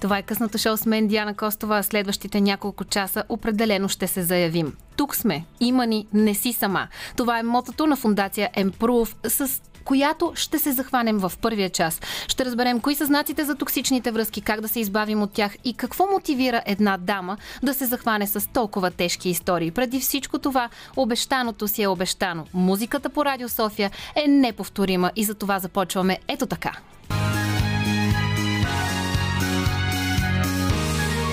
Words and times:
Това 0.00 0.18
е 0.18 0.22
късното 0.22 0.58
шоу 0.58 0.76
с 0.76 0.86
мен, 0.86 1.08
Диана 1.08 1.34
Костова. 1.34 1.82
Следващите 1.82 2.40
няколко 2.40 2.84
часа 2.84 3.24
определено 3.28 3.88
ще 3.88 4.06
се 4.06 4.22
заявим. 4.22 4.76
Тук 4.96 5.16
сме. 5.16 5.44
Има 5.60 5.86
ни. 5.86 6.06
Не 6.12 6.34
си 6.34 6.52
сама. 6.52 6.88
Това 7.16 7.38
е 7.38 7.42
мотото 7.42 7.86
на 7.86 7.96
фундация 7.96 8.50
Improve 8.56 9.28
с 9.28 9.62
която 9.84 10.32
ще 10.34 10.58
се 10.58 10.72
захванем 10.72 11.18
в 11.18 11.32
първия 11.40 11.70
час. 11.70 12.00
Ще 12.28 12.44
разберем 12.44 12.80
кои 12.80 12.94
са 12.94 13.06
знаците 13.06 13.44
за 13.44 13.54
токсичните 13.54 14.10
връзки, 14.10 14.40
как 14.40 14.60
да 14.60 14.68
се 14.68 14.80
избавим 14.80 15.22
от 15.22 15.32
тях 15.32 15.56
и 15.64 15.74
какво 15.74 16.06
мотивира 16.06 16.62
една 16.66 16.96
дама 16.96 17.36
да 17.62 17.74
се 17.74 17.86
захване 17.86 18.26
с 18.26 18.48
толкова 18.52 18.90
тежки 18.90 19.28
истории. 19.28 19.70
Преди 19.70 20.00
всичко 20.00 20.38
това, 20.38 20.68
обещаното 20.96 21.68
си 21.68 21.82
е 21.82 21.88
обещано. 21.88 22.44
Музиката 22.54 23.08
по 23.08 23.24
Радио 23.24 23.48
София 23.48 23.90
е 24.14 24.28
неповторима 24.28 25.10
и 25.16 25.24
за 25.24 25.34
това 25.34 25.58
започваме 25.58 26.18
ето 26.28 26.46
така. 26.46 26.72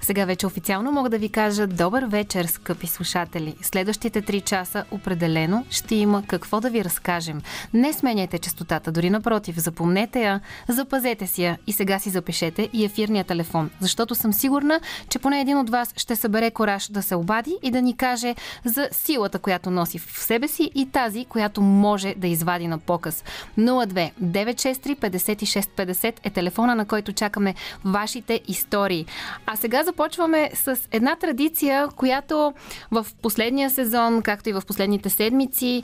Сега 0.00 0.24
вече 0.24 0.46
официално 0.46 0.92
мога 0.92 1.10
да 1.10 1.18
ви 1.18 1.28
кажа 1.28 1.66
добър 1.66 2.04
вечер, 2.04 2.44
скъпи 2.44 2.86
слушатели. 2.86 3.54
Следващите 3.62 4.22
три 4.22 4.40
часа 4.40 4.84
определено 4.90 5.66
ще 5.70 5.94
има 5.94 6.22
какво 6.26 6.60
да 6.60 6.70
ви 6.70 6.84
разкажем. 6.84 7.40
Не 7.74 7.92
сменяйте 7.92 8.38
частотата, 8.38 8.92
дори 8.92 9.10
напротив, 9.10 9.58
запомнете 9.58 10.22
я, 10.22 10.40
запазете 10.68 11.26
си 11.26 11.42
я 11.42 11.58
и 11.66 11.72
сега 11.72 11.98
си 11.98 12.10
запишете 12.10 12.68
и 12.72 12.84
ефирния 12.84 13.24
телефон, 13.24 13.70
защото 13.80 14.14
съм 14.14 14.32
сигурна, 14.32 14.80
че 15.08 15.18
поне 15.18 15.40
един 15.40 15.58
от 15.58 15.70
вас 15.70 15.94
ще 15.96 16.16
събере 16.16 16.50
кораж 16.50 16.88
да 16.88 17.02
се 17.02 17.14
обади 17.14 17.56
и 17.62 17.70
да 17.70 17.82
ни 17.82 17.96
каже 17.96 18.34
за 18.64 18.88
силата, 18.92 19.38
която 19.38 19.70
носи 19.70 19.98
в 19.98 20.18
себе 20.18 20.48
си 20.48 20.70
и 20.74 20.86
тази, 20.86 21.24
която 21.24 21.62
може 21.62 22.14
да 22.16 22.26
извади 22.26 22.66
на 22.66 22.78
показ. 22.78 23.24
02 23.58 24.10
963 24.22 24.96
56 24.96 25.68
50 25.92 26.14
е 26.24 26.30
телефона, 26.30 26.74
на 26.74 26.84
който 26.84 27.12
чакаме 27.12 27.54
вашите 27.84 28.40
истории. 28.48 29.06
А 29.46 29.56
сега 29.56 29.84
за 29.84 29.92
започваме 30.00 30.50
с 30.54 30.78
една 30.92 31.16
традиция, 31.16 31.88
която 31.88 32.52
в 32.90 33.06
последния 33.22 33.70
сезон, 33.70 34.22
както 34.22 34.48
и 34.48 34.52
в 34.52 34.62
последните 34.66 35.10
седмици, 35.10 35.82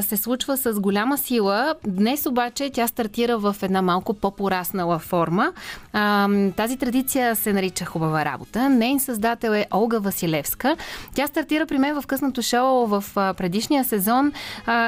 се 0.00 0.16
случва 0.16 0.56
с 0.56 0.80
голяма 0.80 1.18
сила. 1.18 1.74
Днес 1.86 2.26
обаче 2.26 2.70
тя 2.70 2.86
стартира 2.88 3.38
в 3.38 3.56
една 3.62 3.82
малко 3.82 4.14
по-пораснала 4.14 4.98
форма. 4.98 5.52
Тази 6.56 6.76
традиция 6.76 7.36
се 7.36 7.52
нарича 7.52 7.84
Хубава 7.84 8.24
работа. 8.24 8.68
Нейн 8.68 9.00
създател 9.00 9.50
е 9.50 9.66
Олга 9.74 9.98
Василевска. 9.98 10.76
Тя 11.14 11.26
стартира 11.26 11.66
при 11.66 11.78
мен 11.78 12.00
в 12.00 12.06
късното 12.06 12.42
шоу 12.42 12.86
в 12.86 13.04
предишния 13.14 13.84
сезон 13.84 14.32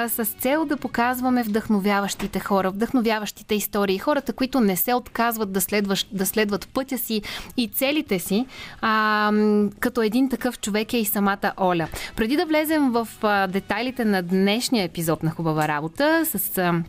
с 0.08 0.24
цел 0.40 0.64
да 0.64 0.76
показваме 0.76 1.42
вдъхновяващите 1.42 2.40
хора, 2.40 2.70
вдъхновяващите 2.70 3.54
истории, 3.54 3.98
хората, 3.98 4.32
които 4.32 4.60
не 4.60 4.76
се 4.76 4.94
отказват 4.94 5.52
да, 5.52 5.60
следваш, 5.60 6.06
да 6.12 6.26
следват 6.26 6.68
пътя 6.68 6.98
си 6.98 7.22
и 7.56 7.68
целите 7.68 8.18
си, 8.18 8.46
а, 8.80 9.32
като 9.80 10.02
един 10.02 10.28
такъв 10.28 10.60
човек 10.60 10.92
е 10.92 10.96
и 10.96 11.04
самата 11.04 11.52
Оля. 11.60 11.88
Преди 12.16 12.36
да 12.36 12.46
влезем 12.46 12.90
в 12.90 13.08
а, 13.22 13.46
детайлите 13.46 14.04
на 14.04 14.22
днешния 14.22 14.84
епизод 14.84 15.22
на 15.22 15.30
Хубава 15.30 15.68
работа 15.68 16.22
с 16.24 16.58
а, 16.58 16.82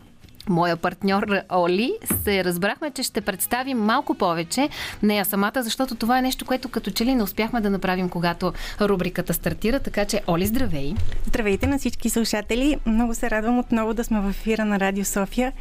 моя 0.48 0.76
партньор 0.76 1.26
Оли, 1.52 1.92
се 2.22 2.44
разбрахме, 2.44 2.90
че 2.90 3.02
ще 3.02 3.20
представим 3.20 3.78
малко 3.78 4.14
повече 4.14 4.68
нея 5.02 5.24
самата, 5.24 5.62
защото 5.62 5.94
това 5.94 6.18
е 6.18 6.22
нещо, 6.22 6.44
което 6.44 6.68
като 6.68 6.90
че 6.90 7.04
ли 7.04 7.14
не 7.14 7.22
успяхме 7.22 7.60
да 7.60 7.70
направим, 7.70 8.08
когато 8.08 8.52
рубриката 8.80 9.34
стартира. 9.34 9.80
Така 9.80 10.04
че, 10.04 10.22
Оли, 10.26 10.46
здравей! 10.46 10.94
Здравейте 11.26 11.66
на 11.66 11.78
всички 11.78 12.10
слушатели! 12.10 12.78
Много 12.86 13.14
се 13.14 13.30
радвам 13.30 13.58
отново 13.58 13.94
да 13.94 14.04
сме 14.04 14.20
в 14.20 14.30
ефира 14.30 14.64
на 14.64 14.80
Радио 14.80 15.04
София. 15.04 15.52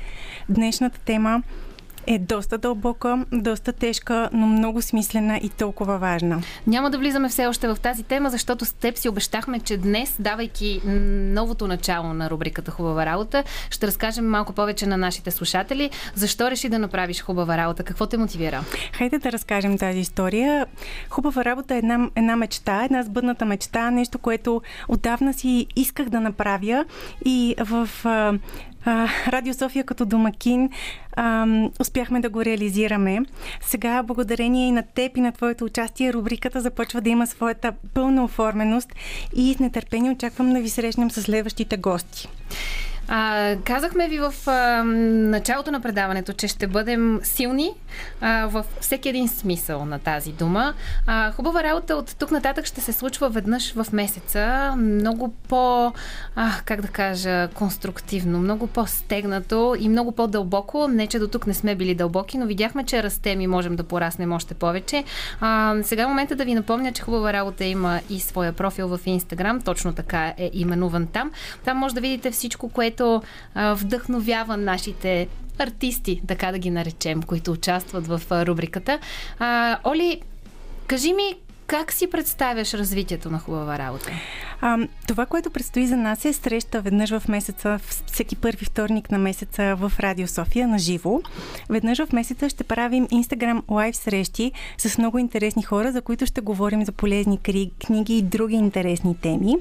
Днешната 0.49 0.99
тема 0.99 1.43
е 2.07 2.19
доста 2.19 2.57
дълбока, 2.57 3.25
доста 3.31 3.73
тежка, 3.73 4.29
но 4.33 4.47
много 4.47 4.81
смислена 4.81 5.37
и 5.37 5.49
толкова 5.49 5.97
важна. 5.97 6.41
Няма 6.67 6.89
да 6.89 6.97
влизаме 6.97 7.29
все 7.29 7.47
още 7.47 7.67
в 7.67 7.77
тази 7.81 8.03
тема, 8.03 8.29
защото 8.29 8.65
с 8.65 8.73
теб 8.73 8.97
си 8.97 9.09
обещахме, 9.09 9.59
че 9.59 9.77
днес, 9.77 10.15
давайки 10.19 10.81
новото 11.33 11.67
начало 11.67 12.13
на 12.13 12.29
рубриката 12.29 12.71
Хубава 12.71 13.05
работа, 13.05 13.43
ще 13.69 13.87
разкажем 13.87 14.29
малко 14.29 14.53
повече 14.53 14.85
на 14.85 14.97
нашите 14.97 15.31
слушатели. 15.31 15.89
Защо 16.15 16.51
реши 16.51 16.69
да 16.69 16.79
направиш 16.79 17.21
хубава 17.21 17.57
работа? 17.57 17.83
Какво 17.83 18.05
те 18.05 18.17
мотивира? 18.17 18.63
Хайде 18.93 19.19
да 19.19 19.31
разкажем 19.31 19.77
тази 19.77 19.99
история. 19.99 20.65
Хубава 21.09 21.45
работа 21.45 21.75
е 21.75 21.77
една, 21.77 22.09
една 22.15 22.35
мечта, 22.35 22.83
една 22.85 23.03
сбъдната 23.03 23.45
мечта, 23.45 23.91
нещо, 23.91 24.19
което 24.19 24.61
отдавна 24.87 25.33
си 25.33 25.67
исках 25.75 26.09
да 26.09 26.19
направя 26.19 26.85
и 27.25 27.55
в 27.59 27.89
Радио 29.27 29.53
София 29.53 29.83
като 29.83 30.05
домакин 30.05 30.69
а, 31.15 31.47
успяхме 31.79 32.19
да 32.19 32.29
го 32.29 32.45
реализираме. 32.45 33.19
Сега, 33.61 34.03
благодарение 34.03 34.67
и 34.67 34.71
на 34.71 34.83
теб 34.83 35.17
и 35.17 35.21
на 35.21 35.31
твоето 35.31 35.65
участие, 35.65 36.13
рубриката 36.13 36.61
започва 36.61 37.01
да 37.01 37.09
има 37.09 37.27
своята 37.27 37.73
пълна 37.93 38.23
оформеност 38.23 38.93
и 39.35 39.53
с 39.53 39.59
нетърпение 39.59 40.11
очаквам 40.11 40.53
да 40.53 40.59
ви 40.59 40.69
срещнем 40.69 41.11
с 41.11 41.21
следващите 41.21 41.77
гости. 41.77 42.27
А, 43.07 43.55
казахме 43.65 44.07
ви 44.07 44.19
в 44.19 44.33
а, 44.47 44.83
началото 44.83 45.71
на 45.71 45.81
предаването, 45.81 46.33
че 46.33 46.47
ще 46.47 46.67
бъдем 46.67 47.19
силни 47.23 47.71
а, 48.21 48.47
във 48.47 48.65
всеки 48.79 49.09
един 49.09 49.27
смисъл 49.27 49.85
на 49.85 49.99
тази 49.99 50.31
дума. 50.31 50.73
А, 51.07 51.31
хубава 51.31 51.63
работа 51.63 51.95
от 51.95 52.15
тук 52.19 52.31
нататък 52.31 52.65
ще 52.65 52.81
се 52.81 52.93
случва 52.93 53.29
веднъж 53.29 53.73
в 53.73 53.85
месеца. 53.93 54.73
Много 54.77 55.33
по, 55.47 55.93
а, 56.35 56.51
как 56.65 56.81
да 56.81 56.87
кажа, 56.87 57.47
конструктивно, 57.47 58.39
много 58.39 58.67
по-стегнато 58.67 59.75
и 59.79 59.89
много 59.89 60.11
по-дълбоко. 60.11 60.87
Не, 60.87 61.07
че 61.07 61.19
до 61.19 61.27
тук 61.27 61.47
не 61.47 61.53
сме 61.53 61.75
били 61.75 61.95
дълбоки, 61.95 62.37
но 62.37 62.45
видяхме, 62.45 62.83
че 62.83 63.03
растем 63.03 63.41
и 63.41 63.47
можем 63.47 63.75
да 63.75 63.83
пораснем 63.83 64.31
още 64.31 64.53
повече. 64.53 65.03
А, 65.39 65.75
сега 65.83 66.03
е 66.03 66.07
момента 66.07 66.35
да 66.35 66.45
ви 66.45 66.55
напомня, 66.55 66.91
че 66.91 67.01
хубава 67.01 67.33
работа 67.33 67.65
има 67.65 67.99
и 68.09 68.19
своя 68.19 68.53
профил 68.53 68.87
в 68.87 68.99
Инстаграм. 69.05 69.61
Точно 69.61 69.93
така 69.93 70.33
е 70.37 70.49
именуван 70.53 71.07
там. 71.07 71.31
Там 71.65 71.77
може 71.77 71.95
да 71.95 72.01
видите 72.01 72.31
всичко, 72.31 72.69
което 72.69 72.92
което 72.93 73.21
а, 73.55 73.73
вдъхновява 73.73 74.57
нашите 74.57 75.27
артисти, 75.59 76.21
така 76.27 76.51
да 76.51 76.57
ги 76.57 76.69
наречем, 76.69 77.23
които 77.23 77.51
участват 77.51 78.07
в 78.07 78.21
рубриката. 78.45 78.99
Оли, 79.83 80.21
кажи 80.87 81.13
ми 81.13 81.35
как 81.73 81.93
си 81.93 82.09
представяш 82.09 82.73
развитието 82.73 83.29
на 83.29 83.39
хубава 83.39 83.77
работа? 83.77 84.11
А, 84.61 84.77
това, 85.07 85.25
което 85.25 85.49
предстои 85.51 85.87
за 85.87 85.97
нас 85.97 86.25
е 86.25 86.33
среща 86.33 86.81
веднъж 86.81 87.09
в 87.09 87.27
месеца, 87.27 87.79
всеки 88.05 88.35
първи 88.35 88.65
вторник 88.65 89.11
на 89.11 89.17
месеца 89.17 89.75
в 89.75 89.91
Радио 89.99 90.27
София 90.27 90.67
на 90.67 90.79
живо. 90.79 91.21
Веднъж 91.69 92.05
в 92.05 92.13
месеца 92.13 92.49
ще 92.49 92.63
правим 92.63 93.07
Instagram 93.07 93.61
лайв 93.71 93.95
срещи 93.95 94.51
с 94.77 94.97
много 94.97 95.17
интересни 95.17 95.63
хора, 95.63 95.91
за 95.91 96.01
които 96.01 96.25
ще 96.25 96.41
говорим 96.41 96.85
за 96.85 96.91
полезни 96.91 97.39
книги 97.85 98.17
и 98.17 98.21
други 98.21 98.55
интересни 98.55 99.17
теми. 99.17 99.55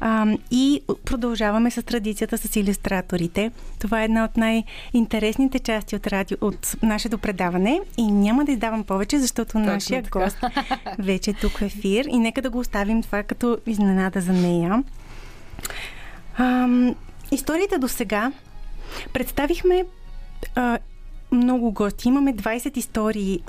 А, 0.00 0.26
и 0.50 0.82
продължаваме 1.04 1.70
с 1.70 1.82
традицията 1.82 2.38
с 2.38 2.56
иллюстраторите. 2.56 3.50
Това 3.78 4.02
е 4.02 4.04
една 4.04 4.24
от 4.24 4.36
най-интересните 4.36 5.58
части 5.58 5.96
от, 5.96 6.06
радио, 6.06 6.36
от 6.40 6.76
нашето 6.82 7.18
предаване 7.18 7.80
и 7.96 8.12
няма 8.12 8.44
да 8.44 8.52
издавам 8.52 8.84
повече, 8.84 9.18
защото 9.18 9.52
Точно 9.52 9.60
нашия 9.60 10.02
така. 10.02 10.24
гост 10.24 10.38
вече 10.98 11.30
е 11.30 11.34
тук 11.34 11.49
в 11.58 11.62
ефир 11.62 12.04
и 12.04 12.18
нека 12.18 12.42
да 12.42 12.50
го 12.50 12.58
оставим 12.58 13.02
това 13.02 13.22
като 13.22 13.58
изненада 13.66 14.20
за 14.20 14.32
нея. 14.32 14.84
Ам, 16.38 16.94
историите 17.32 17.78
до 17.78 17.88
сега 17.88 18.32
представихме 19.12 19.84
а, 20.54 20.78
много 21.32 21.72
гости. 21.72 22.08
Имаме 22.08 22.34
20 22.34 22.78
истории, 22.78 23.40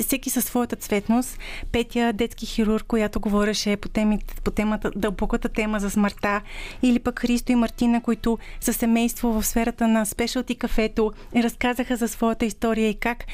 всеки 0.00 0.30
със 0.30 0.44
своята 0.44 0.76
цветност. 0.76 1.38
Петя, 1.72 2.12
детски 2.12 2.46
хирург, 2.46 2.86
която 2.86 3.20
говореше 3.20 3.76
по, 3.76 3.88
темите, 3.88 4.34
по 4.44 4.50
темата, 4.50 4.90
дълбоката 4.96 5.48
тема 5.48 5.80
за 5.80 5.90
смъртта. 5.90 6.40
Или 6.82 6.98
пък 6.98 7.20
Христо 7.20 7.52
и 7.52 7.54
Мартина, 7.54 8.00
които 8.00 8.38
са 8.60 8.72
семейство 8.72 9.32
в 9.32 9.46
сферата 9.46 9.88
на 9.88 10.06
спешалти 10.06 10.54
кафето, 10.54 11.12
разказаха 11.36 11.96
за 11.96 12.08
своята 12.08 12.44
история 12.44 12.88
и 12.88 12.94
как 12.94 13.24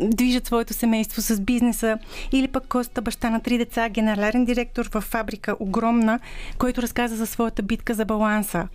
движат 0.00 0.46
своето 0.46 0.74
семейство 0.74 1.22
с 1.22 1.40
бизнеса. 1.40 1.98
Или 2.32 2.48
пък 2.48 2.68
Коста, 2.68 3.02
баща 3.02 3.30
на 3.30 3.40
три 3.40 3.58
деца, 3.58 3.88
генерален 3.88 4.44
директор 4.44 4.88
в 4.94 5.00
фабрика 5.00 5.56
огромна, 5.60 6.20
който 6.58 6.82
разказа 6.82 7.16
за 7.16 7.26
своята 7.26 7.62
битка 7.62 7.94
за 7.94 8.04
баланса 8.04 8.68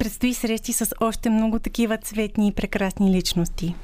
предстои 0.00 0.34
срещи 0.34 0.72
с 0.72 0.94
още 1.00 1.30
много 1.30 1.58
такива 1.58 1.96
цветни 1.96 2.48
и 2.48 2.52
прекрасни 2.52 3.16
личности. 3.16 3.74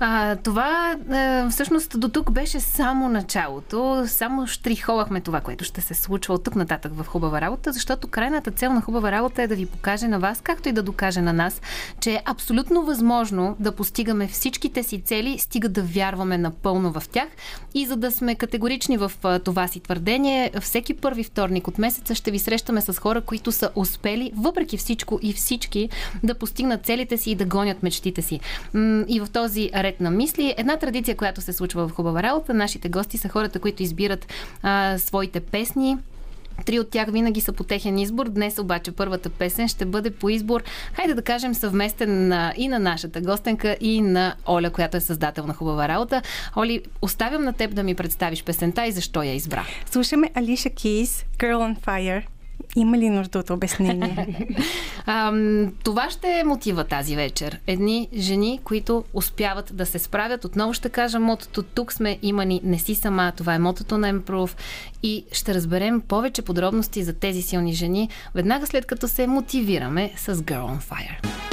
А, 0.00 0.36
това 0.36 0.96
а, 1.10 1.48
всъщност 1.50 2.00
до 2.00 2.08
тук 2.08 2.30
беше 2.30 2.60
само 2.60 3.08
началото. 3.08 4.04
Само 4.06 4.46
штриховахме 4.46 5.20
това, 5.20 5.40
което 5.40 5.64
ще 5.64 5.80
се 5.80 5.94
случва 5.94 6.34
от 6.34 6.44
тук 6.44 6.56
нататък 6.56 6.92
в 6.94 7.04
хубава 7.04 7.40
работа, 7.40 7.72
защото 7.72 8.08
крайната 8.08 8.50
цел 8.50 8.72
на 8.72 8.80
хубава 8.80 9.12
работа 9.12 9.42
е 9.42 9.46
да 9.46 9.56
ви 9.56 9.66
покаже 9.66 10.08
на 10.08 10.18
вас, 10.18 10.40
както 10.40 10.68
и 10.68 10.72
да 10.72 10.82
докаже 10.82 11.20
на 11.20 11.32
нас, 11.32 11.60
че 12.00 12.12
е 12.12 12.22
абсолютно 12.24 12.84
възможно 12.84 13.56
да 13.60 13.72
постигаме 13.72 14.28
всичките 14.28 14.82
си 14.82 15.00
цели, 15.00 15.38
стига 15.38 15.68
да 15.68 15.82
вярваме 15.82 16.38
напълно 16.38 16.92
в 16.92 17.02
тях. 17.08 17.28
И 17.74 17.86
за 17.86 17.96
да 17.96 18.10
сме 18.10 18.34
категорични 18.34 18.96
в 18.96 19.12
това 19.44 19.68
си 19.68 19.80
твърдение, 19.80 20.50
всеки 20.60 20.94
първи 20.94 21.24
вторник 21.24 21.68
от 21.68 21.78
месеца 21.78 22.14
ще 22.14 22.30
ви 22.30 22.38
срещаме 22.38 22.80
с 22.80 22.98
хора, 22.98 23.20
които 23.20 23.52
са 23.52 23.70
успели, 23.74 24.32
въпреки 24.36 24.76
всичко 24.76 25.18
и 25.22 25.32
всички, 25.32 25.88
да 26.22 26.34
постигнат 26.34 26.86
целите 26.86 27.16
си 27.16 27.30
и 27.30 27.34
да 27.34 27.44
гонят 27.44 27.82
мечтите 27.82 28.22
си. 28.22 28.40
И 29.08 29.20
в 29.20 29.28
този 29.32 29.70
ред 29.86 30.00
на 30.00 30.10
мисли, 30.10 30.54
една 30.56 30.76
традиция, 30.76 31.16
която 31.16 31.40
се 31.40 31.52
случва 31.52 31.88
в 31.88 31.92
хубава 31.92 32.22
работа, 32.22 32.54
нашите 32.54 32.88
гости 32.88 33.18
са 33.18 33.28
хората, 33.28 33.58
които 33.58 33.82
избират 33.82 34.26
а, 34.62 34.98
своите 34.98 35.40
песни, 35.40 35.96
Три 36.64 36.78
от 36.78 36.90
тях 36.90 37.10
винаги 37.10 37.40
са 37.40 37.52
по 37.52 37.64
техен 37.64 37.98
избор. 37.98 38.28
Днес 38.28 38.58
обаче 38.58 38.92
първата 38.92 39.30
песен 39.30 39.68
ще 39.68 39.84
бъде 39.84 40.10
по 40.10 40.28
избор, 40.28 40.62
хайде 40.92 41.14
да 41.14 41.22
кажем, 41.22 41.54
съвместен 41.54 42.28
на, 42.28 42.54
и 42.56 42.68
на 42.68 42.78
нашата 42.78 43.20
гостенка, 43.20 43.76
и 43.80 44.00
на 44.00 44.34
Оля, 44.48 44.70
която 44.70 44.96
е 44.96 45.00
създател 45.00 45.46
на 45.46 45.54
хубава 45.54 45.88
работа. 45.88 46.22
Оли, 46.56 46.82
оставям 47.02 47.44
на 47.44 47.52
теб 47.52 47.74
да 47.74 47.82
ми 47.82 47.94
представиш 47.94 48.44
песента 48.44 48.86
и 48.86 48.92
защо 48.92 49.22
я 49.22 49.34
избра. 49.34 49.64
Слушаме 49.90 50.30
Алиша 50.34 50.70
Кейс, 50.70 51.24
Girl 51.38 51.56
on 51.56 51.78
Fire. 51.78 52.35
Има 52.76 52.98
ли 52.98 53.10
нужда 53.10 53.38
от 53.38 53.50
обяснение? 53.50 54.46
а, 55.06 55.32
това 55.84 56.10
ще 56.10 56.38
е 56.40 56.44
мотива 56.44 56.84
тази 56.84 57.16
вечер. 57.16 57.60
Едни 57.66 58.08
жени, 58.14 58.60
които 58.64 59.04
успяват 59.14 59.76
да 59.76 59.86
се 59.86 59.98
справят. 59.98 60.44
Отново 60.44 60.72
ще 60.72 60.88
кажа 60.88 61.20
мотото 61.20 61.62
тук 61.62 61.92
сме 61.92 62.18
имани 62.22 62.60
не 62.64 62.78
си 62.78 62.94
сама. 62.94 63.32
Това 63.36 63.54
е 63.54 63.58
мотото 63.58 63.98
на 63.98 64.14
Improve. 64.14 64.56
И 65.02 65.24
ще 65.32 65.54
разберем 65.54 66.00
повече 66.00 66.42
подробности 66.42 67.02
за 67.04 67.12
тези 67.12 67.42
силни 67.42 67.72
жени, 67.72 68.08
веднага 68.34 68.66
след 68.66 68.86
като 68.86 69.08
се 69.08 69.26
мотивираме 69.26 70.12
с 70.16 70.36
Girl 70.36 70.62
on 70.62 70.82
Fire. 70.82 71.45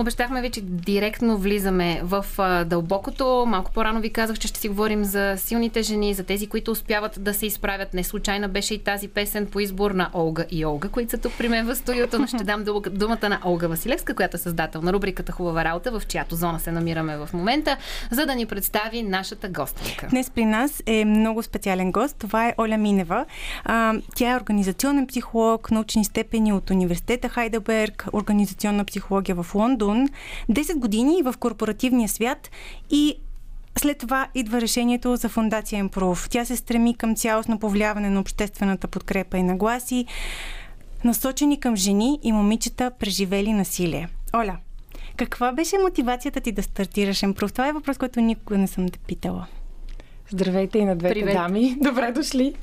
Обещахме 0.00 0.40
ви, 0.42 0.50
че 0.50 0.60
директно 0.60 1.38
влизаме 1.38 2.00
в 2.04 2.26
а, 2.38 2.64
дълбокото. 2.64 3.44
Малко 3.46 3.72
по-рано 3.72 4.00
ви 4.00 4.10
казах, 4.12 4.38
че 4.38 4.48
ще 4.48 4.60
си 4.60 4.68
говорим 4.68 5.04
за 5.04 5.34
силните 5.36 5.82
жени, 5.82 6.14
за 6.14 6.24
тези, 6.24 6.46
които 6.46 6.70
успяват 6.70 7.24
да 7.24 7.34
се 7.34 7.46
изправят. 7.46 7.94
Не 7.94 8.04
случайна 8.04 8.48
беше 8.48 8.74
и 8.74 8.78
тази 8.78 9.08
песен 9.08 9.46
по 9.46 9.60
избор 9.60 9.90
на 9.90 10.10
Олга 10.14 10.44
и 10.50 10.66
Олга, 10.66 10.88
които 10.88 11.10
са 11.10 11.18
тук 11.18 11.32
при 11.38 11.48
мен 11.48 11.66
в 11.66 11.76
студиото, 11.76 12.18
но 12.18 12.26
ще 12.26 12.44
дам 12.44 12.64
думата 12.90 13.28
на 13.28 13.40
Олга 13.44 13.66
Василевска, 13.66 14.14
която 14.14 14.36
е 14.36 14.40
създател 14.40 14.82
на 14.82 14.92
рубриката 14.92 15.32
Хубава 15.32 15.64
работа, 15.64 16.00
в 16.00 16.06
чиято 16.06 16.36
зона 16.36 16.60
се 16.60 16.72
намираме 16.72 17.16
в 17.16 17.28
момента, 17.32 17.76
за 18.10 18.26
да 18.26 18.34
ни 18.34 18.46
представи 18.46 19.02
нашата 19.02 19.48
гостка. 19.48 20.06
Днес 20.10 20.30
при 20.30 20.44
нас 20.44 20.82
е 20.86 21.04
много 21.04 21.42
специален 21.42 21.92
гост. 21.92 22.16
Това 22.16 22.48
е 22.48 22.54
Оля 22.58 22.76
Минева. 22.76 23.24
А, 23.64 23.94
тя 24.14 24.32
е 24.32 24.36
организационен 24.36 25.06
психолог, 25.06 25.70
научни 25.70 26.04
степени 26.04 26.52
от 26.52 26.70
университета 26.70 27.28
Хайдеберг, 27.28 28.06
организационна 28.12 28.84
психология 28.84 29.34
в 29.42 29.54
Лондон 29.54 29.87
Лондон, 29.88 30.08
10 30.50 30.78
години 30.78 31.22
в 31.22 31.34
корпоративния 31.38 32.08
свят 32.08 32.50
и 32.90 33.16
след 33.78 33.98
това 33.98 34.28
идва 34.34 34.60
решението 34.60 35.16
за 35.16 35.28
фундация 35.28 35.84
Improve. 35.84 36.30
Тя 36.30 36.44
се 36.44 36.56
стреми 36.56 36.94
към 36.94 37.16
цялостно 37.16 37.58
повлияване 37.58 38.10
на 38.10 38.20
обществената 38.20 38.88
подкрепа 38.88 39.38
и 39.38 39.42
нагласи, 39.42 40.06
насочени 41.04 41.60
към 41.60 41.76
жени 41.76 42.18
и 42.22 42.32
момичета, 42.32 42.90
преживели 42.98 43.52
насилие. 43.52 44.08
Оля, 44.34 44.56
каква 45.16 45.52
беше 45.52 45.78
мотивацията 45.78 46.40
ти 46.40 46.52
да 46.52 46.62
стартираш 46.62 47.20
Improve? 47.20 47.52
Това 47.52 47.68
е 47.68 47.72
въпрос, 47.72 47.98
който 47.98 48.20
никога 48.20 48.58
не 48.58 48.66
съм 48.66 48.88
те 48.88 48.98
питала. 48.98 49.46
Здравейте 50.30 50.78
и 50.78 50.84
на 50.84 50.96
двете 50.96 51.14
Привет. 51.14 51.34
дами. 51.34 51.76
Добре 51.80 52.12
дошли. 52.12 52.54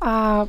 А, 0.00 0.46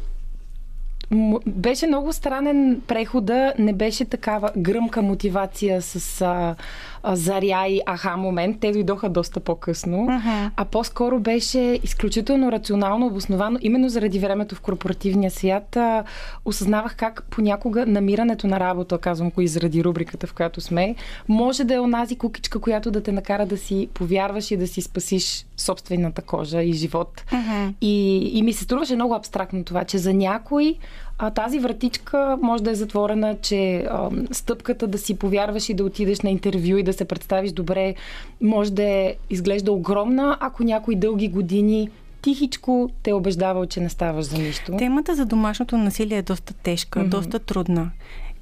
беше 1.45 1.87
много 1.87 2.13
странен 2.13 2.81
прехода, 2.87 3.53
не 3.59 3.73
беше 3.73 4.05
такава 4.05 4.51
гръмка 4.57 5.01
мотивация 5.01 5.81
с 5.81 6.21
а, 6.21 6.55
заря 7.05 7.67
и 7.67 7.81
аха 7.85 8.17
момент. 8.17 8.57
Те 8.59 8.71
дойдоха 8.71 9.09
доста 9.09 9.39
по-късно. 9.39 9.97
Uh-huh. 9.97 10.49
А 10.55 10.65
по-скоро 10.65 11.19
беше 11.19 11.79
изключително 11.83 12.51
рационално 12.51 13.07
обосновано. 13.07 13.59
Именно 13.61 13.89
заради 13.89 14.19
времето 14.19 14.55
в 14.55 14.61
корпоративния 14.61 15.31
свят 15.31 15.75
а, 15.75 16.03
осъзнавах 16.45 16.95
как 16.95 17.23
понякога 17.29 17.85
намирането 17.85 18.47
на 18.47 18.59
работа, 18.59 18.97
казвам 18.97 19.29
го 19.29 19.41
и 19.41 19.47
заради 19.47 19.83
рубриката, 19.83 20.27
в 20.27 20.33
която 20.33 20.61
сме, 20.61 20.95
може 21.27 21.63
да 21.63 21.75
е 21.75 21.79
онази 21.79 22.15
кукичка, 22.15 22.59
която 22.59 22.91
да 22.91 23.03
те 23.03 23.11
накара 23.11 23.45
да 23.45 23.57
си 23.57 23.87
повярваш 23.93 24.51
и 24.51 24.57
да 24.57 24.67
си 24.67 24.81
спасиш 24.81 25.45
собствената 25.57 26.21
кожа 26.21 26.63
и 26.63 26.73
живот. 26.73 27.23
Uh-huh. 27.31 27.73
И, 27.81 28.17
и 28.33 28.41
ми 28.41 28.53
се 28.53 28.63
струваше 28.63 28.95
много 28.95 29.15
абстрактно 29.15 29.63
това, 29.63 29.83
че 29.83 29.97
за 29.97 30.13
някой 30.13 30.75
а 31.17 31.29
тази 31.29 31.59
вратичка 31.59 32.37
може 32.41 32.63
да 32.63 32.71
е 32.71 32.75
затворена, 32.75 33.37
че 33.41 33.77
а, 33.77 34.09
стъпката 34.31 34.87
да 34.87 34.97
си 34.97 35.17
повярваш 35.17 35.69
и 35.69 35.73
да 35.73 35.83
отидеш 35.83 36.21
на 36.21 36.29
интервю 36.29 36.77
и 36.77 36.83
да 36.83 36.93
се 36.93 37.05
представиш 37.05 37.51
добре, 37.51 37.95
може 38.41 38.71
да 38.71 38.83
е, 38.83 39.15
изглежда 39.29 39.71
огромна, 39.71 40.37
ако 40.39 40.63
някои 40.63 40.95
дълги 40.95 41.27
години 41.27 41.89
тихичко 42.21 42.89
те 43.03 43.09
е 43.09 43.13
убеждавал, 43.13 43.65
че 43.65 43.79
не 43.79 43.89
ставаш 43.89 44.25
за 44.25 44.37
нищо. 44.37 44.77
Темата 44.77 45.15
за 45.15 45.25
домашното 45.25 45.77
насилие 45.77 46.17
е 46.17 46.21
доста 46.21 46.53
тежка, 46.53 46.99
mm-hmm. 46.99 47.09
доста 47.09 47.39
трудна. 47.39 47.91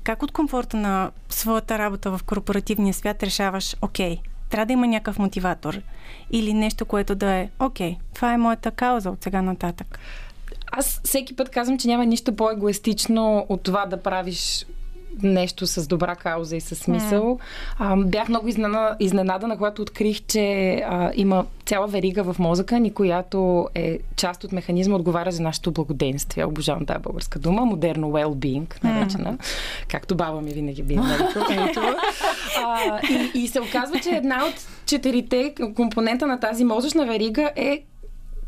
Как 0.03 0.23
от 0.23 0.31
комфорта 0.31 0.77
на 0.77 1.11
своята 1.29 1.77
работа 1.77 2.17
в 2.17 2.23
корпоративния 2.23 2.93
свят 2.93 3.23
решаваш, 3.23 3.75
окей, 3.81 4.19
трябва 4.49 4.65
да 4.65 4.73
има 4.73 4.87
някакъв 4.87 5.19
мотиватор 5.19 5.81
или 6.31 6.53
нещо, 6.53 6.85
което 6.85 7.15
да 7.15 7.31
е, 7.31 7.49
окей, 7.59 7.97
това 8.13 8.33
е 8.33 8.37
моята 8.37 8.71
кауза 8.71 9.09
от 9.09 9.23
сега 9.23 9.41
нататък? 9.41 9.99
Аз 10.77 11.01
всеки 11.03 11.35
път 11.35 11.49
казвам, 11.49 11.77
че 11.77 11.87
няма 11.87 12.05
нищо 12.05 12.35
по-егоистично 12.35 13.45
от 13.49 13.63
това 13.63 13.85
да 13.85 13.97
правиш 13.97 14.65
нещо 15.23 15.67
с 15.67 15.87
добра 15.87 16.15
кауза 16.15 16.55
и 16.55 16.61
с 16.61 16.75
смисъл. 16.75 17.39
А, 17.79 17.95
бях 17.95 18.29
много 18.29 18.47
изненадана, 18.47 18.95
изненадана, 18.99 19.57
когато 19.57 19.81
открих, 19.81 20.21
че 20.27 20.73
а, 20.89 21.11
има 21.15 21.45
цяла 21.65 21.87
верига 21.87 22.23
в 22.23 22.39
мозъка 22.39 22.79
ни, 22.79 22.93
която 22.93 23.67
е 23.75 23.99
част 24.15 24.43
от 24.43 24.51
механизма, 24.51 24.95
отговаря 24.95 25.31
за 25.31 25.41
нашето 25.41 25.71
благоденствие. 25.71 26.45
Обожавам 26.45 26.85
тази 26.85 26.99
българска 26.99 27.39
дума. 27.39 27.65
Модерно 27.65 28.07
well-being, 28.07 28.83
наречена. 28.83 29.33
Mm. 29.33 29.43
Както 29.87 30.15
баба 30.15 30.41
ми 30.41 30.51
винаги 30.51 30.83
би 30.83 30.95
нарекла. 30.95 31.45
и, 33.09 33.39
и 33.39 33.47
се 33.47 33.61
оказва, 33.61 33.99
че 33.99 34.09
една 34.09 34.45
от 34.45 34.55
четирите 34.85 35.53
компонента 35.75 36.27
на 36.27 36.39
тази 36.39 36.63
мозъчна 36.63 37.05
верига 37.05 37.51
е 37.55 37.83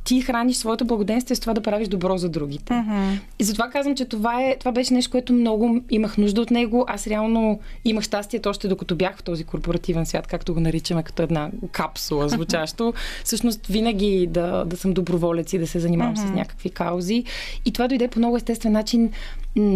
ти 0.07 0.21
храниш 0.21 0.57
своето 0.57 0.85
благоденствие 0.85 1.35
с 1.35 1.39
това 1.39 1.53
да 1.53 1.61
правиш 1.61 1.87
добро 1.87 2.17
за 2.17 2.29
другите. 2.29 2.73
Uh-huh. 2.73 3.19
И 3.39 3.43
затова 3.43 3.69
казвам, 3.69 3.95
че 3.95 4.05
това, 4.05 4.43
е, 4.43 4.55
това 4.59 4.71
беше 4.71 4.93
нещо, 4.93 5.11
което 5.11 5.33
много 5.33 5.81
имах 5.89 6.17
нужда 6.17 6.41
от 6.41 6.51
него. 6.51 6.85
Аз 6.87 7.07
реално 7.07 7.59
имах 7.85 8.03
щастието 8.03 8.49
още 8.49 8.67
докато 8.67 8.95
бях 8.95 9.17
в 9.17 9.23
този 9.23 9.43
корпоративен 9.43 10.05
свят, 10.05 10.27
както 10.27 10.53
го 10.53 10.59
наричаме, 10.59 11.03
като 11.03 11.23
една 11.23 11.49
капсула 11.71 12.29
звучащо. 12.29 12.93
Всъщност 13.23 13.67
винаги 13.67 14.27
да, 14.27 14.65
да 14.65 14.77
съм 14.77 14.93
доброволец 14.93 15.53
и 15.53 15.59
да 15.59 15.67
се 15.67 15.79
занимавам 15.79 16.15
uh-huh. 16.15 16.31
с 16.31 16.35
някакви 16.35 16.69
каузи. 16.69 17.23
И 17.65 17.71
това 17.71 17.87
дойде 17.87 18.07
по 18.07 18.19
много 18.19 18.37
естествен 18.37 18.71
начин. 18.71 19.11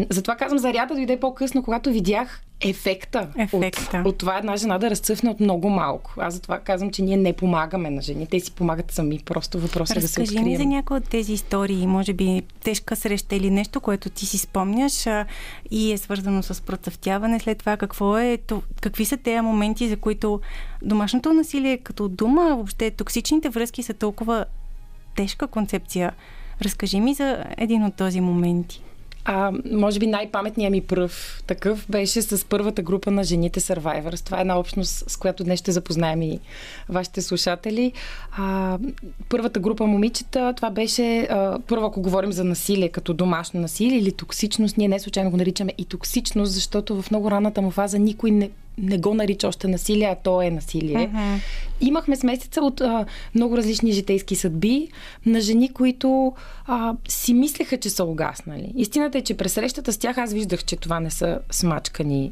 Затова 0.10 0.36
казвам, 0.36 0.60
заряда 0.60 0.96
дойде 0.96 1.20
по-късно, 1.20 1.64
когато 1.64 1.92
видях 1.92 2.42
ефекта, 2.62 3.28
ефекта. 3.38 3.98
От, 3.98 4.08
от 4.08 4.18
това 4.18 4.38
една 4.38 4.56
жена 4.56 4.78
да 4.78 4.90
разцъфне 4.90 5.30
от 5.30 5.40
много 5.40 5.70
малко. 5.70 6.14
Аз 6.18 6.34
затова 6.34 6.60
казвам, 6.60 6.92
че 6.92 7.02
ние 7.02 7.18
не 7.18 7.34
помагаме 7.34 7.90
на 7.90 8.02
жени. 8.02 8.28
Те 8.28 8.40
си 8.40 8.52
помагат 8.52 8.92
сами. 8.92 9.20
Просто 9.26 9.60
въпросът 9.60 9.98
е 9.98 10.00
да 10.00 10.08
се 10.08 10.22
открием. 10.22 10.44
ми 10.44 10.58
за 10.58 10.66
някои 10.66 10.98
от 10.98 11.10
тези 11.10 11.34
истории, 11.34 11.88
може 11.88 12.14
би 12.14 12.42
тежка 12.64 12.96
среща 12.96 13.36
или 13.36 13.50
нещо, 13.50 13.82
което 13.82 14.10
ти 14.10 14.26
си 14.26 14.38
спомняш 14.38 15.08
а, 15.08 15.26
и 15.72 15.92
е 15.92 15.98
свързано 15.98 16.44
с 16.44 16.62
процъфтяване. 16.62 17.40
След 17.40 17.58
това 17.58 17.78
какво 17.78 18.18
е, 18.18 18.38
то, 18.48 18.62
какви 18.82 19.06
са 19.06 19.18
тези 19.18 19.42
моменти, 19.42 19.90
за 19.90 19.98
които 19.98 20.42
домашното 20.82 21.34
насилие 21.34 21.78
като 21.78 22.10
дума, 22.10 22.56
въобще 22.56 22.92
токсичните 22.92 23.50
връзки 23.50 23.84
са 23.84 23.94
толкова 23.94 24.46
тежка 25.16 25.48
концепция. 25.48 26.12
Разкажи 26.62 27.00
ми 27.00 27.14
за 27.14 27.44
един 27.58 27.84
от 27.84 27.96
този 27.96 28.22
моменти. 28.22 28.82
А, 29.26 29.52
може 29.72 30.00
би 30.00 30.08
най-паметният 30.08 30.72
ми 30.72 30.82
пръв 30.82 31.44
такъв 31.48 31.86
беше 31.90 32.22
с 32.22 32.46
първата 32.46 32.82
група 32.82 33.12
на 33.12 33.24
жените 33.24 33.60
Survivors. 33.60 34.26
Това 34.26 34.38
е 34.38 34.42
една 34.42 34.60
общност, 34.60 35.10
с 35.10 35.18
която 35.18 35.44
днес 35.44 35.60
ще 35.60 35.72
запознаем 35.72 36.22
и 36.22 36.40
вашите 36.90 37.22
слушатели. 37.22 37.92
А, 38.38 38.78
първата 39.30 39.60
група 39.60 39.86
момичета, 39.86 40.54
това 40.56 40.70
беше 40.70 41.20
а, 41.22 41.60
първо, 41.68 41.86
ако 41.86 42.02
говорим 42.02 42.32
за 42.32 42.44
насилие, 42.44 42.90
като 42.90 43.14
домашно 43.14 43.62
насилие 43.62 43.98
или 43.98 44.12
токсичност, 44.12 44.78
ние 44.78 44.88
не 44.88 45.00
случайно 45.00 45.32
го 45.32 45.38
наричаме 45.38 45.74
и 45.78 45.86
токсичност, 45.86 46.52
защото 46.52 47.02
в 47.02 47.12
много 47.12 47.32
ранната 47.32 47.62
му 47.62 47.72
фаза 47.72 48.00
никой 48.00 48.32
не 48.32 48.50
не 48.82 48.98
го 48.98 49.14
нарича 49.14 49.48
още 49.48 49.68
насилие, 49.68 50.08
а 50.08 50.16
то 50.16 50.42
е 50.42 50.50
насилие. 50.50 50.96
Uh-huh. 50.96 51.40
Имахме 51.82 52.16
смесица 52.16 52.62
от 52.62 52.82
а, 52.82 53.06
много 53.36 53.58
различни 53.58 53.92
житейски 53.92 54.36
съдби 54.36 54.88
на 55.26 55.42
жени, 55.42 55.74
които 55.74 56.34
а, 56.66 56.96
си 57.08 57.34
мислеха, 57.34 57.78
че 57.78 57.90
са 57.90 58.04
угаснали. 58.04 58.74
Истината 58.76 59.18
е, 59.18 59.22
че 59.22 59.38
през 59.38 59.54
срещата 59.54 59.94
с 59.94 59.98
тях 59.98 60.18
аз 60.18 60.34
виждах, 60.34 60.64
че 60.64 60.76
това 60.76 61.00
не 61.00 61.12
са 61.12 61.40
смачкани 61.52 62.32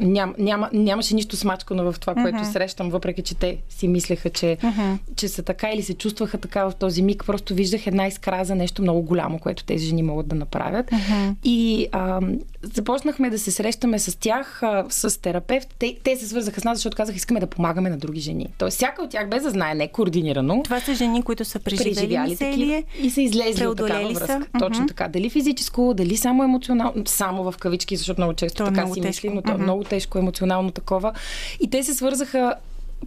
ням, 0.00 0.34
няма, 0.38 0.70
нямаше 0.72 1.14
нищо 1.14 1.36
смачкано 1.36 1.92
в 1.92 2.00
това, 2.00 2.14
mm-hmm. 2.14 2.22
което 2.22 2.52
срещам, 2.52 2.90
въпреки 2.90 3.22
че 3.22 3.34
те 3.34 3.56
си 3.68 3.88
мислеха, 3.88 4.30
че, 4.30 4.56
mm-hmm. 4.62 4.98
че 5.16 5.28
са 5.28 5.42
така 5.42 5.70
или 5.70 5.82
се 5.82 5.94
чувстваха 5.94 6.38
така 6.38 6.64
в 6.64 6.74
този 6.74 7.02
миг. 7.02 7.24
Просто 7.26 7.54
виждах 7.54 7.86
една 7.86 8.06
искра 8.06 8.44
за 8.44 8.54
нещо 8.54 8.82
много 8.82 9.02
голямо, 9.02 9.38
което 9.38 9.64
тези 9.64 9.86
жени 9.86 10.02
могат 10.02 10.28
да 10.28 10.36
направят. 10.36 10.90
Mm-hmm. 10.90 11.34
И 11.44 11.88
а, 11.92 12.20
започнахме 12.62 13.30
да 13.30 13.38
се 13.38 13.50
срещаме 13.50 13.98
с 13.98 14.18
тях, 14.18 14.62
а, 14.62 14.84
с 14.88 15.20
терапевт. 15.20 15.74
Те, 15.78 15.96
те 16.04 16.16
се 16.16 16.28
свързаха 16.28 16.60
с 16.60 16.64
нас, 16.64 16.78
защото 16.78 16.96
казах, 16.96 17.16
искаме 17.16 17.40
да 17.40 17.46
помагаме 17.46 17.90
на 17.90 17.98
други 17.98 18.20
жени. 18.20 18.46
Тоест, 18.58 18.76
всяка 18.76 19.02
от 19.02 19.10
тях 19.10 19.28
без 19.28 19.42
да 19.42 19.50
знае, 19.50 19.74
не 19.74 19.88
координирано. 19.88 20.62
Това 20.62 20.80
са 20.80 20.94
жени, 20.94 21.22
които 21.22 21.44
са 21.44 21.58
преживели, 21.58 21.94
преживяли 21.94 22.36
такива 22.36 22.82
и 23.02 23.10
са 23.10 23.22
излезли 23.22 23.66
от 23.66 23.76
такава 23.76 24.08
връзка. 24.08 24.26
Са. 24.26 24.40
Точно 24.58 24.84
mm-hmm. 24.84 24.88
така. 24.88 25.08
Дали 25.08 25.30
физическо, 25.30 25.94
дали 25.94 26.16
само 26.16 26.44
емоционално, 26.44 27.02
само 27.06 27.52
в 27.52 27.54
кавички, 27.58 27.96
защото 27.96 28.20
много 28.20 28.34
често 28.34 28.56
то 28.56 28.62
е 28.62 28.66
така 28.66 28.80
много 28.80 28.94
си 28.94 29.00
мислим, 29.00 29.34
но 29.34 29.42
то 29.42 29.52
е 29.52 29.58
много 29.58 29.84
тежко 29.90 30.18
емоционално 30.18 30.70
такова. 30.70 31.12
И 31.60 31.70
те 31.70 31.82
се 31.82 31.94
свързаха 31.94 32.54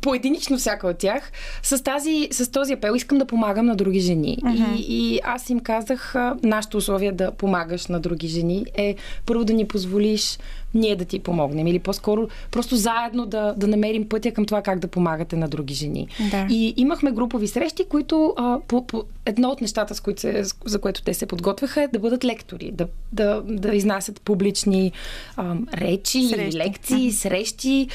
поединично 0.02 0.58
всяка 0.58 0.88
от 0.88 0.98
тях, 0.98 1.32
с, 1.64 1.84
тази, 1.84 2.28
с 2.32 2.52
този 2.52 2.74
апел 2.74 2.94
искам 2.96 3.18
да 3.18 3.26
помагам 3.26 3.66
на 3.66 3.76
други 3.76 4.00
жени. 4.00 4.38
Uh-huh. 4.44 4.76
И, 4.76 5.16
и 5.16 5.20
аз 5.24 5.50
им 5.50 5.60
казах, 5.60 6.16
нашето 6.44 6.78
условие 6.78 7.12
да 7.12 7.32
помагаш 7.32 7.88
на 7.88 8.00
други 8.00 8.28
жени 8.28 8.66
е 8.76 8.96
първо 9.26 9.44
да 9.44 9.54
ни 9.54 9.68
позволиш 9.68 10.38
ние 10.74 10.96
да 10.96 11.06
ти 11.06 11.20
помогнем. 11.20 11.68
Или 11.68 11.80
по-скоро 11.80 12.28
просто 12.52 12.76
заедно 12.76 13.26
да, 13.26 13.54
да 13.58 13.68
намерим 13.68 14.10
пътя 14.10 14.32
към 14.32 14.46
това 14.46 14.62
как 14.62 14.80
да 14.80 14.88
помагате 14.88 15.36
на 15.36 15.48
други 15.48 15.74
жени. 15.74 16.08
Да. 16.32 16.48
И 16.50 16.74
имахме 16.78 17.12
групови 17.12 17.48
срещи, 17.48 17.86
които 17.90 18.34
а, 18.38 18.60
по, 18.68 18.88
по, 18.88 19.04
едно 19.26 19.50
от 19.50 19.62
нещата, 19.62 19.96
с 19.96 20.00
които 20.00 20.22
се, 20.22 20.44
за 20.66 20.82
което 20.82 21.04
те 21.04 21.14
се 21.14 21.26
подготвяха 21.26 21.84
е 21.84 21.88
да 21.88 22.00
бъдат 22.00 22.26
лектори, 22.26 22.72
да, 22.74 22.88
да, 23.12 23.42
да 23.46 23.76
изнасят 23.76 24.22
публични 24.22 24.92
а, 25.36 25.56
речи, 25.74 26.28
срещи. 26.28 26.58
лекции, 26.58 27.12
срещи. 27.12 27.88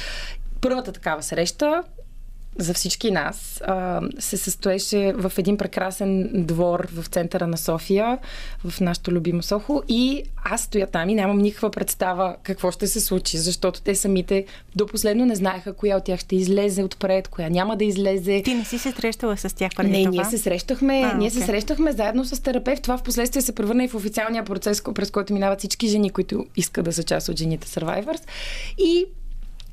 Първата 0.60 0.92
такава 0.92 1.22
среща 1.22 1.82
за 2.58 2.74
всички 2.74 3.10
нас 3.10 3.62
а, 3.66 4.00
се 4.18 4.36
състоеше 4.36 5.12
в 5.16 5.32
един 5.38 5.56
прекрасен 5.56 6.30
двор 6.34 6.88
в 6.92 7.06
центъра 7.06 7.46
на 7.46 7.56
София, 7.58 8.18
в 8.64 8.80
нашото 8.80 9.12
любимо 9.12 9.42
Сохо. 9.42 9.82
И 9.88 10.22
аз 10.44 10.62
стоя 10.62 10.86
там 10.86 11.08
и 11.08 11.14
нямам 11.14 11.38
никаква 11.38 11.70
представа 11.70 12.36
какво 12.42 12.70
ще 12.70 12.86
се 12.86 13.00
случи, 13.00 13.38
защото 13.38 13.82
те 13.82 13.94
самите 13.94 14.44
до 14.76 14.86
последно 14.86 15.26
не 15.26 15.34
знаеха 15.34 15.72
коя 15.72 15.96
от 15.96 16.04
тях 16.04 16.20
ще 16.20 16.36
излезе 16.36 16.82
отпред, 16.82 17.28
коя 17.28 17.48
няма 17.48 17.76
да 17.76 17.84
излезе. 17.84 18.42
Ти 18.42 18.54
не 18.54 18.64
си 18.64 18.78
се 18.78 18.92
срещала 18.92 19.36
с 19.36 19.54
тях 19.54 19.70
преди 19.76 19.90
не, 19.90 20.04
това? 20.04 20.10
ние 20.10 20.24
се 20.24 20.38
срещахме, 20.38 21.02
а, 21.04 21.16
ние 21.16 21.30
okay. 21.30 21.34
се 21.34 21.46
срещахме 21.46 21.92
заедно 21.92 22.24
с 22.24 22.42
терапевт. 22.42 22.82
Това 22.82 22.98
в 22.98 23.02
последствие 23.02 23.42
се 23.42 23.54
превърна 23.54 23.84
и 23.84 23.88
в 23.88 23.94
официалния 23.94 24.44
процес, 24.44 24.82
през 24.94 25.10
който 25.10 25.32
минават 25.32 25.58
всички 25.58 25.88
жени, 25.88 26.10
които 26.10 26.46
искат 26.56 26.84
да 26.84 26.92
са 26.92 27.02
част 27.02 27.28
от 27.28 27.38
жените 27.38 27.66
Survivors. 27.66 28.22
И 28.78 29.06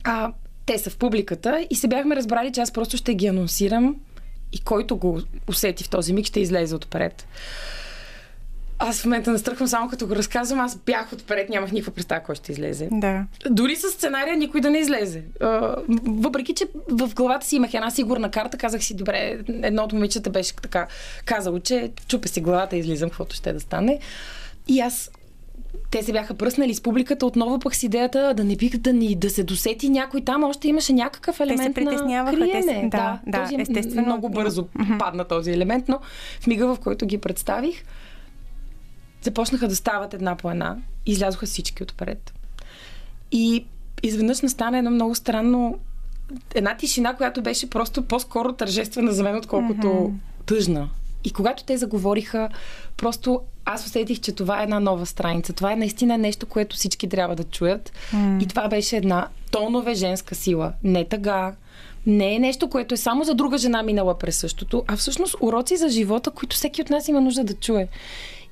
а, 0.03 0.31
те 0.65 0.77
са 0.77 0.89
в 0.89 0.97
публиката 0.97 1.67
и 1.69 1.75
се 1.75 1.87
бяхме 1.87 2.15
разбрали, 2.15 2.51
че 2.51 2.61
аз 2.61 2.71
просто 2.71 2.97
ще 2.97 3.15
ги 3.15 3.27
анонсирам 3.27 3.95
и 4.51 4.59
който 4.59 4.97
го 4.97 5.21
усети 5.47 5.83
в 5.83 5.89
този 5.89 6.13
миг 6.13 6.25
ще 6.25 6.39
излезе 6.39 6.75
отпред. 6.75 7.27
Аз 8.79 9.01
в 9.01 9.05
момента 9.05 9.31
настръхвам 9.31 9.67
само 9.67 9.89
като 9.89 10.07
го 10.07 10.15
разказвам. 10.15 10.59
Аз 10.59 10.75
бях 10.75 11.13
отпред, 11.13 11.49
нямах 11.49 11.71
никаква 11.71 11.93
представа 11.93 12.23
кой 12.23 12.35
ще 12.35 12.51
излезе. 12.51 12.87
Да. 12.91 13.25
Дори 13.49 13.75
с 13.75 13.89
сценария 13.89 14.37
никой 14.37 14.61
да 14.61 14.69
не 14.69 14.77
излезе. 14.77 15.23
въпреки, 16.05 16.53
че 16.53 16.65
в 16.89 17.13
главата 17.15 17.45
си 17.45 17.55
имах 17.55 17.73
една 17.73 17.91
сигурна 17.91 18.31
карта, 18.31 18.57
казах 18.57 18.83
си, 18.83 18.95
добре, 18.95 19.39
едно 19.47 19.83
от 19.83 19.93
момичета 19.93 20.29
беше 20.29 20.55
така 20.55 20.87
казало, 21.25 21.59
че 21.59 21.91
чупе 22.07 22.27
си 22.27 22.41
главата 22.41 22.77
излизам, 22.77 23.09
каквото 23.09 23.35
ще 23.35 23.53
да 23.53 23.59
стане. 23.59 23.99
И 24.67 24.79
аз 24.79 25.11
те 25.91 26.03
се 26.03 26.11
бяха 26.11 26.33
пръснали 26.33 26.73
с 26.73 26.81
публиката 26.81 27.25
отново 27.25 27.59
пък 27.59 27.75
с 27.75 27.83
идеята 27.83 28.33
да 28.37 28.43
не 28.43 28.55
бих 28.55 28.77
да 28.77 28.93
ни 28.93 29.15
да 29.15 29.29
се 29.29 29.43
досети 29.43 29.89
някой 29.89 30.21
там, 30.21 30.43
още 30.43 30.67
имаше 30.67 30.93
някакъв 30.93 31.39
елемент 31.39 31.75
те 31.75 31.81
се 31.81 31.85
на 31.85 32.31
криене. 32.31 32.89
Те, 32.91 32.97
да, 32.97 33.19
да, 33.27 33.43
този 33.43 33.55
естествено. 33.61 34.05
Много 34.05 34.29
бързо 34.29 34.63
mm-hmm. 34.63 34.99
падна 34.99 35.25
този 35.25 35.51
елемент, 35.51 35.87
но 35.87 35.99
в 36.39 36.47
мига, 36.47 36.75
в 36.75 36.79
който 36.79 37.05
ги 37.05 37.17
представих, 37.17 37.83
започнаха 39.21 39.67
да 39.67 39.75
стават 39.75 40.13
една 40.13 40.35
по 40.35 40.51
една. 40.51 40.77
Излязоха 41.05 41.45
всички 41.45 41.83
отпред. 41.83 42.33
И 43.31 43.65
изведнъж 44.03 44.41
настана 44.41 44.77
едно 44.77 44.91
много 44.91 45.15
странно 45.15 45.79
една 46.55 46.77
тишина, 46.77 47.13
която 47.13 47.41
беше 47.41 47.69
просто 47.69 48.01
по-скоро 48.01 48.53
тържествена 48.53 49.11
за 49.11 49.23
мен, 49.23 49.35
отколкото 49.35 49.87
mm-hmm. 49.87 50.45
тъжна. 50.45 50.89
И 51.25 51.31
когато 51.31 51.63
те 51.63 51.77
заговориха, 51.77 52.49
просто 52.97 53.41
аз 53.65 53.85
усетих, 53.85 54.19
че 54.19 54.31
това 54.31 54.59
е 54.59 54.63
една 54.63 54.79
нова 54.79 55.05
страница. 55.05 55.53
Това 55.53 55.73
е 55.73 55.75
наистина 55.75 56.17
нещо, 56.17 56.45
което 56.45 56.75
всички 56.75 57.09
трябва 57.09 57.35
да 57.35 57.43
чуят. 57.43 57.91
Mm. 58.13 58.43
И 58.43 58.47
това 58.47 58.67
беше 58.67 58.97
една 58.97 59.27
тонове 59.51 59.93
женска 59.93 60.35
сила. 60.35 60.73
Не 60.83 61.05
тъга, 61.05 61.53
не 62.07 62.35
е 62.35 62.39
нещо, 62.39 62.69
което 62.69 62.93
е 62.93 62.97
само 62.97 63.23
за 63.23 63.35
друга 63.35 63.57
жена 63.57 63.83
минала 63.83 64.17
през 64.17 64.37
същото, 64.37 64.83
а 64.87 64.97
всъщност 64.97 65.35
уроци 65.39 65.77
за 65.77 65.89
живота, 65.89 66.31
които 66.31 66.55
всеки 66.55 66.81
от 66.81 66.89
нас 66.89 67.07
има 67.07 67.21
нужда 67.21 67.43
да 67.43 67.53
чуе. 67.53 67.87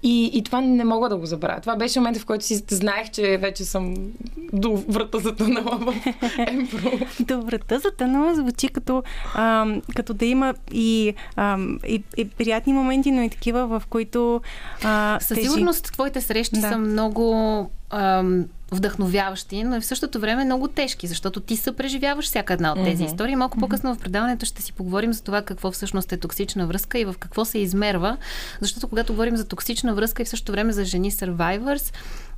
И, 0.03 0.31
и 0.33 0.43
това 0.43 0.61
не 0.61 0.83
мога 0.83 1.09
да 1.09 1.17
го 1.17 1.25
забравя. 1.25 1.61
Това 1.61 1.75
беше 1.75 1.99
момент, 1.99 2.17
в 2.17 2.25
който 2.25 2.45
си 2.45 2.63
знаех, 2.69 3.11
че 3.11 3.37
вече 3.37 3.65
съм 3.65 3.95
до 4.53 4.75
врата 4.75 5.19
затънала 5.19 5.77
в 5.77 5.93
Емпро. 6.37 6.91
до 7.19 7.41
врата 7.41 7.79
затънала 7.79 8.35
звучи 8.35 8.67
като, 8.67 9.03
а, 9.35 9.67
като 9.95 10.13
да 10.13 10.25
има 10.25 10.53
и, 10.71 11.13
а, 11.35 11.57
и, 11.87 12.03
и 12.17 12.25
приятни 12.29 12.73
моменти, 12.73 13.11
но 13.11 13.21
и 13.21 13.29
такива, 13.29 13.67
в 13.67 13.83
които. 13.89 14.41
А, 14.83 15.19
Със 15.21 15.37
тежи... 15.37 15.49
сигурност 15.49 15.83
твоите 15.83 16.21
срещи 16.21 16.59
да. 16.59 16.69
са 16.69 16.77
много. 16.77 17.69
А, 17.89 18.23
вдъхновяващи, 18.73 19.63
но 19.63 19.75
и 19.75 19.81
в 19.81 19.85
същото 19.85 20.19
време 20.19 20.45
много 20.45 20.67
тежки, 20.67 21.07
защото 21.07 21.39
ти 21.39 21.57
съпреживяваш 21.57 22.25
всяка 22.25 22.53
една 22.53 22.71
от 22.71 22.83
тези 22.83 23.03
mm-hmm. 23.03 23.07
истории. 23.07 23.35
Малко 23.35 23.57
по-късно 23.57 23.95
в 23.95 23.99
предаването 23.99 24.45
ще 24.45 24.61
си 24.61 24.73
поговорим 24.73 25.13
за 25.13 25.23
това 25.23 25.41
какво 25.41 25.71
всъщност 25.71 26.11
е 26.11 26.17
токсична 26.17 26.67
връзка 26.67 26.99
и 26.99 27.05
в 27.05 27.15
какво 27.19 27.45
се 27.45 27.59
измерва, 27.59 28.17
защото 28.61 28.87
когато 28.87 29.13
говорим 29.13 29.37
за 29.37 29.47
токсична 29.47 29.93
връзка 29.93 30.21
и 30.21 30.25
в 30.25 30.29
същото 30.29 30.51
време 30.51 30.73
за 30.73 30.85
жени 30.85 31.11
survivors, 31.11 31.93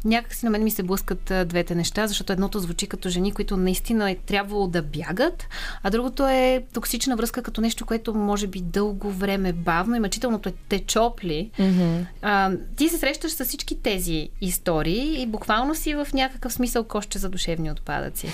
някак 0.06 0.34
си 0.34 0.46
на 0.46 0.52
мен 0.52 0.64
ми 0.64 0.72
се 0.72 0.84
блъскат 0.84 1.32
двете 1.46 1.76
неща, 1.76 2.08
защото 2.08 2.34
едното 2.34 2.60
звучи 2.60 2.88
като 2.88 3.10
жени, 3.10 3.32
които 3.32 3.58
наистина 3.58 4.12
е 4.12 4.16
трябвало 4.16 4.68
да 4.68 4.82
бягат, 4.82 5.48
а 5.84 5.90
другото 5.90 6.28
е 6.28 6.64
токсична 6.74 7.16
връзка 7.16 7.42
като 7.42 7.62
нещо, 7.62 7.86
което 7.86 8.14
може 8.14 8.48
би 8.48 8.62
дълго 8.62 9.12
време 9.12 9.54
бавно 9.54 9.96
и 9.96 10.00
мъчителното 10.00 10.50
е 10.50 10.54
те 10.70 10.80
чопли. 10.80 11.52
Mm-hmm. 11.60 12.06
А, 12.22 12.52
ти 12.76 12.90
се 12.90 12.98
срещаш 12.98 13.32
с 13.32 13.46
всички 13.46 13.82
тези 13.82 14.30
истории 14.42 15.22
и 15.22 15.28
буквално 15.28 15.76
си 15.76 15.96
в 15.96 16.08
някакъв 16.14 16.54
смисъл 16.54 16.84
коще 16.84 17.20
за 17.20 17.30
душевни 17.30 17.72
отпадъци. 17.72 18.28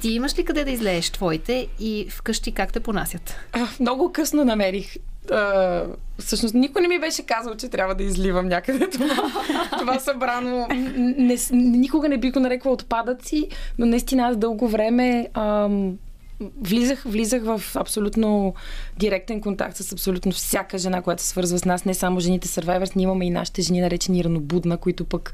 Ти 0.00 0.08
имаш 0.08 0.38
ли 0.38 0.44
къде 0.44 0.64
да 0.64 0.70
излееш 0.70 1.10
твоите 1.10 1.68
и 1.80 2.06
вкъщи 2.10 2.52
как 2.52 2.72
те 2.72 2.80
понасят? 2.80 3.36
А, 3.52 3.68
много 3.80 4.12
късно 4.12 4.44
намерих 4.44 4.96
а, 5.30 5.84
всъщност 6.18 6.54
никой 6.54 6.82
не 6.82 6.88
ми 6.88 6.98
беше 6.98 7.26
казал, 7.26 7.54
че 7.54 7.68
трябва 7.68 7.94
да 7.94 8.02
изливам 8.02 8.48
някъде 8.48 8.90
това, 8.90 9.32
това 9.78 9.98
събрано. 9.98 10.68
Не, 10.96 11.36
никога 11.52 12.08
не 12.08 12.18
бих 12.18 12.32
го 12.32 12.40
нарекла 12.40 12.72
отпадъци, 12.72 13.48
но 13.78 13.86
наистина 13.86 14.22
аз 14.22 14.36
дълго 14.36 14.68
време 14.68 15.28
ам, 15.34 15.98
влизах, 16.60 17.02
влизах 17.02 17.42
в 17.44 17.62
абсолютно 17.74 18.54
директен 18.98 19.40
контакт 19.40 19.76
с 19.76 19.92
абсолютно 19.92 20.32
всяка 20.32 20.78
жена, 20.78 21.02
която 21.02 21.22
се 21.22 21.28
свързва 21.28 21.58
с 21.58 21.64
нас. 21.64 21.84
Не 21.84 21.94
само 21.94 22.20
жените 22.20 22.48
Survivors, 22.48 22.96
ние 22.96 23.04
имаме 23.04 23.26
и 23.26 23.30
нашите 23.30 23.62
жени, 23.62 23.80
наречени 23.80 24.24
ранобудна, 24.24 24.76
които 24.76 25.04
пък 25.04 25.32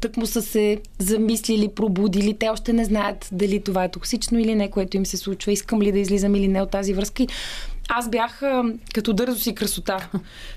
тък 0.00 0.16
му 0.16 0.26
са 0.26 0.42
се 0.42 0.78
замислили, 0.98 1.68
пробудили. 1.68 2.38
Те 2.38 2.48
още 2.48 2.72
не 2.72 2.84
знаят 2.84 3.28
дали 3.32 3.60
това 3.62 3.84
е 3.84 3.90
токсично 3.90 4.38
или 4.38 4.54
не, 4.54 4.70
което 4.70 4.96
им 4.96 5.06
се 5.06 5.16
случва. 5.16 5.52
Искам 5.52 5.82
ли 5.82 5.92
да 5.92 5.98
излизам 5.98 6.34
или 6.34 6.48
не 6.48 6.62
от 6.62 6.70
тази 6.70 6.94
връзка. 6.94 7.22
И 7.22 7.28
аз 7.88 8.08
бях 8.08 8.42
като 8.94 9.12
дързост 9.12 9.46
и 9.46 9.54
красота. 9.54 10.08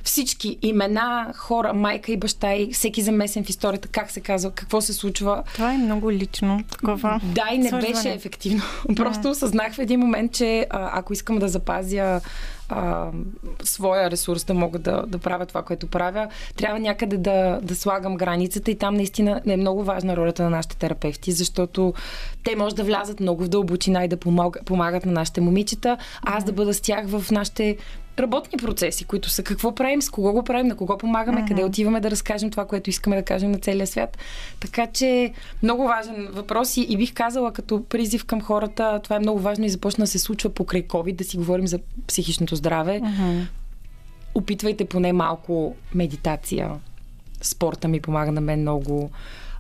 Всички 0.04 0.58
имена, 0.62 1.34
хора, 1.36 1.74
майка 1.74 2.12
и 2.12 2.18
баща 2.18 2.54
и 2.54 2.74
всеки 2.74 3.02
замесен 3.02 3.44
в 3.44 3.50
историята, 3.50 3.88
как 3.88 4.12
се 4.12 4.22
казва, 4.22 4.52
какво 4.52 4.82
се 4.82 4.94
случва. 4.94 5.44
Това 5.54 5.74
е 5.74 5.78
много 5.78 6.12
лично. 6.12 6.64
Такова. 6.72 7.22
Да, 7.32 7.44
и 7.54 7.58
не 7.58 7.68
свързване. 7.68 7.94
беше 7.94 8.10
ефективно. 8.10 8.62
Просто 8.96 9.30
осъзнах 9.30 9.74
в 9.74 9.80
един 9.80 10.00
момент, 10.00 10.34
че 10.34 10.68
ако 10.70 11.14
искам 11.14 11.40
да 11.40 11.48
запазя 11.48 12.22
а, 12.72 13.10
своя 13.64 14.12
ресурс 14.12 14.44
да 14.44 14.54
мога 14.54 14.80
да, 14.80 15.04
да 15.08 15.18
правя 15.18 15.46
това, 15.46 15.62
което 15.62 15.88
правя, 15.88 16.28
трябва 16.56 16.80
някъде 16.80 17.18
да, 17.18 17.60
да 17.62 17.76
слагам 17.76 18.18
границата 18.18 18.72
и 18.72 18.78
там 18.78 18.96
наистина 18.96 19.42
е 19.48 19.58
много 19.58 19.84
важна 19.84 20.18
ролята 20.18 20.44
на 20.44 20.50
нашите 20.50 20.78
терапевти, 20.78 21.32
защото 21.32 21.94
те 22.44 22.56
може 22.56 22.76
да 22.76 22.84
влязат 22.84 23.20
много 23.20 23.44
в 23.44 23.48
дълбочина 23.48 24.06
и 24.06 24.08
да 24.08 24.18
помагат 24.66 25.06
на 25.06 25.12
нашите 25.12 25.42
момичета, 25.42 25.98
а 26.26 26.38
аз 26.38 26.44
да 26.44 26.52
бъда 26.52 26.74
с 26.74 26.82
тях 26.82 27.08
в 27.08 27.21
нашите 27.32 27.78
работни 28.20 28.58
процеси, 28.58 29.06
които 29.06 29.30
са 29.30 29.44
какво 29.44 29.76
правим, 29.76 30.02
с 30.02 30.10
кого 30.10 30.34
го 30.34 30.44
правим, 30.44 30.68
на 30.68 30.76
кого 30.76 30.98
помагаме, 30.98 31.42
uh-huh. 31.42 31.48
къде 31.48 31.64
отиваме 31.64 32.00
да 32.00 32.12
разкажем 32.12 32.52
това, 32.52 32.66
което 32.66 32.90
искаме 32.90 33.16
да 33.16 33.24
кажем 33.24 33.52
на 33.52 33.60
целия 33.60 33.88
свят. 33.88 34.18
Така 34.60 34.88
че 34.88 35.34
много 35.64 35.88
важен 35.88 36.30
въпрос 36.32 36.78
и, 36.78 36.82
и 36.82 36.98
бих 36.98 37.14
казала 37.14 37.54
като 37.54 37.84
призив 37.84 38.26
към 38.26 38.42
хората, 38.42 39.00
това 39.04 39.16
е 39.16 39.20
много 39.20 39.40
важно 39.40 39.66
и 39.66 39.70
започна 39.70 40.04
да 40.04 40.08
се 40.08 40.20
случва 40.20 40.50
покрай 40.50 40.88
COVID, 40.88 41.16
да 41.16 41.24
си 41.24 41.38
говорим 41.38 41.68
за 41.68 41.80
психичното 42.08 42.56
здраве. 42.56 43.00
Uh-huh. 43.00 43.46
Опитвайте 44.36 44.86
поне 44.86 45.14
малко 45.14 45.76
медитация. 45.96 46.72
Спорта 47.42 47.88
ми 47.88 48.02
помага 48.02 48.32
на 48.32 48.42
мен 48.42 48.62
много. 48.62 49.12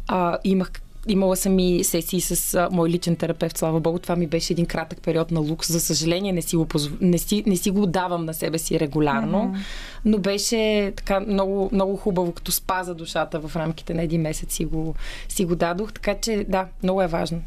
А, 0.07 0.37
имах 0.43 0.71
имала 1.07 1.35
съм 1.35 1.59
и 1.59 1.83
сесии 1.83 2.21
с 2.21 2.53
а, 2.53 2.69
мой 2.71 2.89
личен 2.89 3.15
терапевт, 3.15 3.57
слава 3.57 3.79
богу. 3.79 3.99
Това 3.99 4.15
ми 4.15 4.27
беше 4.27 4.53
един 4.53 4.65
кратък 4.65 5.01
период 5.01 5.31
на 5.31 5.39
лукс. 5.39 5.71
За 5.71 5.79
съжаление, 5.79 6.31
не 6.31 6.41
си 6.41 6.55
го, 6.55 6.65
позв... 6.65 6.91
не 7.01 7.17
си, 7.17 7.43
не 7.47 7.55
си 7.55 7.71
го 7.71 7.85
давам 7.85 8.25
на 8.25 8.33
себе 8.33 8.57
си 8.57 8.79
регулярно, 8.79 9.37
mm-hmm. 9.37 9.59
но 10.05 10.17
беше 10.17 10.93
така 10.95 11.19
много, 11.19 11.69
много 11.71 11.97
хубаво, 11.97 12.31
като 12.31 12.51
спаза 12.51 12.95
душата 12.95 13.39
в 13.39 13.55
рамките 13.55 13.93
на 13.93 14.01
един 14.01 14.21
месец 14.21 14.53
си 14.53 14.65
го, 14.65 14.95
си 15.29 15.45
го 15.45 15.55
дадох. 15.55 15.93
Така 15.93 16.15
че, 16.21 16.45
да, 16.49 16.67
много 16.83 17.01
е 17.01 17.07
важно. 17.07 17.41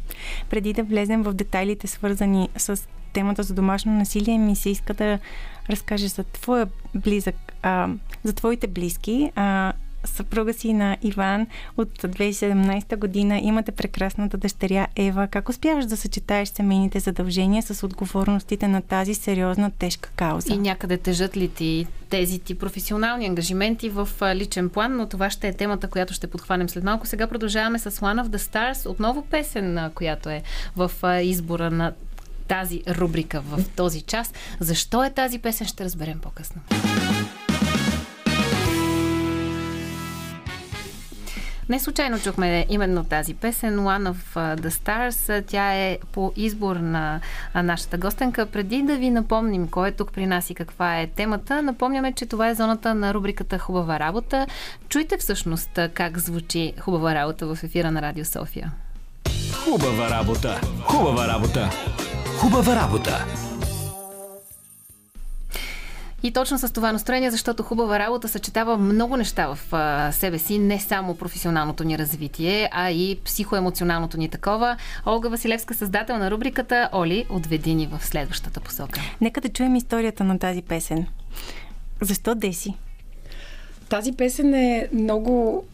Преди 0.49 0.73
да 0.73 0.83
влезем 0.83 1.23
в 1.23 1.33
детайлите, 1.33 1.87
свързани 1.87 2.49
с 2.57 2.87
темата 3.13 3.43
за 3.43 3.53
домашно 3.53 3.91
насилие, 3.91 4.37
ми 4.37 4.55
се 4.55 4.69
иска 4.69 4.93
да 4.93 5.19
разкажеш 5.69 6.11
за 6.11 6.23
твоя 6.23 6.67
близък, 6.95 7.35
а, 7.61 7.89
за 8.23 8.33
твоите 8.33 8.67
близки. 8.67 9.31
А, 9.35 9.73
съпруга 10.05 10.53
си 10.53 10.73
на 10.73 10.97
Иван 11.01 11.47
от 11.77 11.89
2017 11.89 12.97
година. 12.97 13.39
Имате 13.39 13.71
прекрасната 13.71 14.37
дъщеря 14.37 14.87
Ева. 14.95 15.27
Как 15.27 15.49
успяваш 15.49 15.85
да 15.85 15.97
съчетаеш 15.97 16.49
семейните 16.49 16.99
задължения 16.99 17.63
с 17.63 17.85
отговорностите 17.85 18.67
на 18.67 18.81
тази 18.81 19.13
сериозна, 19.13 19.71
тежка 19.79 20.09
кауза? 20.15 20.53
И 20.53 20.57
някъде 20.57 20.97
тежат 20.97 21.37
ли 21.37 21.47
ти 21.49 21.87
тези 22.09 22.39
ти 22.39 22.55
професионални 22.55 23.25
ангажименти 23.25 23.89
в 23.89 24.09
личен 24.35 24.69
план, 24.69 24.95
но 24.95 25.09
това 25.09 25.29
ще 25.29 25.47
е 25.47 25.53
темата, 25.53 25.87
която 25.87 26.13
ще 26.13 26.27
подхванем 26.27 26.69
след 26.69 26.83
малко. 26.83 27.07
Сега 27.07 27.27
продължаваме 27.27 27.79
с 27.79 27.91
One 27.91 28.23
of 28.23 28.27
the 28.27 28.37
Stars, 28.37 28.89
отново 28.89 29.21
песен, 29.21 29.91
която 29.95 30.29
е 30.29 30.43
в 30.75 30.91
избора 31.23 31.71
на 31.71 31.93
тази 32.47 32.81
рубрика 32.87 33.41
в 33.41 33.59
този 33.75 34.01
час. 34.01 34.33
Защо 34.59 35.03
е 35.03 35.09
тази 35.09 35.39
песен, 35.39 35.67
ще 35.67 35.85
разберем 35.85 36.19
по-късно. 36.19 36.61
Не 41.69 41.79
случайно 41.79 42.19
чухме 42.19 42.65
именно 42.69 43.03
тази 43.03 43.33
песен 43.33 43.79
One 43.79 44.11
of 44.11 44.55
the 44.55 44.69
Stars. 44.69 45.45
Тя 45.47 45.73
е 45.73 45.97
по 46.11 46.33
избор 46.35 46.75
на 46.75 47.19
нашата 47.55 47.97
гостенка. 47.97 48.45
Преди 48.45 48.81
да 48.81 48.95
ви 48.95 49.09
напомним 49.09 49.67
кой 49.67 49.87
е 49.87 49.91
тук 49.91 50.11
при 50.11 50.25
нас 50.25 50.49
и 50.49 50.55
каква 50.55 50.99
е 50.99 51.07
темата, 51.07 51.61
напомняме, 51.61 52.13
че 52.13 52.25
това 52.25 52.49
е 52.49 52.55
зоната 52.55 52.95
на 52.95 53.13
рубриката 53.13 53.59
Хубава 53.59 53.99
работа. 53.99 54.47
Чуйте 54.89 55.17
всъщност 55.17 55.79
как 55.93 56.17
звучи 56.17 56.73
Хубава 56.79 57.15
работа 57.15 57.55
в 57.55 57.63
ефира 57.63 57.91
на 57.91 58.01
Радио 58.01 58.25
София. 58.25 58.71
Хубава 59.53 60.09
работа! 60.09 60.61
Хубава 60.83 61.27
работа! 61.27 61.69
Хубава 62.39 62.75
работа! 62.75 63.25
И 66.25 66.31
точно 66.31 66.57
с 66.57 66.73
това 66.73 66.91
настроение, 66.91 67.31
защото 67.31 67.63
хубава 67.63 67.99
работа 67.99 68.27
съчетава 68.27 68.77
много 68.77 69.17
неща 69.17 69.55
в 69.55 69.59
а, 69.71 70.11
себе 70.11 70.39
си, 70.39 70.57
не 70.57 70.79
само 70.79 71.15
професионалното 71.15 71.83
ни 71.83 71.97
развитие, 71.97 72.69
а 72.71 72.91
и 72.91 73.19
психоемоционалното 73.25 74.17
ни 74.17 74.29
такова. 74.29 74.77
Олга 75.05 75.29
Василевска, 75.29 75.73
създател 75.73 76.17
на 76.17 76.31
рубриката 76.31 76.89
Оли, 76.93 77.25
отведи 77.29 77.75
ни 77.75 77.87
в 77.87 78.05
следващата 78.05 78.59
посока. 78.59 79.01
Нека 79.21 79.41
да 79.41 79.49
чуем 79.49 79.75
историята 79.75 80.23
на 80.23 80.39
тази 80.39 80.61
песен. 80.61 81.05
Защо 82.01 82.35
Деси? 82.35 82.73
Тази 83.89 84.11
песен 84.11 84.53
е 84.53 84.87
много 84.93 85.65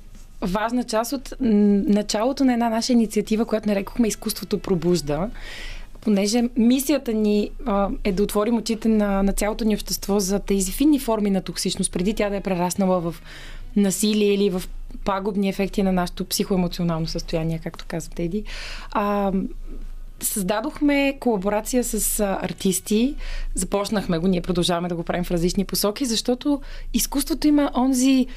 важна 0.42 0.84
част 0.84 1.14
от 1.14 1.34
началото 1.40 2.46
на 2.46 2.54
една 2.54 2.70
наша 2.70 2.94
инициатива, 2.94 3.46
която 3.46 3.70
нарекохме 3.70 4.08
Изкуството 4.08 4.60
пробужда 4.60 5.30
понеже 6.02 6.44
мисията 6.58 7.14
ни 7.14 7.50
а, 7.66 7.90
е 8.04 8.12
да 8.12 8.24
отворим 8.24 8.58
очите 8.58 8.88
на, 8.88 9.24
на 9.24 9.34
цялото 9.34 9.66
ни 9.66 9.76
общество 9.76 10.20
за 10.20 10.40
тези 10.40 10.72
финни 10.72 11.00
форми 11.00 11.30
на 11.30 11.42
токсичност, 11.42 11.92
преди 11.92 12.14
тя 12.14 12.30
да 12.30 12.36
е 12.36 12.42
прераснала 12.42 13.00
в 13.00 13.16
насилие 13.76 14.34
или 14.34 14.50
в 14.50 14.64
пагубни 15.06 15.50
ефекти 15.50 15.84
на 15.84 15.92
нашето 15.92 16.26
психоемоционално 16.26 17.08
състояние, 17.08 17.60
както 17.64 17.86
каза 17.88 18.10
Теди. 18.10 18.44
А, 18.92 19.32
създадохме 20.20 21.18
колаборация 21.20 21.84
с 21.84 22.20
а, 22.20 22.40
артисти. 22.42 23.16
Започнахме 23.56 24.18
го, 24.18 24.28
ние 24.28 24.42
продължаваме 24.42 24.90
да 24.90 24.96
го 24.96 25.04
правим 25.04 25.24
в 25.24 25.32
различни 25.32 25.66
посоки, 25.66 26.06
защото 26.06 26.62
изкуството 26.94 27.48
има 27.48 27.72
онзи 27.76 28.28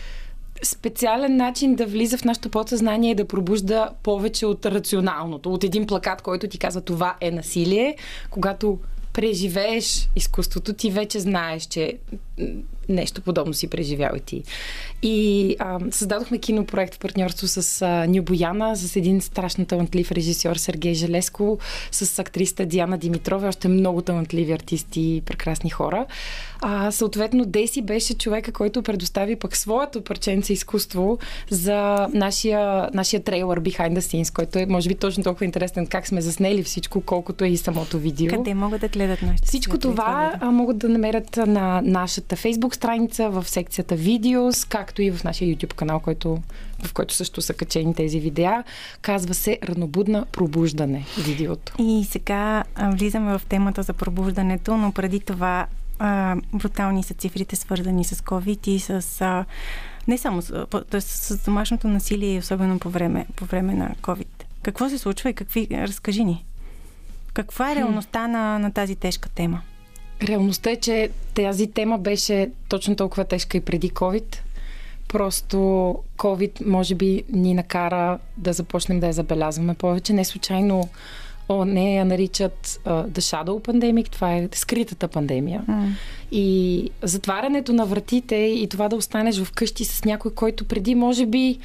специален 0.63 1.37
начин 1.37 1.75
да 1.75 1.87
влиза 1.87 2.19
в 2.19 2.25
нашето 2.25 2.49
подсъзнание 2.49 3.11
и 3.11 3.15
да 3.15 3.25
пробужда 3.25 3.91
повече 4.03 4.47
от 4.47 4.67
рационалното. 4.67 5.53
От 5.53 5.65
един 5.65 5.87
плакат, 5.87 6.23
който 6.23 6.49
ти 6.49 6.59
казва 6.59 6.81
това 6.81 7.17
е 7.21 7.31
насилие, 7.31 7.97
когато 8.31 8.79
преживееш 9.13 10.09
изкуството, 10.17 10.73
ти 10.73 10.91
вече 10.91 11.21
знаеш, 11.21 11.63
че 11.63 11.99
нещо 12.89 13.21
подобно 13.21 13.55
си 13.55 13.69
преживял 13.69 14.11
и 14.17 14.21
ти. 14.21 14.43
И 15.03 15.57
а, 15.59 15.79
създадохме 15.91 16.39
кинопроект 16.39 16.95
в 16.95 16.99
партньорство 16.99 17.47
с 17.47 17.83
а, 17.83 18.07
Ню 18.09 18.23
Бояна, 18.23 18.77
с 18.77 18.97
един 18.97 19.21
страшно 19.21 19.67
талантлив 19.67 20.13
режисьор 20.13 20.57
Сергей 20.57 20.95
Желеско, 20.95 21.59
с 21.93 22.19
актриста 22.19 22.67
Диана 22.67 22.99
Димитрова, 22.99 23.49
още 23.49 23.69
много 23.69 24.03
талантливи 24.03 24.53
артисти 24.53 25.01
и 25.01 25.21
прекрасни 25.21 25.71
хора. 25.71 26.07
А, 26.61 26.91
съответно, 26.91 27.45
Деси 27.45 27.83
беше 27.83 28.15
човека, 28.15 28.53
който 28.53 28.83
предостави 28.83 29.37
пък 29.37 29.57
своето 29.57 30.01
парченце 30.01 30.53
изкуство 30.53 31.19
за 31.51 32.09
нашия, 32.13 32.89
нашия 32.95 33.23
трейлър 33.23 33.61
Behind 33.61 33.99
the 33.99 33.99
Scenes, 33.99 34.35
който 34.35 34.59
е, 34.59 34.67
може 34.67 34.89
би, 34.89 34.95
точно 34.95 35.25
толкова 35.25 35.45
интересен 35.45 35.87
как 35.87 36.07
сме 36.07 36.21
заснели 36.21 36.63
всичко, 36.63 37.01
колкото 37.01 37.45
е 37.45 37.49
и 37.49 37.57
самото 37.57 37.99
видео. 37.99 38.31
Къде 38.31 38.55
могат 38.55 38.81
да 38.81 38.89
гледат 38.89 39.23
нашите 39.23 39.47
Всичко 39.47 39.79
това 39.79 40.35
а, 40.41 40.51
могат 40.51 40.79
да 40.79 40.89
намерят 40.89 41.37
на 41.37 41.83
нашата 41.85 42.37
Facebook 42.37 42.74
страница, 42.75 43.31
в 43.31 43.49
секцията 43.49 43.97
видеос, 43.97 44.65
както 44.65 45.03
и 45.03 45.11
в 45.11 45.25
нашия 45.25 45.57
YouTube 45.57 45.75
канал, 45.75 46.01
който, 46.01 46.39
в 46.85 46.93
който 46.95 47.15
също 47.15 47.43
са 47.43 47.55
качени 47.55 47.95
тези 47.95 48.21
видеа. 48.21 48.65
Казва 49.03 49.35
се 49.35 49.59
Ранобудна 49.69 50.27
пробуждане 50.33 51.07
видеото. 51.19 51.73
И 51.79 52.05
сега 52.11 52.65
влизаме 52.79 53.39
в 53.39 53.43
темата 53.49 53.83
за 53.83 53.93
пробуждането, 53.93 54.77
но 54.77 54.93
преди 54.93 55.21
това 55.21 55.67
а, 55.99 56.37
брутални 56.53 57.03
са 57.03 57.15
цифрите, 57.15 57.57
свързани 57.57 58.05
с 58.05 58.15
COVID 58.15 58.69
и 58.69 58.81
с. 58.81 59.21
А, 59.21 59.45
не 60.09 60.19
само 60.19 60.43
с, 60.43 60.67
т.е. 60.91 61.01
с 61.01 61.45
домашното 61.45 61.89
насилие, 61.89 62.39
особено 62.39 62.79
по 62.79 62.91
време, 62.91 63.27
по 63.37 63.45
време 63.45 63.75
на 63.75 63.95
COVID. 64.03 64.45
Какво 64.63 64.89
се 64.89 64.99
случва 64.99 65.31
и 65.31 65.35
какви. 65.35 65.69
Разкажи 65.71 66.25
ни. 66.25 66.45
Каква 67.35 67.73
е 67.73 67.77
реалността 67.77 68.29
на, 68.29 68.59
на 68.59 68.71
тази 68.71 68.97
тежка 68.97 69.29
тема? 69.29 69.63
Реалността 70.23 70.71
е, 70.71 70.77
че 70.77 71.11
тази 71.35 71.67
тема 71.67 71.99
беше 71.99 72.51
точно 72.69 72.97
толкова 72.97 73.25
тежка 73.25 73.57
и 73.57 73.61
преди 73.61 73.91
COVID. 73.91 74.37
Просто 75.09 75.57
COVID 76.17 76.67
може 76.67 76.95
би 76.95 77.23
ни 77.33 77.55
накара 77.55 78.19
да 78.37 78.53
започнем 78.53 79.01
да 79.01 79.07
я 79.07 79.13
забелязваме 79.13 79.75
повече. 79.75 80.13
Не 80.13 80.25
случайно 80.25 80.89
О, 81.49 81.65
не 81.65 81.95
я 81.95 82.05
наричат 82.05 82.67
uh, 82.67 83.09
The 83.09 83.19
Shadow 83.19 83.67
Pandemic, 83.67 84.09
това 84.09 84.35
е 84.35 84.49
скритата 84.55 85.09
пандемия. 85.09 85.65
Mm. 85.69 85.89
И 86.33 86.91
затварянето 87.03 87.73
на 87.73 87.87
вратите 87.87 88.37
и 88.37 88.69
това 88.69 88.89
да 88.89 88.97
останеш 88.97 89.43
вкъщи 89.43 89.85
с 89.85 90.05
някой, 90.05 90.35
който 90.35 90.65
преди 90.65 90.95
може 90.95 91.27
би 91.27 91.59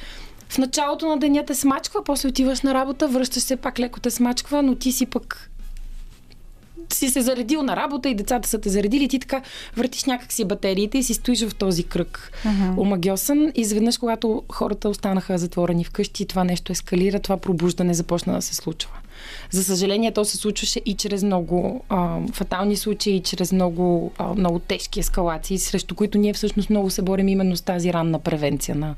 в 0.48 0.58
началото 0.58 1.08
на 1.08 1.18
деня 1.18 1.44
те 1.46 1.54
смачква, 1.54 2.04
после 2.04 2.28
отиваш 2.28 2.60
на 2.60 2.74
работа, 2.74 3.08
връщаш 3.08 3.42
се, 3.42 3.56
пак 3.56 3.78
леко 3.78 4.00
те 4.00 4.10
смачква, 4.10 4.62
но 4.62 4.74
ти 4.74 4.92
си 4.92 5.06
пък 5.06 5.50
си 6.94 7.10
се 7.10 7.20
заредил 7.20 7.62
на 7.62 7.76
работа 7.76 8.08
и 8.08 8.14
децата 8.14 8.48
са 8.48 8.60
те 8.60 8.68
заредили, 8.68 9.08
ти 9.08 9.18
така 9.18 9.42
въртиш 9.76 10.04
някакси 10.04 10.44
батериите 10.44 10.98
и 10.98 11.02
си 11.02 11.14
стоиш 11.14 11.44
в 11.44 11.54
този 11.54 11.82
кръг 11.84 12.32
uh-huh. 12.44 12.78
омагиосан. 12.78 13.52
Изведнъж, 13.54 13.98
когато 13.98 14.42
хората 14.52 14.88
останаха 14.88 15.38
затворени 15.38 15.84
вкъщи, 15.84 16.26
това 16.26 16.44
нещо 16.44 16.72
ескалира, 16.72 17.20
това 17.20 17.36
пробуждане 17.36 17.94
започна 17.94 18.32
да 18.32 18.42
се 18.42 18.54
случва. 18.54 18.90
За 19.50 19.64
съжаление, 19.64 20.12
то 20.12 20.24
се 20.24 20.36
случваше 20.36 20.80
и 20.86 20.94
чрез 20.94 21.22
много 21.22 21.84
а, 21.88 22.18
фатални 22.32 22.76
случаи, 22.76 23.16
и 23.16 23.22
чрез 23.22 23.52
много, 23.52 24.12
а, 24.18 24.34
много 24.34 24.58
тежки 24.58 25.00
ескалации, 25.00 25.58
срещу 25.58 25.94
които 25.94 26.18
ние 26.18 26.32
всъщност 26.32 26.70
много 26.70 26.90
се 26.90 27.02
борим 27.02 27.28
именно 27.28 27.56
с 27.56 27.62
тази 27.62 27.92
ранна 27.92 28.18
превенция 28.18 28.74
на, 28.74 28.94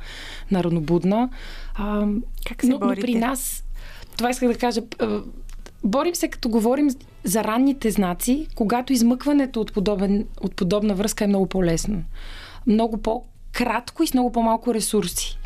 на 0.50 0.64
ранобудна. 0.64 1.28
А, 1.74 2.06
как 2.46 2.60
се 2.60 2.68
но, 2.68 2.78
но 2.82 2.94
при 2.94 3.14
нас, 3.14 3.64
това 4.16 4.30
исках 4.30 4.48
да 4.48 4.58
кажа, 4.58 4.80
Борим 5.84 6.14
се, 6.14 6.28
като 6.28 6.48
говорим 6.48 6.88
за 7.24 7.44
ранните 7.44 7.90
знаци, 7.90 8.46
когато 8.54 8.92
измъкването 8.92 9.60
от, 9.60 9.72
подобен, 9.72 10.26
от 10.40 10.56
подобна 10.56 10.94
връзка 10.94 11.24
е 11.24 11.26
много 11.26 11.46
по-лесно. 11.46 12.02
Много 12.66 12.98
по-кратко 12.98 14.02
и 14.02 14.06
с 14.06 14.14
много 14.14 14.32
по-малко 14.32 14.74
ресурси. 14.74 15.38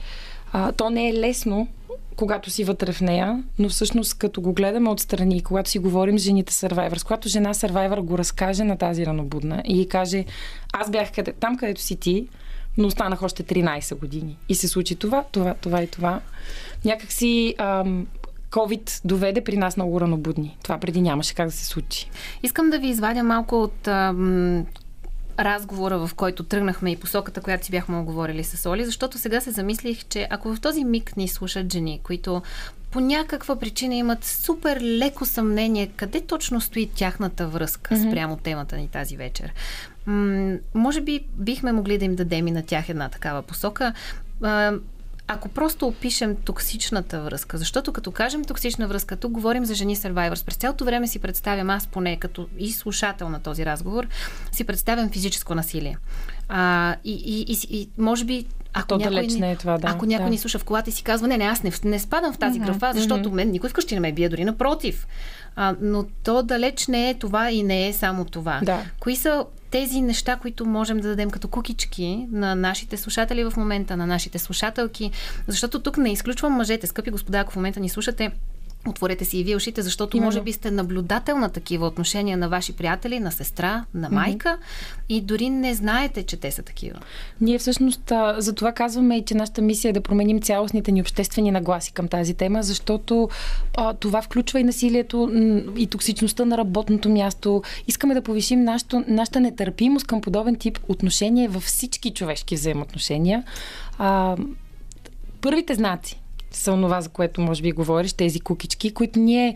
А, 0.53 0.72
то 0.72 0.90
не 0.90 1.09
е 1.09 1.14
лесно, 1.14 1.68
когато 2.16 2.51
си 2.51 2.64
вътре 2.64 2.92
в 2.92 3.01
нея, 3.01 3.42
но 3.59 3.68
всъщност 3.68 4.18
като 4.18 4.40
го 4.40 4.53
гледаме 4.53 4.90
отстрани, 4.90 5.42
когато 5.42 5.70
си 5.70 5.79
говорим 5.79 6.18
с 6.18 6.22
жените 6.22 6.53
Survivor, 6.53 6.96
с 6.96 7.05
когато 7.05 7.29
жена 7.29 7.55
Survivor 7.55 8.01
го 8.01 8.18
разкаже 8.18 8.64
на 8.64 8.79
тази 8.79 9.07
ранобудна 9.07 9.62
и 9.64 9.88
каже, 9.88 10.25
аз 10.72 10.90
бях 10.90 11.12
къде, 11.12 11.33
там, 11.33 11.57
където 11.57 11.81
си 11.81 11.96
ти, 11.96 12.29
но 12.79 12.87
останах 12.87 13.22
още 13.22 13.42
13 13.42 13.99
години. 13.99 14.37
И 14.49 14.55
се 14.55 14.68
случи 14.68 14.96
това, 14.96 15.25
това, 15.33 15.55
това 15.55 15.83
и 15.83 15.87
това. 15.87 16.20
Някакси 16.85 17.55
ам, 17.59 18.07
COVID 18.57 19.01
доведе 19.05 19.45
при 19.45 19.57
нас 19.57 19.77
много 19.77 20.01
ранобудни. 20.01 20.57
Това 20.62 20.79
преди 20.79 21.01
нямаше 21.01 21.35
как 21.35 21.47
да 21.47 21.53
се 21.53 21.64
случи. 21.64 22.11
Искам 22.42 22.71
да 22.71 22.79
ви 22.79 22.88
извадя 22.88 23.23
малко 23.23 23.62
от 23.62 23.88
ам, 23.88 24.66
разговора, 25.38 26.07
в 26.07 26.14
който 26.14 26.42
тръгнахме 26.42 26.90
и 26.90 26.97
посоката, 26.97 27.40
която 27.40 27.66
си 27.66 27.71
бяхме 27.71 27.99
оговорили 27.99 28.45
с 28.45 28.71
Оли, 28.71 28.85
защото 28.85 29.19
сега 29.19 29.40
се 29.40 29.51
замислих, 29.51 30.05
че 30.05 30.27
ако 30.31 30.55
в 30.55 30.61
този 30.61 30.85
миг 30.85 31.16
ни 31.16 31.29
слушат 31.29 31.73
жени, 31.73 32.01
които 32.03 32.42
по 32.90 33.01
някаква 33.01 33.57
причина 33.57 33.95
имат 33.95 34.25
супер 34.25 34.81
леко 34.81 35.25
съмнение 35.25 35.87
къде 35.87 36.21
точно 36.21 36.61
стои 36.61 36.90
тяхната 36.95 37.49
връзка 37.49 37.95
mm-hmm. 37.95 38.11
спрямо 38.11 38.37
темата 38.37 38.77
ни 38.77 38.88
тази 38.88 39.16
вечер. 39.16 39.53
М- 40.07 40.57
може 40.75 41.01
би 41.01 41.27
бихме 41.38 41.73
могли 41.73 41.99
да 41.99 42.05
им 42.05 42.16
дадем 42.16 42.47
и 42.47 42.51
на 42.51 42.62
тях 42.62 42.88
една 42.88 43.09
такава 43.09 43.42
посока. 43.42 43.92
Ако 45.29 45.49
просто 45.49 45.87
опишем 45.87 46.37
токсичната 46.37 47.21
връзка, 47.21 47.59
защото 47.59 47.93
като 47.93 48.11
кажем 48.11 48.45
токсична 48.45 48.89
връзка, 48.89 49.17
тук 49.17 49.33
говорим 49.33 49.65
за 49.65 49.75
жени 49.75 49.97
Survivors. 49.97 50.45
През 50.45 50.57
цялото 50.57 50.85
време 50.85 51.07
си 51.07 51.19
представям, 51.19 51.71
аз 51.71 51.87
поне 51.87 52.17
като 52.17 52.49
и 52.59 52.73
слушател 52.73 53.29
на 53.29 53.41
този 53.41 53.67
разговор, 53.67 54.07
си 54.53 54.65
представям 54.65 55.11
физическо 55.11 55.55
насилие. 55.55 55.99
А, 56.49 56.97
и, 57.05 57.12
и, 57.12 57.53
и, 57.53 57.81
и 57.81 57.89
може 57.99 58.25
би 58.25 58.47
ако 58.73 58.89
То 58.89 58.99
някой, 58.99 59.15
далеч 59.15 59.35
не 59.35 59.53
е 59.53 59.57
това, 59.57 59.79
да. 59.79 59.89
Ако 59.89 60.07
някой 60.07 60.27
да. 60.27 60.31
ни 60.31 60.39
слуша 60.39 60.59
в 60.59 60.65
колата 60.65 60.91
и 60.91 60.93
си 60.93 61.03
казва, 61.03 61.29
не, 61.29 61.37
не, 61.37 61.45
аз 61.45 61.62
не, 61.62 61.73
не 61.85 61.99
спадам 61.99 62.33
в 62.33 62.39
тази 62.39 62.61
mm-hmm. 62.61 62.67
графа, 62.67 62.93
защото 62.95 63.29
mm-hmm. 63.29 63.35
мен 63.35 63.51
никой 63.51 63.71
вкъщи 63.71 63.95
не 63.95 64.01
ме 64.01 64.12
бие, 64.12 64.29
дори 64.29 64.45
напротив. 64.45 65.07
А, 65.57 65.77
но 65.81 66.05
то 66.23 66.43
далеч 66.43 66.87
не 66.87 67.11
е 67.11 67.15
това 67.15 67.51
и 67.51 67.62
не 67.62 67.89
е 67.89 67.93
само 67.93 68.25
това. 68.25 68.61
Да. 68.62 68.83
Кои 69.01 69.17
са 69.17 69.45
тези 69.77 70.03
неща, 70.03 70.37
които 70.37 70.67
можем 70.67 71.01
да 71.01 71.09
дадем 71.09 71.31
като 71.31 71.49
кукички 71.49 72.27
на 72.33 72.55
нашите 72.55 72.97
слушатели 72.97 73.45
в 73.45 73.53
момента, 73.57 73.97
на 73.97 74.07
нашите 74.07 74.39
слушателки? 74.39 75.11
Защото 75.47 75.81
тук 75.81 75.97
не 75.97 76.12
изключвам 76.12 76.53
мъжете, 76.53 76.87
скъпи 76.87 77.11
господа, 77.11 77.39
ако 77.39 77.53
в 77.53 77.57
момента 77.57 77.81
ни 77.81 77.89
слушате, 77.89 78.31
Отворете 78.87 79.25
си 79.25 79.38
и 79.38 79.44
вие 79.44 79.57
ушите, 79.57 79.83
защото 79.83 80.16
Именно. 80.16 80.27
може 80.27 80.40
би 80.40 80.53
сте 80.53 80.70
наблюдател 80.70 81.38
на 81.38 81.49
такива 81.49 81.87
отношения 81.87 82.37
на 82.37 82.49
ваши 82.49 82.72
приятели, 82.72 83.20
на 83.20 83.33
сестра, 83.33 83.85
на 83.94 84.11
майка 84.11 84.49
mm-hmm. 84.49 85.05
и 85.09 85.20
дори 85.20 85.51
не 85.51 85.75
знаете, 85.75 86.22
че 86.22 86.37
те 86.37 86.51
са 86.51 86.62
такива. 86.62 86.99
Ние 87.40 87.59
всъщност 87.59 88.12
за 88.38 88.53
това 88.53 88.72
казваме 88.72 89.16
и, 89.16 89.25
че 89.25 89.35
нашата 89.35 89.62
мисия 89.62 89.90
е 89.90 89.92
да 89.92 90.01
променим 90.01 90.40
цялостните 90.40 90.92
ни 90.92 91.01
обществени 91.01 91.51
нагласи 91.51 91.92
към 91.92 92.09
тази 92.09 92.35
тема, 92.35 92.62
защото 92.62 93.29
а, 93.77 93.94
това 93.94 94.22
включва 94.22 94.61
и 94.61 94.64
насилието 94.64 95.31
и 95.77 95.87
токсичността 95.87 96.44
на 96.44 96.59
работното 96.59 97.09
място. 97.09 97.62
Искаме 97.87 98.14
да 98.14 98.22
повишим 98.22 98.64
нашото, 98.64 99.05
нашата 99.09 99.40
нетърпимост 99.40 100.07
към 100.07 100.20
подобен 100.20 100.57
тип 100.57 100.79
отношения 100.88 101.51
във 101.51 101.62
всички 101.62 102.11
човешки 102.11 102.55
взаимоотношения. 102.55 103.44
А, 103.99 104.37
първите 105.40 105.75
знаци 105.75 106.20
са 106.59 106.73
онова, 106.73 107.01
за 107.01 107.09
което 107.09 107.40
може 107.40 107.62
би 107.62 107.73
говориш, 107.73 108.12
тези 108.12 108.40
кукички, 108.40 108.95
които 108.95 109.19
ние 109.19 109.55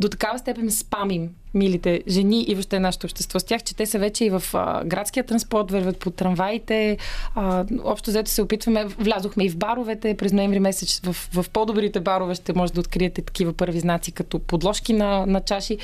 до 0.00 0.08
такава 0.08 0.38
степен 0.38 0.70
спамим 0.70 1.30
милите 1.54 2.02
жени 2.08 2.42
и 2.42 2.54
въобще 2.54 2.80
нашето 2.80 3.06
общество 3.06 3.40
с 3.40 3.44
тях, 3.44 3.62
че 3.62 3.76
те 3.76 3.86
са 3.86 3.98
вече 3.98 4.24
и 4.24 4.30
в 4.30 4.42
а, 4.54 4.84
градския 4.84 5.24
транспорт, 5.24 5.70
върват 5.70 5.98
по 5.98 6.10
трамваите. 6.10 6.98
А, 7.34 7.64
общо 7.84 8.10
взето 8.10 8.30
се 8.30 8.42
опитваме, 8.42 8.84
влязохме 8.84 9.44
и 9.44 9.50
в 9.50 9.56
баровете 9.56 10.16
през 10.16 10.32
ноември 10.32 10.60
месец. 10.60 11.00
В, 11.04 11.12
в 11.12 11.50
по-добрите 11.50 12.00
барове 12.00 12.34
ще 12.34 12.52
може 12.52 12.72
да 12.72 12.80
откриете 12.80 13.22
такива 13.22 13.52
първи 13.52 13.80
знаци, 13.80 14.12
като 14.12 14.38
подложки 14.38 14.92
на, 14.92 15.26
на 15.26 15.40
чаши. 15.40 15.78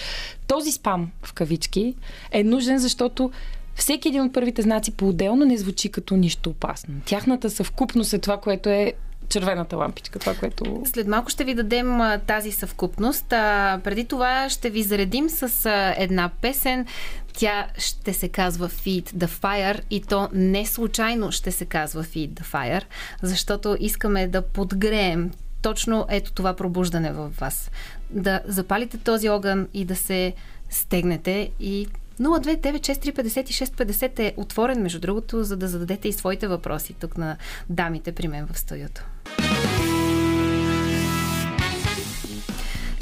Този 0.46 0.72
спам, 0.72 1.10
в 1.22 1.32
кавички, 1.32 1.94
е 2.32 2.44
нужен, 2.44 2.78
защото 2.78 3.30
всеки 3.74 4.08
един 4.08 4.22
от 4.22 4.32
първите 4.32 4.62
знаци 4.62 4.90
по-отделно 4.90 5.44
не 5.44 5.56
звучи 5.56 5.88
като 5.88 6.16
нищо 6.16 6.50
опасно. 6.50 6.94
Тяхната 7.04 7.50
съвкупност 7.50 8.12
е 8.12 8.18
това, 8.18 8.36
което 8.36 8.68
е 8.68 8.92
червената 9.28 9.76
лампичка, 9.76 10.18
това, 10.18 10.34
което... 10.34 10.82
След 10.84 11.06
малко 11.06 11.30
ще 11.30 11.44
ви 11.44 11.54
дадем 11.54 12.00
а, 12.00 12.18
тази 12.18 12.52
съвкупност. 12.52 13.32
А, 13.32 13.80
преди 13.84 14.04
това 14.04 14.48
ще 14.48 14.70
ви 14.70 14.82
заредим 14.82 15.28
с 15.28 15.66
а, 15.66 15.94
една 15.98 16.30
песен. 16.40 16.86
Тя 17.32 17.66
ще 17.78 18.12
се 18.12 18.28
казва 18.28 18.68
Feed 18.68 19.10
the 19.10 19.26
Fire 19.26 19.80
и 19.90 20.00
то 20.00 20.28
не 20.32 20.66
случайно 20.66 21.32
ще 21.32 21.52
се 21.52 21.64
казва 21.64 22.04
Feed 22.04 22.30
the 22.30 22.44
Fire, 22.44 22.84
защото 23.22 23.76
искаме 23.80 24.28
да 24.28 24.42
подгреем 24.42 25.30
точно 25.62 26.06
ето 26.08 26.32
това 26.32 26.56
пробуждане 26.56 27.12
в 27.12 27.30
вас. 27.40 27.70
Да 28.10 28.40
запалите 28.46 28.98
този 28.98 29.28
огън 29.28 29.68
и 29.74 29.84
да 29.84 29.96
се 29.96 30.34
стегнете 30.70 31.50
и 31.60 31.88
029635650 32.20 34.18
е 34.18 34.34
отворен, 34.36 34.82
между 34.82 35.00
другото, 35.00 35.44
за 35.44 35.56
да 35.56 35.68
зададете 35.68 36.08
и 36.08 36.12
своите 36.12 36.48
въпроси 36.48 36.94
тук 37.00 37.18
на 37.18 37.36
дамите 37.68 38.12
при 38.12 38.28
мен 38.28 38.46
в 38.52 38.58
студиото. 38.58 39.04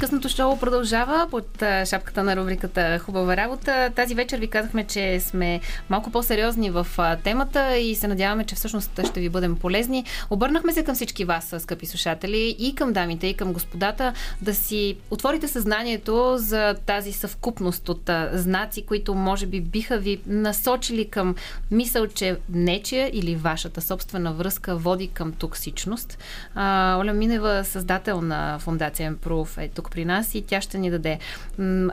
Късното 0.03 0.29
шоу 0.29 0.57
продължава 0.57 1.27
под 1.31 1.63
шапката 1.85 2.23
на 2.23 2.35
рубриката 2.35 2.99
Хубава 2.99 3.37
работа. 3.37 3.91
Тази 3.95 4.15
вечер 4.15 4.39
ви 4.39 4.47
казахме, 4.47 4.83
че 4.83 5.19
сме 5.19 5.61
малко 5.89 6.11
по-сериозни 6.11 6.71
в 6.71 6.87
темата 7.23 7.77
и 7.77 7.95
се 7.95 8.07
надяваме, 8.07 8.45
че 8.45 8.55
всъщност 8.55 8.99
ще 9.05 9.19
ви 9.19 9.29
бъдем 9.29 9.55
полезни. 9.55 10.05
Обърнахме 10.29 10.73
се 10.73 10.83
към 10.83 10.95
всички 10.95 11.25
вас, 11.25 11.55
скъпи 11.59 11.85
слушатели, 11.85 12.55
и 12.59 12.75
към 12.75 12.93
дамите, 12.93 13.27
и 13.27 13.33
към 13.33 13.53
господата, 13.53 14.13
да 14.41 14.55
си 14.55 14.97
отворите 15.11 15.47
съзнанието 15.47 16.35
за 16.37 16.75
тази 16.85 17.11
съвкупност 17.11 17.89
от 17.89 18.09
знаци, 18.33 18.85
които 18.85 19.15
може 19.15 19.45
би 19.45 19.61
биха 19.61 19.97
ви 19.97 20.21
насочили 20.27 21.09
към 21.09 21.35
мисъл, 21.71 22.07
че 22.07 22.37
нечия 22.49 23.09
или 23.13 23.35
вашата 23.35 23.81
собствена 23.81 24.33
връзка 24.33 24.75
води 24.75 25.07
към 25.07 25.31
токсичност. 25.31 26.17
А, 26.55 26.97
Оля 26.99 27.13
Минева, 27.13 27.63
създател 27.65 28.21
на 28.21 28.59
Фундация 28.59 29.13
Improve, 29.13 29.65
е 29.65 29.67
тук 29.67 29.92
при 29.93 30.05
нас 30.05 30.35
и 30.35 30.41
тя 30.41 30.61
ще 30.61 30.77
ни 30.77 30.89
даде 30.89 31.19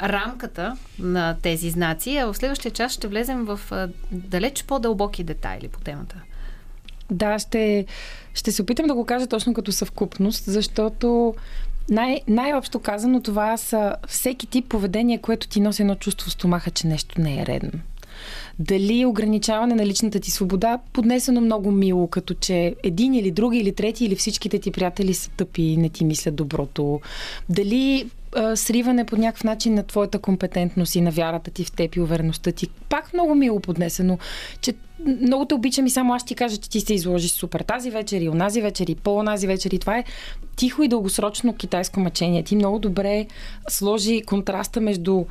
рамката 0.02 0.76
на 0.98 1.36
тези 1.42 1.70
знаци, 1.70 2.16
а 2.16 2.26
в 2.26 2.36
следващия 2.36 2.72
час 2.72 2.92
ще 2.92 3.08
влезем 3.08 3.44
в 3.44 3.60
далеч 4.12 4.64
по-дълбоки 4.64 5.24
детайли 5.24 5.68
по 5.68 5.80
темата. 5.80 6.16
Да, 7.10 7.38
ще, 7.38 7.86
ще 8.34 8.52
се 8.52 8.62
опитам 8.62 8.86
да 8.86 8.94
го 8.94 9.06
кажа 9.06 9.26
точно 9.26 9.54
като 9.54 9.72
съвкупност, 9.72 10.44
защото 10.44 11.34
най- 11.90 12.20
най-общо 12.28 12.80
казано 12.80 13.22
това 13.22 13.56
са 13.56 13.94
всеки 14.08 14.46
тип 14.46 14.68
поведение, 14.68 15.18
което 15.18 15.48
ти 15.48 15.60
носи 15.60 15.82
едно 15.82 15.94
чувство 15.94 16.30
в 16.30 16.32
стомаха, 16.32 16.70
че 16.70 16.86
нещо 16.86 17.20
не 17.20 17.42
е 17.42 17.46
редно. 17.46 17.80
Дали 18.60 19.06
ограничаване 19.06 19.74
на 19.74 19.86
личната 19.86 20.20
ти 20.20 20.30
свобода, 20.30 20.78
поднесено 20.92 21.40
много 21.40 21.70
мило, 21.70 22.06
като 22.06 22.34
че 22.34 22.74
един 22.82 23.14
или 23.14 23.30
други 23.30 23.58
или 23.58 23.74
трети 23.74 24.04
или 24.04 24.16
всичките 24.16 24.58
ти 24.58 24.70
приятели 24.70 25.14
са 25.14 25.30
тъпи 25.30 25.62
и 25.62 25.76
не 25.76 25.88
ти 25.88 26.04
мислят 26.04 26.34
доброто. 26.34 27.00
Дали 27.48 28.10
сриване 28.54 29.04
по 29.04 29.16
някакъв 29.16 29.44
начин 29.44 29.74
на 29.74 29.82
твоята 29.82 30.18
компетентност 30.18 30.94
и 30.94 31.00
на 31.00 31.10
вярата 31.10 31.50
ти 31.50 31.64
в 31.64 31.72
теб 31.72 31.96
и 31.96 32.00
увереността 32.00 32.52
ти. 32.52 32.68
Пак 32.88 33.12
много 33.12 33.34
мило 33.34 33.60
поднесено, 33.60 34.18
че 34.60 34.74
много 35.20 35.44
те 35.44 35.54
обичам 35.54 35.86
и 35.86 35.90
само 35.90 36.14
аз 36.14 36.24
ти 36.24 36.34
кажа, 36.34 36.56
че 36.56 36.70
ти 36.70 36.80
се 36.80 36.94
изложиш 36.94 37.30
супер 37.30 37.60
тази 37.60 37.90
вечер 37.90 38.20
и 38.20 38.28
онази 38.28 38.60
вечер 38.60 38.86
и 38.86 38.94
по-онази 38.94 39.46
вечер 39.46 39.70
и 39.70 39.78
това 39.78 39.98
е 39.98 40.04
тихо 40.56 40.82
и 40.82 40.88
дългосрочно 40.88 41.54
китайско 41.54 42.00
мъчение. 42.00 42.42
Ти 42.42 42.56
много 42.56 42.78
добре 42.78 43.26
сложи 43.68 44.22
контраста 44.22 44.80
между 44.80 45.24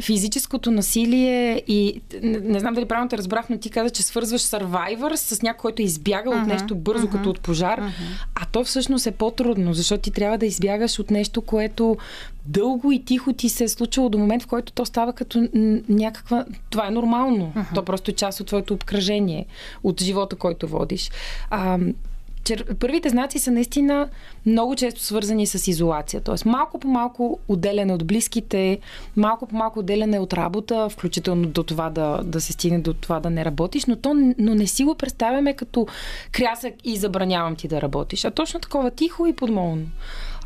физическото 0.00 0.70
насилие 0.70 1.62
и 1.66 2.00
не, 2.22 2.38
не 2.38 2.60
знам 2.60 2.74
дали 2.74 2.84
правилно 2.84 3.08
те 3.08 3.18
разбрах, 3.18 3.50
но 3.50 3.58
ти 3.58 3.70
каза, 3.70 3.90
че 3.90 4.02
свързваш 4.02 4.42
Survivor 4.42 5.14
с 5.14 5.42
някой, 5.42 5.58
който 5.58 5.82
е 5.82 5.84
избягал 5.84 6.32
uh-huh, 6.32 6.42
от 6.42 6.48
нещо 6.48 6.74
бързо, 6.74 7.06
uh-huh, 7.06 7.12
като 7.12 7.30
от 7.30 7.40
пожар, 7.40 7.80
uh-huh. 7.80 7.90
а 8.34 8.46
то 8.52 8.64
всъщност 8.64 9.06
е 9.06 9.10
по-трудно, 9.10 9.74
защото 9.74 10.02
ти 10.02 10.10
трябва 10.10 10.38
да 10.38 10.46
избягаш 10.46 10.98
от 10.98 11.10
нещо, 11.10 11.42
което 11.42 11.96
дълго 12.46 12.92
и 12.92 13.04
тихо 13.04 13.32
ти 13.32 13.48
се 13.48 13.64
е 13.64 13.68
случило 13.68 14.08
до 14.08 14.18
момент, 14.18 14.42
в 14.42 14.46
който 14.46 14.72
то 14.72 14.84
става 14.84 15.12
като 15.12 15.48
някаква... 15.88 16.44
Това 16.70 16.86
е 16.86 16.90
нормално. 16.90 17.52
Uh-huh. 17.56 17.74
То 17.74 17.82
просто 17.82 18.10
е 18.10 18.14
част 18.14 18.40
от 18.40 18.46
твоето 18.46 18.74
обкръжение, 18.74 19.46
от 19.82 20.02
живота, 20.02 20.36
който 20.36 20.68
водиш. 20.68 21.10
А, 21.50 21.78
чер... 22.46 22.74
първите 22.74 23.08
знаци 23.08 23.38
са 23.38 23.50
наистина 23.50 24.08
много 24.46 24.76
често 24.76 25.02
свързани 25.02 25.46
с 25.46 25.68
изолация. 25.68 26.20
Тоест 26.20 26.44
малко 26.44 26.78
по 26.78 26.88
малко 26.88 27.38
отделяне 27.48 27.94
от 27.94 28.06
близките, 28.06 28.78
малко 29.16 29.46
по 29.46 29.56
малко 29.56 29.78
отделяне 29.78 30.18
от 30.18 30.32
работа, 30.32 30.88
включително 30.88 31.46
до 31.48 31.62
това 31.62 31.90
да, 31.90 32.20
да 32.24 32.40
се 32.40 32.52
стигне 32.52 32.78
до 32.78 32.94
това 32.94 33.20
да 33.20 33.30
не 33.30 33.44
работиш, 33.44 33.86
но, 33.86 33.96
то, 33.96 34.14
но 34.38 34.54
не 34.54 34.66
си 34.66 34.84
го 34.84 34.94
представяме 34.94 35.54
като 35.54 35.86
крясък 36.32 36.74
и 36.84 36.96
забранявам 36.96 37.56
ти 37.56 37.68
да 37.68 37.82
работиш, 37.82 38.24
а 38.24 38.30
точно 38.30 38.60
такова 38.60 38.90
тихо 38.90 39.26
и 39.26 39.32
подмолно. 39.32 39.86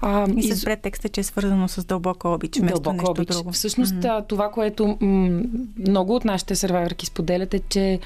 А, 0.02 0.26
и 0.36 0.42
с 0.42 0.46
из... 0.46 0.64
претекста, 0.64 1.08
че 1.08 1.20
е 1.20 1.24
свързано 1.24 1.68
с 1.68 1.84
дълбока 1.84 2.28
обич, 2.28 2.58
вместо 2.58 2.80
дълбока 2.80 2.96
нещо 2.96 3.10
обич. 3.10 3.28
друго. 3.28 3.52
Всъщност 3.52 3.94
mm-hmm. 3.94 4.28
това, 4.28 4.50
което 4.50 4.96
м- 5.00 5.42
много 5.88 6.14
от 6.14 6.24
нашите 6.24 6.56
сървайверки 6.56 7.06
споделят 7.06 7.54
е, 7.54 7.60
че 7.68 8.00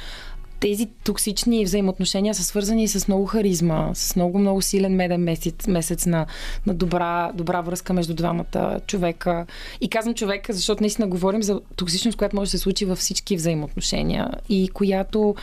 тези 0.61 0.87
токсични 1.05 1.65
взаимоотношения 1.65 2.35
са 2.35 2.45
свързани 2.45 2.89
с 2.89 3.09
много 3.09 3.27
харизма, 3.27 3.91
с 3.95 4.17
много, 4.17 4.39
много 4.39 4.63
силен 4.63 4.95
меден 4.95 5.21
месец, 5.21 5.67
месец 5.67 6.07
на, 6.07 6.27
на 6.67 6.75
добра, 6.75 7.33
добра 7.35 7.61
връзка 7.61 7.93
между 7.93 8.15
двамата 8.15 8.81
човека. 8.87 9.47
И 9.81 9.89
казвам 9.89 10.15
човека, 10.15 10.53
защото 10.53 10.83
наистина 10.83 11.09
говорим 11.09 11.43
за 11.43 11.61
токсичност, 11.77 12.19
която 12.19 12.37
може 12.37 12.51
да 12.51 12.59
се 12.59 12.63
случи 12.63 12.85
във 12.85 12.99
всички 12.99 13.37
взаимоотношения 13.37 14.31
и 14.49 14.69
която 14.69 15.35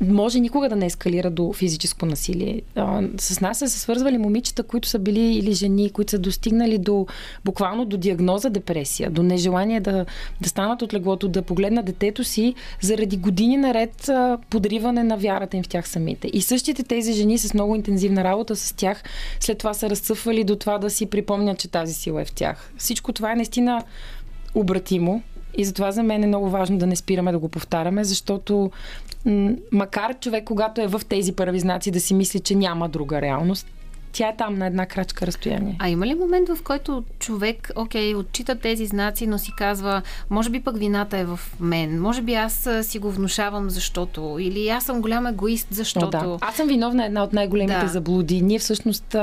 може 0.00 0.40
никога 0.40 0.68
да 0.68 0.76
не 0.76 0.86
ескалира 0.86 1.30
до 1.30 1.52
физическо 1.52 2.06
насилие. 2.06 2.62
С 3.18 3.40
нас 3.40 3.58
са 3.58 3.68
се 3.68 3.78
свързвали 3.78 4.18
момичета, 4.18 4.62
които 4.62 4.88
са 4.88 4.98
били 4.98 5.20
или 5.20 5.52
жени, 5.52 5.90
които 5.90 6.10
са 6.10 6.18
достигнали 6.18 6.78
до 6.78 7.06
буквално 7.44 7.84
до 7.84 7.96
диагноза 7.96 8.50
депресия, 8.50 9.10
до 9.10 9.22
нежелание 9.22 9.80
да, 9.80 10.06
да 10.40 10.48
станат 10.48 10.82
от 10.82 10.94
леглото, 10.94 11.28
да 11.28 11.42
погледнат 11.42 11.86
детето 11.86 12.24
си 12.24 12.54
заради 12.80 13.16
години 13.16 13.56
наред 13.56 14.10
подриване 14.50 15.04
на 15.04 15.16
вярата 15.16 15.56
им 15.56 15.62
в 15.62 15.68
тях 15.68 15.88
самите. 15.88 16.30
И 16.32 16.42
същите 16.42 16.82
тези 16.82 17.12
жени 17.12 17.38
с 17.38 17.54
много 17.54 17.74
интензивна 17.74 18.24
работа 18.24 18.56
с 18.56 18.72
тях, 18.72 19.02
след 19.40 19.58
това 19.58 19.74
са 19.74 19.90
разцъфвали 19.90 20.44
до 20.44 20.56
това 20.56 20.78
да 20.78 20.90
си 20.90 21.06
припомнят, 21.06 21.58
че 21.58 21.68
тази 21.68 21.94
сила 21.94 22.22
е 22.22 22.24
в 22.24 22.32
тях. 22.32 22.72
Всичко 22.78 23.12
това 23.12 23.32
е 23.32 23.36
наистина 23.36 23.82
обратимо. 24.54 25.22
И 25.56 25.64
затова 25.64 25.92
за 25.92 26.02
мен 26.02 26.24
е 26.24 26.26
много 26.26 26.50
важно 26.50 26.78
да 26.78 26.86
не 26.86 26.96
спираме 26.96 27.32
да 27.32 27.38
го 27.38 27.48
повтаряме, 27.48 28.04
защото 28.04 28.70
макар 29.72 30.18
човек, 30.18 30.44
когато 30.44 30.80
е 30.80 30.86
в 30.86 31.00
тези 31.08 31.32
първи 31.32 31.60
знаци, 31.60 31.90
да 31.90 32.00
си 32.00 32.14
мисли, 32.14 32.40
че 32.40 32.54
няма 32.54 32.88
друга 32.88 33.20
реалност, 33.20 33.66
тя 34.16 34.28
е 34.28 34.36
там 34.36 34.58
на 34.58 34.66
една 34.66 34.86
крачка 34.86 35.26
разстояние. 35.26 35.76
А 35.78 35.88
има 35.88 36.06
ли 36.06 36.14
момент, 36.14 36.48
в 36.48 36.62
който 36.62 37.04
човек, 37.18 37.70
окей, 37.76 38.14
отчита 38.14 38.54
тези 38.54 38.86
знаци, 38.86 39.26
но 39.26 39.38
си 39.38 39.50
казва, 39.56 40.02
може 40.30 40.50
би 40.50 40.60
пък 40.60 40.78
вината 40.78 41.18
е 41.18 41.24
в 41.24 41.40
мен, 41.60 42.00
може 42.00 42.22
би 42.22 42.34
аз 42.34 42.68
си 42.82 42.98
го 42.98 43.10
внушавам 43.10 43.70
защото, 43.70 44.36
или 44.40 44.68
аз 44.68 44.84
съм 44.84 45.00
голям 45.00 45.26
егоист, 45.26 45.68
защото... 45.70 46.16
О, 46.16 46.20
да. 46.20 46.38
Аз 46.40 46.54
съм 46.54 46.68
виновна 46.68 47.06
една 47.06 47.24
от 47.24 47.32
най-големите 47.32 47.80
да. 47.80 47.88
заблуди. 47.88 48.42
Ние 48.42 48.58
всъщност 48.58 49.16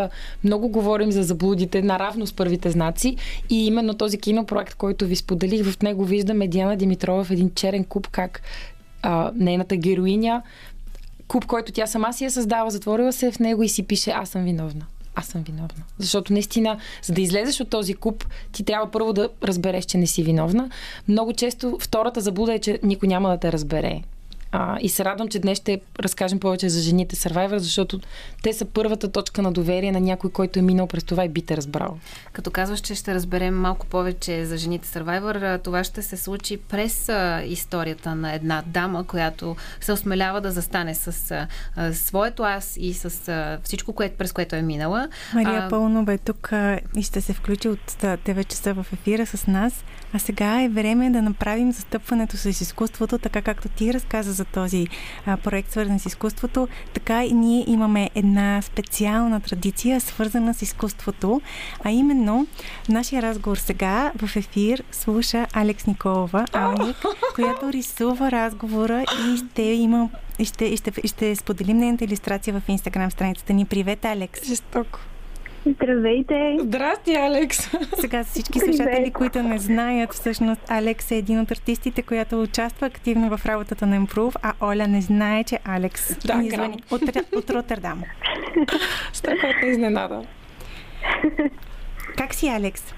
много 0.44 0.70
говорим 0.70 1.12
за 1.12 1.24
заблудите 1.24 1.82
наравно 1.82 2.28
с 2.28 2.34
първите 2.34 2.70
знаци 2.70 3.18
и 3.50 3.66
именно 3.66 3.94
този 3.94 4.18
кинопроект, 4.18 4.76
който 4.76 5.06
ви 5.06 5.16
споделих, 5.16 5.66
в 5.66 5.82
него 5.82 6.06
виждаме 6.06 6.48
Диана 6.48 6.78
Димитрова 6.78 7.24
в 7.24 7.32
един 7.32 7.52
черен 7.56 7.84
куб, 7.84 8.08
как 8.08 8.42
а, 9.04 9.32
нейната 9.36 9.76
героиня 9.76 10.42
куп, 11.34 11.46
който 11.46 11.72
тя 11.72 11.88
сама 11.88 12.14
си 12.14 12.26
е 12.26 12.30
създала, 12.30 12.70
затворила 12.70 13.14
се 13.14 13.32
в 13.32 13.40
него 13.40 13.64
и 13.64 13.70
си 13.70 13.84
пише 13.84 14.12
аз 14.12 14.30
съм 14.30 14.44
виновна. 14.44 14.86
Аз 15.16 15.26
съм 15.26 15.44
виновна. 15.44 15.84
Защото 16.00 16.34
наистина, 16.34 16.78
за 17.04 17.14
да 17.14 17.22
излезеш 17.22 17.62
от 17.62 17.70
този 17.70 17.94
куп, 17.94 18.26
ти 18.52 18.64
трябва 18.64 18.92
първо 18.92 19.14
да 19.14 19.30
разбереш, 19.44 19.86
че 19.86 19.98
не 19.98 20.08
си 20.08 20.24
виновна. 20.24 20.70
Много 21.08 21.34
често 21.34 21.78
втората 21.82 22.22
заблуда 22.22 22.54
е, 22.54 22.60
че 22.60 22.80
никой 22.84 23.08
няма 23.08 23.30
да 23.30 23.38
те 23.38 23.52
разбере. 23.52 24.02
А, 24.56 24.78
и 24.82 24.90
се 24.90 25.06
радвам, 25.06 25.28
че 25.28 25.40
днес 25.40 25.58
ще 25.58 25.82
разкажем 26.00 26.40
повече 26.40 26.70
за 26.70 26.82
жените 26.82 27.16
Survivor, 27.16 27.58
защото 27.58 28.00
те 28.44 28.54
са 28.54 28.66
първата 28.66 29.12
точка 29.12 29.42
на 29.42 29.52
доверие 29.52 29.92
на 29.92 30.00
някой, 30.00 30.32
който 30.32 30.60
е 30.60 30.62
минал 30.62 30.88
през 30.88 31.04
това 31.04 31.26
и 31.26 31.30
би 31.30 31.42
те 31.42 31.58
разбрал. 31.58 31.98
Като 32.34 32.52
казваш, 32.52 32.80
че 32.80 32.96
ще 32.96 33.14
разберем 33.14 33.56
малко 33.56 33.86
повече 33.86 34.46
за 34.46 34.58
жените 34.58 34.88
Survivor, 34.88 35.64
това 35.64 35.84
ще 35.84 36.02
се 36.02 36.18
случи 36.18 36.58
през 36.58 37.10
а, 37.10 37.42
историята 37.46 38.16
на 38.16 38.34
една 38.34 38.64
дама, 38.68 39.04
която 39.04 39.56
се 39.82 39.92
осмелява 39.92 40.42
да 40.42 40.52
застане 40.52 40.96
с 40.96 41.32
а, 41.76 41.94
своето 41.94 42.44
аз 42.44 42.78
и 42.80 42.94
с 42.94 43.28
а, 43.28 43.60
всичко, 43.64 43.94
което, 43.94 44.18
през 44.18 44.32
което 44.32 44.56
е 44.56 44.62
минала. 44.62 45.10
Мария 45.34 45.64
а, 45.66 45.70
Пълно 45.70 46.06
бе 46.06 46.18
тук 46.18 46.54
а, 46.54 46.80
и 46.98 47.04
ще 47.04 47.22
се 47.22 47.34
включи 47.34 47.70
от 47.70 47.92
9 47.92 48.46
часа 48.46 48.74
в 48.74 48.86
ефира 48.94 49.26
с 49.26 49.48
нас. 49.48 49.84
А 50.14 50.20
сега 50.20 50.62
е 50.62 50.70
време 50.70 51.10
да 51.10 51.22
направим 51.22 51.72
застъпването 51.72 52.38
с 52.38 52.46
изкуството, 52.46 53.18
така 53.18 53.42
както 53.42 53.70
ти 53.70 53.94
разказа 53.94 54.34
за 54.34 54.46
този 54.46 54.88
а, 55.26 55.38
проект, 55.38 55.72
свързан 55.72 56.00
с 56.00 56.06
изкуството. 56.06 56.68
Така 56.94 57.26
и 57.26 57.34
ние 57.34 57.64
имаме 57.68 58.10
една 58.16 58.62
специална 58.62 59.42
традиция, 59.42 60.02
свързана 60.02 60.54
с 60.54 60.62
изкуството, 60.62 61.42
а 61.84 61.92
именно 61.92 62.48
нашия 62.90 63.22
разговор 63.22 63.58
сега 63.58 64.12
в 64.16 64.36
ефир 64.36 64.84
слуша 64.92 65.48
Алекс 65.54 65.88
Николова, 65.88 66.46
Алник, 66.54 66.98
която 67.36 67.74
рисува 67.74 68.32
разговора 68.32 69.04
и 69.04 69.38
ще 69.38 69.62
има 69.62 70.10
и 70.40 70.46
ще, 70.46 70.66
и 70.66 70.78
ще, 70.78 70.92
и 71.04 71.08
ще 71.08 71.36
споделим 71.36 71.78
нейната 71.78 72.04
иллюстрация 72.04 72.60
в 72.60 72.70
инстаграм 72.70 73.12
страницата 73.12 73.54
ни. 73.54 73.66
Привет, 73.66 74.06
Алекс! 74.06 74.48
Жестоко! 74.48 75.00
Здравейте! 75.66 76.58
Здрасти, 76.60 77.16
Алекс! 77.16 77.58
Сега 78.00 78.24
всички 78.24 78.60
слушатели, 78.60 79.12
които 79.12 79.44
не 79.44 79.58
знаят, 79.58 80.14
всъщност 80.14 80.72
Алекс 80.72 81.12
е 81.12 81.18
един 81.18 81.40
от 81.40 81.52
артистите, 81.52 82.02
която 82.02 82.42
участва 82.42 82.88
активно 82.88 83.38
в 83.38 83.46
работата 83.46 83.86
на 83.86 84.00
Improve, 84.00 84.36
а 84.42 84.54
Оля 84.62 84.88
не 84.88 85.02
знае, 85.02 85.44
че 85.44 85.60
Алекс 85.66 86.28
да, 86.28 86.36
ни 86.36 86.50
звъни 86.50 86.84
от, 86.92 87.02
от 87.36 87.50
Роттердам. 87.50 88.04
Страхотна 89.14 89.68
изненада. 89.68 90.22
Как 92.18 92.34
си, 92.34 92.48
Алекс? 92.48 92.94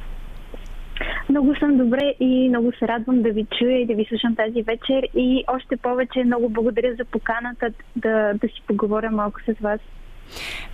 Много 1.29 1.55
съм 1.55 1.77
добре 1.77 2.13
и 2.19 2.49
много 2.49 2.71
се 2.79 2.87
радвам 2.87 3.21
да 3.21 3.29
ви 3.31 3.45
чуя 3.59 3.81
и 3.81 3.85
да 3.85 3.93
ви 3.93 4.05
слушам 4.09 4.35
тази 4.35 4.61
вечер 4.61 5.07
и 5.15 5.43
още 5.47 5.77
повече 5.77 6.23
много 6.23 6.49
благодаря 6.49 6.95
за 6.95 7.05
поканата 7.05 7.69
да, 7.95 8.33
да 8.33 8.47
си 8.47 8.61
поговоря 8.67 9.11
малко 9.11 9.39
с 9.41 9.61
вас. 9.61 9.79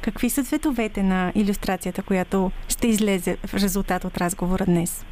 Какви 0.01 0.29
са 0.29 0.43
цветовете 0.43 1.03
на 1.03 1.31
иллюстрацията, 1.35 2.03
която 2.03 2.51
ще 2.69 2.87
излезе 2.87 3.37
в 3.45 3.53
резултат 3.53 4.05
от 4.05 4.17
разговора 4.17 4.65
днес? 4.65 5.05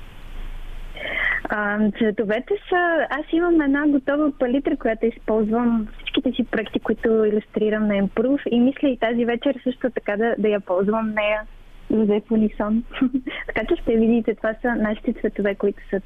А, 1.50 1.90
цветовете 1.98 2.54
са... 2.70 3.08
Аз 3.10 3.26
имам 3.32 3.62
една 3.62 3.88
готова 3.88 4.32
палитра, 4.40 4.78
която 4.78 5.06
използвам 5.06 5.88
всичките 5.98 6.32
си 6.32 6.44
проекти, 6.44 6.80
които 6.80 7.26
иллюстрирам 7.26 7.88
на 7.88 7.94
Improve 7.94 8.48
и 8.50 8.60
мисля 8.60 8.90
и 8.90 8.98
тази 8.98 9.26
вечер 9.26 9.56
също 9.64 9.90
така 9.90 10.18
да, 10.18 10.36
да 10.38 10.48
я 10.48 10.60
ползвам 10.60 11.14
нея 11.14 11.42
за 11.90 12.20
в 12.20 12.32
унисон. 12.32 12.84
така 13.48 13.62
че 13.70 13.82
ще 13.82 13.96
видите, 13.96 14.36
това 14.36 14.54
са 14.62 14.76
нашите 14.76 15.14
цветове, 15.14 15.56
които 15.56 15.80
са 15.90 16.02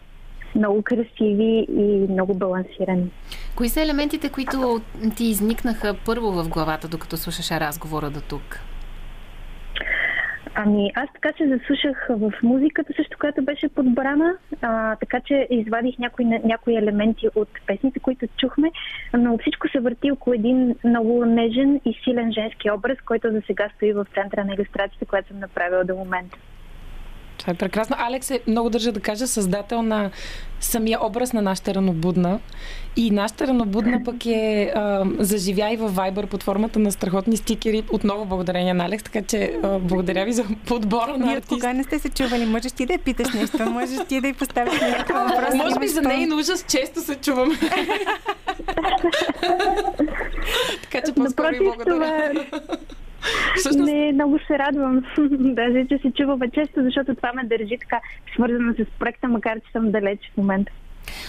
много 0.56 0.82
красиви 0.82 1.68
и 1.70 2.08
много 2.10 2.34
балансирани. 2.34 3.12
Кои 3.56 3.70
са 3.70 3.82
елементите, 3.82 4.30
които 4.30 4.82
ти 5.18 5.26
изникнаха 5.26 5.96
първо 6.06 6.32
в 6.32 6.50
главата, 6.50 6.88
докато 6.88 7.18
слушаше 7.18 7.60
разговора 7.60 8.10
до 8.10 8.22
тук? 8.22 8.60
Ами, 10.56 10.92
аз 10.96 11.10
така 11.14 11.38
се 11.38 11.48
заслушах 11.48 12.08
в 12.10 12.34
музиката, 12.44 12.94
също 12.96 13.18
която 13.20 13.44
беше 13.44 13.70
подбрана, 13.70 14.34
а, 14.62 14.96
така 14.96 15.20
че 15.20 15.48
извадих 15.50 16.00
някои, 16.00 16.26
някои 16.26 16.76
елементи 16.76 17.28
от 17.36 17.50
песните, 17.68 18.00
които 18.00 18.28
чухме, 18.38 18.72
но 19.14 19.38
всичко 19.38 19.68
се 19.70 19.80
върти 19.80 20.12
около 20.12 20.34
един 20.34 20.76
много 20.84 21.26
нежен 21.26 21.82
и 21.86 22.00
силен 22.04 22.32
женски 22.32 22.72
образ, 22.72 22.98
който 23.06 23.32
за 23.32 23.42
сега 23.48 23.70
стои 23.76 23.94
в 23.94 24.08
центъра 24.14 24.46
на 24.46 24.54
иллюстрацията, 24.54 25.06
която 25.06 25.28
съм 25.28 25.40
направила 25.40 25.84
до 25.84 25.96
момента. 25.96 26.38
Това 27.44 27.52
е 27.52 27.56
прекрасно. 27.56 27.96
Алекс 28.00 28.32
е, 28.32 28.40
много 28.48 28.70
държа 28.70 28.92
да 28.92 29.00
кажа, 29.00 29.28
създател 29.28 29.82
на 29.82 30.12
самия 30.60 31.06
образ 31.06 31.34
на 31.34 31.42
нашата 31.42 31.74
ранобудна. 31.74 32.40
И 32.96 33.12
нашата 33.12 33.48
ранобудна 33.48 34.04
пък 34.06 34.26
е 34.26 34.72
а, 34.76 35.06
заживя 35.20 35.74
и 35.74 35.78
във 35.78 35.96
Viber 35.96 36.26
под 36.26 36.44
формата 36.44 36.80
на 36.80 36.92
страхотни 36.92 37.38
стикери. 37.38 37.84
Отново 37.92 38.26
благодарение 38.26 38.74
на 38.74 38.86
Алекс, 38.86 39.04
така 39.04 39.22
че 39.22 39.54
а, 39.64 39.80
благодаря 39.80 40.26
ви 40.26 40.34
за 40.34 40.46
подбора 40.66 41.18
на 41.18 41.34
артист. 41.34 41.50
кога 41.50 41.74
не 41.74 41.84
сте 41.84 42.00
се 42.00 42.10
чували? 42.10 42.46
Можеш 42.46 42.72
ти 42.72 42.86
да 42.86 42.94
я 42.94 43.00
питаш 43.00 43.34
нещо? 43.34 43.66
Можеш 43.66 44.00
ти 44.08 44.22
да 44.22 44.28
я 44.28 44.34
поставиш 44.34 44.82
някакъв 44.82 45.16
въпрос? 45.16 45.56
Може 45.56 45.80
би 45.80 45.88
за 45.88 46.02
нейн 46.02 46.34
ужас 46.34 46.66
често 46.68 47.02
се 47.02 47.16
чуваме. 47.16 47.56
така 50.82 51.02
че 51.06 51.14
по-скоро 51.14 51.56
и 51.56 51.60
благодаря. 51.60 51.96
Това... 51.96 52.30
Всъщност... 53.56 53.92
Не, 53.92 54.12
много 54.12 54.40
се 54.48 54.60
радвам. 54.60 55.04
Даже, 55.30 55.86
че 55.88 55.98
се 55.98 56.12
чуваме 56.12 56.50
често, 56.50 56.84
защото 56.84 57.16
това 57.16 57.34
ме 57.34 57.44
държи 57.44 57.78
така 57.80 58.02
свързана 58.34 58.74
с 58.74 59.00
проекта, 59.00 59.28
макар 59.28 59.60
че 59.60 59.72
съм 59.72 59.92
далеч 59.92 60.20
в 60.34 60.38
момента. 60.38 60.72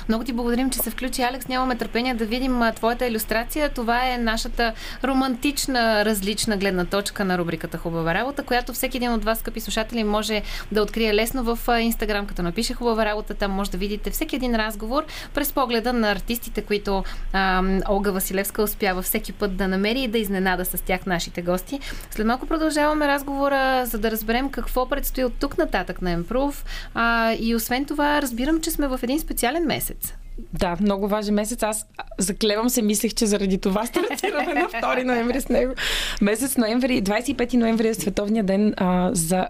Много 0.08 0.24
ти 0.24 0.32
благодарим, 0.32 0.70
че 0.70 0.78
се 0.78 0.90
включи, 0.90 1.22
Алекс. 1.22 1.48
Нямаме 1.48 1.76
търпение 1.76 2.14
да 2.14 2.26
видим 2.26 2.62
твоята 2.76 3.06
иллюстрация. 3.06 3.68
Това 3.68 4.08
е 4.08 4.18
нашата 4.18 4.72
романтична, 5.04 6.04
различна 6.04 6.56
гледна 6.56 6.84
точка 6.84 7.24
на 7.24 7.38
рубриката 7.38 7.78
Хубава 7.78 8.14
работа, 8.14 8.42
която 8.42 8.72
всеки 8.72 8.96
един 8.96 9.12
от 9.12 9.24
вас, 9.24 9.38
скъпи 9.38 9.60
слушатели, 9.60 10.04
може 10.04 10.42
да 10.72 10.82
открие 10.82 11.14
лесно 11.14 11.44
в 11.44 11.80
Инстаграм, 11.80 12.26
като 12.26 12.42
напише 12.42 12.74
Хубава 12.74 13.04
работа. 13.04 13.34
Там 13.34 13.50
може 13.50 13.70
да 13.70 13.78
видите 13.78 14.10
всеки 14.10 14.36
един 14.36 14.56
разговор 14.56 15.04
през 15.34 15.52
погледа 15.52 15.92
на 15.92 16.10
артистите, 16.10 16.62
които 16.62 17.04
а, 17.32 17.62
Олга 17.88 18.10
Василевска 18.10 18.62
успява 18.62 19.02
всеки 19.02 19.32
път 19.32 19.56
да 19.56 19.68
намери 19.68 20.00
и 20.00 20.08
да 20.08 20.18
изненада 20.18 20.64
с 20.64 20.82
тях 20.82 21.06
нашите 21.06 21.42
гости. 21.42 21.80
След 22.10 22.26
малко 22.26 22.46
продължаваме 22.46 23.08
разговора, 23.08 23.86
за 23.86 23.98
да 23.98 24.10
разберем 24.10 24.50
какво 24.50 24.88
предстои 24.88 25.24
от 25.24 25.32
тук 25.40 25.58
нататък 25.58 26.02
на 26.02 26.10
Емпрув. 26.10 26.64
А, 26.94 27.32
и 27.32 27.54
освен 27.54 27.84
това, 27.84 28.22
разбирам, 28.22 28.60
че 28.60 28.70
сме 28.70 28.88
в 28.88 29.00
един 29.02 29.20
специален 29.20 29.63
важен 29.64 29.66
месец. 29.66 30.14
Да, 30.52 30.76
много 30.80 31.08
важен 31.08 31.34
месец. 31.34 31.62
Аз 31.62 31.86
заклевам 32.18 32.70
се, 32.70 32.82
мислех, 32.82 33.14
че 33.14 33.26
заради 33.26 33.58
това 33.58 33.86
стартираме 33.86 34.54
на 34.54 34.68
2 34.68 35.04
ноември 35.04 35.40
с 35.40 35.48
него. 35.48 35.74
Месец 36.20 36.56
ноември, 36.56 37.02
25 37.02 37.54
ноември 37.54 37.88
е 37.88 37.94
Световния 37.94 38.44
ден 38.44 38.74
а, 38.76 39.10
за 39.12 39.48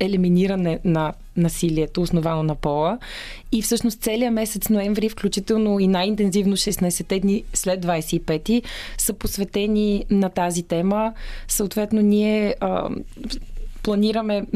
елиминиране 0.00 0.78
на 0.84 1.12
насилието, 1.36 2.02
основано 2.02 2.42
на 2.42 2.54
пола. 2.54 2.98
И 3.52 3.62
всъщност 3.62 4.00
целият 4.00 4.34
месец 4.34 4.68
ноември, 4.68 5.08
включително 5.08 5.80
и 5.80 5.86
най-интензивно 5.86 6.56
16-те 6.56 7.20
дни 7.20 7.44
след 7.54 7.86
25-ти, 7.86 8.62
са 8.98 9.12
посветени 9.12 10.04
на 10.10 10.30
тази 10.30 10.62
тема. 10.62 11.12
Съответно, 11.48 12.00
ние 12.00 12.54
а, 12.60 12.88
планираме 13.84 14.46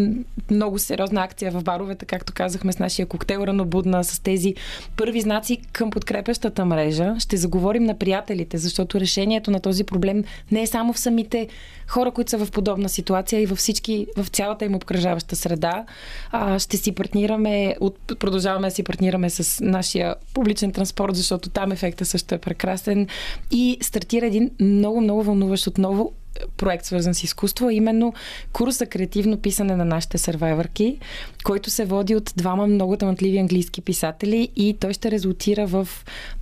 много 0.51 0.79
сериозна 0.79 1.23
акция 1.23 1.53
в 1.53 1.63
баровете, 1.63 2.07
както 2.07 2.33
казахме 2.33 2.73
с 2.73 2.79
нашия 2.79 3.07
коктейл 3.07 3.41
Ранобудна, 3.41 4.05
с 4.05 4.21
тези 4.21 4.55
първи 4.97 5.21
знаци 5.21 5.59
към 5.73 5.91
подкрепящата 5.91 6.65
мрежа. 6.65 7.15
Ще 7.19 7.37
заговорим 7.37 7.85
на 7.85 7.99
приятелите, 7.99 8.59
защото 8.59 9.01
решението 9.01 9.51
на 9.51 9.61
този 9.61 9.85
проблем 9.85 10.25
не 10.53 10.63
е 10.63 10.67
само 10.67 10.93
в 10.93 10.99
самите 10.99 11.49
хора, 11.89 12.11
които 12.11 12.31
са 12.31 12.45
в 12.45 12.51
подобна 12.51 12.89
ситуация 12.89 13.43
и 13.43 13.47
във 13.47 13.59
всички, 13.59 14.07
в 14.17 14.29
цялата 14.29 14.65
им 14.65 14.75
обкръжаваща 14.75 15.37
среда. 15.37 15.85
А, 16.31 16.59
ще 16.59 16.77
си 16.77 16.93
партнираме, 16.93 17.77
от, 17.81 17.99
продължаваме 18.19 18.69
да 18.69 18.75
си 18.75 18.83
партнираме 18.83 19.31
с 19.31 19.65
нашия 19.65 20.15
публичен 20.35 20.73
транспорт, 20.73 21.17
защото 21.17 21.51
там 21.51 21.73
ефекта 21.73 22.05
също 22.05 22.35
е 22.35 22.39
прекрасен. 22.39 23.07
И 23.51 23.79
стартира 23.81 24.27
един 24.27 24.51
много, 24.61 25.01
много 25.01 25.23
вълнуващ 25.23 25.67
отново 25.67 26.13
проект, 26.57 26.85
свързан 26.85 27.15
с 27.15 27.25
изкуство, 27.25 27.69
а 27.69 27.73
именно 27.73 28.13
курс 28.53 28.79
за 28.79 28.87
креативно 28.87 29.39
писане 29.39 29.77
на 29.77 29.85
нашите 29.85 30.19
сървайвърки, 30.19 30.99
който 31.45 31.71
се 31.71 31.85
води 31.85 32.17
от 32.17 32.33
двама 32.37 32.67
много 32.67 32.97
талантливи 32.97 33.39
английски 33.39 33.81
писатели 33.81 34.49
и 34.57 34.77
той 34.81 34.93
ще 34.93 35.11
резултира 35.11 35.67
в 35.67 35.89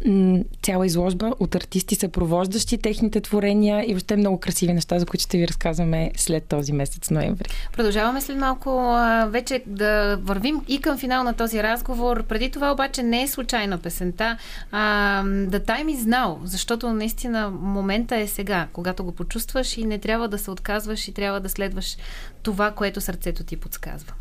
м- 0.07 0.39
цяла 0.63 0.87
изложба 0.87 1.33
от 1.41 1.55
артисти, 1.55 1.95
съпровождащи 1.95 2.79
техните 2.79 3.21
творения 3.21 3.85
и 3.91 3.95
въобще 3.95 4.17
много 4.17 4.41
красиви 4.41 4.73
неща, 4.73 4.99
за 4.99 5.07
които 5.07 5.23
ще 5.23 5.39
ви 5.39 5.49
разказваме 5.49 6.11
след 6.17 6.45
този 6.45 6.73
месец 6.73 7.11
ноември. 7.11 7.49
Продължаваме 7.73 8.21
след 8.21 8.39
малко 8.39 8.97
вече 9.27 9.63
да 9.67 10.19
вървим 10.23 10.61
и 10.69 10.81
към 10.81 10.99
финал 10.99 11.25
на 11.25 11.33
този 11.33 11.63
разговор. 11.63 12.23
Преди 12.23 12.51
това 12.51 12.73
обаче 12.73 13.03
не 13.03 13.23
е 13.23 13.29
случайна 13.29 13.79
песента. 13.79 14.39
А, 14.73 15.23
The 15.25 15.67
Time 15.67 15.97
is 15.97 15.99
Now, 15.99 16.37
защото 16.45 16.93
наистина 16.93 17.51
момента 17.51 18.17
е 18.17 18.27
сега, 18.27 18.67
когато 18.73 19.05
го 19.05 19.13
почувстваш 19.13 19.76
и 19.77 19.85
не 19.85 19.99
трябва 19.99 20.29
да 20.29 20.39
се 20.39 20.51
отказваш 20.51 21.09
и 21.09 21.13
трябва 21.13 21.41
да 21.41 21.49
следваш 21.49 21.97
това, 22.43 22.71
което 22.71 23.01
сърцето 23.01 23.45
ти 23.45 23.57
подсказва. 23.57 24.13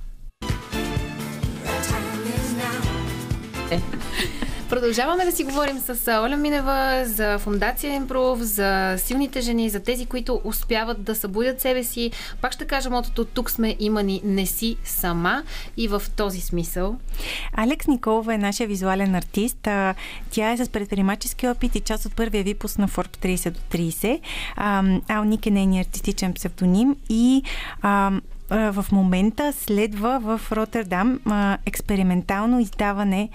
Продължаваме 4.69 5.25
да 5.25 5.31
си 5.31 5.43
говорим 5.43 5.79
с 5.79 6.21
Оля 6.21 6.37
Минева 6.37 7.03
за 7.05 7.39
Фундация 7.39 7.93
Емпров, 7.93 8.39
за 8.39 8.95
силните 8.97 9.41
жени, 9.41 9.69
за 9.69 9.79
тези, 9.79 10.05
които 10.05 10.41
успяват 10.43 11.03
да 11.03 11.15
събудят 11.15 11.61
себе 11.61 11.83
си. 11.83 12.11
Пак 12.41 12.53
ще 12.53 12.65
кажа 12.65 12.89
мотото 12.89 13.25
Тук 13.25 13.51
сме 13.51 13.75
имани, 13.79 14.21
не 14.23 14.45
си 14.45 14.77
сама 14.83 15.43
и 15.77 15.87
в 15.87 16.01
този 16.15 16.41
смисъл. 16.41 16.95
Алекс 17.53 17.87
Николова 17.87 18.33
е 18.33 18.37
нашия 18.37 18.67
визуален 18.67 19.15
артист. 19.15 19.57
Тя 20.31 20.51
е 20.51 20.57
с 20.57 20.69
предприемачески 20.69 21.47
опит 21.47 21.75
и 21.75 21.79
част 21.79 22.05
от 22.05 22.15
първия 22.15 22.43
випуск 22.43 22.77
на 22.77 22.87
Форб 22.87 23.17
30 23.17 23.49
до 23.49 23.59
30. 23.71 24.19
Ал 25.07 25.23
Ник 25.23 25.45
е 25.45 25.51
нейният 25.51 25.87
артистичен 25.87 26.33
псевдоним 26.33 26.95
и 27.09 27.43
в 28.49 28.85
момента 28.91 29.53
следва 29.53 30.19
в 30.19 30.51
Роттердам 30.51 31.19
експериментално 31.65 32.59
издаване 32.59 33.29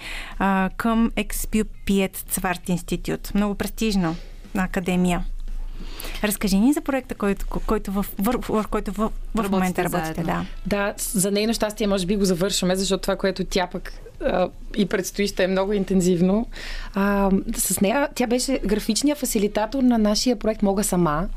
към 0.76 1.12
Експюпиет 1.16 2.16
Цварт 2.16 2.68
институт. 2.68 3.34
Много 3.34 3.54
престижно 3.54 4.16
академия. 4.56 5.24
Разкажи 6.24 6.58
ни 6.58 6.72
за 6.72 6.80
проекта, 6.80 7.14
който, 7.14 7.46
който 7.66 7.92
в, 7.92 8.06
в, 8.18 8.34
в, 8.48 8.64
който 8.70 8.92
в, 8.92 9.10
в 9.34 9.50
момента 9.50 9.84
работите. 9.84 10.22
Да. 10.22 10.46
да, 10.66 10.94
за 10.96 11.30
нейно 11.30 11.54
щастие 11.54 11.86
може 11.86 12.06
би 12.06 12.16
го 12.16 12.24
завършваме, 12.24 12.76
защото 12.76 13.02
това, 13.02 13.16
което 13.16 13.44
тя 13.44 13.66
пък 13.66 13.92
и 14.76 14.86
предстои 14.86 15.26
ще 15.26 15.44
е 15.44 15.48
много 15.48 15.72
интензивно. 15.72 16.46
А, 16.94 17.30
с 17.56 17.80
нея 17.80 18.08
тя 18.14 18.26
беше 18.26 18.60
графичният 18.66 19.18
фасилитатор 19.18 19.82
на 19.82 19.98
нашия 19.98 20.36
проект 20.36 20.62
Мога 20.62 20.84
сама. 20.84 21.28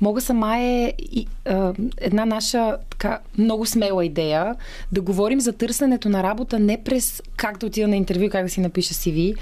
Мога 0.00 0.20
сама 0.20 0.58
е 0.58 0.92
и, 0.98 1.26
а, 1.44 1.72
една 1.96 2.24
наша 2.24 2.76
така 2.90 3.18
много 3.38 3.66
смела 3.66 4.04
идея 4.04 4.54
да 4.92 5.00
говорим 5.00 5.40
за 5.40 5.52
търсенето 5.52 6.08
на 6.08 6.22
работа 6.22 6.58
не 6.58 6.82
през 6.84 7.22
как 7.36 7.58
да 7.58 7.66
отида 7.66 7.88
на 7.88 7.96
интервю, 7.96 8.28
как 8.30 8.44
да 8.44 8.48
си 8.50 8.60
напиша 8.60 8.94
CV, 8.94 9.36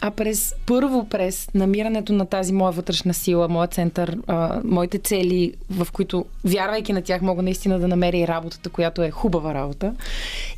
а 0.00 0.10
през 0.10 0.54
първо 0.66 1.08
през 1.08 1.48
намирането 1.54 2.12
на 2.12 2.26
тази 2.26 2.52
моя 2.52 2.72
вътрешна 2.72 3.14
сила, 3.14 3.48
моя 3.48 3.68
център, 3.68 4.16
а, 4.26 4.60
моите 4.64 4.98
цели, 4.98 5.52
в 5.70 5.88
които, 5.92 6.24
вярвайки 6.44 6.92
на 6.92 7.02
тях, 7.02 7.22
мога 7.22 7.42
наистина 7.42 7.78
да 7.78 7.88
намеря 7.88 8.16
и 8.16 8.28
работата, 8.28 8.70
която 8.70 9.02
е 9.02 9.10
хубава 9.10 9.54
работа. 9.54 9.94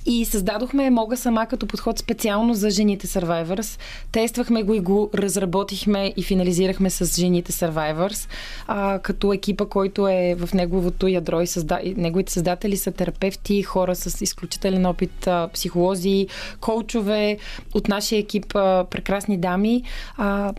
И 0.06 0.24
създадохме 0.24 0.90
Мога 0.90 1.16
сама 1.16 1.46
като 1.46 1.66
подход 1.66 1.98
специално 1.98 2.54
за 2.54 2.70
жените 2.70 3.06
Survivors. 3.06 3.80
Тествахме 4.12 4.62
го 4.62 4.74
и 4.74 4.80
го 4.80 5.10
разработихме 5.14 6.12
и 6.16 6.22
финализирахме 6.22 6.90
с 6.90 7.20
жените 7.20 7.52
Survivors, 7.52 8.28
а, 8.66 8.98
като 8.98 9.32
екипа, 9.32 9.66
който 9.66 10.08
е 10.08 10.34
в 10.38 10.54
неговото 10.54 11.08
ядро 11.08 11.40
и 11.40 11.46
създа... 11.46 11.80
неговите 11.96 12.32
създатели 12.32 12.76
са 12.76 12.92
терапевти, 12.92 13.62
хора 13.62 13.94
с 13.94 14.20
изключителен 14.20 14.86
опит, 14.86 15.26
а, 15.26 15.48
психолози, 15.52 16.26
коучове 16.60 17.38
от 17.74 17.88
нашия 17.88 18.18
екип, 18.18 18.56
а, 18.56 18.84
прекрасни 18.90 19.38
дами. 19.38 19.82
А, 20.16 20.52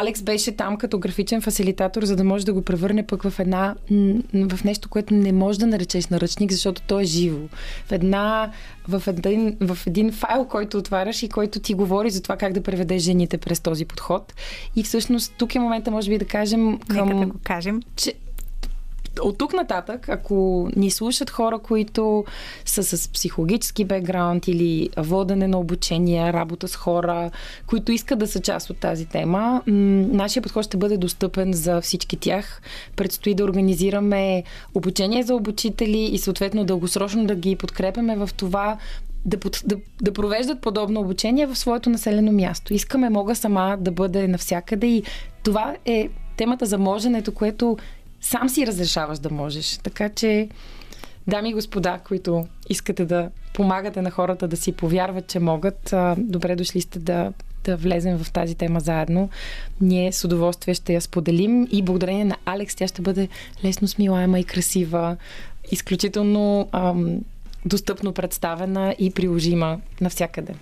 Алекс 0.00 0.22
беше 0.22 0.52
там 0.52 0.76
като 0.76 0.98
графичен 0.98 1.40
фасилитатор, 1.40 2.04
за 2.04 2.16
да 2.16 2.24
може 2.24 2.46
да 2.46 2.52
го 2.52 2.62
превърне 2.62 3.06
пък 3.06 3.22
в 3.22 3.40
една 3.40 3.74
в 4.34 4.64
нещо, 4.64 4.88
което 4.88 5.14
не 5.14 5.32
може 5.32 5.58
да 5.58 5.66
наречеш 5.66 6.06
наръчник, 6.06 6.52
защото 6.52 6.82
то 6.82 7.00
е 7.00 7.04
живо. 7.04 7.38
В 7.86 7.92
една 7.92 8.50
в 8.88 9.02
един, 9.06 9.56
в 9.60 9.78
един 9.86 10.12
файл, 10.12 10.44
който 10.44 10.78
отваряш 10.78 11.22
и 11.22 11.28
който 11.28 11.60
ти 11.60 11.74
говори 11.74 12.10
за 12.10 12.22
това 12.22 12.36
как 12.36 12.52
да 12.52 12.62
преведеш 12.62 13.02
жените 13.02 13.38
през 13.38 13.60
този 13.60 13.84
подход. 13.84 14.34
И 14.76 14.82
всъщност 14.82 15.34
тук 15.38 15.54
е 15.54 15.58
момента, 15.58 15.90
може 15.90 16.10
би, 16.10 16.18
да 16.18 16.24
кажем 16.24 16.78
към... 16.78 17.08
Нека 17.08 17.20
да 17.20 17.26
го 17.26 17.38
кажем. 17.44 17.82
Че 17.96 18.14
от 19.20 19.38
тук 19.38 19.52
нататък, 19.52 20.08
ако 20.08 20.68
ни 20.76 20.90
слушат 20.90 21.30
хора, 21.30 21.58
които 21.58 22.24
са 22.64 22.82
с 22.82 23.08
психологически 23.08 23.84
бекграунд 23.84 24.48
или 24.48 24.90
водене 24.96 25.48
на 25.48 25.58
обучение, 25.58 26.32
работа 26.32 26.68
с 26.68 26.76
хора, 26.76 27.30
които 27.66 27.92
искат 27.92 28.18
да 28.18 28.26
са 28.26 28.40
част 28.40 28.70
от 28.70 28.76
тази 28.76 29.06
тема, 29.06 29.62
нашия 29.66 30.42
подход 30.42 30.64
ще 30.64 30.76
бъде 30.76 30.96
достъпен 30.96 31.52
за 31.52 31.80
всички 31.80 32.16
тях. 32.16 32.62
Предстои 32.96 33.34
да 33.34 33.44
организираме 33.44 34.44
обучение 34.74 35.22
за 35.22 35.34
обучители 35.34 35.98
и 35.98 36.18
съответно 36.18 36.64
дългосрочно 36.64 37.26
да 37.26 37.34
ги 37.34 37.56
подкрепяме 37.56 38.16
в 38.16 38.30
това 38.36 38.76
да, 39.24 39.38
да, 39.64 39.76
да 40.02 40.12
провеждат 40.12 40.60
подобно 40.60 41.00
обучение 41.00 41.46
в 41.46 41.56
своето 41.56 41.90
населено 41.90 42.32
място. 42.32 42.74
Искаме 42.74 43.10
мога 43.10 43.34
сама 43.34 43.76
да 43.80 43.90
бъде 43.90 44.28
навсякъде 44.28 44.86
и 44.86 45.02
това 45.42 45.76
е 45.84 46.08
темата 46.36 46.66
за 46.66 46.78
моженето, 46.78 47.34
което 47.34 47.76
сам 48.22 48.48
си 48.48 48.66
разрешаваш 48.66 49.18
да 49.18 49.30
можеш. 49.30 49.78
Така 49.82 50.08
че, 50.08 50.48
дами 51.26 51.50
и 51.50 51.54
господа, 51.54 52.00
които 52.06 52.46
искате 52.68 53.04
да 53.04 53.30
помагате 53.54 54.02
на 54.02 54.10
хората 54.10 54.48
да 54.48 54.56
си 54.56 54.72
повярват, 54.72 55.26
че 55.26 55.38
могат, 55.38 55.94
добре 56.16 56.56
дошли 56.56 56.80
сте 56.80 56.98
да, 56.98 57.32
да 57.64 57.76
влезем 57.76 58.18
в 58.18 58.32
тази 58.32 58.54
тема 58.54 58.80
заедно. 58.80 59.28
Ние 59.80 60.12
с 60.12 60.24
удоволствие 60.24 60.74
ще 60.74 60.94
я 60.94 61.00
споделим 61.00 61.68
и 61.70 61.82
благодарение 61.82 62.24
на 62.24 62.36
Алекс 62.46 62.74
тя 62.74 62.88
ще 62.88 63.02
бъде 63.02 63.28
лесно 63.64 63.88
смилаема 63.88 64.40
и 64.40 64.44
красива, 64.44 65.16
изключително 65.70 66.68
ам, 66.72 67.20
достъпно 67.64 68.12
представена 68.12 68.94
и 68.98 69.10
приложима 69.10 69.80
навсякъде. 70.00 70.54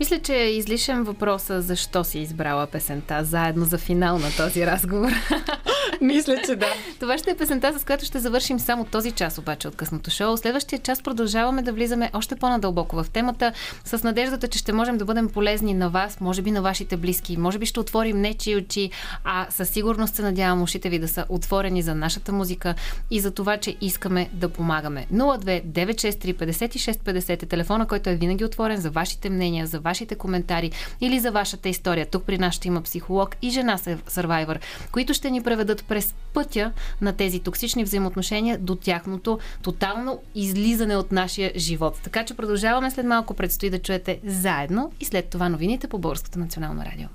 Мисля, 0.00 0.18
че 0.18 0.34
е 0.34 0.50
излишен 0.50 1.02
въпроса 1.02 1.62
защо 1.62 2.04
си 2.04 2.18
избрала 2.18 2.66
песента 2.66 3.24
заедно 3.24 3.64
за 3.64 3.78
финал 3.78 4.18
на 4.18 4.30
този 4.36 4.66
разговор. 4.66 5.10
Мисля, 6.02 6.36
че 6.46 6.56
да. 6.56 6.66
Това 7.00 7.18
ще 7.18 7.30
е 7.30 7.36
песента, 7.36 7.78
с 7.78 7.84
която 7.84 8.04
ще 8.04 8.18
завършим 8.18 8.58
само 8.58 8.84
този 8.84 9.12
час 9.12 9.38
обаче 9.38 9.68
от 9.68 9.76
късното 9.76 10.10
шоу. 10.10 10.36
Следващия 10.36 10.78
час 10.78 11.02
продължаваме 11.02 11.62
да 11.62 11.72
влизаме 11.72 12.10
още 12.12 12.36
по-надълбоко 12.36 12.96
в 12.96 13.10
темата, 13.12 13.52
с 13.84 14.02
надеждата, 14.02 14.48
че 14.48 14.58
ще 14.58 14.72
можем 14.72 14.98
да 14.98 15.04
бъдем 15.04 15.28
полезни 15.28 15.74
на 15.74 15.90
вас, 15.90 16.20
може 16.20 16.42
би 16.42 16.50
на 16.50 16.62
вашите 16.62 16.96
близки, 16.96 17.36
може 17.36 17.58
би 17.58 17.66
ще 17.66 17.80
отворим 17.80 18.20
нечи 18.20 18.56
очи, 18.56 18.90
а 19.24 19.46
със 19.50 19.68
сигурност 19.68 20.14
се 20.14 20.22
надявам 20.22 20.62
ушите 20.62 20.88
ви 20.88 20.98
да 20.98 21.08
са 21.08 21.24
отворени 21.28 21.82
за 21.82 21.94
нашата 21.94 22.32
музика 22.32 22.74
и 23.10 23.20
за 23.20 23.30
това, 23.30 23.56
че 23.56 23.76
искаме 23.80 24.28
да 24.32 24.48
помагаме. 24.48 25.06
02 25.12 25.64
963 25.64 26.34
56 26.34 26.92
50 26.92 27.42
е 27.42 27.46
телефона, 27.46 27.86
който 27.86 28.10
е 28.10 28.14
винаги 28.14 28.44
отворен 28.44 28.80
за 28.80 28.90
вашите 28.90 29.30
мнения, 29.30 29.66
за 29.66 29.80
вашите 29.80 30.14
коментари 30.14 30.70
или 31.00 31.20
за 31.20 31.30
вашата 31.30 31.68
история. 31.68 32.06
Тук 32.06 32.24
при 32.24 32.38
нас 32.38 32.54
ще 32.54 32.68
има 32.68 32.82
психолог 32.82 33.36
и 33.42 33.50
жена 33.50 33.78
Survivor, 33.78 34.58
които 34.92 35.14
ще 35.14 35.30
ни 35.30 35.42
преведат 35.42 35.84
през 35.90 36.14
пътя 36.32 36.72
на 37.00 37.12
тези 37.12 37.40
токсични 37.40 37.84
взаимоотношения 37.84 38.58
до 38.58 38.74
тяхното 38.74 39.38
тотално 39.62 40.18
излизане 40.34 40.96
от 40.96 41.12
нашия 41.12 41.52
живот. 41.56 42.00
Така 42.04 42.24
че 42.24 42.34
продължаваме 42.34 42.90
след 42.90 43.06
малко. 43.06 43.34
Предстои 43.34 43.70
да 43.70 43.78
чуете 43.78 44.20
заедно 44.26 44.92
и 45.00 45.04
след 45.04 45.28
това 45.28 45.48
новините 45.48 45.88
по 45.88 45.98
Българското 45.98 46.38
национално 46.38 46.82
радио. 46.84 47.08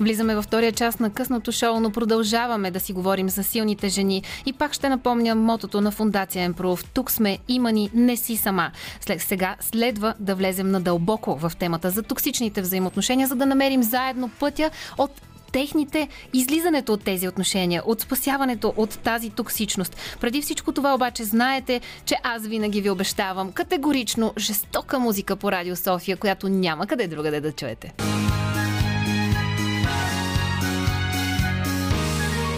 Влизаме 0.00 0.34
във 0.34 0.44
втория 0.44 0.72
част 0.72 1.00
на 1.00 1.10
късното 1.10 1.52
шоу, 1.52 1.80
но 1.80 1.90
продължаваме 1.90 2.70
да 2.70 2.80
си 2.80 2.92
говорим 2.92 3.28
за 3.28 3.44
силните 3.44 3.88
жени. 3.88 4.22
И 4.46 4.52
пак 4.52 4.72
ще 4.72 4.88
напомня 4.88 5.34
мотото 5.34 5.80
на 5.80 5.90
Фундация 5.90 6.44
Емпров. 6.44 6.84
Тук 6.94 7.10
сме, 7.10 7.38
има 7.48 7.72
ни, 7.72 7.90
не 7.94 8.16
си 8.16 8.36
сама. 8.36 8.70
След 9.00 9.20
сега 9.20 9.56
следва 9.60 10.14
да 10.20 10.34
влезем 10.34 10.70
надълбоко 10.70 11.36
в 11.36 11.52
темата 11.58 11.90
за 11.90 12.02
токсичните 12.02 12.62
взаимоотношения, 12.62 13.28
за 13.28 13.34
да 13.34 13.46
намерим 13.46 13.82
заедно 13.82 14.30
пътя 14.40 14.70
от 14.98 15.10
техните, 15.52 16.08
излизането 16.32 16.92
от 16.92 17.04
тези 17.04 17.28
отношения, 17.28 17.82
от 17.86 18.00
спасяването 18.00 18.74
от 18.76 18.98
тази 18.98 19.30
токсичност. 19.30 19.96
Преди 20.20 20.42
всичко 20.42 20.72
това 20.72 20.94
обаче 20.94 21.24
знаете, 21.24 21.80
че 22.04 22.16
аз 22.22 22.46
винаги 22.46 22.80
ви 22.80 22.90
обещавам 22.90 23.52
категорично 23.52 24.32
жестока 24.38 24.98
музика 24.98 25.36
по 25.36 25.52
Радио 25.52 25.76
София, 25.76 26.16
която 26.16 26.48
няма 26.48 26.86
къде 26.86 27.06
другаде 27.06 27.40
да 27.40 27.52
чуете. 27.52 27.92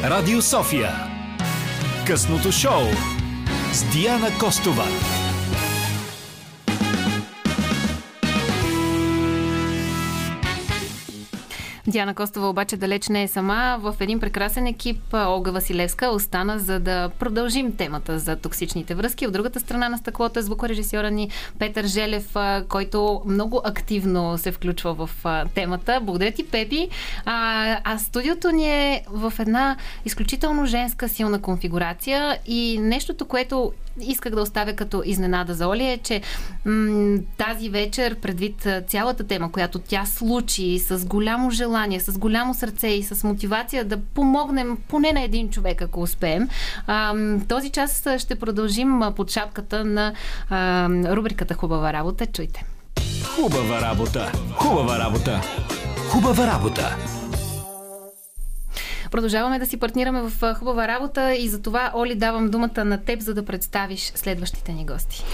Радио 0.04 0.42
София. 0.42 0.90
Късното 2.06 2.52
шоу 2.52 2.82
с 3.72 3.84
Диана 3.92 4.28
Костова. 4.40 4.84
Диана 11.86 12.14
Костова 12.14 12.48
обаче 12.48 12.76
далеч 12.76 13.08
не 13.08 13.22
е 13.22 13.28
сама. 13.28 13.78
В 13.80 13.94
един 14.00 14.20
прекрасен 14.20 14.66
екип 14.66 15.14
Олга 15.14 15.50
Василевска 15.50 16.08
остана 16.08 16.58
за 16.58 16.80
да 16.80 17.08
продължим 17.18 17.76
темата 17.76 18.18
за 18.18 18.36
токсичните 18.36 18.94
връзки. 18.94 19.26
От 19.26 19.32
другата 19.32 19.60
страна 19.60 19.88
на 19.88 19.98
стъклото 19.98 20.38
е 20.38 20.42
звукорежисьора 20.42 21.10
ни 21.10 21.30
Петър 21.58 21.86
Желев, 21.86 22.36
който 22.68 23.22
много 23.26 23.60
активно 23.64 24.38
се 24.38 24.52
включва 24.52 24.94
в 24.94 25.10
темата. 25.54 26.00
Благодаря 26.02 26.32
ти, 26.32 26.46
Пепи. 26.46 26.88
А, 27.24 27.78
а 27.84 27.98
студиото 27.98 28.50
ни 28.50 28.66
е 28.66 29.04
в 29.10 29.32
една 29.38 29.76
изключително 30.04 30.66
женска 30.66 31.08
силна 31.08 31.40
конфигурация 31.40 32.38
и 32.46 32.78
нещото, 32.80 33.24
което 33.24 33.72
исках 34.00 34.34
да 34.34 34.42
оставя 34.42 34.72
като 34.72 35.02
изненада 35.04 35.54
за 35.54 35.68
Оли 35.68 35.84
е, 35.84 35.98
че 35.98 36.20
м- 36.64 37.18
тази 37.36 37.68
вечер, 37.68 38.14
предвид 38.14 38.68
цялата 38.88 39.26
тема, 39.26 39.52
която 39.52 39.78
тя 39.78 40.04
случи 40.06 40.78
с 40.78 41.06
голямо 41.06 41.50
желание, 41.50 41.73
с 42.00 42.18
голямо 42.18 42.54
сърце 42.54 42.88
и 42.88 43.02
с 43.02 43.24
мотивация 43.24 43.84
да 43.84 43.96
помогнем 43.96 44.78
поне 44.88 45.12
на 45.12 45.22
един 45.22 45.50
човек, 45.50 45.82
ако 45.82 46.00
успеем, 46.00 46.48
а, 46.86 47.14
този 47.48 47.70
час 47.70 48.06
ще 48.18 48.34
продължим 48.34 49.00
под 49.16 49.30
шапката 49.30 49.84
на 49.84 50.12
а, 50.50 50.88
рубриката 50.88 51.54
Хубава 51.54 51.92
работа. 51.92 52.26
Чуйте. 52.26 52.64
Хубава 53.24 53.80
работа! 53.80 54.32
Хубава 54.56 54.98
работа! 54.98 55.40
Хубава 56.10 56.46
работа! 56.46 56.96
Продължаваме 59.10 59.58
да 59.58 59.66
си 59.66 59.76
партнираме 59.76 60.22
в 60.22 60.54
хубава 60.54 60.88
работа 60.88 61.34
и 61.34 61.48
за 61.48 61.62
това, 61.62 61.90
Оли, 61.94 62.14
давам 62.14 62.50
думата 62.50 62.84
на 62.84 62.98
теб, 63.04 63.20
за 63.20 63.34
да 63.34 63.44
представиш 63.44 64.12
следващите 64.14 64.72
ни 64.72 64.86
гости. 64.86 65.24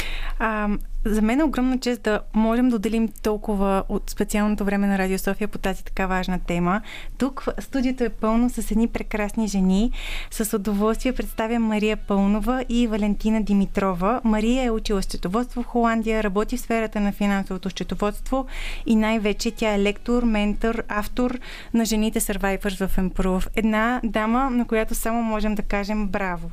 А, 0.42 0.68
за 1.04 1.22
мен 1.22 1.40
е 1.40 1.44
огромна 1.44 1.78
чест 1.78 2.02
да 2.02 2.20
можем 2.34 2.68
да 2.68 2.76
отделим 2.76 3.08
толкова 3.22 3.84
от 3.88 4.10
специалното 4.10 4.64
време 4.64 4.86
на 4.86 4.98
Радио 4.98 5.18
София 5.18 5.48
по 5.48 5.58
тази 5.58 5.84
така 5.84 6.06
важна 6.06 6.38
тема. 6.38 6.80
Тук 7.18 7.46
студиото 7.58 8.04
е 8.04 8.08
пълно 8.08 8.50
с 8.50 8.70
едни 8.70 8.88
прекрасни 8.88 9.48
жени. 9.48 9.92
С 10.30 10.56
удоволствие 10.56 11.12
представям 11.12 11.62
Мария 11.62 11.96
Пълнова 11.96 12.64
и 12.68 12.86
Валентина 12.86 13.42
Димитрова. 13.42 14.20
Мария 14.24 14.64
е 14.64 14.70
учила 14.70 15.02
счетоводство 15.02 15.62
в 15.62 15.66
Холандия, 15.66 16.22
работи 16.22 16.56
в 16.56 16.60
сферата 16.60 17.00
на 17.00 17.12
финансовото 17.12 17.70
счетоводство 17.70 18.46
и 18.86 18.96
най-вече 18.96 19.50
тя 19.50 19.74
е 19.74 19.82
лектор, 19.82 20.22
ментор, 20.22 20.82
автор 20.88 21.38
на 21.74 21.84
жените 21.84 22.20
Survivors 22.20 22.86
в 22.86 22.96
Improve. 22.96 23.48
Една 23.56 24.00
дама, 24.04 24.50
на 24.50 24.66
която 24.66 24.94
само 24.94 25.22
можем 25.22 25.54
да 25.54 25.62
кажем 25.62 26.08
браво. 26.08 26.50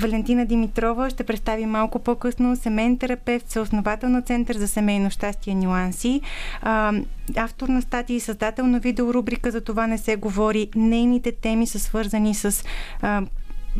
Валентина 0.00 0.46
Димитрова 0.46 1.10
ще 1.10 1.24
представи 1.24 1.66
малко 1.66 1.98
по-късно 1.98 2.56
семейен 2.56 2.98
терапевт, 2.98 3.50
съосновател 3.50 4.08
на 4.08 4.22
Център 4.22 4.56
за 4.56 4.68
семейно 4.68 5.10
щастие 5.10 5.54
нюанси, 5.54 6.20
а, 6.62 6.92
автор 7.36 7.68
на 7.68 7.82
статии 7.82 8.16
и 8.16 8.20
създател 8.20 8.66
на 8.66 8.80
видеорубрика 8.80 9.50
за 9.50 9.60
това 9.60 9.86
не 9.86 9.98
се 9.98 10.16
говори. 10.16 10.70
Нейните 10.76 11.32
теми 11.32 11.66
са 11.66 11.78
свързани 11.78 12.34
с 12.34 12.64
а, 13.02 13.22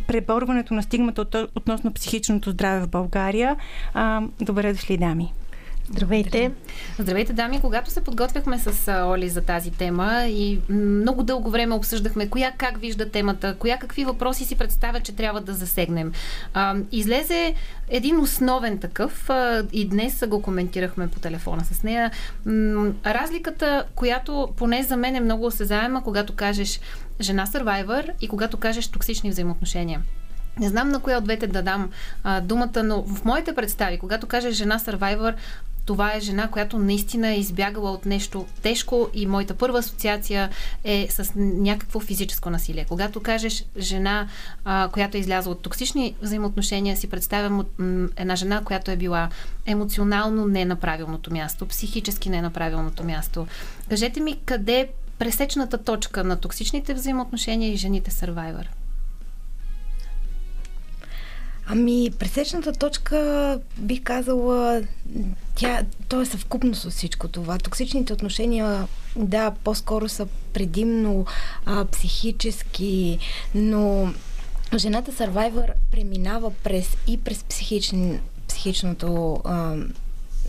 преборването 0.07 0.73
на 0.73 0.83
стигмата 0.83 1.47
относно 1.55 1.93
психичното 1.93 2.51
здраве 2.51 2.85
в 2.85 2.89
България. 2.89 3.55
А, 3.93 4.21
добре 4.41 4.73
дошли, 4.73 4.97
дами! 4.97 5.33
Здравейте! 5.89 6.51
Здравейте, 6.99 7.33
дами! 7.33 7.61
Когато 7.61 7.91
се 7.91 8.03
подготвяхме 8.03 8.59
с 8.59 9.03
Оли 9.05 9.29
за 9.29 9.41
тази 9.41 9.71
тема 9.71 10.25
и 10.27 10.59
много 10.69 11.23
дълго 11.23 11.49
време 11.49 11.75
обсъждахме 11.75 12.29
коя 12.29 12.51
как 12.57 12.77
вижда 12.77 13.09
темата, 13.09 13.55
коя 13.59 13.77
какви 13.77 14.05
въпроси 14.05 14.45
си 14.45 14.55
представя, 14.55 14.99
че 14.99 15.15
трябва 15.15 15.41
да 15.41 15.53
засегнем. 15.53 16.11
А, 16.53 16.75
излезе 16.91 17.53
един 17.89 18.19
основен 18.19 18.77
такъв 18.77 19.29
а, 19.29 19.63
и 19.73 19.89
днес 19.89 20.23
го 20.27 20.41
коментирахме 20.41 21.07
по 21.07 21.19
телефона 21.19 21.63
с 21.63 21.83
нея. 21.83 22.11
М- 22.45 22.93
разликата, 23.05 23.85
която 23.95 24.49
поне 24.57 24.83
за 24.83 24.97
мен 24.97 25.15
е 25.15 25.19
много 25.19 25.45
осезаема, 25.45 26.03
когато 26.03 26.35
кажеш 26.35 26.79
жена 27.21 27.45
сървайвър 27.45 28.11
и 28.21 28.27
когато 28.27 28.57
кажеш 28.57 28.87
токсични 28.87 29.29
взаимоотношения. 29.29 30.01
Не 30.59 30.69
знам 30.69 30.89
на 30.89 30.99
коя 30.99 31.17
от 31.17 31.23
двете 31.23 31.47
да 31.47 31.61
дам 31.61 31.89
а, 32.23 32.41
думата, 32.41 32.83
но 32.83 33.03
в 33.03 33.25
моите 33.25 33.55
представи, 33.55 33.97
когато 33.97 34.27
кажеш 34.27 34.55
жена 34.55 34.79
сървайвър, 34.79 35.35
това 35.85 36.13
е 36.15 36.19
жена, 36.19 36.47
която 36.47 36.79
наистина 36.79 37.29
е 37.29 37.39
избягала 37.39 37.91
от 37.91 38.05
нещо 38.05 38.45
тежко 38.61 39.09
и 39.13 39.25
моята 39.25 39.53
първа 39.53 39.79
асоциация 39.79 40.49
е 40.83 41.07
с 41.09 41.31
някакво 41.35 41.99
физическо 41.99 42.49
насилие. 42.49 42.85
Когато 42.89 43.19
кажеш 43.19 43.65
жена, 43.77 44.27
а, 44.65 44.89
която 44.93 45.17
е 45.17 45.19
излязла 45.19 45.51
от 45.51 45.61
токсични 45.61 46.15
взаимоотношения, 46.21 46.97
си 46.97 47.09
представям 47.09 47.65
една 48.15 48.35
жена, 48.35 48.61
която 48.65 48.91
е 48.91 48.95
била 48.95 49.29
емоционално 49.65 50.47
не 50.47 50.65
на 50.65 50.75
правилното 50.75 51.33
място, 51.33 51.65
психически 51.65 52.29
не 52.29 52.41
на 52.41 52.49
правилното 52.49 53.03
място. 53.03 53.47
Кажете 53.89 54.19
ми, 54.19 54.39
къде 54.45 54.79
е 54.79 54.87
пресечната 55.19 55.77
точка 55.77 56.23
на 56.23 56.35
токсичните 56.35 56.93
взаимоотношения 56.93 57.73
и 57.73 57.77
жените 57.77 58.11
сървайвър? 58.11 58.69
Ами, 61.67 62.11
пресечната 62.19 62.73
точка, 62.73 63.59
бих 63.77 64.03
казала, 64.03 64.81
тя, 65.55 65.83
то 66.07 66.21
е 66.21 66.25
съвкупност 66.25 66.81
с 66.81 66.89
всичко 66.89 67.27
това. 67.27 67.57
Токсичните 67.57 68.13
отношения, 68.13 68.87
да, 69.15 69.51
по-скоро 69.63 70.09
са 70.09 70.27
предимно 70.53 71.25
а, 71.65 71.85
психически, 71.85 73.19
но 73.55 74.13
жената 74.77 75.11
сървайвър 75.11 75.73
преминава 75.91 76.51
през 76.63 76.97
и 77.07 77.17
през 77.17 77.43
психични, 77.43 78.19
психичното 78.47 79.41
а, 79.43 79.75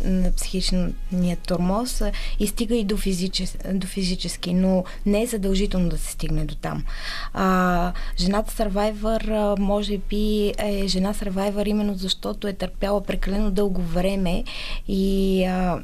на 0.04 0.32
психичния 0.32 1.36
тормоз 1.46 2.02
и 2.38 2.46
стига 2.46 2.76
и 2.76 2.84
до, 2.84 2.96
физичес, 2.96 3.56
до 3.72 3.86
физически, 3.86 4.54
но 4.54 4.84
не 5.06 5.22
е 5.22 5.26
задължително 5.26 5.88
да 5.88 5.98
се 5.98 6.12
стигне 6.12 6.44
до 6.44 6.54
там. 6.54 6.84
А, 7.34 7.92
жената 8.18 8.54
сървайвър 8.54 9.32
може 9.58 9.98
би 9.98 10.52
е 10.58 10.84
жена 10.86 11.14
сървайвър 11.14 11.66
именно 11.66 11.94
защото 11.94 12.48
е 12.48 12.52
търпяла 12.52 13.04
прекалено 13.04 13.50
дълго 13.50 13.82
време 13.82 14.44
и 14.88 15.44
а, 15.44 15.82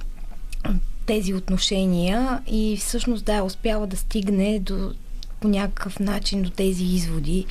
тези 1.07 1.35
отношения 1.35 2.43
и 2.47 2.77
всъщност 2.77 3.25
да, 3.25 3.43
успява 3.43 3.87
да 3.87 3.97
стигне 3.97 4.59
до, 4.59 4.93
по 5.41 5.49
някакъв 5.49 5.99
начин 5.99 6.43
до 6.43 6.51
тези 6.51 6.85
изводи 6.85 7.47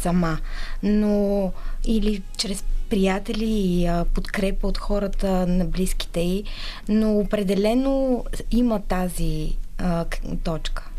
сама. 0.00 0.38
Но 0.82 1.52
или 1.84 2.22
чрез 2.36 2.64
приятели 2.90 3.44
и 3.44 3.86
а, 3.86 4.04
подкрепа 4.04 4.66
от 4.66 4.78
хората 4.78 5.46
на 5.46 5.64
близките 5.64 6.20
й, 6.20 6.44
но 6.88 7.18
определено 7.18 8.24
има 8.50 8.80
тази 8.80 9.56
а, 9.78 10.04
точка. 10.44 10.90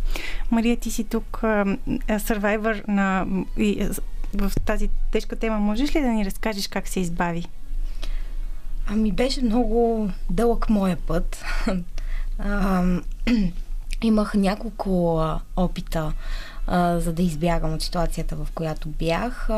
Мария, 0.51 0.77
ти 0.77 0.91
си 0.91 1.03
тук 1.03 1.43
сървайвър 2.19 2.83
на 2.87 3.25
и, 3.57 3.89
в 4.33 4.51
тази 4.65 4.89
тежка 5.11 5.35
тема. 5.35 5.59
Можеш 5.59 5.95
ли 5.95 6.01
да 6.01 6.07
ни 6.07 6.25
разкажеш 6.25 6.67
как 6.67 6.87
се 6.87 6.99
избави? 6.99 7.45
Ами 8.87 9.11
беше 9.11 9.41
много 9.41 10.09
дълъг 10.29 10.69
моя 10.69 10.97
път. 10.97 11.43
а, 12.39 12.83
имах 14.01 14.33
няколко 14.33 15.23
опита 15.55 16.13
за 16.71 17.13
да 17.13 17.21
избягам 17.21 17.73
от 17.73 17.81
ситуацията, 17.81 18.35
в 18.35 18.47
която 18.55 18.89
бях. 18.89 19.49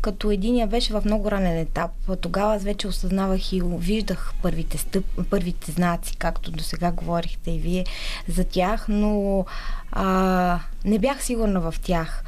Като 0.00 0.30
единия 0.30 0.66
беше 0.66 0.92
в 0.92 1.02
много 1.04 1.30
ранен 1.30 1.58
етап. 1.58 1.90
Тогава 2.20 2.54
аз 2.54 2.62
вече 2.62 2.88
осъзнавах 2.88 3.52
и 3.52 3.62
виждах 3.64 4.34
първите, 4.42 4.78
стъп, 4.78 5.04
първите 5.30 5.72
знаци, 5.72 6.16
както 6.16 6.50
до 6.50 6.62
сега 6.62 6.92
говорихте 6.92 7.50
и 7.50 7.58
вие 7.58 7.84
за 8.28 8.44
тях, 8.44 8.86
но 8.88 9.44
а, 9.92 10.58
не 10.84 10.98
бях 10.98 11.24
сигурна 11.24 11.60
в 11.60 11.74
тях. 11.82 12.24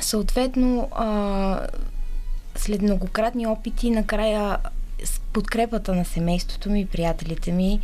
Съответно, 0.00 0.88
а, 0.92 1.66
след 2.56 2.82
многократни 2.82 3.46
опити, 3.46 3.90
накрая 3.90 4.58
с 5.04 5.20
подкрепата 5.20 5.94
на 5.94 6.04
семейството 6.04 6.70
ми 6.70 6.80
и 6.80 6.86
приятелите 6.86 7.52
ми, 7.52 7.80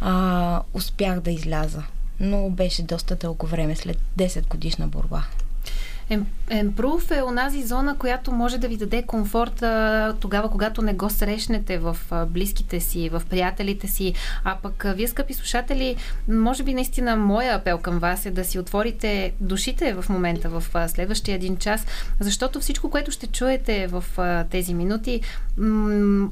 а, 0.00 0.62
успях 0.74 1.20
да 1.20 1.30
изляза 1.30 1.82
но 2.20 2.50
беше 2.50 2.82
доста 2.82 3.16
дълго 3.16 3.46
време, 3.46 3.76
след 3.76 3.98
10 4.18 4.48
годишна 4.48 4.88
борба. 4.88 5.24
Емпрув 6.50 7.10
е 7.10 7.22
онази 7.22 7.62
зона, 7.62 7.98
която 7.98 8.32
може 8.32 8.58
да 8.58 8.68
ви 8.68 8.76
даде 8.76 9.02
комфорт 9.02 9.62
а, 9.62 10.14
тогава, 10.20 10.50
когато 10.50 10.82
не 10.82 10.94
го 10.94 11.10
срещнете 11.10 11.78
в 11.78 11.96
близките 12.26 12.80
си, 12.80 13.08
в 13.08 13.22
приятелите 13.30 13.88
си. 13.88 14.14
А 14.44 14.56
пък 14.62 14.86
вие, 14.96 15.08
скъпи 15.08 15.34
слушатели, 15.34 15.96
може 16.28 16.62
би 16.62 16.74
наистина 16.74 17.16
моя 17.16 17.54
апел 17.54 17.78
към 17.78 17.98
вас 17.98 18.26
е 18.26 18.30
да 18.30 18.44
си 18.44 18.58
отворите 18.58 19.32
душите 19.40 19.92
в 19.92 20.08
момента, 20.08 20.48
в 20.48 20.88
следващия 20.88 21.34
един 21.34 21.56
час, 21.56 21.86
защото 22.20 22.60
всичко, 22.60 22.90
което 22.90 23.10
ще 23.10 23.26
чуете 23.26 23.86
в 23.86 24.04
тези 24.50 24.74
минути, 24.74 25.20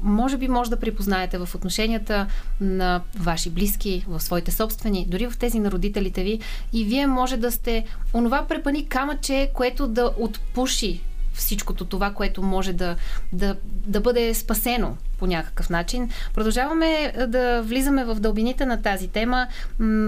може 0.03 0.37
би 0.37 0.47
може 0.47 0.69
да 0.69 0.79
припознаете 0.79 1.37
в 1.37 1.55
отношенията 1.55 2.27
на 2.61 3.01
ваши 3.19 3.49
близки, 3.49 4.05
в 4.07 4.19
своите 4.19 4.51
собствени, 4.51 5.05
дори 5.09 5.27
в 5.27 5.37
тези 5.37 5.59
на 5.59 5.71
родителите 5.71 6.23
ви. 6.23 6.39
И 6.73 6.85
вие 6.85 7.07
може 7.07 7.37
да 7.37 7.51
сте 7.51 7.85
онова 8.13 8.45
препани 8.47 8.85
камъче, 8.85 9.49
което 9.61 9.87
да 9.87 10.13
отпуши 10.17 11.01
всичкото 11.33 11.85
това, 11.85 12.11
което 12.11 12.41
може 12.41 12.73
да, 12.73 12.95
да, 13.33 13.55
да 13.65 14.01
бъде 14.01 14.33
спасено 14.33 14.97
по 15.19 15.27
някакъв 15.27 15.69
начин. 15.69 16.09
Продължаваме 16.33 17.13
да 17.27 17.61
влизаме 17.61 18.05
в 18.05 18.15
дълбините 18.15 18.65
на 18.65 18.81
тази 18.81 19.07
тема. 19.07 19.47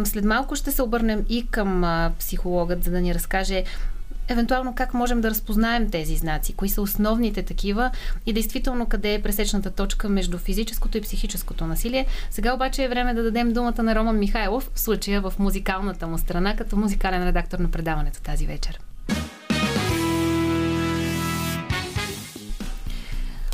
След 0.04 0.26
малко 0.26 0.56
ще 0.56 0.72
се 0.72 0.82
обърнем 0.82 1.26
и 1.30 1.48
към 1.48 1.84
психологът, 2.20 2.84
за 2.84 2.92
да 2.92 3.02
ни 3.02 3.14
разкаже 3.14 3.64
евентуално 4.28 4.76
как 4.76 4.94
можем 4.94 5.22
да 5.22 5.30
разпознаем 5.30 5.90
тези 5.92 6.16
знаци, 6.16 6.54
кои 6.54 6.70
са 6.70 6.82
основните 6.82 7.44
такива 7.44 7.92
и 8.26 8.34
действително 8.34 8.86
къде 8.86 9.14
е 9.14 9.22
пресечната 9.22 9.72
точка 9.72 10.10
между 10.10 10.38
физическото 10.38 10.98
и 10.98 11.02
психическото 11.02 11.68
насилие. 11.68 12.06
Сега 12.30 12.54
обаче 12.54 12.84
е 12.84 12.90
време 12.90 13.14
да 13.14 13.24
дадем 13.24 13.54
думата 13.54 13.84
на 13.84 13.96
Роман 13.96 14.20
Михайлов, 14.20 14.72
в 14.74 14.80
случая 14.80 15.22
в 15.22 15.34
музикалната 15.40 16.08
му 16.08 16.18
страна, 16.18 16.56
като 16.56 16.78
музикален 16.78 17.28
редактор 17.28 17.60
на 17.60 17.72
предаването 17.72 18.22
тази 18.22 18.46
вечер. 18.46 18.80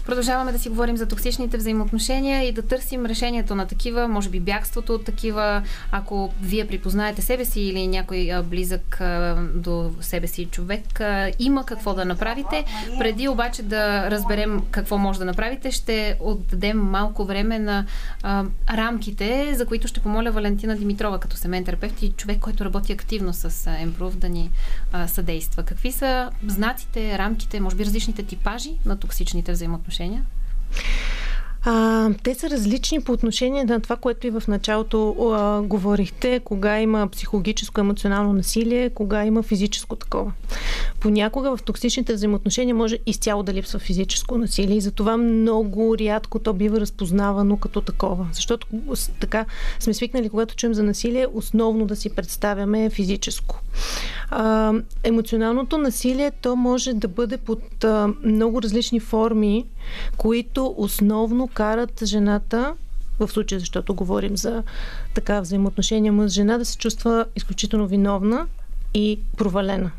Продължаваме 0.10 0.51
да 0.51 0.60
си 0.60 0.70
говорим 0.70 0.97
за 0.97 1.05
токсичните 1.05 1.57
взаимоотношения 1.57 2.47
и 2.47 2.51
да 2.51 2.62
търсим 2.62 3.05
решението 3.05 3.55
на 3.55 3.68
такива, 3.68 4.07
може 4.07 4.30
би 4.30 4.39
бягството 4.39 4.93
от 4.93 5.05
такива, 5.05 5.64
ако 5.91 6.34
вие 6.41 6.68
припознаете 6.68 7.22
себе 7.22 7.45
си 7.45 7.62
или 7.62 7.88
някой 7.88 8.32
близък 8.43 9.01
до 9.55 9.91
себе 10.01 10.28
си 10.28 10.45
човек, 10.45 10.99
има 11.39 11.66
какво 11.66 11.93
да 11.93 12.05
направите. 12.05 12.66
Преди 12.99 13.28
обаче 13.28 13.64
да 13.64 14.12
разберем 14.12 14.62
какво 14.72 14.97
може 14.97 15.20
да 15.20 15.26
направите, 15.26 15.72
ще 15.72 16.18
отдадем 16.20 16.78
малко 16.78 17.26
време 17.26 17.60
на 17.60 17.86
а, 18.24 18.45
рамките, 18.70 19.53
за 19.55 19.66
които 19.66 19.88
ще 19.88 19.99
помоля 19.99 20.32
Валентина 20.32 20.76
Димитрова 20.76 21.20
като 21.20 21.38
семейен 21.38 21.66
терапевт 21.66 22.01
и 22.01 22.12
човек, 22.12 22.39
който 22.39 22.66
работи 22.66 22.93
активно 22.93 23.34
с 23.34 23.70
Емпрув 23.80 24.16
да 24.16 24.30
ни 24.30 24.51
а, 24.91 25.07
съдейства. 25.07 25.64
Какви 25.64 25.91
са 25.91 26.30
знаците, 26.47 27.18
рамките, 27.18 27.60
може 27.60 27.76
би 27.76 27.86
различните 27.86 28.24
типажи 28.24 28.72
на 28.86 28.99
токсичните 28.99 29.51
взаимоотношения? 29.51 29.99
Отношения? 30.00 30.26
А, 31.64 32.10
те 32.24 32.36
са 32.36 32.50
различни 32.50 33.02
по 33.02 33.12
отношение 33.12 33.64
на 33.64 33.80
това, 33.80 33.95
което 33.95 34.28
и 34.28 34.30
в 34.30 34.43
началото 34.47 35.16
а, 35.32 35.62
говорихте, 35.62 36.39
кога 36.39 36.80
има 36.80 37.08
психологическо, 37.08 37.82
емоционално 37.82 38.34
насилие, 38.34 38.89
кога 38.89 39.26
има 39.26 39.43
физическо 39.43 39.95
такова. 39.95 40.32
Понякога 41.00 41.58
в 41.58 41.64
токсичните 41.64 42.14
взаимоотношения 42.14 42.76
може 42.76 42.97
изцяло 43.06 43.43
да 43.43 43.54
липсва 43.54 43.80
физическо 43.80 44.38
насилие 44.38 44.78
и 44.78 44.82
затова 44.82 45.18
много 45.18 45.97
рядко 45.97 46.39
то 46.39 46.54
бива 46.54 46.80
разпознавано 46.80 47.58
като 47.58 47.82
такова. 47.82 48.28
Защото 48.34 48.68
така 49.20 49.45
сме 49.80 49.93
свикнали, 49.93 50.30
когато 50.30 50.56
чуем 50.56 50.74
за 50.74 50.84
насилие, 50.84 51.28
основно 51.34 51.86
да 51.86 51.95
си 51.95 52.10
представяме 52.10 52.89
физическо. 52.89 53.62
А, 54.30 54.74
емоционалното 55.04 55.78
насилие 55.78 56.32
то 56.32 56.56
може 56.56 56.94
да 56.94 57.08
бъде 57.08 57.38
под 57.38 57.84
а, 57.84 58.14
много 58.24 58.62
различни 58.62 59.00
форми, 59.00 59.66
които 60.18 60.76
основно 60.78 61.48
карат 61.48 62.02
жената 62.04 62.74
в 63.20 63.28
случая, 63.28 63.60
защото 63.60 63.94
говорим 63.94 64.38
за 64.38 64.64
така 65.14 65.42
взаимоотношения 65.42 66.14
мъж-жена, 66.14 66.58
да 66.58 66.66
се 66.66 66.78
чувства 66.78 67.26
изключително 67.36 67.88
виновна 67.88 68.48
и 68.94 69.20
провалена. 69.38 69.92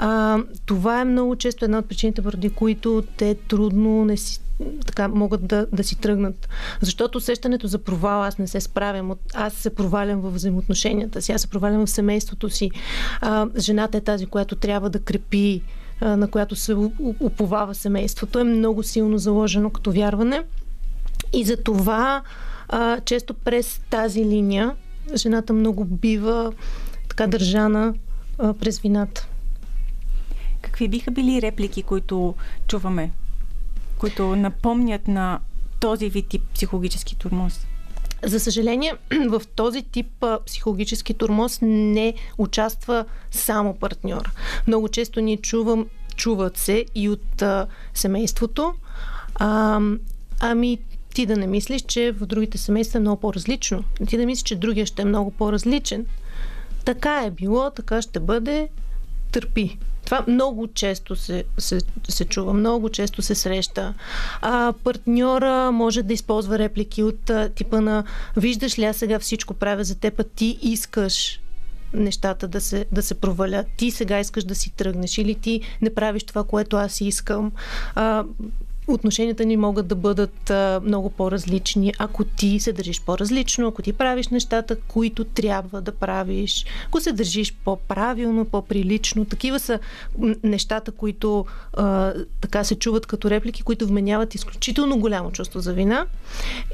А, 0.00 0.38
това 0.66 1.00
е 1.00 1.04
много 1.04 1.36
често 1.36 1.64
една 1.64 1.78
от 1.78 1.88
причините, 1.88 2.22
поради 2.22 2.50
които 2.50 3.04
те 3.16 3.34
трудно 3.34 4.04
не 4.04 4.16
си, 4.16 4.40
така, 4.86 5.08
могат 5.08 5.46
да, 5.46 5.66
да 5.72 5.84
си 5.84 5.96
тръгнат. 5.96 6.48
Защото 6.80 7.18
усещането 7.18 7.66
за 7.66 7.78
провал, 7.78 8.22
аз 8.22 8.38
не 8.38 8.46
се 8.46 8.60
справям, 8.60 9.12
аз 9.34 9.54
се 9.54 9.74
провалям 9.74 10.20
в 10.20 10.30
взаимоотношенията 10.30 11.22
си, 11.22 11.32
аз 11.32 11.40
се 11.40 11.48
провалям 11.48 11.86
в 11.86 11.90
семейството 11.90 12.50
си. 12.50 12.70
А, 13.20 13.46
жената 13.58 13.98
е 13.98 14.00
тази, 14.00 14.26
която 14.26 14.56
трябва 14.56 14.90
да 14.90 15.00
крепи, 15.00 15.62
на 16.00 16.28
която 16.28 16.56
се 16.56 16.74
уповава 17.20 17.74
семейството, 17.74 18.38
е 18.38 18.44
много 18.44 18.82
силно 18.82 19.18
заложено 19.18 19.70
като 19.70 19.92
вярване. 19.92 20.42
И 21.32 21.44
за 21.44 21.56
това 21.56 22.22
а, 22.68 23.00
често 23.00 23.34
през 23.34 23.80
тази 23.90 24.24
линия 24.24 24.74
жената 25.14 25.52
много 25.52 25.84
бива 25.84 26.52
така 27.08 27.26
държана 27.26 27.94
а, 28.38 28.54
през 28.54 28.80
вината. 28.80 29.28
Какви 30.78 30.88
биха 30.88 31.10
били 31.10 31.42
реплики, 31.42 31.82
които 31.82 32.34
чуваме, 32.68 33.10
които 33.98 34.36
напомнят 34.36 35.08
на 35.08 35.40
този 35.80 36.08
вид 36.08 36.28
тип 36.28 36.42
психологически 36.54 37.16
турмоз? 37.16 37.66
За 38.24 38.40
съжаление, 38.40 38.94
в 39.28 39.42
този 39.56 39.82
тип 39.82 40.24
психологически 40.46 41.14
турмоз 41.14 41.58
не 41.62 42.14
участва 42.38 43.04
само 43.30 43.74
партньор. 43.74 44.30
Много 44.66 44.88
често 44.88 45.20
ни 45.20 45.36
чувам, 45.36 45.86
чуват 46.16 46.56
се 46.56 46.84
и 46.94 47.08
от 47.08 47.42
а, 47.42 47.66
семейството. 47.94 48.74
А, 49.34 49.80
ами, 50.40 50.78
ти 51.14 51.26
да 51.26 51.36
не 51.36 51.46
мислиш, 51.46 51.82
че 51.82 52.12
в 52.12 52.26
другите 52.26 52.58
семейства 52.58 52.96
е 52.96 53.00
много 53.00 53.20
по-различно. 53.20 53.84
Ти 54.08 54.16
да 54.16 54.26
мислиш, 54.26 54.42
че 54.42 54.56
другия 54.56 54.86
ще 54.86 55.02
е 55.02 55.04
много 55.04 55.30
по-различен. 55.30 56.06
Така 56.84 57.24
е 57.24 57.30
било, 57.30 57.70
така 57.70 58.02
ще 58.02 58.20
бъде, 58.20 58.68
търпи. 59.32 59.78
Това 60.08 60.24
много 60.28 60.66
често 60.66 61.16
се, 61.16 61.44
се, 61.58 61.78
се 62.08 62.24
чува, 62.24 62.52
много 62.52 62.88
често 62.88 63.22
се 63.22 63.34
среща. 63.34 63.94
А, 64.40 64.72
партньора 64.84 65.72
може 65.72 66.02
да 66.02 66.12
използва 66.12 66.58
реплики 66.58 67.02
от 67.02 67.30
а, 67.30 67.48
типа 67.48 67.80
на 67.80 68.04
виждаш 68.36 68.78
ли 68.78 68.84
аз 68.84 68.96
сега 68.96 69.18
всичко 69.18 69.54
правя 69.54 69.84
за 69.84 69.94
теб, 69.94 70.20
а 70.20 70.24
ти 70.24 70.58
искаш 70.62 71.40
нещата 71.94 72.48
да 72.48 72.60
се, 72.60 72.86
да 72.92 73.02
се 73.02 73.14
провалят. 73.14 73.66
Ти 73.76 73.90
сега 73.90 74.20
искаш 74.20 74.44
да 74.44 74.54
си 74.54 74.70
тръгнеш 74.70 75.18
или 75.18 75.34
ти 75.34 75.60
не 75.82 75.94
правиш 75.94 76.24
това, 76.24 76.44
което 76.44 76.76
аз 76.76 77.00
искам. 77.00 77.52
А, 77.94 78.24
отношенията 78.92 79.44
ни 79.44 79.56
могат 79.56 79.86
да 79.86 79.94
бъдат 79.94 80.52
много 80.82 81.10
по-различни, 81.10 81.92
ако 81.98 82.24
ти 82.24 82.60
се 82.60 82.72
държиш 82.72 83.00
по-различно, 83.00 83.68
ако 83.68 83.82
ти 83.82 83.92
правиш 83.92 84.28
нещата, 84.28 84.76
които 84.76 85.24
трябва 85.24 85.80
да 85.80 85.92
правиш, 85.92 86.66
ако 86.86 87.00
се 87.00 87.12
държиш 87.12 87.54
по-правилно, 87.64 88.44
по-прилично. 88.44 89.24
Такива 89.24 89.60
са 89.60 89.78
нещата, 90.42 90.92
които 90.92 91.46
а, 91.72 92.12
така 92.40 92.64
се 92.64 92.74
чуват 92.74 93.06
като 93.06 93.30
реплики, 93.30 93.62
които 93.62 93.86
вменяват 93.86 94.34
изключително 94.34 94.98
голямо 94.98 95.32
чувство 95.32 95.60
за 95.60 95.72
вина. 95.72 96.06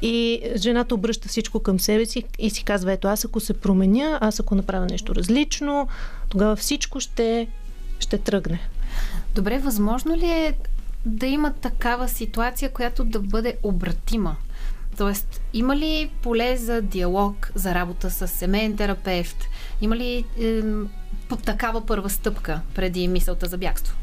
И 0.01 0.41
жената 0.55 0.95
обръща 0.95 1.29
всичко 1.29 1.59
към 1.59 1.79
себе 1.79 2.05
си 2.05 2.23
и 2.39 2.49
си 2.49 2.63
казва, 2.63 2.91
ето 2.91 3.07
аз 3.07 3.25
ако 3.25 3.39
се 3.39 3.53
променя, 3.53 4.17
аз 4.21 4.39
ако 4.39 4.55
направя 4.55 4.85
нещо 4.85 5.15
различно, 5.15 5.87
тогава 6.29 6.55
всичко 6.55 6.99
ще, 6.99 7.47
ще 7.99 8.17
тръгне. 8.17 8.59
Добре, 9.35 9.59
възможно 9.59 10.15
ли 10.15 10.25
е 10.25 10.53
да 11.05 11.25
има 11.25 11.53
такава 11.53 12.07
ситуация, 12.07 12.71
която 12.71 13.03
да 13.03 13.19
бъде 13.19 13.57
обратима. 13.63 14.35
Тоест, 14.97 15.41
има 15.53 15.75
ли 15.75 16.11
поле 16.21 16.57
за 16.57 16.81
диалог, 16.81 17.51
за 17.55 17.75
работа 17.75 18.11
с 18.11 18.27
семейен 18.27 18.77
терапевт? 18.77 19.37
Има 19.81 19.95
ли 19.95 20.25
е, 20.39 20.61
такава 21.45 21.85
първа 21.85 22.09
стъпка 22.09 22.61
преди 22.75 23.07
мисълта 23.07 23.45
за 23.45 23.57
бягство? 23.57 23.95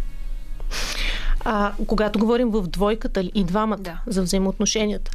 А, 1.45 1.73
когато 1.87 2.19
говорим 2.19 2.51
в 2.51 2.63
двойката 2.63 3.31
и 3.35 3.45
двамата 3.45 3.77
да. 3.77 4.01
за 4.07 4.23
взаимоотношенията, 4.23 5.11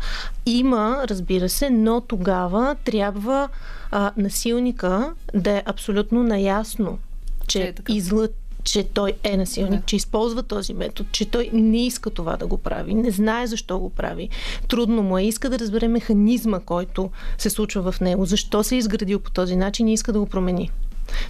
има, 0.46 1.06
разбира 1.10 1.50
се, 1.50 1.70
но 1.70 2.02
тогава 2.02 2.76
трябва 2.84 3.50
а, 3.92 4.12
насилника 4.18 5.14
да 5.34 5.52
е 5.52 5.64
абсолютно 5.66 6.24
наясно, 6.24 7.00
че, 7.48 7.64
е 7.64 7.74
излъ 7.90 8.28
че 8.68 8.84
той 8.84 9.14
е 9.24 9.38
насилник, 9.38 9.80
да. 9.80 9.86
че 9.86 9.96
използва 9.96 10.44
този 10.44 10.74
метод, 10.74 11.10
че 11.12 11.26
той 11.26 11.50
не 11.54 11.86
иска 11.86 12.10
това 12.10 12.38
да 12.38 12.48
го 12.48 12.58
прави, 12.58 12.94
не 12.94 13.12
знае 13.12 13.48
защо 13.48 13.80
го 13.80 13.90
прави. 13.90 14.30
Трудно 14.68 15.04
му 15.04 15.18
е, 15.18 15.24
иска 15.24 15.50
да 15.50 15.60
разбере 15.60 15.88
механизма, 15.88 16.60
който 16.60 17.10
се 17.38 17.50
случва 17.50 17.92
в 17.92 18.02
него, 18.02 18.26
защо 18.26 18.64
се 18.64 18.76
е 18.76 18.78
изградил 18.78 19.20
по 19.20 19.32
този 19.32 19.56
начин 19.56 19.88
и 19.88 19.94
иска 19.94 20.14
да 20.14 20.20
го 20.20 20.26
промени. 20.26 20.72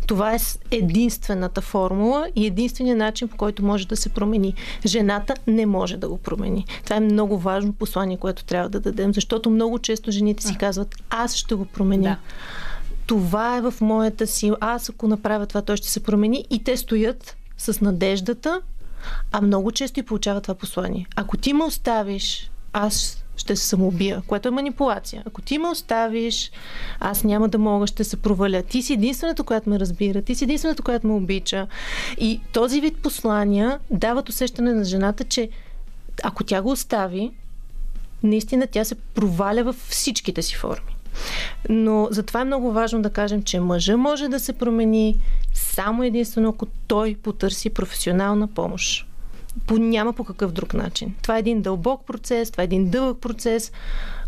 Това 0.08 0.34
е 0.34 0.38
единствената 0.72 1.62
формула 1.62 2.28
и 2.36 2.46
единствения 2.46 2.96
начин, 2.96 3.28
по 3.28 3.38
който 3.38 3.66
може 3.66 3.88
да 3.88 3.96
се 3.96 4.10
промени. 4.10 4.54
Жената 4.86 5.34
не 5.48 5.66
може 5.66 5.98
да 5.98 6.10
го 6.10 6.18
промени. 6.18 6.66
Това 6.84 6.96
е 6.96 7.00
много 7.00 7.38
важно 7.38 7.74
послание, 7.74 8.18
което 8.18 8.46
трябва 8.46 8.70
да 8.70 8.80
дадем, 8.80 9.14
защото 9.14 9.50
много 9.50 9.80
често 9.80 10.12
жените 10.12 10.44
си 10.44 10.58
казват, 10.58 10.96
аз 11.10 11.36
ще 11.36 11.56
го 11.56 11.66
променя. 11.66 12.10
Да 12.10 12.18
това 13.08 13.58
е 13.58 13.62
в 13.62 13.74
моята 13.82 14.28
сила. 14.28 14.58
Аз 14.62 14.90
ако 14.90 15.08
направя 15.08 15.46
това, 15.46 15.62
той 15.62 15.78
ще 15.78 15.90
се 15.90 16.04
промени. 16.04 16.46
И 16.50 16.64
те 16.64 16.78
стоят 16.78 17.38
с 17.58 17.82
надеждата, 17.82 18.62
а 19.32 19.42
много 19.42 19.72
често 19.72 20.00
и 20.00 20.04
получава 20.04 20.42
това 20.42 20.56
послание. 20.56 21.08
Ако 21.16 21.38
ти 21.38 21.54
ме 21.54 21.64
оставиш, 21.64 22.52
аз 22.74 23.24
ще 23.38 23.56
се 23.56 23.68
самоубия, 23.68 24.22
което 24.28 24.48
е 24.48 24.52
манипулация. 24.52 25.24
Ако 25.26 25.42
ти 25.42 25.58
ме 25.58 25.68
оставиш, 25.68 26.52
аз 27.00 27.24
няма 27.24 27.50
да 27.50 27.58
мога, 27.58 27.88
ще 27.88 28.04
се 28.04 28.18
проваля. 28.18 28.64
Ти 28.64 28.82
си 28.82 28.94
единствената, 28.94 29.44
която 29.44 29.70
ме 29.70 29.80
разбира, 29.80 30.22
ти 30.22 30.36
си 30.36 30.44
единствената, 30.44 30.84
която 30.84 31.08
ме 31.08 31.14
обича. 31.14 31.68
И 32.18 32.42
този 32.54 32.82
вид 32.82 32.98
послания 32.98 33.80
дават 33.90 34.30
усещане 34.30 34.74
на 34.74 34.84
жената, 34.84 35.24
че 35.24 35.50
ако 36.24 36.44
тя 36.44 36.62
го 36.62 36.72
остави, 36.72 37.32
наистина 38.24 38.68
тя 38.68 38.84
се 38.84 38.96
проваля 38.96 39.64
във 39.64 39.76
всичките 39.76 40.42
си 40.42 40.56
форми. 40.56 40.97
Но 41.70 42.08
затова 42.12 42.42
е 42.42 42.46
много 42.46 42.72
важно 42.72 43.02
да 43.02 43.10
кажем, 43.10 43.44
че 43.44 43.60
мъжа 43.60 43.98
може 43.98 44.28
да 44.28 44.40
се 44.40 44.54
промени 44.54 45.16
само 45.54 46.04
единствено 46.04 46.50
ако 46.50 46.66
той 46.88 47.16
потърси 47.24 47.70
професионална 47.70 48.48
помощ. 48.48 49.08
По, 49.68 49.78
няма 49.78 50.14
по 50.14 50.24
какъв 50.24 50.52
друг 50.52 50.74
начин. 50.74 51.16
Това 51.22 51.36
е 51.36 51.40
един 51.40 51.62
дълбок 51.62 52.06
процес, 52.06 52.52
това 52.52 52.62
е 52.62 52.66
един 52.66 52.90
дълъг 52.90 53.20
процес, 53.22 53.72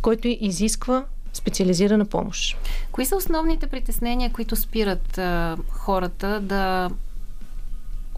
който 0.02 0.28
изисква 0.28 1.06
специализирана 1.34 2.06
помощ. 2.06 2.58
Кои 2.92 3.06
са 3.06 3.16
основните 3.16 3.68
притеснения, 3.68 4.32
които 4.32 4.56
спират 4.56 5.18
а, 5.18 5.58
хората 5.70 6.40
да 6.40 6.90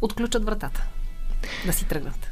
отключат 0.01 0.45
вратата, 0.45 0.83
да 1.65 1.73
си 1.73 1.87
тръгнат? 1.87 2.31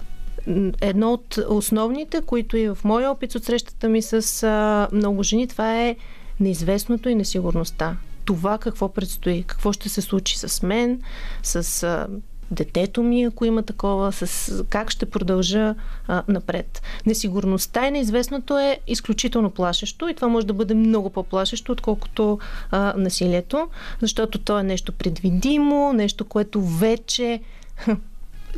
Едно 0.82 1.14
от 1.14 1.38
основните, 1.50 2.22
които 2.22 2.58
и 2.58 2.68
в 2.68 2.78
моя 2.84 3.12
опит 3.12 3.36
от 3.36 3.44
срещата 3.44 3.90
ми 3.90 4.02
с 4.02 4.44
а, 4.44 4.88
много 4.92 5.24
жени, 5.24 5.48
това 5.48 5.82
е 5.82 5.96
неизвестното 6.40 7.10
и 7.10 7.16
несигурността. 7.16 7.98
Това 8.26 8.58
какво 8.58 8.90
предстои, 8.90 9.44
какво 9.44 9.74
ще 9.74 9.90
се 9.90 10.02
случи 10.02 10.40
с 10.40 10.64
мен, 10.64 11.02
с 11.44 11.84
а, 11.84 12.08
детето 12.52 13.04
ми, 13.04 13.24
ако 13.24 13.46
има 13.46 13.64
такова, 13.64 14.12
с 14.12 14.64
как 14.70 14.92
ще 14.92 15.06
продължа 15.06 15.76
а, 16.08 16.24
напред. 16.28 16.82
Несигурността 17.06 17.88
и 17.88 17.92
неизвестното 17.92 18.58
е 18.58 18.80
изключително 18.88 19.50
плашещо 19.50 20.08
и 20.08 20.14
това 20.14 20.28
може 20.28 20.48
да 20.48 20.54
бъде 20.54 20.74
много 20.74 21.10
по-плашещо, 21.10 21.72
отколкото 21.72 22.40
а, 22.72 22.94
насилието, 22.98 23.68
защото 24.02 24.40
то 24.40 24.60
е 24.60 24.64
нещо 24.64 24.92
предвидимо, 24.92 25.94
нещо, 25.94 26.26
което 26.26 26.62
вече 26.62 27.42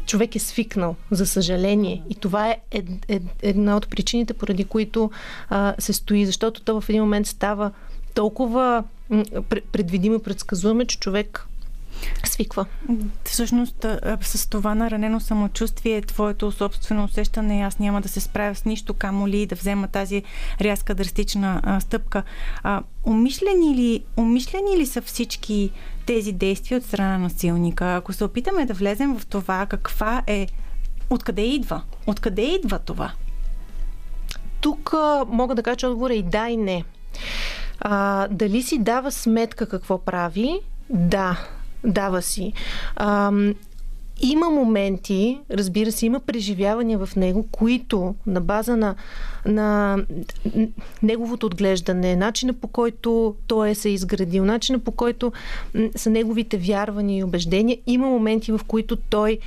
човек 0.05 0.35
е 0.35 0.39
свикнал, 0.39 0.95
за 1.11 1.25
съжаление. 1.25 2.03
И 2.09 2.15
това 2.15 2.49
е 2.49 2.57
ед, 2.71 2.85
ед, 3.07 3.23
една 3.41 3.77
от 3.77 3.89
причините, 3.89 4.33
поради 4.33 4.63
които 4.63 5.11
а, 5.49 5.75
се 5.79 5.93
стои, 5.93 6.25
защото 6.25 6.61
то 6.61 6.81
в 6.81 6.89
един 6.89 7.01
момент 7.01 7.27
става 7.27 7.71
толкова 8.13 8.83
предвидимо 9.71 10.15
и 10.15 10.23
предсказуемо, 10.23 10.85
че 10.85 10.99
човек 10.99 11.47
свиква. 12.23 12.65
Всъщност, 13.23 13.85
с 14.21 14.49
това 14.49 14.75
наранено 14.75 15.19
самочувствие, 15.19 16.01
твоето 16.01 16.51
собствено 16.51 17.03
усещане, 17.03 17.61
аз 17.61 17.79
няма 17.79 18.01
да 18.01 18.09
се 18.09 18.19
справя 18.19 18.55
с 18.55 18.65
нищо, 18.65 18.93
камо 18.93 19.27
ли 19.27 19.45
да 19.45 19.55
взема 19.55 19.87
тази 19.87 20.23
рязка, 20.61 20.95
драстична 20.95 21.61
а, 21.63 21.79
стъпка. 21.79 22.23
А, 22.63 22.81
умишлени, 23.03 23.75
ли, 23.75 24.03
умишлени 24.17 24.77
ли 24.77 24.85
са 24.85 25.01
всички 25.01 25.71
тези 26.05 26.31
действия 26.31 26.77
от 26.77 26.85
страна 26.85 27.17
на 27.17 27.29
силника? 27.29 27.95
Ако 27.95 28.13
се 28.13 28.23
опитаме 28.23 28.65
да 28.65 28.73
влезем 28.73 29.19
в 29.19 29.25
това, 29.25 29.65
каква 29.65 30.23
е, 30.27 30.47
откъде 31.09 31.41
идва? 31.41 31.81
Откъде 32.07 32.41
идва 32.41 32.79
това? 32.79 33.11
Тук 34.61 34.93
а, 34.93 35.25
мога 35.27 35.55
да 35.55 35.63
кажа, 35.63 35.77
че 35.77 35.87
отговор 35.87 36.09
е 36.09 36.13
и 36.13 36.23
да, 36.23 36.49
и 36.49 36.57
не. 36.57 36.83
А, 37.79 38.27
дали 38.27 38.61
си 38.61 38.77
дава 38.77 39.11
сметка 39.11 39.69
какво 39.69 39.97
прави? 39.97 40.59
Да, 40.89 41.47
дава 41.83 42.21
си. 42.21 42.53
А, 42.95 43.31
има 44.21 44.49
моменти, 44.49 45.39
разбира 45.51 45.91
се, 45.91 46.05
има 46.05 46.19
преживявания 46.19 47.05
в 47.05 47.15
него, 47.15 47.47
които 47.51 48.15
на 48.27 48.41
база 48.41 48.77
на, 48.77 48.95
на 49.45 49.97
неговото 51.03 51.45
отглеждане, 51.45 52.15
начина 52.15 52.53
по 52.53 52.67
който 52.67 53.35
той 53.47 53.69
е 53.69 53.75
се 53.75 53.89
изградил, 53.89 54.45
начина 54.45 54.79
по 54.79 54.91
който 54.91 55.31
са 55.95 56.09
неговите 56.09 56.57
вярвания 56.57 57.19
и 57.19 57.23
убеждения, 57.23 57.77
има 57.87 58.07
моменти, 58.07 58.51
в 58.51 58.61
които 58.67 58.95
той 58.95 59.39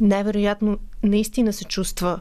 най-вероятно 0.00 0.78
наистина 1.02 1.52
се 1.52 1.64
чувства 1.64 2.20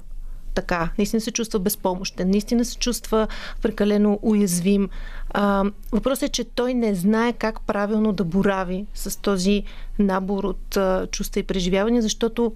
така. 0.53 0.89
Наистина 0.97 1.21
се 1.21 1.31
чувства 1.31 1.59
безпомощен, 1.59 2.29
наистина 2.29 2.65
се 2.65 2.77
чувства 2.77 3.27
прекалено 3.61 4.19
уязвим. 4.21 4.89
А, 5.29 5.63
въпросът 5.91 6.23
е, 6.23 6.31
че 6.31 6.43
той 6.43 6.73
не 6.73 6.95
знае 6.95 7.33
как 7.33 7.61
правилно 7.61 8.13
да 8.13 8.23
борави 8.23 8.85
с 8.93 9.21
този 9.21 9.63
набор 9.99 10.43
от 10.43 10.77
а, 10.77 11.07
чувства 11.11 11.39
и 11.39 11.43
преживявания, 11.43 12.01
защото 12.01 12.53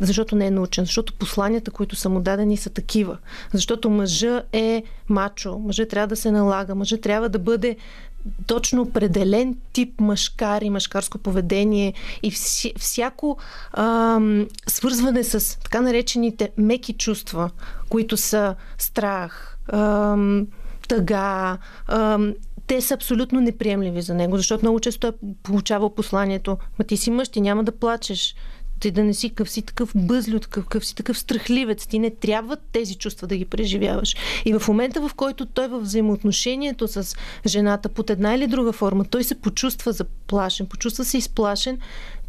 защото 0.00 0.36
не 0.36 0.46
е 0.46 0.50
научен, 0.50 0.84
защото 0.84 1.14
посланията, 1.14 1.70
които 1.70 1.96
са 1.96 2.08
му 2.08 2.20
дадени, 2.20 2.56
са 2.56 2.70
такива. 2.70 3.18
Защото 3.52 3.90
мъжа 3.90 4.42
е 4.52 4.82
мачо, 5.08 5.58
мъжа 5.58 5.88
трябва 5.88 6.06
да 6.06 6.16
се 6.16 6.30
налага, 6.30 6.74
мъжа 6.74 7.00
трябва 7.00 7.28
да 7.28 7.38
бъде 7.38 7.76
точно 8.46 8.82
определен 8.82 9.56
тип 9.72 10.00
мъжкар 10.00 10.62
и 10.62 10.70
мъжкарско 10.70 11.18
поведение 11.18 11.94
и 12.22 12.30
вся, 12.30 12.70
всяко 12.78 13.38
ам, 13.72 14.46
свързване 14.66 15.24
с 15.24 15.58
така 15.58 15.80
наречените 15.80 16.50
меки 16.56 16.92
чувства, 16.92 17.50
които 17.88 18.16
са 18.16 18.54
страх, 18.78 19.58
ам, 19.72 20.46
тъга, 20.88 21.58
ам, 21.88 22.34
те 22.66 22.80
са 22.80 22.94
абсолютно 22.94 23.40
неприемливи 23.40 24.02
за 24.02 24.14
него, 24.14 24.36
защото 24.36 24.64
много 24.64 24.80
често 24.80 25.06
е 25.06 25.12
получавал 25.42 25.94
посланието, 25.94 26.58
ма 26.78 26.84
ти 26.84 26.96
си 26.96 27.10
мъж, 27.10 27.28
ти 27.28 27.40
няма 27.40 27.64
да 27.64 27.72
плачеш, 27.72 28.34
ти 28.80 28.90
да 28.90 29.04
не 29.04 29.14
си 29.14 29.30
къв 29.30 29.50
си 29.50 29.62
такъв 29.62 29.92
бъзлют, 29.94 30.46
къв, 30.46 30.66
къв 30.66 30.86
си 30.86 30.94
такъв 30.94 31.18
страхливец. 31.18 31.86
Ти 31.86 31.98
не 31.98 32.10
трябва 32.10 32.56
тези 32.72 32.94
чувства 32.94 33.26
да 33.26 33.36
ги 33.36 33.44
преживяваш. 33.44 34.16
И 34.44 34.58
в 34.58 34.68
момента, 34.68 35.08
в 35.08 35.14
който 35.14 35.46
той 35.46 35.68
във 35.68 35.82
взаимоотношението 35.82 36.88
с 36.88 37.16
жената 37.46 37.88
под 37.88 38.10
една 38.10 38.34
или 38.34 38.46
друга 38.46 38.72
форма, 38.72 39.04
той 39.04 39.24
се 39.24 39.40
почувства 39.40 39.92
заплашен, 39.92 40.66
почувства 40.66 41.04
се 41.04 41.18
изплашен, 41.18 41.78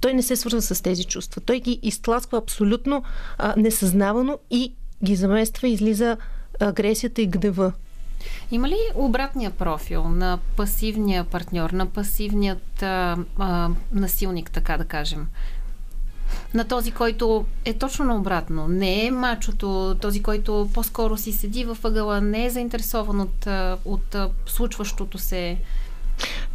той 0.01 0.13
не 0.13 0.21
се 0.21 0.35
свързва 0.35 0.61
с 0.61 0.81
тези 0.81 1.03
чувства. 1.03 1.41
Той 1.41 1.59
ги 1.59 1.79
изтласква 1.83 2.37
абсолютно 2.37 3.03
а, 3.37 3.53
несъзнавано 3.57 4.37
и 4.51 4.73
ги 5.03 5.15
замества 5.15 5.67
излиза 5.67 6.17
агресията 6.59 7.21
и 7.21 7.27
гнева. 7.27 7.73
Има 8.51 8.69
ли 8.69 8.77
обратния 8.95 9.51
профил 9.51 10.03
на 10.03 10.39
пасивния 10.55 11.23
партньор, 11.23 11.69
на 11.69 11.85
пасивният 11.85 12.83
а, 12.83 13.17
а, 13.37 13.69
насилник, 13.91 14.51
така 14.51 14.77
да 14.77 14.85
кажем? 14.85 15.27
На 16.53 16.63
този, 16.63 16.91
който 16.91 17.45
е 17.65 17.73
точно 17.73 18.05
наобратно. 18.05 18.67
Не 18.67 19.05
е 19.05 19.11
мачото, 19.11 19.95
този, 20.01 20.23
който 20.23 20.69
по-скоро 20.73 21.17
си 21.17 21.31
седи 21.31 21.65
във 21.65 21.85
ъгъла, 21.85 22.21
не 22.21 22.45
е 22.45 22.49
заинтересован 22.49 23.21
от, 23.21 23.47
от 23.85 24.15
случващото 24.45 25.17
се. 25.17 25.57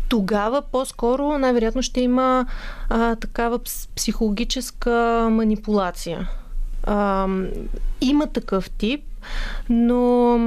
Тогава 0.08 0.62
по-скоро 0.62 1.38
най-вероятно 1.38 1.82
ще 1.82 2.00
има 2.00 2.46
а, 2.88 3.16
такава 3.16 3.58
психологическа 3.96 5.28
манипулация. 5.30 6.28
А, 6.82 7.28
има 8.00 8.26
такъв 8.26 8.70
тип, 8.70 9.04
но 9.68 10.38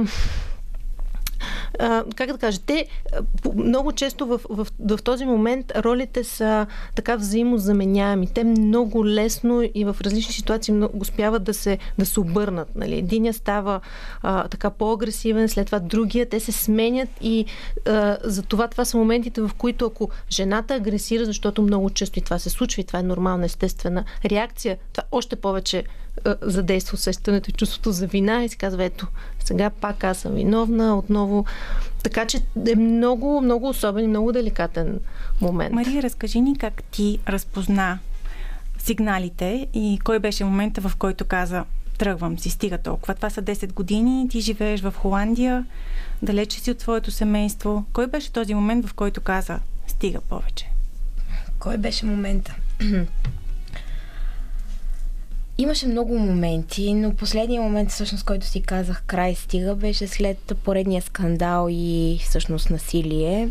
как 2.16 2.32
да 2.32 2.38
кажа, 2.38 2.58
те 2.66 2.86
много 3.54 3.92
често 3.92 4.26
в, 4.26 4.40
в, 4.50 4.66
в, 4.78 4.96
в 4.96 5.02
този 5.02 5.24
момент 5.24 5.72
ролите 5.76 6.24
са 6.24 6.66
така 6.94 7.16
взаимозаменяеми. 7.16 8.26
Те 8.26 8.44
много 8.44 9.06
лесно 9.06 9.62
и 9.74 9.84
в 9.84 9.96
различни 10.00 10.32
ситуации 10.32 10.74
много 10.74 10.98
успяват 11.00 11.44
да 11.44 11.54
се, 11.54 11.78
да 11.98 12.06
се 12.06 12.20
обърнат. 12.20 12.76
Нали. 12.76 12.98
Единия 12.98 13.34
става 13.34 13.80
а, 14.22 14.48
така 14.48 14.70
по-агресивен, 14.70 15.48
след 15.48 15.66
това 15.66 15.78
другия, 15.78 16.28
те 16.28 16.40
се 16.40 16.52
сменят 16.52 17.08
и 17.20 17.46
а, 17.86 18.18
за 18.24 18.42
това 18.42 18.68
това 18.68 18.84
са 18.84 18.96
моментите, 18.96 19.40
в 19.40 19.50
които 19.58 19.86
ако 19.86 20.10
жената 20.30 20.74
агресира, 20.74 21.24
защото 21.24 21.62
много 21.62 21.90
често 21.90 22.18
и 22.18 22.22
това 22.22 22.38
се 22.38 22.50
случва 22.50 22.80
и 22.80 22.84
това 22.84 22.98
е 22.98 23.02
нормална, 23.02 23.44
естествена 23.44 24.04
реакция, 24.24 24.78
това 24.92 25.04
още 25.12 25.36
повече 25.36 25.84
задейства 26.42 26.94
усещането 26.94 27.50
и 27.50 27.52
чувството 27.52 27.92
за 27.92 28.06
вина 28.06 28.44
и 28.44 28.48
си 28.48 28.56
казва, 28.56 28.84
ето, 28.84 29.06
сега 29.44 29.70
пак 29.70 30.04
аз 30.04 30.18
съм 30.18 30.34
виновна, 30.34 30.98
отново. 30.98 31.44
Така 32.02 32.26
че 32.26 32.40
е 32.68 32.76
много, 32.76 33.40
много 33.40 33.68
особен 33.68 34.04
и 34.04 34.08
много 34.08 34.32
деликатен 34.32 35.00
момент. 35.40 35.74
Мария, 35.74 36.02
разкажи 36.02 36.40
ни 36.40 36.58
как 36.58 36.82
ти 36.82 37.18
разпозна 37.28 37.98
сигналите 38.78 39.66
и 39.74 39.98
кой 40.04 40.18
беше 40.18 40.44
момента, 40.44 40.80
в 40.80 40.96
който 40.96 41.24
каза 41.24 41.64
тръгвам 41.98 42.38
си, 42.38 42.50
стига 42.50 42.78
толкова. 42.78 43.14
Това 43.14 43.30
са 43.30 43.42
10 43.42 43.72
години, 43.72 44.28
ти 44.28 44.40
живееш 44.40 44.80
в 44.80 44.94
Холандия, 44.96 45.64
далече 46.22 46.60
си 46.60 46.70
от 46.70 46.78
твоето 46.78 47.10
семейство. 47.10 47.84
Кой 47.92 48.06
беше 48.06 48.32
този 48.32 48.54
момент, 48.54 48.86
в 48.86 48.94
който 48.94 49.20
каза 49.20 49.60
стига 49.86 50.20
повече? 50.20 50.70
Кой 51.58 51.76
беше 51.76 52.06
момента? 52.06 52.54
Имаше 55.60 55.86
много 55.86 56.18
моменти, 56.18 56.94
но 56.94 57.14
последният 57.14 57.64
момент, 57.64 57.90
всъщност, 57.90 58.24
който 58.24 58.46
си 58.46 58.62
казах 58.62 59.02
край 59.06 59.34
стига, 59.34 59.74
беше 59.74 60.06
след 60.06 60.52
поредния 60.64 61.02
скандал 61.02 61.68
и 61.70 62.18
всъщност 62.24 62.70
насилие, 62.70 63.50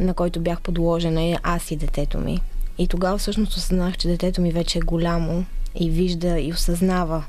на 0.00 0.14
който 0.14 0.40
бях 0.40 0.60
подложена 0.60 1.22
и 1.22 1.36
аз 1.42 1.70
и 1.70 1.76
детето 1.76 2.18
ми, 2.18 2.40
И 2.78 2.88
тогава 2.88 3.18
всъщност 3.18 3.56
осъзнах, 3.56 3.96
че 3.96 4.08
детето 4.08 4.40
ми 4.40 4.52
вече 4.52 4.78
е 4.78 4.82
голямо 4.82 5.44
и 5.74 5.90
вижда 5.90 6.40
и 6.40 6.52
осъзнава 6.52 7.24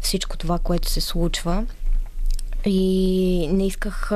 всичко 0.00 0.36
това, 0.36 0.58
което 0.58 0.90
се 0.90 1.00
случва. 1.00 1.66
И 2.64 3.48
не 3.52 3.66
исках, 3.66 4.12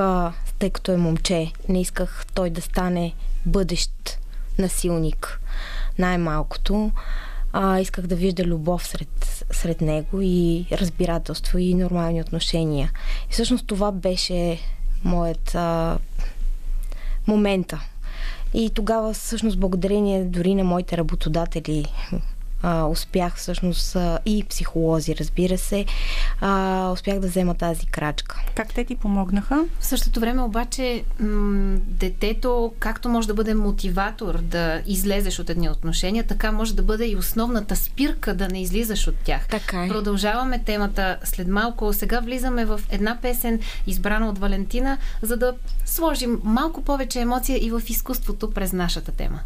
тъй 0.58 0.70
като 0.70 0.92
е 0.92 0.96
момче, 0.96 1.52
не 1.68 1.80
исках 1.80 2.26
той 2.34 2.50
да 2.50 2.62
стане 2.62 3.14
бъдещ 3.46 4.18
насилник. 4.58 5.40
Най-малкото. 5.98 6.92
А, 7.52 7.80
исках 7.80 8.06
да 8.06 8.16
вижда 8.16 8.44
любов 8.44 8.86
сред, 8.86 9.44
сред 9.50 9.80
него 9.80 10.20
и 10.22 10.66
разбирателство 10.72 11.58
и 11.58 11.74
нормални 11.74 12.20
отношения. 12.20 12.90
И 13.30 13.32
всъщност 13.32 13.66
това 13.66 13.92
беше 13.92 14.58
моят 15.04 15.54
а, 15.54 15.98
момента. 17.26 17.80
И 18.54 18.70
тогава 18.70 19.12
всъщност 19.12 19.60
благодарение 19.60 20.24
дори 20.24 20.54
на 20.54 20.64
моите 20.64 20.96
работодатели 20.96 21.86
а, 22.62 22.84
успях 22.84 23.36
всъщност 23.36 23.96
а, 23.96 24.18
и 24.26 24.44
психолози, 24.44 25.16
разбира 25.16 25.58
се, 25.58 25.84
а, 26.40 26.90
успях 26.92 27.18
да 27.18 27.28
взема 27.28 27.54
тази 27.54 27.86
крачка. 27.86 28.40
Как 28.54 28.74
те 28.74 28.84
ти 28.84 28.96
помогнаха? 28.96 29.64
В 29.80 29.86
същото 29.86 30.20
време 30.20 30.42
обаче 30.42 31.04
м- 31.20 31.76
детето 31.86 32.72
както 32.78 33.08
може 33.08 33.28
да 33.28 33.34
бъде 33.34 33.54
мотиватор 33.54 34.38
да 34.38 34.82
излезеш 34.86 35.38
от 35.38 35.50
едни 35.50 35.70
отношения, 35.70 36.24
така 36.24 36.52
може 36.52 36.74
да 36.74 36.82
бъде 36.82 37.06
и 37.06 37.16
основната 37.16 37.76
спирка 37.76 38.34
да 38.34 38.48
не 38.48 38.62
излизаш 38.62 39.08
от 39.08 39.14
тях. 39.24 39.48
Така 39.48 39.84
е. 39.84 39.88
Продължаваме 39.88 40.62
темата 40.64 41.18
след 41.24 41.48
малко. 41.48 41.92
Сега 41.92 42.20
влизаме 42.20 42.64
в 42.64 42.80
една 42.90 43.18
песен, 43.22 43.60
избрана 43.86 44.28
от 44.28 44.38
Валентина, 44.38 44.98
за 45.22 45.36
да 45.36 45.54
сложим 45.84 46.40
малко 46.44 46.82
повече 46.82 47.20
емоция 47.20 47.64
и 47.64 47.70
в 47.70 47.82
изкуството 47.88 48.50
през 48.50 48.72
нашата 48.72 49.12
тема. 49.12 49.40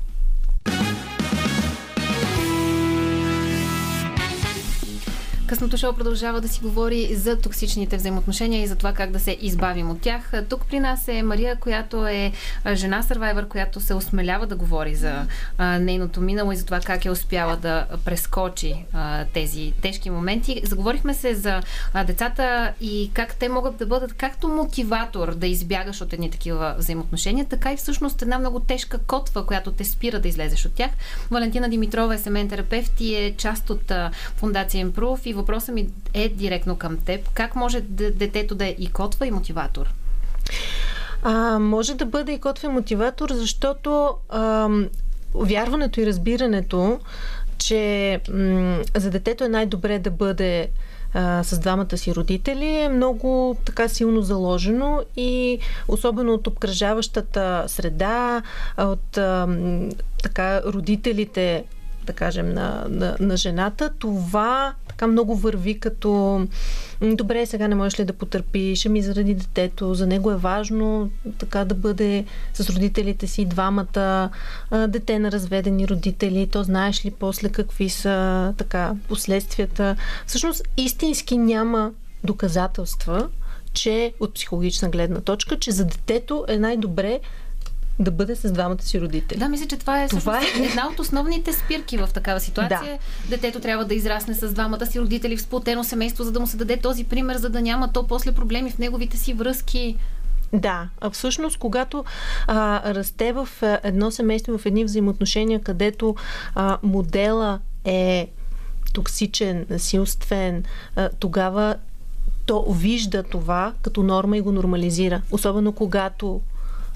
Късното 5.47 5.76
шоу 5.76 5.92
продължава 5.92 6.40
да 6.40 6.49
си 6.49 6.61
говори 6.62 7.14
за 7.14 7.40
токсичните 7.40 7.97
взаимоотношения 7.97 8.62
и 8.62 8.66
за 8.66 8.76
това 8.76 8.92
как 8.92 9.11
да 9.11 9.20
се 9.20 9.36
избавим 9.40 9.90
от 9.90 10.01
тях. 10.01 10.32
Тук 10.49 10.66
при 10.66 10.80
нас 10.80 11.09
е 11.09 11.22
Мария, 11.22 11.57
която 11.57 12.07
е 12.07 12.32
жена 12.74 13.03
сървайвър, 13.03 13.49
която 13.49 13.80
се 13.80 13.94
осмелява 13.94 14.47
да 14.47 14.57
говори 14.57 14.94
за 14.94 15.26
а, 15.59 15.78
нейното 15.78 16.20
минало 16.20 16.53
и 16.53 16.57
за 16.57 16.64
това 16.64 16.80
как 16.80 17.05
е 17.05 17.11
успяла 17.11 17.57
да 17.57 17.86
прескочи 18.05 18.74
а, 18.92 19.24
тези 19.24 19.72
тежки 19.82 20.11
моменти. 20.11 20.62
Заговорихме 20.64 21.14
се 21.14 21.34
за 21.34 21.62
а, 21.92 22.05
децата 22.05 22.72
и 22.80 23.11
как 23.14 23.34
те 23.34 23.49
могат 23.49 23.76
да 23.76 23.86
бъдат 23.86 24.12
както 24.12 24.49
мотиватор 24.49 25.34
да 25.34 25.47
избягаш 25.47 26.01
от 26.01 26.12
едни 26.12 26.30
такива 26.30 26.74
взаимоотношения, 26.78 27.44
така 27.44 27.72
и 27.72 27.76
всъщност 27.76 28.22
една 28.22 28.38
много 28.38 28.61
тежка 28.61 28.99
котва, 28.99 29.47
която 29.47 29.72
те 29.72 29.84
спира 29.84 30.20
да 30.20 30.28
излезеш 30.28 30.66
от 30.66 30.72
тях. 30.72 30.90
Валентина 31.30 31.68
Димитрова 31.68 32.14
е 32.14 32.18
семейен 32.18 32.49
терапевт 32.49 33.01
и 33.01 33.14
е 33.14 33.34
част 33.36 33.70
от 33.70 33.90
а, 33.90 34.11
Фундация 34.36 34.86
Improve 34.86 35.26
и 35.26 35.36
въпросът 35.37 35.74
ми 35.74 35.89
е 36.14 36.28
директно 36.28 36.76
към 36.76 36.97
теб. 36.97 37.28
Как 37.34 37.57
може 37.57 37.80
детето 37.80 38.55
да 38.55 38.66
е 38.66 38.74
и 38.78 38.93
котва, 38.93 39.26
и 39.26 39.30
мотиватор? 39.30 39.87
А, 41.22 41.59
може 41.59 41.95
да 41.95 42.07
бъде 42.07 42.32
и 42.32 42.41
котва 42.41 42.68
и 42.68 42.72
мотиватор, 42.72 43.28
защото 43.32 44.14
а, 44.28 44.68
вярването 45.34 46.01
и 46.01 46.07
разбирането, 46.07 47.01
че 47.59 48.20
м- 48.32 48.82
за 48.97 49.11
детето 49.11 49.45
е 49.45 49.49
най-добре 49.49 49.99
да 49.99 50.11
бъде 50.11 50.68
с 51.43 51.59
двамата 51.59 51.97
си 51.97 52.14
родители 52.14 52.66
е 52.66 52.89
много 52.89 53.57
така 53.64 53.89
силно 53.89 54.22
заложено 54.22 55.03
и 55.16 55.59
особено 55.89 56.34
от 56.34 56.47
обкръжаващата 56.47 57.64
среда, 57.66 58.43
от 58.78 59.18
така 60.22 60.62
родителите 60.62 61.64
да 62.07 62.12
кажем, 62.12 62.54
на, 62.54 62.86
на, 62.88 63.16
на 63.20 63.36
жената, 63.36 63.90
това 63.98 64.74
така 64.88 65.07
много 65.07 65.36
върви 65.36 65.80
като 65.80 66.40
добре, 67.00 67.46
сега 67.46 67.68
не 67.68 67.74
можеш 67.74 68.00
ли 68.00 68.04
да 68.04 68.12
потърпиш, 68.12 68.86
ами 68.86 69.02
заради 69.02 69.34
детето, 69.34 69.94
за 69.94 70.07
него 70.07 70.30
е 70.30 70.36
важно 70.36 71.11
така 71.38 71.64
да 71.64 71.74
бъде 71.74 72.24
с 72.54 72.70
родителите 72.70 73.26
си 73.26 73.44
двамата, 73.44 74.30
дете 74.88 75.18
на 75.18 75.32
разведени 75.32 75.88
родители, 75.88 76.48
то 76.52 76.62
знаеш 76.62 77.04
ли 77.04 77.11
после 77.11 77.48
какви 77.48 77.88
са 77.88 78.54
така 78.57 78.94
последствията. 79.09 79.96
Всъщност 80.26 80.62
истински 80.76 81.38
няма 81.38 81.92
доказателства, 82.24 83.28
че 83.72 84.12
от 84.20 84.34
психологична 84.34 84.88
гледна 84.88 85.20
точка, 85.20 85.59
че 85.59 85.70
за 85.70 85.84
детето 85.84 86.44
е 86.48 86.59
най-добре 86.59 87.20
да 87.99 88.11
бъде 88.11 88.36
с 88.36 88.53
двамата 88.53 88.82
си 88.82 89.01
родители. 89.01 89.38
Да, 89.38 89.49
мисля, 89.49 89.66
че 89.66 89.76
това 89.76 90.03
е, 90.03 90.09
това 90.09 90.38
е... 90.38 90.62
една 90.64 90.88
от 90.88 90.99
основните 90.99 91.53
спирки 91.53 91.99
в 91.99 92.09
такава 92.14 92.40
ситуация. 92.40 92.99
Да. 93.24 93.36
Детето 93.36 93.61
трябва 93.61 93.84
да 93.84 93.94
израсне 93.94 94.34
с 94.34 94.53
двамата 94.53 94.86
си 94.86 95.01
родители 95.01 95.36
в 95.36 95.42
сплотено 95.42 95.84
семейство, 95.84 96.24
за 96.24 96.32
да 96.32 96.40
му 96.40 96.47
се 96.47 96.57
даде 96.57 96.76
този 96.76 97.05
пример, 97.05 97.36
за 97.36 97.51
да 97.51 97.61
няма 97.61 97.92
то 97.92 98.07
после 98.07 98.32
проблеми 98.32 98.70
в 98.70 98.78
неговите 98.78 99.16
си 99.16 99.34
връзки. 99.34 99.97
Да, 100.53 100.88
а 101.01 101.11
всъщност, 101.11 101.59
когато 101.59 102.05
а, 102.47 102.94
расте 102.94 103.32
в 103.32 103.49
едно 103.62 104.11
семейство, 104.11 104.59
в 104.59 104.66
едни 104.66 104.84
взаимоотношения, 104.84 105.61
където 105.61 106.16
а, 106.55 106.78
модела 106.82 107.61
е 107.84 108.28
токсичен, 108.92 109.66
насилствен, 109.70 110.64
а, 110.97 111.09
тогава 111.18 111.76
то 112.47 112.72
вижда 112.72 113.22
това 113.22 113.72
като 113.82 114.03
норма 114.03 114.36
и 114.36 114.40
го 114.40 114.53
нормализира. 114.53 115.22
Особено 115.30 115.72
когато 115.72 116.40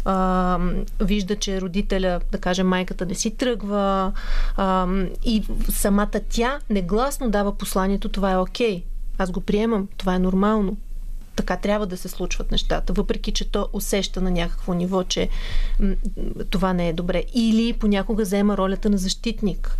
а, 0.05 0.59
вижда, 1.01 1.36
че 1.36 1.61
родителя, 1.61 2.20
да 2.32 2.38
кажем 2.38 2.68
майката, 2.68 3.07
не 3.07 3.14
си 3.14 3.30
тръгва 3.30 4.12
а, 4.57 4.88
и 5.24 5.44
самата 5.68 6.20
тя 6.28 6.59
негласно 6.70 7.30
дава 7.30 7.59
посланието, 7.59 8.09
това 8.09 8.32
е 8.32 8.38
окей. 8.38 8.82
Аз 9.18 9.30
го 9.30 9.40
приемам, 9.40 9.88
това 9.96 10.14
е 10.14 10.18
нормално 10.18 10.76
така 11.40 11.57
трябва 11.57 11.86
да 11.86 11.96
се 11.96 12.09
случват 12.09 12.51
нещата, 12.51 12.92
въпреки 12.92 13.32
че 13.32 13.51
то 13.51 13.68
усеща 13.72 14.20
на 14.20 14.30
някакво 14.30 14.74
ниво, 14.74 15.05
че 15.05 15.28
това 16.51 16.72
не 16.72 16.88
е 16.88 16.92
добре. 16.92 17.24
Или 17.34 17.72
понякога 17.72 18.22
взема 18.22 18.57
ролята 18.57 18.90
на 18.90 18.98
защитник, 18.98 19.76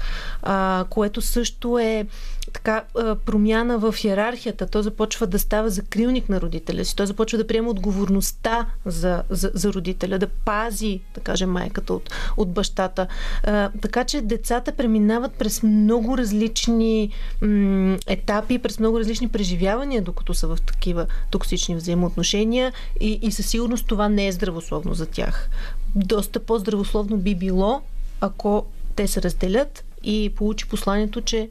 което 0.91 1.21
също 1.21 1.79
е 1.79 2.07
така 2.53 2.83
промяна 3.25 3.79
в 3.79 3.95
иерархията. 4.05 4.67
Той 4.67 4.83
започва 4.83 5.27
да 5.27 5.39
става 5.39 5.71
закрилник 5.71 6.29
на 6.29 6.41
родителя 6.41 6.85
си. 6.85 6.97
Той 6.97 7.07
започва 7.07 7.39
да 7.39 7.47
приема 7.47 7.71
отговорността 7.71 8.67
за, 8.87 9.23
за, 9.31 9.51
за 9.55 9.73
родителя, 9.73 10.19
да 10.19 10.27
пази, 10.27 11.01
да 11.15 11.21
кажем, 11.21 11.51
майката 11.51 11.95
от, 11.95 12.11
от 12.37 12.53
бащата. 12.53 13.07
А, 13.45 13.71
така 13.83 14.05
че 14.05 14.21
децата 14.21 14.73
преминават 14.73 15.33
през 15.33 15.63
много 15.63 16.19
различни 16.19 17.11
м- 17.41 17.99
етапи, 18.07 18.59
през 18.59 18.79
много 18.79 18.99
различни 18.99 19.29
преживявания, 19.29 20.03
докато 20.03 20.35
са 20.35 20.47
в 20.47 20.59
такива 20.67 21.07
токсични 21.31 21.77
взаимоотношения 21.77 22.73
и, 23.01 23.19
и 23.23 23.33
със 23.33 23.47
сигурност 23.47 23.87
това 23.87 24.09
не 24.09 24.27
е 24.27 24.33
здравословно 24.33 24.95
за 24.95 25.07
тях. 25.07 25.51
Доста 25.95 26.41
по-здравословно 26.41 27.17
би 27.17 27.35
било, 27.35 27.83
ако 28.21 28.67
те 28.97 29.09
се 29.09 29.23
разделят 29.23 29.85
и 30.03 30.33
получи 30.37 30.69
посланието, 30.69 31.21
че 31.21 31.49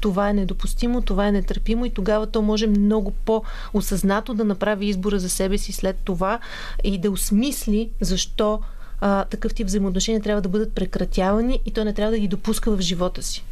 това 0.00 0.30
е 0.30 0.32
недопустимо, 0.32 1.02
това 1.02 1.26
е 1.26 1.32
нетърпимо 1.32 1.84
и 1.84 1.90
тогава 1.90 2.26
то 2.26 2.42
може 2.42 2.66
много 2.66 3.10
по-осъзнато 3.10 4.34
да 4.34 4.44
направи 4.44 4.86
избора 4.86 5.18
за 5.18 5.28
себе 5.28 5.58
си 5.58 5.72
след 5.72 5.96
това 6.04 6.38
и 6.84 6.98
да 6.98 7.10
осмисли 7.10 7.90
защо 8.00 8.60
а, 9.00 9.24
такъв 9.24 9.54
тип 9.54 9.66
взаимоотношения 9.66 10.22
трябва 10.22 10.42
да 10.42 10.48
бъдат 10.48 10.72
прекратявани 10.72 11.60
и 11.66 11.70
то 11.70 11.84
не 11.84 11.94
трябва 11.94 12.12
да 12.12 12.18
ги 12.18 12.28
допуска 12.28 12.76
в 12.76 12.80
живота 12.80 13.22
си. 13.22 13.44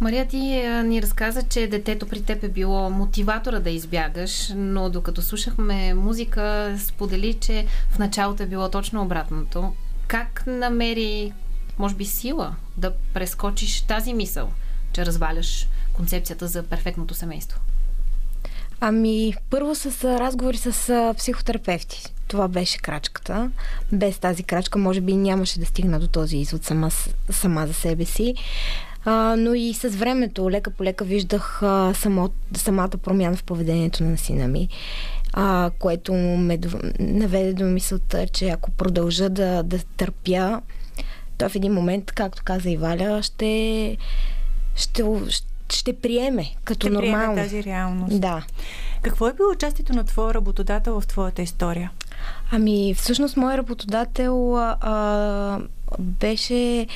Мария, 0.00 0.28
ти 0.28 0.38
ни 0.84 1.02
разказа, 1.02 1.42
че 1.42 1.66
детето 1.66 2.06
при 2.06 2.22
теб 2.22 2.44
е 2.44 2.48
било 2.48 2.90
мотиватора 2.90 3.60
да 3.60 3.70
избягаш, 3.70 4.52
но 4.56 4.90
докато 4.90 5.22
слушахме 5.22 5.94
музика, 5.94 6.76
сподели, 6.78 7.34
че 7.34 7.66
в 7.90 7.98
началото 7.98 8.42
е 8.42 8.46
било 8.46 8.68
точно 8.68 9.02
обратното. 9.02 9.72
Как 10.06 10.44
намери, 10.46 11.32
може 11.78 11.94
би, 11.94 12.04
сила 12.04 12.54
да 12.76 12.92
прескочиш 13.14 13.80
тази 13.80 14.12
мисъл? 14.12 14.52
Че 14.92 15.06
разваляш 15.06 15.68
концепцията 15.92 16.46
за 16.46 16.62
перфектното 16.62 17.14
семейство? 17.14 17.60
Ами, 18.80 19.34
първо 19.50 19.74
с 19.74 20.04
разговори 20.18 20.56
с 20.56 21.14
психотерапевти. 21.18 22.04
Това 22.28 22.48
беше 22.48 22.78
крачката. 22.78 23.50
Без 23.92 24.18
тази 24.18 24.42
крачка, 24.42 24.78
може 24.78 25.00
би, 25.00 25.14
нямаше 25.14 25.60
да 25.60 25.66
стигна 25.66 26.00
до 26.00 26.08
този 26.08 26.36
извод 26.36 26.64
сама, 26.64 26.90
сама 27.30 27.66
за 27.66 27.74
себе 27.74 28.04
си. 28.04 28.34
А, 29.04 29.36
но 29.38 29.54
и 29.54 29.74
с 29.74 29.88
времето, 29.88 30.50
лека 30.50 30.70
по 30.70 30.84
лека, 30.84 31.04
виждах 31.04 31.62
а, 31.62 31.94
само, 31.94 32.30
самата 32.56 32.88
промяна 32.88 33.36
в 33.36 33.44
поведението 33.44 34.04
на 34.04 34.18
сина 34.18 34.48
ми, 34.48 34.68
а, 35.32 35.70
което 35.78 36.14
ме 36.14 36.58
наведе 36.98 37.52
до 37.52 37.64
мисълта, 37.64 38.26
че 38.26 38.48
ако 38.48 38.70
продължа 38.70 39.30
да, 39.30 39.62
да 39.62 39.78
търпя, 39.78 40.60
то 41.38 41.48
в 41.48 41.54
един 41.54 41.72
момент, 41.72 42.12
както 42.12 42.42
каза 42.44 42.70
и 42.70 42.76
Валя, 42.76 43.22
ще 43.22 43.96
ще, 44.76 45.04
ще 45.70 45.92
приеме 45.92 46.50
като 46.64 46.86
ще 46.86 46.94
нормално. 46.94 47.34
Приеме 47.34 47.42
тази 47.42 47.64
реалност. 47.64 48.20
Да. 48.20 48.44
Какво 49.02 49.28
е 49.28 49.32
било 49.32 49.50
участието 49.50 49.92
на 49.92 50.04
твоя 50.04 50.34
работодател 50.34 51.00
в 51.00 51.06
твоята 51.06 51.42
история? 51.42 51.90
Ами, 52.50 52.94
всъщност, 52.94 53.36
мой 53.36 53.56
работодател 53.56 54.56
а, 54.58 55.60
беше 55.98 56.86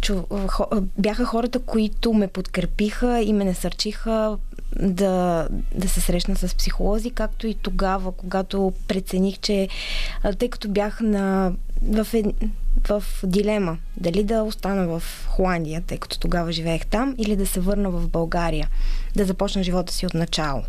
чу, 0.00 0.22
хо, 0.48 0.66
бяха 0.98 1.24
хората, 1.24 1.58
които 1.58 2.12
ме 2.12 2.28
подкрепиха 2.28 3.20
и 3.20 3.32
ме 3.32 3.44
насърчиха 3.44 4.38
да, 4.76 5.48
да 5.74 5.88
се 5.88 6.00
срещна 6.00 6.36
с 6.36 6.54
психолози, 6.54 7.10
както 7.10 7.46
и 7.46 7.54
тогава, 7.54 8.12
когато 8.12 8.72
прецених, 8.88 9.38
че 9.38 9.68
тъй 10.38 10.48
като 10.48 10.68
бях 10.68 11.00
на, 11.00 11.52
в, 11.82 12.06
ед, 12.14 12.26
в 12.88 13.04
дилема 13.24 13.78
дали 13.96 14.24
да 14.24 14.42
остана 14.42 14.86
в 14.86 15.02
Холандия, 15.28 15.82
тъй 15.86 15.98
като 15.98 16.18
тогава 16.18 16.52
живеех 16.52 16.86
там, 16.86 17.14
или 17.18 17.36
да 17.36 17.46
се 17.46 17.60
върна 17.60 17.90
в 17.90 18.08
България, 18.08 18.68
да 19.16 19.24
започна 19.24 19.62
живота 19.62 19.92
си 19.92 20.06
от 20.06 20.14
начало. 20.14 20.62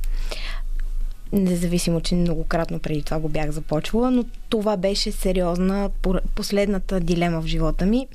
Независимо, 1.31 2.01
че 2.01 2.15
многократно 2.15 2.79
преди 2.79 3.03
това 3.03 3.19
го 3.19 3.29
бях 3.29 3.51
започвала, 3.51 4.11
но 4.11 4.25
това 4.49 4.77
беше 4.77 5.11
сериозна, 5.11 5.89
последната 6.35 6.99
дилема 6.99 7.41
в 7.41 7.47
живота 7.47 7.85
ми. 7.85 8.07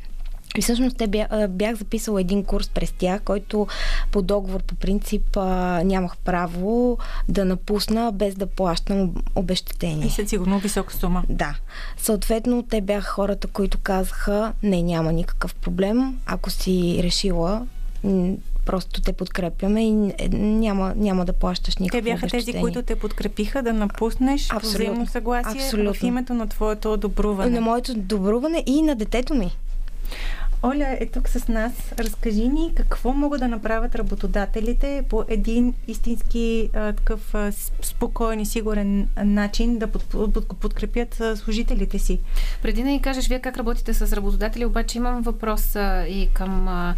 И 0.59 0.63
всъщност 0.63 0.97
те 0.97 1.07
бях, 1.07 1.29
бях 1.49 1.77
записала 1.77 2.21
един 2.21 2.45
курс 2.45 2.69
през 2.69 2.93
тях, 2.93 3.23
който 3.23 3.67
по 4.13 4.23
договор 4.23 4.63
по 4.63 4.75
принцип 4.75 5.37
нямах 5.85 6.17
право 6.17 6.99
да 7.29 7.45
напусна 7.45 8.13
без 8.13 8.35
да 8.35 8.47
плащам 8.47 9.15
обещетение. 9.35 10.07
И 10.07 10.11
след 10.11 10.29
сигурно 10.29 10.59
висока 10.59 10.95
сума. 10.95 11.23
Да. 11.29 11.55
Съответно, 11.97 12.63
те 12.63 12.81
бяха 12.81 13.11
хората, 13.11 13.49
които 13.49 13.79
казаха, 13.79 14.53
не, 14.63 14.83
няма 14.83 15.13
никакъв 15.13 15.55
проблем. 15.55 16.19
Ако 16.27 16.51
си 16.51 17.01
решила, 17.03 17.67
просто 18.65 19.01
те 19.01 19.13
подкрепяме 19.13 19.89
и 19.89 20.15
е, 20.19 20.29
няма, 20.29 20.93
няма 20.97 21.25
да 21.25 21.33
плащаш 21.33 21.77
никакво 21.77 21.99
Те 21.99 22.11
бяха 22.11 22.27
тези, 22.27 22.53
които 22.61 22.83
те 22.83 22.97
подкрепиха 22.97 23.63
да 23.63 23.73
напуснеш 23.73 24.49
Абсолютно. 24.51 24.85
взаимно 24.85 25.07
съгласие 25.07 25.63
Абсолютно. 25.63 25.95
в 25.95 26.03
името 26.03 26.35
на 26.35 26.49
твоето 26.49 26.97
добруване. 26.97 27.51
На 27.51 27.61
моето 27.61 27.95
добруване 27.95 28.63
и 28.67 28.83
на 28.83 28.95
детето 28.95 29.35
ми. 29.35 29.51
Оля 30.65 30.97
е 31.01 31.07
тук 31.07 31.29
с 31.29 31.49
нас. 31.49 31.73
Разкажи 31.99 32.49
ни 32.49 32.73
какво 32.75 33.13
могат 33.13 33.41
да 33.41 33.49
направят 33.49 33.95
работодателите 33.95 35.05
по 35.09 35.25
един 35.29 35.75
истински 35.89 36.71
а, 36.75 36.93
такъв 36.93 37.35
а, 37.35 37.53
спокоен 37.83 38.41
и 38.41 38.47
сигурен 38.47 39.09
начин 39.25 39.79
да 39.79 39.87
под, 39.87 40.05
под, 40.05 40.59
подкрепят 40.61 41.21
а, 41.21 41.37
служителите 41.37 41.99
си. 41.99 42.21
Преди 42.63 42.83
да 42.83 42.89
ни 42.89 43.03
кажеш 43.03 43.29
вие 43.29 43.41
как 43.41 43.57
работите 43.57 43.95
с 43.95 44.17
работодатели, 44.17 44.65
обаче 44.65 44.99
имам 44.99 45.23
въпрос 45.23 45.77
а, 45.77 46.07
и 46.07 46.29
към 46.35 46.69
а, 46.69 46.95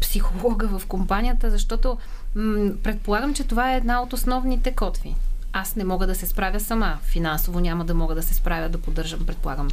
психолога 0.00 0.78
в 0.78 0.86
компанията, 0.86 1.50
защото 1.50 1.98
м- 2.34 2.70
предполагам, 2.82 3.34
че 3.34 3.44
това 3.44 3.72
е 3.74 3.76
една 3.76 4.02
от 4.02 4.12
основните 4.12 4.74
котви 4.74 5.14
аз 5.52 5.76
не 5.76 5.84
мога 5.84 6.06
да 6.06 6.14
се 6.14 6.26
справя 6.26 6.60
сама. 6.60 6.98
Финансово 7.02 7.60
няма 7.60 7.84
да 7.84 7.94
мога 7.94 8.14
да 8.14 8.22
се 8.22 8.34
справя 8.34 8.68
да 8.68 8.78
поддържам, 8.78 9.26
предполагам, 9.26 9.68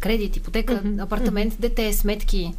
кредит, 0.00 0.36
ипотека, 0.36 0.82
апартамент, 0.98 1.60
дете, 1.60 1.92
сметки. 1.92 2.54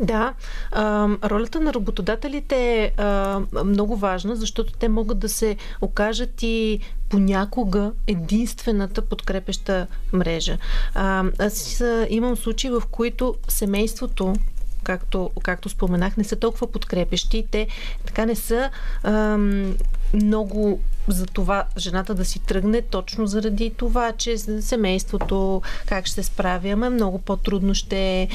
Да, 0.00 0.34
а, 0.72 1.08
ролята 1.24 1.60
на 1.60 1.74
работодателите 1.74 2.82
е 2.82 2.92
а, 2.96 3.40
много 3.64 3.96
важна, 3.96 4.36
защото 4.36 4.72
те 4.72 4.88
могат 4.88 5.18
да 5.18 5.28
се 5.28 5.56
окажат 5.80 6.42
и 6.42 6.80
понякога 7.08 7.92
единствената 8.06 9.02
подкрепеща 9.02 9.86
мрежа. 10.12 10.58
А, 10.94 11.24
аз 11.38 11.84
имам 12.08 12.36
случаи, 12.36 12.70
в 12.70 12.82
които 12.90 13.34
семейството 13.48 14.34
както, 14.82 15.30
както 15.42 15.68
споменах, 15.68 16.16
не 16.16 16.24
са 16.24 16.36
толкова 16.36 16.66
подкрепещи. 16.66 17.46
Те 17.50 17.66
така 18.06 18.26
не 18.26 18.34
са 18.34 18.70
ам, 19.02 19.76
много 20.14 20.80
за 21.08 21.26
това 21.26 21.64
жената 21.78 22.14
да 22.14 22.24
си 22.24 22.38
тръгне 22.38 22.82
точно 22.82 23.26
заради 23.26 23.70
това, 23.76 24.12
че 24.12 24.38
семейството 24.38 25.62
как 25.86 26.06
ще 26.06 26.22
справяме, 26.22 26.88
много 26.88 27.18
по-трудно 27.18 27.74
ще 27.74 28.20
е. 28.20 28.28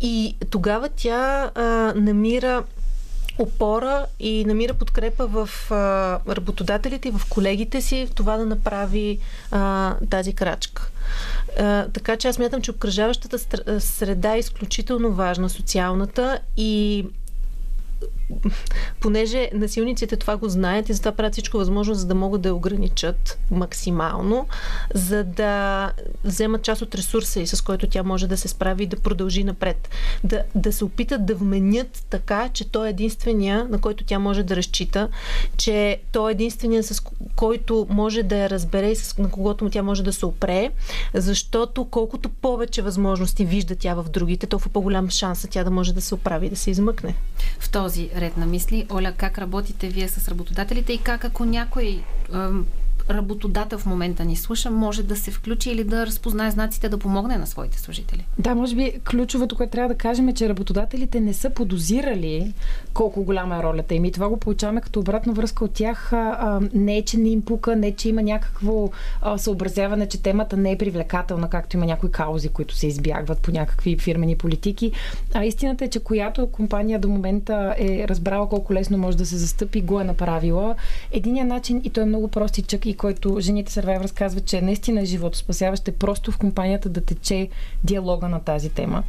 И 0.00 0.36
тогава 0.50 0.88
тя 0.96 1.50
намира 1.94 2.64
опора 3.38 4.06
и 4.20 4.44
намира 4.44 4.74
подкрепа 4.74 5.26
в 5.26 5.48
работодателите 6.28 7.08
и 7.08 7.12
в 7.12 7.22
колегите 7.30 7.80
си 7.80 8.06
в 8.06 8.14
това 8.14 8.36
да 8.36 8.46
направи 8.46 9.18
тази 10.10 10.32
крачка. 10.32 10.90
Така 11.92 12.16
че 12.16 12.28
аз 12.28 12.38
мятам, 12.38 12.62
че 12.62 12.70
обкръжаващата 12.70 13.38
среда 13.80 14.34
е 14.34 14.38
изключително 14.38 15.12
важна, 15.12 15.50
социалната 15.50 16.38
и 16.56 17.06
понеже 19.00 19.50
насилниците 19.54 20.16
това 20.16 20.36
го 20.36 20.48
знаят 20.48 20.88
и 20.88 20.92
затова 20.92 21.12
правят 21.12 21.32
всичко 21.32 21.56
възможно, 21.56 21.94
за 21.94 22.06
да 22.06 22.14
могат 22.14 22.42
да 22.42 22.48
я 22.48 22.54
ограничат 22.54 23.38
максимално, 23.50 24.46
за 24.94 25.24
да 25.24 25.92
вземат 26.24 26.62
част 26.62 26.82
от 26.82 26.94
ресурса 26.94 27.40
и 27.40 27.46
с 27.46 27.60
който 27.60 27.86
тя 27.86 28.02
може 28.02 28.26
да 28.26 28.36
се 28.36 28.48
справи 28.48 28.82
и 28.82 28.86
да 28.86 28.96
продължи 28.96 29.44
напред. 29.44 29.88
Да, 30.24 30.42
да 30.54 30.72
се 30.72 30.84
опитат 30.84 31.26
да 31.26 31.34
вменят 31.34 32.04
така, 32.10 32.48
че 32.48 32.70
той 32.70 32.86
е 32.86 32.90
единствения, 32.90 33.66
на 33.70 33.80
който 33.80 34.04
тя 34.04 34.18
може 34.18 34.42
да 34.42 34.56
разчита, 34.56 35.08
че 35.56 36.00
той 36.12 36.30
е 36.30 36.32
единствения, 36.32 36.82
с 36.82 37.02
който 37.36 37.86
може 37.90 38.22
да 38.22 38.36
я 38.36 38.50
разбере 38.50 38.90
и 38.90 38.96
с, 38.96 39.18
на 39.18 39.30
когото 39.30 39.64
му 39.64 39.70
тя 39.70 39.82
може 39.82 40.02
да 40.02 40.12
се 40.12 40.26
опре, 40.26 40.70
защото 41.14 41.84
колкото 41.84 42.28
повече 42.28 42.82
възможности 42.82 43.44
вижда 43.44 43.76
тя 43.76 43.94
в 43.94 44.06
другите, 44.10 44.46
толкова 44.46 44.70
по-голям 44.70 45.10
шанс 45.10 45.46
тя 45.50 45.64
да 45.64 45.70
може 45.70 45.94
да 45.94 46.00
се 46.00 46.14
оправи 46.14 46.46
и 46.46 46.50
да 46.50 46.56
се 46.56 46.70
измъкне. 46.70 47.14
В 47.60 47.70
този 47.70 48.10
ред 48.16 48.36
на 48.36 48.46
мисли. 48.46 48.86
Оля, 48.90 49.12
как 49.16 49.38
работите 49.38 49.88
вие 49.88 50.08
с 50.08 50.28
работодателите 50.28 50.92
и 50.92 50.98
как 50.98 51.24
ако 51.24 51.44
някой 51.44 52.04
работодател 53.10 53.78
в 53.78 53.86
момента 53.86 54.24
ни 54.24 54.36
слуша, 54.36 54.70
може 54.70 55.02
да 55.02 55.16
се 55.16 55.30
включи 55.30 55.70
или 55.70 55.84
да 55.84 56.06
разпознае 56.06 56.50
знаците 56.50 56.88
да 56.88 56.98
помогне 56.98 57.36
на 57.36 57.46
своите 57.46 57.78
служители. 57.78 58.26
Да, 58.38 58.54
може 58.54 58.76
би 58.76 58.92
ключовото, 59.10 59.56
което 59.56 59.72
трябва 59.72 59.88
да 59.88 59.98
кажем 59.98 60.28
е, 60.28 60.34
че 60.34 60.48
работодателите 60.48 61.20
не 61.20 61.32
са 61.32 61.50
подозирали 61.50 62.54
колко 62.94 63.24
голяма 63.24 63.56
е 63.56 63.62
ролята 63.62 63.94
им 63.94 64.04
и 64.04 64.12
това 64.12 64.28
го 64.28 64.36
получаваме 64.36 64.80
като 64.80 65.00
обратна 65.00 65.32
връзка 65.32 65.64
от 65.64 65.72
тях. 65.72 66.12
Не 66.74 66.96
е, 66.96 67.02
че 67.02 67.16
не 67.16 67.28
им 67.28 67.42
пука, 67.42 67.76
не 67.76 67.88
е, 67.88 67.92
че 67.96 68.08
има 68.08 68.22
някакво 68.22 68.90
съобразяване, 69.36 70.08
че 70.08 70.22
темата 70.22 70.56
не 70.56 70.72
е 70.72 70.78
привлекателна, 70.78 71.50
както 71.50 71.76
има 71.76 71.86
някои 71.86 72.10
каузи, 72.10 72.48
които 72.48 72.74
се 72.74 72.86
избягват 72.86 73.38
по 73.38 73.50
някакви 73.50 73.98
фирмени 73.98 74.36
политики. 74.36 74.92
А 75.34 75.44
истината 75.44 75.84
е, 75.84 75.88
че 75.88 76.00
която 76.00 76.46
компания 76.46 76.98
до 76.98 77.08
момента 77.08 77.74
е 77.78 78.08
разбрала 78.08 78.48
колко 78.48 78.74
лесно 78.74 78.98
може 78.98 79.16
да 79.16 79.26
се 79.26 79.36
застъпи, 79.36 79.80
го 79.80 80.00
е 80.00 80.04
направила. 80.04 80.74
Единият 81.12 81.48
начин, 81.48 81.80
и 81.84 81.90
той 81.90 82.02
е 82.02 82.06
много 82.06 82.28
простичък 82.28 82.86
и 82.86 82.93
който 82.94 83.40
жените 83.40 83.72
Survivor 83.72 84.02
разказват, 84.02 84.44
че 84.44 84.62
наистина 84.62 85.00
е 85.00 85.04
живото 85.04 85.38
спасяваще 85.38 85.92
просто 85.92 86.32
в 86.32 86.38
компанията 86.38 86.88
да 86.88 87.00
тече 87.00 87.48
диалога 87.84 88.28
на 88.28 88.40
тази 88.40 88.68
тема. 88.68 89.02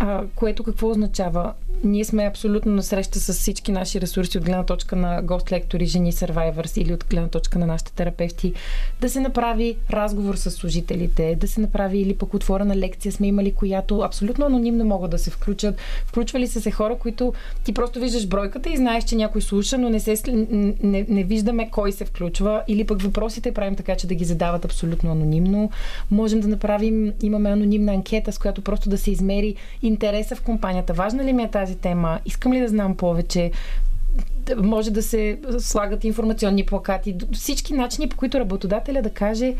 А, 0.00 0.22
което 0.34 0.64
какво 0.64 0.90
означава? 0.90 1.52
Ние 1.84 2.04
сме 2.04 2.26
абсолютно 2.26 2.72
на 2.72 2.82
среща 2.82 3.20
с 3.20 3.32
всички 3.32 3.72
наши 3.72 4.00
ресурси 4.00 4.38
от 4.38 4.44
гледна 4.44 4.64
точка 4.64 4.96
на 4.96 5.22
гост-лектори, 5.22 5.84
жени 5.84 6.12
Survivors 6.12 6.78
или 6.78 6.92
от 6.92 7.04
гледна 7.10 7.28
точка 7.28 7.58
на 7.58 7.66
нашите 7.66 7.92
терапевти. 7.92 8.52
Да 9.00 9.10
се 9.10 9.20
направи 9.20 9.76
разговор 9.90 10.34
с 10.34 10.50
служителите, 10.50 11.36
да 11.40 11.48
се 11.48 11.60
направи 11.60 11.98
или 11.98 12.16
пък 12.16 12.34
отворена 12.34 12.76
лекция 12.76 13.12
сме 13.12 13.26
имали, 13.26 13.54
която 13.54 14.00
абсолютно 14.00 14.46
анонимно 14.46 14.84
могат 14.84 15.10
да 15.10 15.18
се 15.18 15.30
включат. 15.30 15.76
Включвали 16.06 16.46
са 16.46 16.60
се 16.60 16.70
хора, 16.70 16.96
които 16.98 17.32
ти 17.64 17.74
просто 17.74 18.00
виждаш 18.00 18.26
бройката 18.26 18.70
и 18.70 18.76
знаеш, 18.76 19.04
че 19.04 19.16
някой 19.16 19.42
слуша, 19.42 19.78
но 19.78 19.90
не, 19.90 20.00
се, 20.00 20.22
не, 20.82 21.06
не 21.08 21.24
виждаме 21.24 21.70
кой 21.70 21.92
се 21.92 22.04
включва 22.04 22.62
или 22.68 22.86
пък 22.86 23.02
въпрос 23.02 23.27
въпросите, 23.28 23.52
правим 23.52 23.76
така, 23.76 23.96
че 23.96 24.06
да 24.06 24.14
ги 24.14 24.24
задават 24.24 24.64
абсолютно 24.64 25.12
анонимно. 25.12 25.70
Можем 26.10 26.40
да 26.40 26.48
направим, 26.48 27.12
имаме 27.22 27.50
анонимна 27.50 27.92
анкета, 27.92 28.32
с 28.32 28.38
която 28.38 28.62
просто 28.62 28.88
да 28.88 28.98
се 28.98 29.10
измери 29.10 29.54
интереса 29.82 30.36
в 30.36 30.42
компанията. 30.42 30.92
Важна 30.92 31.24
ли 31.24 31.32
ми 31.32 31.42
е 31.42 31.50
тази 31.50 31.76
тема? 31.76 32.20
Искам 32.26 32.52
ли 32.52 32.60
да 32.60 32.68
знам 32.68 32.96
повече? 32.96 33.50
Може 34.56 34.90
да 34.90 35.02
се 35.02 35.38
слагат 35.58 36.04
информационни 36.04 36.66
плакати. 36.66 37.16
Всички 37.32 37.74
начини, 37.74 38.08
по 38.08 38.16
които 38.16 38.40
работодателя 38.40 39.02
да 39.02 39.10
каже 39.10 39.54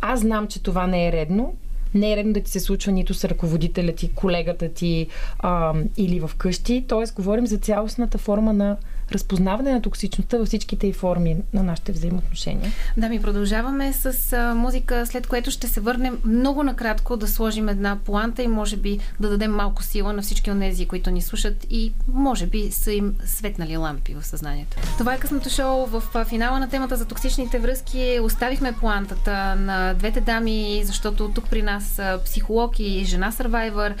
аз 0.00 0.20
знам, 0.20 0.46
че 0.46 0.62
това 0.62 0.86
не 0.86 1.08
е 1.08 1.12
редно, 1.12 1.54
не 1.94 2.12
е 2.12 2.16
редно 2.16 2.32
да 2.32 2.40
ти 2.40 2.50
се 2.50 2.60
случва 2.60 2.92
нито 2.92 3.14
с 3.14 3.24
ръководителя 3.24 3.92
ти, 3.92 4.12
колегата 4.14 4.68
ти 4.68 5.06
а, 5.38 5.74
или 5.96 6.20
в 6.20 6.30
къщи. 6.38 6.84
Тоест, 6.88 7.14
говорим 7.14 7.46
за 7.46 7.58
цялостната 7.58 8.18
форма 8.18 8.52
на 8.52 8.76
разпознаване 9.12 9.72
на 9.72 9.82
токсичността 9.82 10.38
във 10.38 10.46
всичките 10.46 10.86
и 10.86 10.92
форми 10.92 11.36
на 11.52 11.62
нашите 11.62 11.92
взаимоотношения. 11.92 12.72
Да, 12.96 13.08
ми 13.08 13.22
продължаваме 13.22 13.92
с 13.92 14.32
а, 14.32 14.54
музика, 14.54 15.06
след 15.06 15.26
което 15.26 15.50
ще 15.50 15.68
се 15.68 15.80
върнем 15.80 16.18
много 16.24 16.62
накратко 16.62 17.16
да 17.16 17.28
сложим 17.28 17.68
една 17.68 17.98
планта 18.04 18.42
и 18.42 18.48
може 18.48 18.76
би 18.76 18.98
да 19.20 19.28
дадем 19.30 19.52
малко 19.52 19.82
сила 19.82 20.12
на 20.12 20.22
всички 20.22 20.50
от 20.50 20.60
тези, 20.60 20.86
които 20.86 21.10
ни 21.10 21.22
слушат 21.22 21.66
и 21.70 21.92
може 22.12 22.46
би 22.46 22.70
са 22.70 22.92
им 22.92 23.14
светнали 23.24 23.76
лампи 23.76 24.14
в 24.14 24.26
съзнанието. 24.26 24.76
Това 24.98 25.14
е 25.14 25.18
късното 25.18 25.50
шоу. 25.50 25.86
В 25.86 26.24
финала 26.24 26.58
на 26.58 26.68
темата 26.68 26.96
за 26.96 27.04
токсичните 27.04 27.58
връзки 27.58 28.20
оставихме 28.22 28.72
плантата 28.72 29.54
на 29.54 29.94
двете 29.94 30.20
дами, 30.20 30.82
защото 30.84 31.28
тук 31.28 31.50
при 31.50 31.62
нас 31.62 32.00
психолог 32.24 32.80
и 32.80 33.04
жена 33.04 33.32
сървайвър 33.32 33.94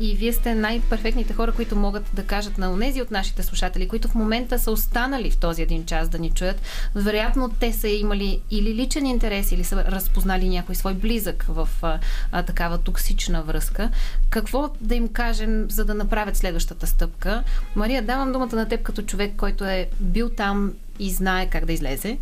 и 0.00 0.16
вие 0.16 0.32
сте 0.32 0.54
най-перфектните 0.54 1.34
хора, 1.34 1.52
които 1.52 1.76
могат 1.76 2.10
да 2.14 2.22
кажат 2.22 2.58
на 2.58 2.72
онези 2.72 3.02
от 3.02 3.10
нашите 3.10 3.42
слушатели, 3.42 3.88
които 3.88 4.08
в 4.08 4.14
момента 4.14 4.35
момента 4.36 4.58
са 4.58 4.70
останали 4.70 5.30
в 5.30 5.36
този 5.36 5.62
един 5.62 5.86
час 5.86 6.08
да 6.08 6.18
ни 6.18 6.30
чуят. 6.30 6.60
Вероятно 6.94 7.50
те 7.60 7.72
са 7.72 7.88
имали 7.88 8.40
или 8.50 8.74
личен 8.74 9.06
интерес, 9.06 9.52
или 9.52 9.64
са 9.64 9.84
разпознали 9.84 10.48
някой 10.48 10.74
свой 10.74 10.94
близък 10.94 11.44
в 11.48 11.68
а, 11.82 11.98
а, 12.32 12.42
такава 12.42 12.78
токсична 12.78 13.42
връзка. 13.42 13.90
Какво 14.30 14.70
да 14.80 14.94
им 14.94 15.08
кажем, 15.08 15.66
за 15.70 15.84
да 15.84 15.94
направят 15.94 16.36
следващата 16.36 16.86
стъпка? 16.86 17.42
Мария, 17.74 18.02
давам 18.02 18.32
думата 18.32 18.56
на 18.56 18.68
теб 18.68 18.82
като 18.82 19.02
човек, 19.02 19.32
който 19.36 19.64
е 19.64 19.88
бил 20.00 20.28
там 20.28 20.72
и 20.98 21.10
знае 21.10 21.50
как 21.50 21.64
да 21.64 21.72
излезе. 21.72 22.18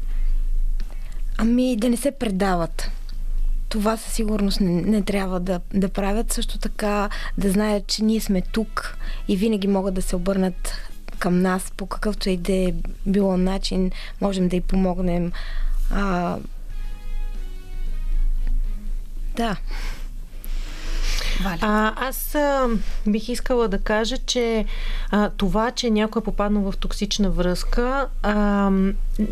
Ами 1.38 1.76
да 1.76 1.88
не 1.88 1.96
се 1.96 2.10
предават. 2.10 2.90
Това 3.68 3.96
със 3.96 4.12
сигурност 4.12 4.60
не, 4.60 4.82
не 4.82 5.02
трябва 5.02 5.40
да, 5.40 5.60
да 5.74 5.88
правят. 5.88 6.32
Също 6.32 6.58
така 6.58 7.08
да 7.38 7.50
знаят, 7.50 7.86
че 7.86 8.04
ние 8.04 8.20
сме 8.20 8.40
тук 8.40 8.98
и 9.28 9.36
винаги 9.36 9.68
могат 9.68 9.94
да 9.94 10.02
се 10.02 10.16
обърнат 10.16 10.74
към 11.18 11.42
нас 11.42 11.72
по 11.76 11.86
какъвто 11.86 12.30
и 12.30 12.36
да 12.36 12.52
е 12.52 12.72
било 13.06 13.36
начин. 13.36 13.90
Можем 14.20 14.48
да 14.48 14.56
й 14.56 14.60
помогнем. 14.60 15.32
А, 15.90 16.36
да. 19.36 19.56
А, 21.60 21.92
аз 22.08 22.34
а, 22.34 22.68
бих 23.06 23.28
искала 23.28 23.68
да 23.68 23.78
кажа, 23.78 24.16
че 24.18 24.64
а, 25.10 25.30
това, 25.30 25.70
че 25.70 25.90
някой 25.90 26.20
е 26.20 26.24
попаднал 26.24 26.72
в 26.72 26.76
токсична 26.76 27.30
връзка, 27.30 28.08
а, 28.22 28.70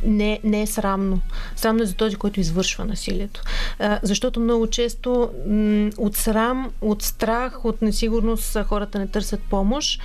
не, 0.04 0.40
не 0.44 0.62
е 0.62 0.66
срамно. 0.66 1.20
Срамно 1.56 1.82
е 1.82 1.86
за 1.86 1.94
този, 1.94 2.16
който 2.16 2.40
извършва 2.40 2.84
насилието. 2.84 3.42
А, 3.78 3.98
защото 4.02 4.40
много 4.40 4.66
често 4.66 5.30
м, 5.46 5.90
от 5.98 6.16
срам, 6.16 6.70
от 6.80 7.02
страх, 7.02 7.64
от 7.64 7.82
несигурност 7.82 8.58
хората 8.62 8.98
не 8.98 9.06
търсят 9.06 9.40
помощ. 9.50 10.00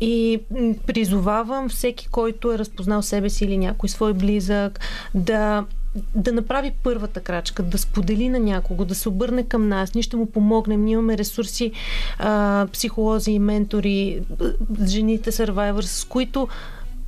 И 0.00 0.40
призовавам 0.86 1.68
всеки, 1.68 2.08
който 2.08 2.52
е 2.52 2.58
разпознал 2.58 3.02
себе 3.02 3.30
си 3.30 3.44
или 3.44 3.58
някой 3.58 3.88
свой 3.88 4.12
близък, 4.12 4.80
да 5.14 5.64
да 6.14 6.32
направи 6.32 6.72
първата 6.82 7.20
крачка, 7.20 7.62
да 7.62 7.78
сподели 7.78 8.28
на 8.28 8.38
някого, 8.38 8.84
да 8.84 8.94
се 8.94 9.08
обърне 9.08 9.42
към 9.42 9.68
нас. 9.68 9.94
Ние 9.94 10.02
ще 10.02 10.16
му 10.16 10.26
помогнем. 10.26 10.84
Ние 10.84 10.92
имаме 10.92 11.18
ресурси, 11.18 11.72
а, 12.18 12.66
психолози 12.72 13.30
и 13.30 13.38
ментори, 13.38 14.22
жените 14.84 15.32
Survivor, 15.32 15.80
с 15.80 16.04
които 16.04 16.48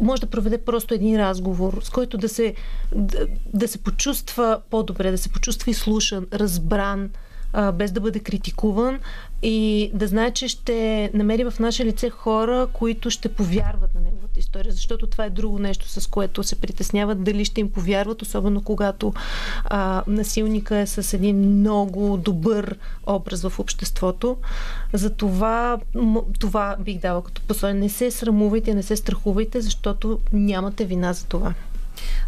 може 0.01 0.21
да 0.21 0.27
проведе 0.27 0.59
просто 0.59 0.95
един 0.95 1.17
разговор, 1.17 1.81
с 1.83 1.91
който 1.91 2.19
да 2.19 2.29
се, 2.29 2.55
да, 2.95 3.27
да 3.55 3.69
се 3.69 3.79
почувства 3.79 4.61
по-добре, 4.71 5.11
да 5.11 5.19
се 5.19 5.29
почувства 5.29 5.71
изслушан, 5.71 6.27
разбран, 6.33 7.11
без 7.75 7.93
да 7.93 8.01
бъде 8.01 8.19
критикуван 8.19 8.99
и 9.43 9.91
да 9.95 10.07
знае, 10.07 10.31
че 10.31 10.49
ще 10.49 11.11
намери 11.15 11.45
в 11.45 11.55
наше 11.61 11.85
лице 11.85 12.11
хора, 12.11 12.69
които 12.73 13.11
ще 13.11 13.29
повярват 13.29 13.95
на 13.95 14.01
неговата 14.01 14.41
история, 14.41 14.73
защото 14.73 15.07
това 15.07 15.25
е 15.25 15.31
друго 15.31 15.59
нещо, 15.59 15.89
с 15.89 16.07
което 16.07 16.43
се 16.43 16.61
притесняват 16.61 17.25
дали 17.25 17.45
ще 17.45 17.61
им 17.61 17.71
повярват, 17.71 18.23
особено 18.23 18.63
когато 18.63 19.15
а, 19.65 20.03
насилника 20.07 20.77
е 20.77 20.87
с 20.87 21.13
един 21.13 21.37
много 21.37 22.17
добър 22.17 22.79
образ 23.07 23.43
в 23.43 23.59
обществото. 23.59 24.37
За 24.93 25.11
това, 25.11 25.79
това 26.39 26.77
бих 26.81 26.99
дала 26.99 27.25
като 27.25 27.43
послание. 27.43 27.81
Не 27.81 27.89
се 27.89 28.11
срамувайте, 28.11 28.75
не 28.75 28.83
се 28.83 28.97
страхувайте, 28.97 29.61
защото 29.61 30.19
нямате 30.33 30.85
вина 30.85 31.13
за 31.13 31.25
това. 31.25 31.55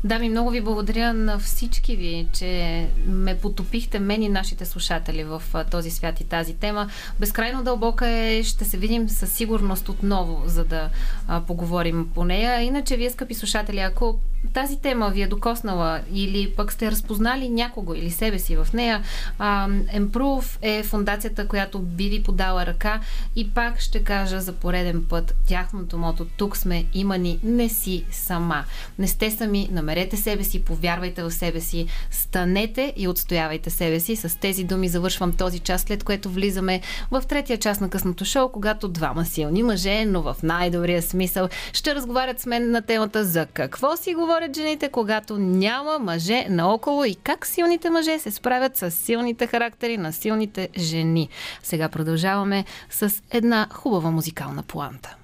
Дами, 0.05 0.29
много 0.29 0.51
ви 0.51 0.61
благодаря 0.61 1.15
на 1.15 1.39
всички 1.39 1.97
ви, 1.97 2.27
че 2.33 2.87
ме 3.07 3.39
потопихте 3.39 3.99
мен 3.99 4.23
и 4.23 4.29
нашите 4.29 4.65
слушатели 4.65 5.25
в 5.25 5.43
този 5.71 5.91
свят 5.91 6.21
и 6.21 6.25
тази 6.25 6.55
тема. 6.55 6.89
Безкрайно 7.21 7.65
дълбока 7.65 8.09
е, 8.09 8.43
ще 8.43 8.65
се 8.65 8.77
видим 8.77 9.09
със 9.09 9.33
сигурност 9.33 9.89
отново, 9.89 10.43
за 10.47 10.65
да 10.65 10.91
а, 11.29 11.41
поговорим 11.41 12.09
по 12.15 12.25
нея. 12.25 12.63
Иначе, 12.63 12.97
вие, 12.97 13.11
скъпи 13.11 13.35
слушатели, 13.35 13.79
ако 13.79 14.19
тази 14.53 14.77
тема 14.77 15.11
ви 15.11 15.23
е 15.23 15.27
докоснала 15.27 16.01
или 16.13 16.53
пък 16.57 16.73
сте 16.73 16.91
разпознали 16.91 17.49
някого 17.49 17.95
или 17.95 18.11
себе 18.11 18.39
си 18.39 18.57
в 18.57 18.69
нея, 18.75 19.03
Improve 19.41 20.59
е 20.63 20.83
фундацията, 20.83 21.49
която 21.49 21.79
би 21.79 22.09
ви 22.09 22.23
подала 22.23 22.67
ръка 22.67 23.01
и 23.37 23.51
пак 23.51 23.81
ще 23.81 24.05
кажа 24.05 24.41
за 24.41 24.53
пореден 24.53 25.05
път 25.09 25.35
тяхното 25.47 25.99
мото 25.99 26.27
тук 26.37 26.57
сме, 26.57 26.85
има 26.95 27.19
ни, 27.19 27.39
не 27.43 27.69
си 27.69 28.05
сама. 28.11 28.65
Не 28.99 29.09
сте 29.09 29.31
сами, 29.31 29.69
намерете 29.73 30.17
себе 30.17 30.45
си, 30.45 30.65
повярвайте 30.65 31.23
в 31.23 31.31
себе 31.31 31.61
си, 31.61 31.87
станете 32.11 32.93
и 32.97 33.09
отстоявайте 33.09 33.71
себе 33.71 34.01
си. 34.01 34.17
С 34.17 34.41
тези 34.41 34.65
думи 34.65 34.89
завършвам 34.89 35.33
този 35.33 35.59
час, 35.59 35.83
след 35.83 36.05
което 36.05 36.31
влизаме 36.31 36.81
в 37.11 37.23
третия 37.29 37.59
част 37.59 37.81
на 37.81 37.91
късното 37.91 38.25
шоу, 38.25 38.49
когато 38.49 38.89
двама 38.89 39.25
силни 39.25 39.63
мъже, 39.63 40.05
но 40.05 40.23
в 40.23 40.37
най-добрия 40.43 41.03
смисъл, 41.03 41.49
ще 41.73 41.95
разговарят 41.95 42.41
с 42.41 42.47
мен 42.47 42.71
на 42.71 42.83
темата 42.83 43.25
за 43.25 43.47
какво 43.47 43.97
си 43.97 44.15
говорят 44.29 44.57
жените, 44.57 44.89
когато 44.89 45.39
няма 45.39 45.99
мъже 45.99 46.47
наоколо 46.49 47.05
и 47.05 47.15
как 47.15 47.47
силните 47.47 47.91
мъже 47.91 48.19
се 48.19 48.31
справят 48.31 48.77
с 48.77 48.91
силните 48.91 49.47
характери 49.47 49.97
на 49.97 50.13
силните 50.13 50.69
жени. 50.79 51.29
Сега 51.63 51.89
продължаваме 51.89 52.65
с 52.91 53.23
една 53.31 53.67
хубава 53.73 54.11
музикална 54.11 54.63
планта. 54.63 55.17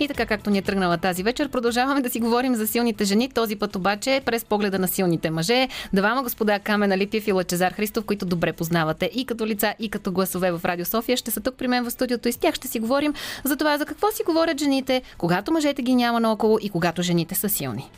И 0.00 0.08
така 0.08 0.26
както 0.26 0.50
ни 0.50 0.58
е 0.58 0.62
тръгнала 0.62 0.98
тази 0.98 1.22
вечер, 1.22 1.48
продължаваме 1.48 2.00
да 2.00 2.10
си 2.10 2.20
говорим 2.20 2.54
за 2.54 2.66
силните 2.66 3.04
жени. 3.04 3.28
Този 3.28 3.56
път 3.56 3.76
обаче 3.76 4.20
през 4.24 4.44
погледа 4.44 4.78
на 4.78 4.88
силните 4.88 5.30
мъже. 5.30 5.68
Двама 5.92 6.22
господа 6.22 6.58
Камена 6.58 6.98
Липиев 6.98 7.26
и 7.26 7.32
Лачезар 7.32 7.72
Христов, 7.72 8.04
които 8.04 8.26
добре 8.26 8.52
познавате 8.52 9.10
и 9.14 9.24
като 9.24 9.46
лица, 9.46 9.74
и 9.78 9.88
като 9.88 10.12
гласове 10.12 10.52
в 10.52 10.60
Радио 10.64 10.84
София, 10.84 11.16
ще 11.16 11.30
са 11.30 11.40
тук 11.40 11.54
при 11.54 11.68
мен 11.68 11.84
в 11.84 11.90
студиото 11.90 12.28
и 12.28 12.32
с 12.32 12.36
тях 12.36 12.54
ще 12.54 12.68
си 12.68 12.80
говорим 12.80 13.14
за 13.44 13.56
това 13.56 13.78
за 13.78 13.86
какво 13.86 14.10
си 14.12 14.22
говорят 14.26 14.60
жените, 14.60 15.02
когато 15.18 15.52
мъжете 15.52 15.82
ги 15.82 15.94
няма 15.94 16.20
наоколо 16.20 16.58
и 16.60 16.68
когато 16.68 17.02
жените 17.02 17.34
са 17.34 17.48
силни. 17.48 17.90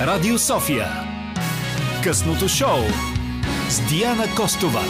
Радио 0.00 0.38
София. 0.38 0.86
Късното 2.04 2.48
шоу 2.48 2.78
с 3.68 3.88
Диана 3.88 4.24
Костова. 4.36 4.82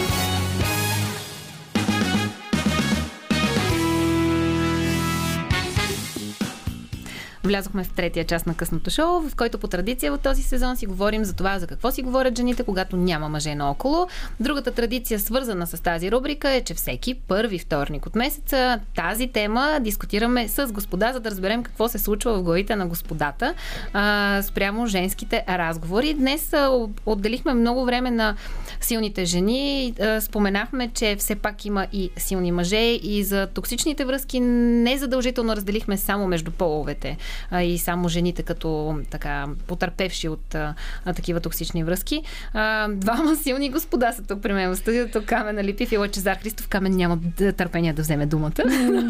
Влязохме 7.43 7.83
в 7.83 7.89
третия 7.89 8.25
част 8.25 8.47
на 8.47 8.53
късното 8.53 8.89
шоу, 8.89 9.29
в 9.29 9.35
който 9.35 9.57
по 9.57 9.67
традиция 9.67 10.11
в 10.11 10.17
този 10.17 10.43
сезон 10.43 10.77
си 10.77 10.85
говорим 10.85 11.25
за 11.25 11.33
това 11.33 11.59
за 11.59 11.67
какво 11.67 11.91
си 11.91 12.01
говорят 12.01 12.37
жените, 12.37 12.63
когато 12.63 12.97
няма 12.97 13.29
мъже 13.29 13.55
наоколо. 13.55 14.07
Другата 14.39 14.71
традиция, 14.71 15.19
свързана 15.19 15.67
с 15.67 15.83
тази 15.83 16.11
рубрика, 16.11 16.49
е, 16.49 16.61
че 16.61 16.73
всеки 16.73 17.13
първи 17.13 17.59
вторник 17.59 18.05
от 18.05 18.15
месеца 18.15 18.79
тази 18.95 19.27
тема 19.27 19.79
дискутираме 19.81 20.47
с 20.47 20.67
господа, 20.67 21.13
за 21.13 21.19
да 21.19 21.31
разберем 21.31 21.63
какво 21.63 21.89
се 21.89 21.99
случва 21.99 22.37
в 22.37 22.43
главите 22.43 22.75
на 22.75 22.87
господата 22.87 23.53
а, 23.93 24.41
спрямо 24.43 24.87
женските 24.87 25.43
разговори. 25.49 26.13
Днес 26.13 26.53
а, 26.53 26.87
отделихме 27.05 27.53
много 27.53 27.85
време 27.85 28.11
на 28.11 28.35
силните 28.81 29.25
жени. 29.25 29.93
А, 29.99 30.21
споменахме, 30.21 30.89
че 30.93 31.15
все 31.15 31.35
пак 31.35 31.65
има 31.65 31.87
и 31.93 32.09
силни 32.17 32.51
мъже 32.51 32.99
и 33.03 33.23
за 33.23 33.47
токсичните 33.47 34.05
връзки 34.05 34.39
не 34.39 34.97
задължително 34.97 35.55
разделихме 35.55 35.97
само 35.97 36.27
между 36.27 36.51
половете 36.51 37.17
а, 37.51 37.63
и 37.63 37.77
само 37.77 38.09
жените 38.09 38.43
като 38.43 38.99
така 39.09 39.45
потърпевши 39.67 40.29
от 40.29 40.55
а, 40.55 40.73
такива 41.05 41.39
токсични 41.39 41.83
връзки. 41.83 42.23
А, 42.53 42.87
двама 42.87 43.35
силни 43.35 43.69
господа 43.69 44.11
са 44.11 44.23
тук 44.23 44.41
при 44.41 44.53
мен 44.53 44.71
в 44.71 44.77
студиото. 44.77 45.23
Камен 45.25 45.57
Алипив 45.57 45.91
и 45.91 45.97
Лачезар 45.97 46.37
Христов. 46.37 46.67
Камен 46.67 46.95
няма 46.95 47.19
търпение 47.57 47.93
да 47.93 48.01
вземе 48.01 48.25
думата. 48.25 48.65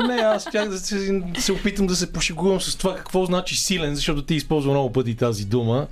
Не, 0.07 0.15
аз 0.15 0.47
щях 0.47 0.70
да 0.70 0.80
се, 0.80 1.22
се 1.39 1.51
опитам 1.51 1.88
да 1.88 1.95
се 1.95 2.13
пошегувам 2.13 2.61
с 2.61 2.76
това 2.76 2.95
какво 2.95 3.26
значи 3.26 3.55
силен, 3.55 3.95
защото 3.95 4.22
ти 4.22 4.36
използва 4.36 4.72
много 4.72 4.93
пъти 4.93 5.15
тази 5.15 5.45
дума. 5.45 5.88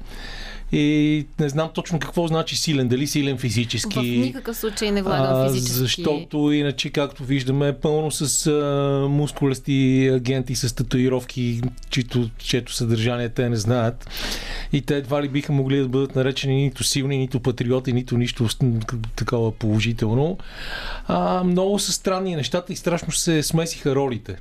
И 0.72 1.26
не 1.39 1.49
знам 1.49 1.70
точно 1.74 1.99
какво 1.99 2.28
значи 2.28 2.55
силен. 2.55 2.88
Дали 2.88 3.07
силен 3.07 3.38
физически. 3.38 3.99
В 3.99 4.26
никакъв 4.26 4.57
случай 4.57 4.91
не 4.91 5.01
влагам 5.01 5.53
физически. 5.53 5.74
Защото 5.74 6.51
иначе, 6.51 6.89
както 6.89 7.24
виждаме, 7.24 7.68
е 7.68 7.74
пълно 7.74 8.11
с 8.11 8.47
а, 8.47 9.07
мускулести 9.09 10.09
агенти 10.13 10.55
с 10.55 10.76
татуировки, 10.76 11.61
чието, 11.89 12.30
чието 12.38 12.74
съдържание 12.74 13.30
те 13.30 13.49
не 13.49 13.55
знаят. 13.55 14.09
И 14.74 14.82
те 14.82 14.97
едва 14.97 15.24
ли 15.24 15.30
биха 15.30 15.51
могли 15.51 15.78
да 15.78 15.88
бъдат 15.88 16.16
наречени 16.16 16.63
нито 16.63 16.84
силни, 16.84 17.18
нито 17.18 17.39
патриоти, 17.39 17.93
нито 17.93 18.18
нищо 18.18 18.47
такова 19.16 19.51
положително. 19.51 20.38
А, 21.07 21.43
много 21.43 21.80
са 21.80 21.91
странни 21.91 22.36
нещата 22.36 22.74
и 22.74 22.76
страшно 22.76 23.11
се 23.11 23.43
смесиха 23.43 23.95
ролите. 23.95 24.38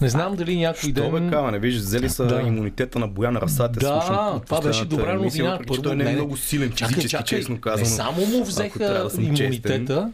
Не 0.00 0.08
знам 0.08 0.36
дали 0.36 0.56
някой 0.56 0.92
ден... 0.92 1.04
Що 1.04 1.20
бе, 1.20 1.30
кава, 1.30 1.52
не 1.52 1.58
виждаш, 1.58 1.82
взели 1.82 2.08
са 2.08 2.26
да. 2.26 2.40
имунитета 2.40 2.98
на 2.98 3.08
Боян 3.08 3.36
Расате. 3.36 3.78
Да, 3.80 4.00
слушам, 4.06 4.40
това 4.46 4.60
беше 4.60 4.84
добра 4.84 5.14
новина. 5.14 5.58
Първо, 5.66 5.82
той 5.82 5.96
не 5.96 6.10
е 6.10 6.14
много 6.14 6.36
силен 6.36 6.70
физически, 6.70 7.08
чакай, 7.08 7.38
честно 7.38 7.60
казано. 7.60 7.90
Не 7.90 7.96
само 7.96 8.26
му 8.26 8.44
взеха 8.44 9.08
имунитета, 9.18 10.12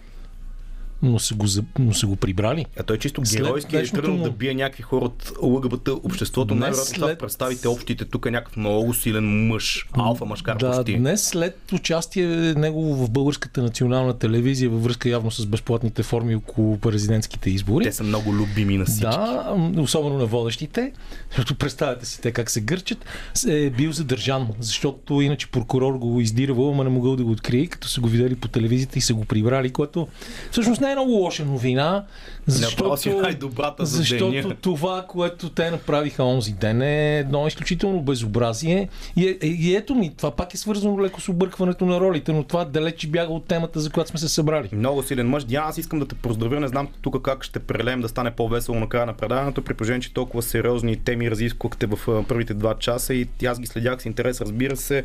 но 1.03 1.18
са 1.18 1.34
го, 1.34 1.46
но 1.78 1.94
са 1.94 2.07
го 2.07 2.16
прибрали. 2.16 2.66
А 2.80 2.82
той 2.82 2.98
чисто 2.98 3.22
геройски 3.22 3.76
е 3.76 3.84
тръгнал 3.84 4.16
му... 4.16 4.24
да 4.24 4.30
бие 4.30 4.55
някакви 4.55 4.82
хора 4.82 5.05
от 5.05 5.32
ЛГБТ 5.42 5.88
обществото. 5.88 6.55
Най-вероятно 6.55 7.07
след... 7.07 7.18
представите 7.18 7.68
общите 7.68 8.05
тук 8.05 8.26
е 8.26 8.30
някакъв 8.30 8.57
много 8.57 8.94
силен 8.94 9.46
мъж, 9.46 9.86
алфа 9.92 10.24
мъжкар 10.24 10.57
да, 10.57 10.76
почти. 10.76 10.98
Днес 10.98 11.28
след 11.28 11.72
участие 11.72 12.26
негово 12.55 13.07
в 13.07 13.11
българската 13.11 13.62
национална 13.62 14.18
телевизия 14.18 14.70
във 14.70 14.84
връзка 14.84 15.09
явно 15.09 15.30
с 15.30 15.46
безплатните 15.46 16.03
форми 16.03 16.34
около 16.34 16.78
президентските 16.78 17.51
избори. 17.51 17.84
Те 17.84 17.92
са 17.92 18.03
много 18.03 18.34
любими 18.34 18.78
на 18.78 18.84
всички. 18.84 19.05
Да, 19.05 19.57
особено 19.78 20.18
на 20.18 20.26
водещите, 20.26 20.92
защото 21.30 21.55
представете 21.55 22.07
си 22.07 22.20
те 22.20 22.32
как 22.32 22.51
се 22.51 22.61
гърчат, 22.61 23.05
е 23.48 23.70
бил 23.70 23.92
задържан, 23.92 24.48
защото 24.61 25.20
иначе 25.20 25.51
прокурор 25.51 25.94
го 25.94 26.20
издирвал, 26.20 26.70
ама 26.70 26.84
не 26.84 26.90
могъл 26.90 27.16
да 27.16 27.24
го 27.24 27.30
открие, 27.30 27.66
като 27.66 27.88
са 27.88 28.01
го 28.01 28.09
видели 28.09 28.36
по 28.36 28.48
телевизията 28.48 28.98
и 28.98 29.03
са 29.03 29.14
го 29.14 29.24
прибрали, 29.24 29.70
което 29.70 30.09
всъщност 30.51 30.80
не 30.80 30.89
е 30.91 30.95
много 30.95 31.11
лоша 31.11 31.45
новина, 31.45 32.05
защото, 32.47 33.20
най-добрата 33.20 33.86
за 33.86 33.97
защото 33.97 34.30
деня. 34.30 34.57
това, 34.61 35.05
което 35.09 35.51
те 35.51 35.70
направиха 35.70 36.24
онзи 36.24 36.53
ден 36.53 36.82
е 36.82 37.18
едно 37.18 37.47
изключително 37.47 38.03
безобразие. 38.03 38.88
И, 39.16 39.28
е, 39.28 39.47
и 39.47 39.76
ето 39.76 39.95
ми, 39.95 40.14
това 40.16 40.30
пак 40.30 40.55
е 40.55 40.57
свързано 40.57 41.03
леко 41.03 41.20
с 41.20 41.28
объркването 41.28 41.86
на 41.86 42.01
ролите, 42.01 42.32
но 42.32 42.43
това 42.43 42.64
далеч 42.64 43.07
бяга 43.07 43.32
от 43.32 43.45
темата, 43.45 43.80
за 43.80 43.91
която 43.91 44.11
сме 44.11 44.18
се 44.18 44.28
събрали. 44.28 44.68
Много 44.72 45.03
силен 45.03 45.28
мъж. 45.28 45.45
Диана, 45.45 45.68
аз 45.68 45.78
искам 45.78 45.99
да 45.99 46.09
те 46.09 46.14
поздравя. 46.14 46.61
Не 46.61 46.68
знам 46.68 46.88
тук 47.03 47.22
как 47.22 47.45
ще 47.45 47.59
прелеем 47.59 48.01
да 48.01 48.09
стане 48.09 48.30
по-весело 48.30 48.80
на 48.80 48.88
края 48.88 49.07
на 49.07 49.14
предаването, 49.14 49.62
при 49.62 49.74
положение, 49.74 50.01
че 50.01 50.14
толкова 50.14 50.43
сериозни 50.43 50.97
теми 50.97 51.30
разисквахте 51.30 51.86
в 51.86 52.24
първите 52.28 52.55
два 52.55 52.74
часа 52.78 53.14
и 53.14 53.26
аз 53.47 53.61
ги 53.61 53.66
следях 53.66 54.03
с 54.03 54.07
интерес, 54.07 54.41
разбира 54.41 54.76
се. 54.76 55.05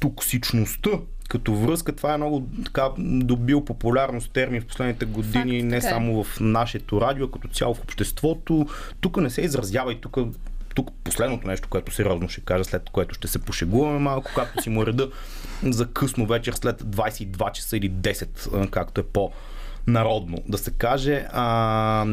Токсичността 0.00 0.90
като 1.30 1.54
връзка, 1.54 1.92
това 1.92 2.14
е 2.14 2.16
много 2.16 2.48
така 2.64 2.88
добил 2.98 3.64
популярност 3.64 4.32
термин 4.32 4.62
в 4.62 4.66
последните 4.66 5.04
години, 5.04 5.60
Факт, 5.60 5.70
не. 5.70 5.76
Е. 5.76 5.80
само 5.80 6.24
в 6.24 6.40
нашето 6.40 7.00
радио, 7.00 7.26
а 7.26 7.30
като 7.30 7.48
цяло 7.48 7.74
в 7.74 7.82
обществото. 7.82 8.66
Тук 9.00 9.16
не 9.16 9.30
се 9.30 9.40
изразява 9.40 9.92
и 9.92 10.00
тук 10.00 10.16
тук 10.74 10.90
последното 11.04 11.46
нещо, 11.46 11.68
което 11.68 11.94
сериозно 11.94 12.28
ще 12.28 12.40
кажа, 12.40 12.64
след 12.64 12.90
което 12.90 13.14
ще 13.14 13.28
се 13.28 13.38
пошегуваме 13.38 13.98
малко, 13.98 14.30
както 14.34 14.62
си 14.62 14.70
му 14.70 14.86
реда 14.86 15.10
за 15.62 15.86
късно 15.86 16.26
вечер 16.26 16.52
след 16.52 16.82
22 16.82 17.52
часа 17.52 17.76
или 17.76 17.90
10, 17.90 18.70
както 18.70 19.00
е 19.00 19.04
по 19.04 19.32
народно 19.86 20.38
да 20.48 20.58
се 20.58 20.70
каже. 20.70 21.26
А, 21.32 22.06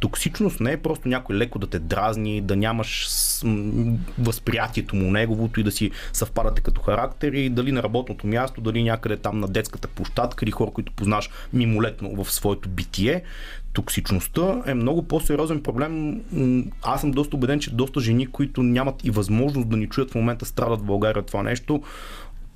токсичност 0.00 0.60
не 0.60 0.72
е 0.72 0.76
просто 0.76 1.08
някой 1.08 1.36
леко 1.36 1.58
да 1.58 1.66
те 1.66 1.78
дразни, 1.78 2.40
да 2.40 2.56
нямаш 2.56 3.08
възприятието 4.18 4.96
му 4.96 5.10
неговото 5.10 5.60
и 5.60 5.62
да 5.62 5.70
си 5.70 5.90
съвпадате 6.12 6.60
като 6.62 6.80
характери, 6.80 7.48
дали 7.48 7.72
на 7.72 7.82
работното 7.82 8.26
място, 8.26 8.60
дали 8.60 8.82
някъде 8.82 9.16
там 9.16 9.40
на 9.40 9.48
детската 9.48 9.88
площадка 9.88 10.44
или 10.44 10.50
хора, 10.50 10.70
които 10.70 10.92
познаш 10.92 11.30
мимолетно 11.52 12.24
в 12.24 12.32
своето 12.32 12.68
битие. 12.68 13.22
Токсичността 13.72 14.62
е 14.66 14.74
много 14.74 15.02
по-сериозен 15.02 15.62
проблем. 15.62 16.22
Аз 16.82 17.00
съм 17.00 17.10
доста 17.10 17.36
убеден, 17.36 17.60
че 17.60 17.74
доста 17.74 18.00
жени, 18.00 18.26
които 18.26 18.62
нямат 18.62 19.04
и 19.04 19.10
възможност 19.10 19.68
да 19.68 19.76
ни 19.76 19.88
чуят 19.88 20.10
в 20.10 20.14
момента, 20.14 20.46
страдат 20.46 20.80
в 20.80 20.84
България 20.84 21.22
това 21.22 21.42
нещо. 21.42 21.82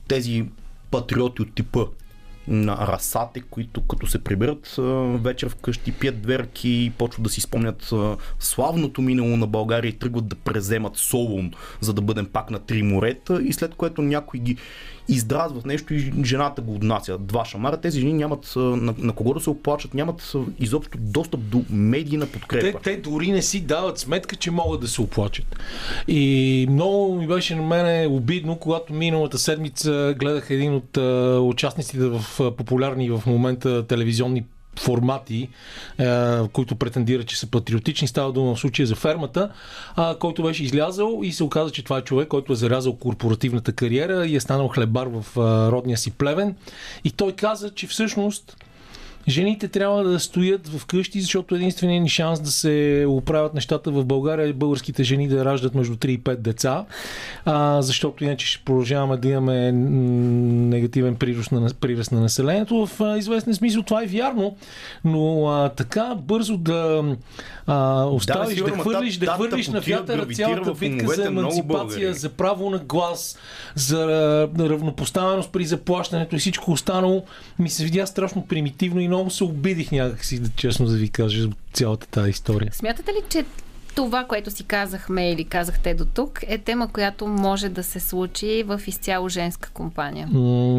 Тези 0.09 0.45
патриоти 0.91 1.43
от 1.43 1.55
типа 1.55 1.81
на 2.49 2.87
расате, 2.87 3.41
които 3.41 3.87
като 3.87 4.07
се 4.07 4.25
приберат 4.25 4.77
вечер 5.23 5.49
вкъщи, 5.49 5.93
пият 5.93 6.23
дверки 6.23 6.69
и 6.69 6.91
почват 6.91 7.23
да 7.23 7.31
си 7.31 7.41
спомнят 7.41 7.93
славното 8.39 9.03
минало 9.03 9.37
на 9.37 9.47
България 9.47 9.89
и 9.89 9.99
тръгват 9.99 10.29
да 10.29 10.37
преземат 10.37 10.97
Солун, 10.97 11.53
за 11.81 11.93
да 11.93 12.03
бъдем 12.03 12.27
пак 12.27 12.51
на 12.51 12.59
три 12.59 12.83
морета. 12.83 13.43
И 13.43 13.53
след 13.53 13.75
което 13.75 14.03
някой 14.03 14.41
ги 14.41 14.57
издразват 15.09 15.67
нещо 15.67 15.95
и 15.95 16.13
жената 16.25 16.63
го 16.63 16.75
отнася. 16.75 17.19
Два 17.19 17.45
шамара. 17.45 17.77
Тези 17.77 18.01
жени 18.01 18.13
нямат 18.13 18.53
на, 18.57 18.95
на 18.99 19.13
кого 19.13 19.35
да 19.35 19.41
се 19.41 19.51
оплачат, 19.51 19.95
нямат 19.95 20.33
изобщо 20.59 20.99
достъп 21.01 21.41
до 21.41 21.65
медийна 21.71 22.27
подкрепа. 22.27 22.79
Те, 22.83 22.97
те 22.97 23.11
дори 23.11 23.33
не 23.33 23.43
си 23.43 23.61
дават 23.61 23.99
сметка, 23.99 24.37
че 24.37 24.51
могат 24.51 24.81
да 24.81 24.89
се 24.89 25.03
оплачат. 25.03 25.57
И 26.09 26.67
много 26.71 27.15
ми 27.15 27.27
беше 27.27 27.57
на 27.57 27.63
мене 27.63 28.07
обидно, 28.11 28.57
когато 28.57 28.93
миналата 28.93 29.39
седмица 29.39 30.15
гледах 30.19 30.51
един 30.51 30.75
от 30.75 30.97
участниците 31.47 32.07
в 32.09 32.25
популярни 32.57 33.11
в 33.11 33.23
момента 33.27 33.87
телевизионни 33.87 34.45
формати, 34.81 35.49
е, 35.99 36.39
които 36.53 36.77
претендират, 36.77 37.27
че 37.27 37.39
са 37.39 37.47
патриотични. 37.47 38.09
Става 38.09 38.33
дума 38.33 38.55
в 38.55 38.61
случая 38.61 38.87
за 38.87 38.95
фермата, 38.95 39.51
който 40.19 40.43
беше 40.43 40.65
излязъл 40.65 41.21
и 41.23 41.33
се 41.33 41.45
оказа, 41.45 41.71
че 41.71 41.85
това 41.85 41.99
е 41.99 42.03
човек, 42.03 42.29
който 42.29 42.53
е 42.53 42.57
зарязал 42.57 42.97
корпоративната 42.97 43.73
кариера 43.73 44.27
и 44.27 44.37
е 44.37 44.41
станал 44.41 44.69
хлебар 44.69 45.07
в 45.07 45.39
а, 45.39 45.73
родния 45.73 45.99
си 45.99 46.11
плевен. 46.11 46.57
И 47.05 47.11
той 47.11 47.33
каза, 47.33 47.71
че 47.75 47.87
всъщност 47.87 48.57
Жените 49.29 49.69
трябва 49.69 50.05
да 50.05 50.21
стоят 50.21 50.69
в 50.69 50.87
къщи, 50.87 51.21
защото 51.21 51.55
единственият 51.55 52.03
ни 52.03 52.09
шанс 52.09 52.41
да 52.41 52.51
се 52.51 53.05
оправят 53.09 53.55
нещата 53.55 53.91
в 53.91 54.05
България 54.05 54.49
е 54.49 54.53
българските 54.53 55.05
жени 55.05 55.29
да 55.29 55.45
раждат 55.45 55.75
между 55.75 55.97
3 55.97 56.07
и 56.07 56.21
5 56.21 56.37
деца, 56.37 56.85
а, 57.45 57.83
защото 57.83 58.25
иначе 58.25 58.47
ще 58.47 58.65
продължаваме 58.65 59.17
да 59.17 59.29
имаме 59.29 59.73
негативен 59.73 61.17
приръст 61.17 61.53
на, 61.53 61.71
приръст 61.81 62.13
на 62.13 62.21
населението. 62.21 62.87
В 62.87 63.01
а, 63.01 63.19
известен 63.19 63.55
смисъл 63.55 63.83
това 63.83 64.03
е 64.03 64.07
вярно, 64.07 64.57
но 65.05 65.49
а, 65.49 65.69
така 65.69 66.15
бързо 66.15 66.57
да 66.57 67.05
а, 67.67 68.05
оставиш, 68.05 68.59
да, 68.59 68.65
да 68.65 68.71
хвърлиш, 68.71 69.17
да, 69.17 69.27
да 69.27 69.33
хвърлиш 69.33 69.69
на 69.69 69.81
вятъра 69.81 70.27
цялата 70.27 70.73
битка 70.75 71.15
за 71.15 71.27
емансипация, 71.27 72.15
за 72.15 72.29
право 72.29 72.71
на 72.71 72.79
глас, 72.79 73.39
за 73.75 74.07
равнопоставеност 74.59 75.53
при 75.53 75.65
заплащането 75.65 76.37
и 76.37 76.39
всичко 76.39 76.73
останало, 76.73 77.25
ми 77.59 77.71
се 77.71 77.85
видя 77.85 78.07
страшно 78.07 78.47
примитивно 78.47 79.01
и 79.01 79.09
много 79.09 79.16
се 79.31 79.45
обидих 79.45 79.93
някакси, 79.93 80.43
честно 80.57 80.87
да 80.87 80.97
ви 80.97 81.09
кажа, 81.09 81.49
цялата 81.73 82.07
тази 82.07 82.31
история. 82.31 82.73
Смятате 82.73 83.13
ли, 83.13 83.23
че 83.29 83.45
това, 83.95 84.25
което 84.25 84.51
си 84.51 84.65
казахме 84.65 85.33
или 85.33 85.45
казахте 85.45 85.95
до 85.95 86.05
тук, 86.05 86.41
е 86.47 86.59
тема, 86.59 86.89
която 86.89 87.27
може 87.27 87.69
да 87.69 87.83
се 87.83 88.01
случи 88.01 88.63
в 88.63 88.81
изцяло 88.87 89.29
женска 89.29 89.71
компания? 89.71 90.29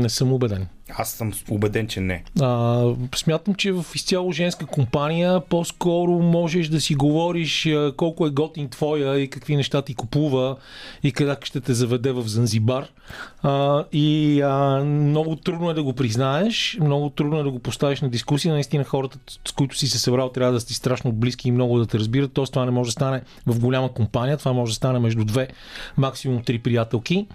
не 0.02 0.10
съм 0.10 0.34
убеден. 0.34 0.68
Аз 0.96 1.12
съм 1.12 1.34
убеден, 1.50 1.88
че 1.88 2.02
не. 2.02 2.24
А, 2.42 2.84
смятам, 3.16 3.56
че 3.56 3.72
в 3.72 3.86
изцяло 3.96 4.32
женска 4.32 4.66
компания 4.66 5.42
по-скоро 5.42 6.12
можеш 6.12 6.68
да 6.68 6.82
си 6.82 6.96
говориш 6.96 7.70
колко 7.98 8.28
е 8.28 8.30
готин 8.30 8.70
твоя 8.70 9.20
и 9.20 9.30
какви 9.30 9.56
неща 9.56 9.82
ти 9.82 9.94
купува 9.94 10.56
и 11.04 11.12
къде 11.12 11.36
ще 11.44 11.62
те 11.62 11.74
заведе 11.74 12.12
в 12.12 12.28
Занзибар. 12.28 12.88
А, 13.44 13.86
и 13.92 14.42
а, 14.42 14.84
много 14.86 15.36
трудно 15.36 15.70
е 15.70 15.74
да 15.74 15.84
го 15.84 15.94
признаеш, 15.94 16.78
много 16.82 17.10
трудно 17.10 17.40
е 17.40 17.44
да 17.44 17.52
го 17.52 17.60
поставиш 17.60 18.02
на 18.02 18.10
дискусия. 18.10 18.54
Наистина 18.54 18.84
хората, 18.84 19.18
с 19.48 19.52
които 19.52 19.78
си 19.78 19.88
се 19.88 20.00
събрал, 20.00 20.30
трябва 20.30 20.54
да 20.54 20.60
си 20.60 20.74
страшно 20.74 21.12
близки 21.12 21.48
и 21.48 21.52
много 21.52 21.80
да 21.80 21.86
те 21.86 22.00
разбират. 22.00 22.34
Тоест 22.34 22.54
това 22.54 22.66
не 22.66 22.72
може 22.72 22.88
да 22.88 22.92
стане 22.92 23.22
в 23.46 23.60
голяма 23.60 23.94
компания, 23.94 24.38
това 24.38 24.54
може 24.54 24.72
да 24.72 24.76
стане 24.76 25.00
между 25.00 25.26
две, 25.26 25.48
максимум 25.98 26.44
три 26.44 26.60
приятелки. 26.60 27.28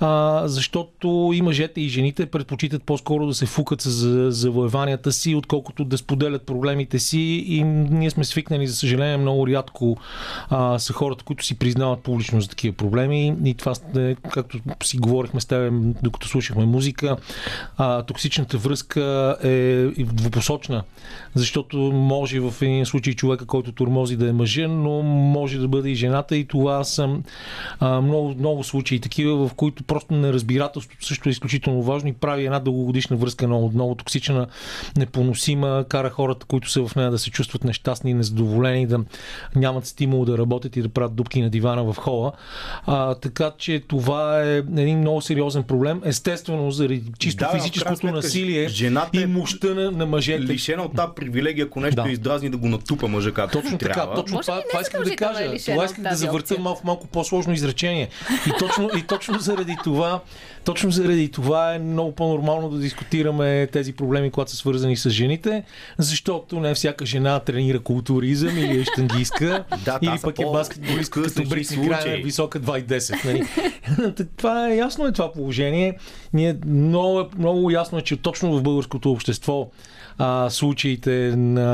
А, 0.00 0.42
защото 0.48 1.30
и 1.34 1.42
мъжете 1.42 1.80
и 1.80 1.88
жените 1.88 2.26
предпочитат 2.26 2.83
по-скоро 2.86 3.26
да 3.26 3.34
се 3.34 3.46
фукат 3.46 3.80
за 3.80 4.30
завоеванията 4.30 5.12
си, 5.12 5.34
отколкото 5.34 5.84
да 5.84 5.98
споделят 5.98 6.46
проблемите 6.46 6.98
си. 6.98 7.18
И 7.46 7.62
ние 7.64 8.10
сме 8.10 8.24
свикнали, 8.24 8.66
за 8.66 8.76
съжаление, 8.76 9.16
много 9.16 9.46
рядко 9.46 9.96
а, 10.50 10.78
са 10.78 10.92
хората, 10.92 11.24
които 11.24 11.44
си 11.44 11.58
признават 11.58 12.02
публично 12.02 12.40
за 12.40 12.48
такива 12.48 12.76
проблеми. 12.76 13.36
И 13.44 13.54
това, 13.54 13.72
е, 13.96 14.14
както 14.14 14.58
си 14.82 14.98
говорихме 14.98 15.40
с 15.40 15.46
теб, 15.46 15.72
докато 16.02 16.28
слушахме 16.28 16.64
музика, 16.64 17.16
а, 17.76 18.02
токсичната 18.02 18.58
връзка 18.58 19.36
е 19.42 19.86
двупосочна. 20.04 20.82
Защото 21.34 21.78
може 21.92 22.40
в 22.40 22.54
един 22.62 22.86
случай 22.86 23.14
човека, 23.14 23.46
който 23.46 23.72
турмози 23.72 24.16
да 24.16 24.28
е 24.28 24.32
мъжен, 24.32 24.82
но 24.82 25.02
може 25.02 25.58
да 25.58 25.68
бъде 25.68 25.90
и 25.90 25.94
жената. 25.94 26.36
И 26.36 26.46
това 26.46 26.82
а, 27.80 28.00
много, 28.00 28.34
много 28.38 28.64
случаи 28.64 29.00
такива, 29.00 29.48
в 29.48 29.54
които 29.54 29.84
просто 29.84 30.14
неразбирателството 30.14 31.06
също 31.06 31.28
е 31.28 31.32
изключително 31.32 31.82
важно 31.82 32.08
и 32.08 32.12
прави 32.12 32.44
една 32.44 32.60
дългогодишна 32.74 33.16
връзка 33.16 33.46
много, 33.46 33.70
много 33.74 33.94
токсична, 33.94 34.46
непоносима, 34.96 35.84
кара 35.88 36.10
хората, 36.10 36.46
които 36.46 36.70
са 36.70 36.86
в 36.86 36.96
нея 36.96 37.10
да 37.10 37.18
се 37.18 37.30
чувстват 37.30 37.64
нещастни, 37.64 38.14
незадоволени, 38.14 38.86
да 38.86 39.00
нямат 39.56 39.86
стимул 39.86 40.24
да 40.24 40.38
работят 40.38 40.76
и 40.76 40.82
да 40.82 40.88
правят 40.88 41.14
дупки 41.14 41.42
на 41.42 41.50
дивана 41.50 41.92
в 41.92 41.96
хола. 41.98 42.32
А, 42.86 43.14
така 43.14 43.52
че 43.58 43.82
това 43.88 44.42
е 44.42 44.56
един 44.56 44.98
много 44.98 45.20
сериозен 45.20 45.62
проблем. 45.62 46.00
Естествено, 46.04 46.70
заради 46.70 47.02
чисто 47.18 47.44
да, 47.44 47.58
физическото 47.58 48.06
насилие 48.06 48.68
жената 48.68 49.20
и 49.20 49.26
мощта 49.26 49.74
на, 49.74 49.90
на 49.90 50.06
мъжете. 50.06 50.42
Лишена 50.42 50.82
от 50.82 50.94
тази 50.94 51.12
привилегия, 51.16 51.64
ако 51.66 51.80
нещо 51.80 52.02
да. 52.02 52.10
издразни 52.10 52.50
да 52.50 52.56
го 52.56 52.68
натупа 52.68 53.08
мъжа 53.08 53.32
както 53.32 53.60
Точно 53.60 53.78
така, 53.78 53.92
трябва. 53.92 54.14
точно 54.14 54.40
това, 54.40 54.62
това 54.70 54.80
исках 54.80 55.04
да 55.04 55.16
кажа. 55.16 55.44
Е 55.44 55.58
това 55.58 55.84
исках 55.84 56.04
да 56.04 56.16
завърта 56.16 56.58
малко, 56.58 56.82
малко 56.84 57.06
по-сложно 57.06 57.52
изречение. 57.52 58.08
И 58.46 58.50
точно, 58.58 58.90
и 58.98 59.02
точно 59.02 59.38
заради 59.38 59.76
това 59.84 60.20
точно 60.64 60.90
заради 60.90 61.30
това 61.30 61.74
е 61.74 61.78
много 61.78 62.12
по-нормално 62.12 62.68
да 62.68 62.78
дискутираме 62.78 63.66
тези 63.66 63.92
проблеми, 63.92 64.30
когато 64.30 64.50
са 64.50 64.56
свързани 64.56 64.96
с 64.96 65.10
жените, 65.10 65.64
защото 65.98 66.60
не 66.60 66.74
всяка 66.74 67.06
жена 67.06 67.40
тренира 67.40 67.80
културизъм 67.80 68.58
или 68.58 68.80
е 68.80 68.84
щангистка, 68.84 69.64
Да, 69.84 69.98
или 70.02 70.18
пък 70.22 70.38
е 70.38 70.44
баскетболистка 70.44 71.22
като 71.22 71.48
Бритни 71.48 71.88
Грайнер, 71.88 72.18
висока 72.18 72.60
2,10. 72.60 73.24
Нали? 73.24 73.46
Това 74.36 74.70
е 74.70 74.76
ясно 74.76 75.06
е 75.06 75.12
това 75.12 75.32
положение. 75.32 75.98
Ние 76.32 76.56
много, 76.66 77.20
е- 77.20 77.28
много 77.38 77.70
ясно 77.70 77.98
е, 77.98 78.02
че 78.02 78.16
точно 78.16 78.58
в 78.58 78.62
българското 78.62 79.12
общество 79.12 79.68
а, 80.18 80.50
случаите 80.50 81.10
на 81.36 81.64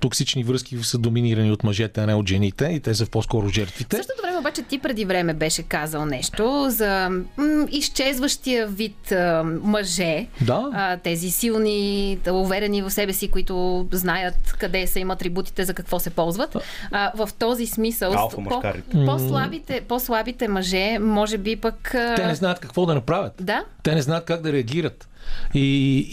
токсични 0.00 0.44
връзки 0.44 0.76
са 0.76 0.98
доминирани 0.98 1.52
от 1.52 1.64
мъжете, 1.64 2.00
а 2.00 2.06
не 2.06 2.14
от 2.14 2.28
жените 2.28 2.64
и 2.66 2.80
те 2.80 2.94
са 2.94 3.06
по-скоро 3.06 3.46
В 3.46 3.52
жертвите. 3.52 3.96
същото 3.96 4.22
време 4.22 4.38
обаче 4.38 4.62
ти 4.62 4.78
преди 4.78 5.04
време 5.04 5.34
беше 5.34 5.62
казал 5.62 6.04
нещо 6.04 6.66
за 6.68 7.08
м- 7.36 7.66
изчезващия 7.70 8.66
вид 8.66 9.12
а, 9.12 9.42
мъже. 9.62 10.26
Да. 10.40 10.70
А, 10.72 10.96
тези 10.96 11.30
силни, 11.30 12.18
уверени 12.28 12.82
в 12.82 12.90
себе 12.90 13.12
си, 13.12 13.28
които 13.28 13.52
знаят 13.92 14.52
къде 14.52 14.86
са 14.86 15.00
им 15.00 15.10
атрибутите, 15.10 15.64
за 15.64 15.74
какво 15.74 15.98
се 15.98 16.10
ползват. 16.10 16.56
А, 16.90 17.12
в 17.16 17.30
този 17.34 17.66
смисъл, 17.66 18.12
по, 18.30 18.60
по-слабите, 19.06 19.80
по-слабите 19.80 20.48
мъже, 20.48 20.98
може 20.98 21.38
би 21.38 21.56
пък... 21.56 21.94
а, 21.94 22.14
Те 22.14 22.26
не 22.26 22.34
знаят 22.34 22.58
какво 22.58 22.86
да 22.86 22.94
направят. 22.94 23.32
Да, 23.40 23.64
Те 23.82 23.94
не 23.94 24.02
знаят 24.02 24.24
как 24.24 24.42
да 24.42 24.52
реагират. 24.52 25.08
И, 25.54 25.60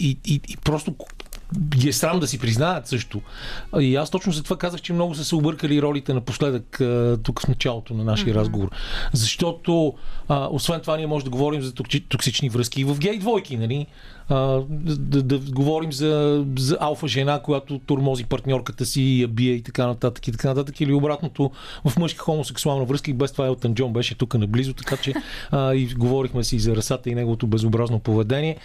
и, 0.00 0.18
и, 0.26 0.40
и 0.48 0.56
просто 0.56 0.94
ги 1.58 1.88
е 1.88 1.92
срам 1.92 2.20
да 2.20 2.26
си 2.26 2.38
признаят 2.38 2.86
също. 2.86 3.20
И 3.80 3.96
аз 3.96 4.10
точно 4.10 4.32
за 4.32 4.42
това 4.42 4.56
казах, 4.56 4.80
че 4.80 4.92
много 4.92 5.14
са 5.14 5.24
се 5.24 5.34
объркали 5.34 5.82
ролите 5.82 6.14
напоследък 6.14 6.80
тук 7.22 7.40
в 7.40 7.48
началото 7.48 7.94
на 7.94 8.04
нашия 8.04 8.34
mm-hmm. 8.34 8.38
разговор. 8.38 8.70
Защото, 9.12 9.94
а, 10.28 10.48
освен 10.50 10.80
това, 10.80 10.96
ние 10.96 11.06
може 11.06 11.24
да 11.24 11.30
говорим 11.30 11.62
за 11.62 11.72
токси- 11.72 12.08
токсични 12.08 12.48
връзки 12.48 12.80
и 12.80 12.84
в 12.84 12.98
гей 12.98 13.18
двойки, 13.18 13.56
нали? 13.56 13.86
А, 14.30 14.62
да, 14.68 15.22
да, 15.22 15.38
говорим 15.38 15.92
за, 15.92 16.44
за 16.58 16.76
алфа 16.80 17.08
жена, 17.08 17.42
която 17.42 17.78
турмози 17.78 18.24
партньорката 18.24 18.86
си 18.86 19.02
и 19.02 19.22
я 19.22 19.28
бие 19.28 19.52
и 19.52 19.62
така 19.62 19.86
нататък 19.86 20.28
и 20.28 20.32
така 20.32 20.48
нататък. 20.48 20.80
Или 20.80 20.92
обратното 20.92 21.50
в 21.84 21.98
мъжка 21.98 22.24
хомосексуална 22.24 22.84
връзка 22.84 23.10
и 23.10 23.14
без 23.14 23.32
това 23.32 23.46
Елтън 23.46 23.74
Джон 23.74 23.92
беше 23.92 24.14
тук 24.14 24.34
наблизо, 24.34 24.74
така 24.74 24.96
че 24.96 25.14
а, 25.50 25.74
и 25.74 25.86
говорихме 25.86 26.44
си 26.44 26.58
за 26.58 26.76
расата 26.76 27.10
и 27.10 27.14
неговото 27.14 27.46
безобразно 27.46 27.98
поведение. 27.98 28.56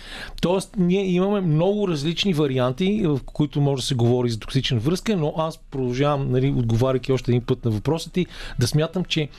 Тоест, 0.41 0.75
ние 0.77 1.05
имаме 1.05 1.41
много 1.41 1.87
различни 1.87 2.33
варианти, 2.33 3.01
в 3.05 3.19
които 3.25 3.61
може 3.61 3.81
да 3.81 3.87
се 3.87 3.95
говори 3.95 4.29
за 4.29 4.39
токсична 4.39 4.79
връзка, 4.79 5.17
но 5.17 5.33
аз 5.37 5.57
продължавам, 5.57 6.31
нали, 6.31 6.49
отговаряйки 6.51 7.11
още 7.11 7.31
един 7.31 7.41
път 7.41 7.65
на 7.65 7.71
въпроса 7.71 8.11
ти, 8.11 8.25
да 8.59 8.67
смятам, 8.67 9.05
че 9.05 9.29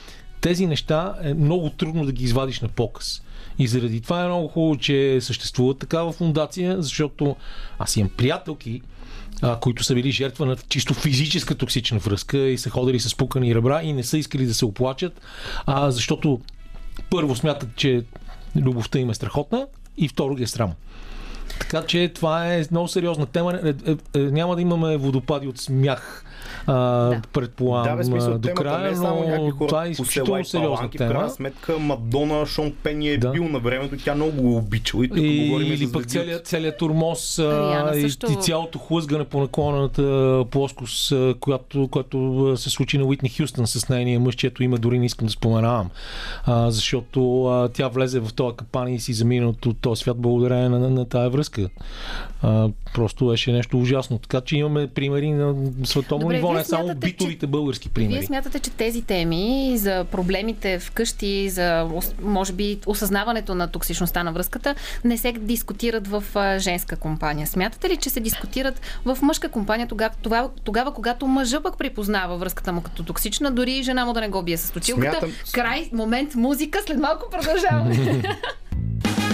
тези 0.41 0.67
неща 0.67 1.15
е 1.23 1.33
много 1.33 1.69
трудно 1.69 2.05
да 2.05 2.11
ги 2.11 2.23
извадиш 2.23 2.61
на 2.61 2.67
показ. 2.67 3.21
И 3.59 3.67
заради 3.67 4.01
това 4.01 4.23
е 4.23 4.27
много 4.27 4.47
хубаво, 4.47 4.77
че 4.77 5.17
съществува 5.21 5.77
такава 5.77 6.11
фундация, 6.11 6.81
защото 6.81 7.35
аз 7.79 7.97
имам 7.97 8.11
приятелки, 8.17 8.81
а, 9.41 9.59
които 9.59 9.83
са 9.83 9.95
били 9.95 10.11
жертва 10.11 10.45
на 10.45 10.55
чисто 10.69 10.93
физическа 10.93 11.55
токсична 11.55 11.99
връзка 11.99 12.37
и 12.37 12.57
са 12.57 12.69
ходили 12.69 12.99
с 12.99 13.15
пукани 13.15 13.55
ребра 13.55 13.83
и 13.83 13.93
не 13.93 14.03
са 14.03 14.17
искали 14.17 14.45
да 14.45 14.53
се 14.53 14.65
оплачат, 14.65 15.21
а, 15.65 15.91
защото 15.91 16.41
първо 17.09 17.35
смятат, 17.35 17.69
че 17.75 18.03
любовта 18.55 18.99
им 18.99 19.09
е 19.09 19.13
страхотна 19.13 19.67
и 19.97 20.07
второ 20.07 20.35
ги 20.35 20.43
е 20.43 20.47
срам. 20.47 20.73
Така 21.59 21.83
че 21.83 22.11
това 22.15 22.53
е 22.53 22.63
много 22.71 22.87
сериозна 22.87 23.25
тема. 23.25 23.59
Е, 23.63 23.69
е, 23.69 23.95
е, 24.15 24.19
няма 24.19 24.55
да 24.55 24.61
имаме 24.61 24.97
водопади 24.97 25.47
от 25.47 25.57
смях, 25.57 26.25
а, 26.65 26.73
Да. 26.73 27.21
предполагам, 27.33 27.97
Да, 27.97 28.03
смисъл, 28.03 28.31
до 28.31 28.39
темата 28.39 28.63
края, 28.63 28.79
не 28.79 28.89
е 28.89 28.95
само 28.95 29.23
но 29.27 29.51
хора 29.51 29.67
това 29.67 29.85
е 29.85 29.89
изключително 29.89 30.45
сериозна 30.45 30.75
паланки. 30.75 30.97
В 30.97 30.99
тема. 30.99 31.11
крайна 31.11 31.29
сметка 31.29 31.79
Мадона, 31.79 32.45
Шон 32.45 32.73
Пен 32.83 33.01
е 33.01 33.17
Да. 33.17 33.31
бил 33.31 33.43
на 33.43 33.59
времето, 33.59 33.95
тя 33.97 34.15
много 34.15 34.31
го 34.33 34.57
обичала 34.57 35.05
и 35.05 35.09
И, 35.15 35.47
говорим 35.47 35.67
или 35.67 35.91
пък 35.91 36.05
целият, 36.05 36.47
целият 36.47 36.77
турмоз 36.77 37.39
а, 37.39 37.91
и, 37.95 38.01
също- 38.01 38.31
и 38.31 38.35
цялото 38.35 38.79
хлъзгане 38.79 39.23
по 39.23 39.39
наклонената 39.39 40.03
плоскост, 40.51 41.13
която, 41.39 41.87
която 41.87 42.17
се 42.57 42.69
случи 42.69 42.97
на 42.97 43.05
Уитни 43.05 43.29
Хюстън 43.29 43.67
с 43.67 43.89
нейния 43.89 44.19
мъж, 44.19 44.35
чието 44.35 44.63
име 44.63 44.77
дори 44.77 44.99
не 44.99 45.05
искам 45.05 45.25
да 45.25 45.31
споменавам. 45.31 45.89
А, 46.45 46.71
защото 46.71 47.17
а, 47.45 47.69
тя 47.69 47.87
влезе 47.87 48.19
в 48.19 48.33
този 48.33 48.55
капан 48.55 48.87
и 48.87 48.99
си 48.99 49.13
замина 49.13 49.49
от, 49.49 49.65
от 49.65 49.77
този 49.77 49.99
свят 49.99 50.17
благодарение 50.17 50.69
на, 50.69 50.79
на, 50.79 50.89
на 50.89 51.05
тая 51.05 51.29
връзка. 51.29 51.69
А, 52.41 52.69
просто 52.93 53.27
беше 53.27 53.51
нещо 53.51 53.79
ужасно. 53.79 54.17
Така 54.17 54.41
че 54.41 54.57
имаме 54.57 54.87
примери 54.87 55.29
на 55.29 55.55
световно 55.83 56.21
Добре, 56.21 56.36
ниво, 56.37 56.47
вие 56.47 56.57
не 56.57 56.63
само 56.63 56.95
битовите 56.95 57.47
български 57.47 57.89
Вие 57.89 57.93
примери. 58.07 58.25
смятате, 58.25 58.59
че 58.59 58.69
тези 58.69 59.01
теми 59.01 59.37
за 59.75 60.05
проблемите 60.05 60.79
вкъщи, 60.79 61.49
за 61.49 61.87
може 62.21 62.53
би 62.53 62.79
осъзнаването 62.85 63.55
на 63.55 63.67
токсичността 63.67 64.23
на 64.23 64.31
връзката, 64.31 64.75
не 65.03 65.17
се 65.17 65.31
дискутират 65.31 66.07
в 66.07 66.23
женска 66.59 66.95
компания. 66.95 67.47
Смятате 67.47 67.89
ли, 67.89 67.97
че 67.97 68.09
се 68.09 68.19
дискутират 68.19 68.81
в 69.05 69.17
мъжка 69.21 69.49
компания 69.49 69.87
тогава, 69.87 70.13
тогава, 70.21 70.49
тогава 70.63 70.93
когато 70.93 71.27
мъжа 71.27 71.61
пък 71.61 71.77
припознава 71.77 72.37
връзката 72.37 72.73
му 72.73 72.81
като 72.81 73.03
токсична, 73.03 73.51
дори 73.51 73.71
и 73.71 73.83
жена 73.83 74.05
му 74.05 74.13
да 74.13 74.21
не 74.21 74.29
го 74.29 74.41
бие 74.41 74.57
с 74.57 74.71
точилката? 74.71 75.11
Смятам- 75.11 75.31
Край, 75.53 75.89
момент, 75.93 76.35
музика, 76.35 76.79
след 76.85 76.97
малко 76.97 77.25
продължаваме. 77.31 77.95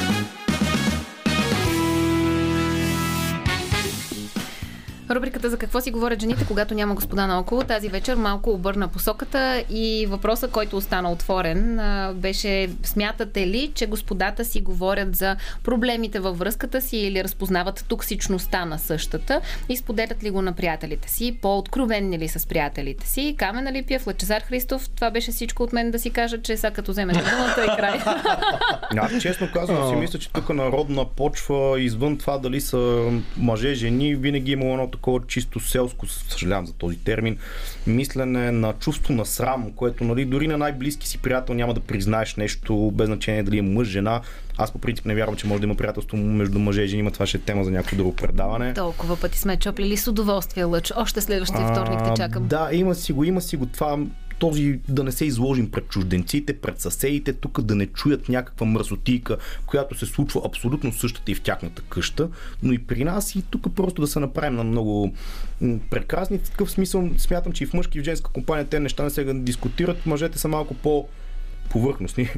Рубриката 5.09 5.49
за 5.49 5.57
какво 5.57 5.81
си 5.81 5.91
говорят 5.91 6.21
жените, 6.21 6.45
когато 6.47 6.73
няма 6.73 6.95
господа 6.95 7.27
наоколо. 7.27 7.63
Тази 7.63 7.89
вечер 7.89 8.15
малко 8.15 8.49
обърна 8.49 8.87
посоката 8.87 9.63
и 9.69 10.05
въпросът, 10.09 10.51
който 10.51 10.77
остана 10.77 11.11
отворен, 11.11 11.79
беше 12.15 12.69
смятате 12.83 13.47
ли, 13.47 13.71
че 13.75 13.87
господата 13.87 14.45
си 14.45 14.61
говорят 14.61 15.15
за 15.15 15.35
проблемите 15.63 16.19
във 16.19 16.39
връзката 16.39 16.81
си 16.81 16.97
или 16.97 17.23
разпознават 17.23 17.85
токсичността 17.87 18.65
на 18.65 18.79
същата 18.79 19.41
и 19.69 19.77
споделят 19.77 20.23
ли 20.23 20.29
го 20.29 20.41
на 20.41 20.53
приятелите 20.53 21.09
си, 21.09 21.37
по-откровенни 21.41 22.19
ли 22.19 22.27
с 22.27 22.47
приятелите 22.47 23.07
си. 23.07 23.35
Камена 23.37 23.71
Липиев, 23.71 24.07
Лъчезар 24.07 24.41
Христов, 24.41 24.89
това 24.95 25.11
беше 25.11 25.31
всичко 25.31 25.63
от 25.63 25.73
мен 25.73 25.91
да 25.91 25.99
си 25.99 26.09
кажа, 26.09 26.41
че 26.41 26.57
сега 26.57 26.71
като 26.71 26.91
вземеш 26.91 27.17
думата 27.17 27.73
и 27.73 27.77
край. 27.77 27.99
Аз 28.97 29.21
честно 29.21 29.47
казвам 29.53 29.89
си 29.89 29.95
мисля, 29.95 30.19
че 30.19 30.29
тук 30.29 30.49
народна 30.49 31.05
почва, 31.05 31.81
извън 31.81 32.17
това 32.17 32.37
дали 32.37 32.61
са 32.61 33.11
мъже, 33.37 33.73
жени, 33.73 34.15
винаги 34.15 34.51
е 34.51 34.53
едно 34.53 34.92
такова 34.93 35.19
чисто 35.27 35.59
селско, 35.59 36.07
съжалявам 36.07 36.65
за 36.65 36.73
този 36.73 36.97
термин, 36.97 37.37
мислене 37.87 38.51
на 38.51 38.73
чувство 38.73 39.13
на 39.13 39.25
срам, 39.25 39.71
което 39.75 40.03
нали, 40.03 40.25
дори 40.25 40.47
на 40.47 40.57
най-близки 40.57 41.07
си 41.07 41.17
приятел 41.17 41.55
няма 41.55 41.73
да 41.73 41.79
признаеш 41.79 42.35
нещо, 42.35 42.91
без 42.93 43.07
значение 43.07 43.43
дали 43.43 43.57
е 43.57 43.61
мъж, 43.61 43.87
жена. 43.87 44.21
Аз 44.57 44.71
по 44.71 44.79
принцип 44.79 45.05
не 45.05 45.15
вярвам, 45.15 45.35
че 45.35 45.47
може 45.47 45.59
да 45.59 45.65
има 45.65 45.75
приятелство 45.75 46.17
между 46.17 46.59
мъже 46.59 46.81
и 46.81 46.87
жени, 46.87 47.03
но 47.03 47.11
това 47.11 47.25
ще 47.25 47.37
е 47.37 47.41
тема 47.41 47.63
за 47.63 47.71
някакво 47.71 47.95
друго 47.95 48.15
предаване. 48.15 48.73
Толкова 48.73 49.19
пъти 49.19 49.39
сме 49.39 49.57
чоплили 49.57 49.97
с 49.97 50.07
удоволствие, 50.07 50.63
Лъч. 50.63 50.93
Още 50.95 51.21
следващия 51.21 51.67
вторник 51.67 51.99
те 52.03 52.11
чакам. 52.17 52.47
Да, 52.47 52.69
има 52.71 52.95
си 52.95 53.13
го, 53.13 53.23
има 53.23 53.41
си 53.41 53.57
го 53.57 53.65
това 53.65 53.97
този 54.43 54.79
да 54.89 55.03
не 55.03 55.11
се 55.11 55.25
изложим 55.25 55.71
пред 55.71 55.89
чужденците, 55.89 56.57
пред 56.57 56.79
съседите, 56.79 57.33
тук 57.33 57.61
да 57.61 57.75
не 57.75 57.87
чуят 57.87 58.29
някаква 58.29 58.65
мръсотийка, 58.65 59.37
която 59.65 59.97
се 59.97 60.05
случва 60.05 60.41
абсолютно 60.45 60.93
същата 60.93 61.31
и 61.31 61.35
в 61.35 61.41
тяхната 61.41 61.81
къща, 61.81 62.29
но 62.63 62.73
и 62.73 62.77
при 62.77 63.03
нас 63.03 63.35
и 63.35 63.41
тук 63.41 63.75
просто 63.75 64.01
да 64.01 64.07
се 64.07 64.19
направим 64.19 64.55
на 64.55 64.63
много 64.63 65.13
прекрасни. 65.89 66.37
В 66.37 66.49
такъв 66.49 66.71
смисъл 66.71 67.09
смятам, 67.17 67.53
че 67.53 67.63
и 67.63 67.67
в 67.67 67.73
мъжки 67.73 67.97
и 67.97 68.01
в 68.01 68.03
женска 68.03 68.31
компания 68.31 68.65
те 68.65 68.79
неща 68.79 69.03
не 69.03 69.09
се 69.09 69.33
дискутират, 69.33 70.05
мъжете 70.05 70.39
са 70.39 70.47
малко 70.47 70.73
по 70.73 71.07
повърхностни, 71.69 72.29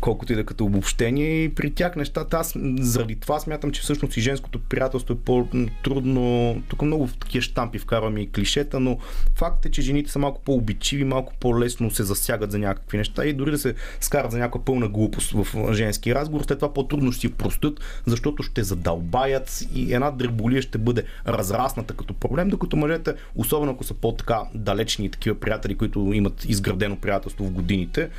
колкото 0.00 0.32
и 0.32 0.34
да 0.34 0.40
е 0.40 0.44
като 0.44 0.64
обобщение. 0.64 1.44
И 1.44 1.54
при 1.54 1.70
тях 1.70 1.96
нещата, 1.96 2.36
аз 2.36 2.54
заради 2.78 3.16
това 3.16 3.40
смятам, 3.40 3.70
че 3.70 3.82
всъщност 3.82 4.16
и 4.16 4.20
женското 4.20 4.58
приятелство 4.58 5.14
е 5.14 5.16
по-трудно. 5.16 6.56
Тук 6.68 6.82
много 6.82 7.08
такива 7.20 7.42
штампи 7.42 7.78
вкарваме 7.78 8.20
и 8.20 8.30
клишета, 8.30 8.80
но 8.80 8.98
факт 9.34 9.66
е, 9.66 9.70
че 9.70 9.82
жените 9.82 10.10
са 10.10 10.18
малко 10.18 10.40
по-обичиви, 10.44 11.04
малко 11.04 11.32
по-лесно 11.40 11.90
се 11.90 12.02
засягат 12.02 12.52
за 12.52 12.58
някакви 12.58 12.98
неща 12.98 13.26
и 13.26 13.32
дори 13.32 13.50
да 13.50 13.58
се 13.58 13.74
скарат 14.00 14.32
за 14.32 14.38
някаква 14.38 14.64
пълна 14.64 14.88
глупост 14.88 15.30
в 15.30 15.74
женски 15.74 16.14
разговор, 16.14 16.44
след 16.44 16.58
това 16.58 16.74
по-трудно 16.74 17.12
ще 17.12 17.20
си 17.20 17.32
простят, 17.32 17.80
защото 18.06 18.42
ще 18.42 18.62
задълбаят 18.62 19.64
и 19.74 19.94
една 19.94 20.10
дреболия 20.10 20.62
ще 20.62 20.78
бъде 20.78 21.02
разрасната 21.26 21.94
като 21.94 22.14
проблем, 22.14 22.48
докато 22.48 22.76
мъжете, 22.76 23.14
особено 23.36 23.72
ако 23.72 23.84
са 23.84 23.94
по-така 23.94 24.40
далечни 24.54 25.10
такива 25.10 25.40
приятели, 25.40 25.74
които 25.74 26.10
имат 26.14 26.44
изградено 26.44 26.96
приятелство 26.96 27.44
в 27.44 27.50
годините, 27.50 28.10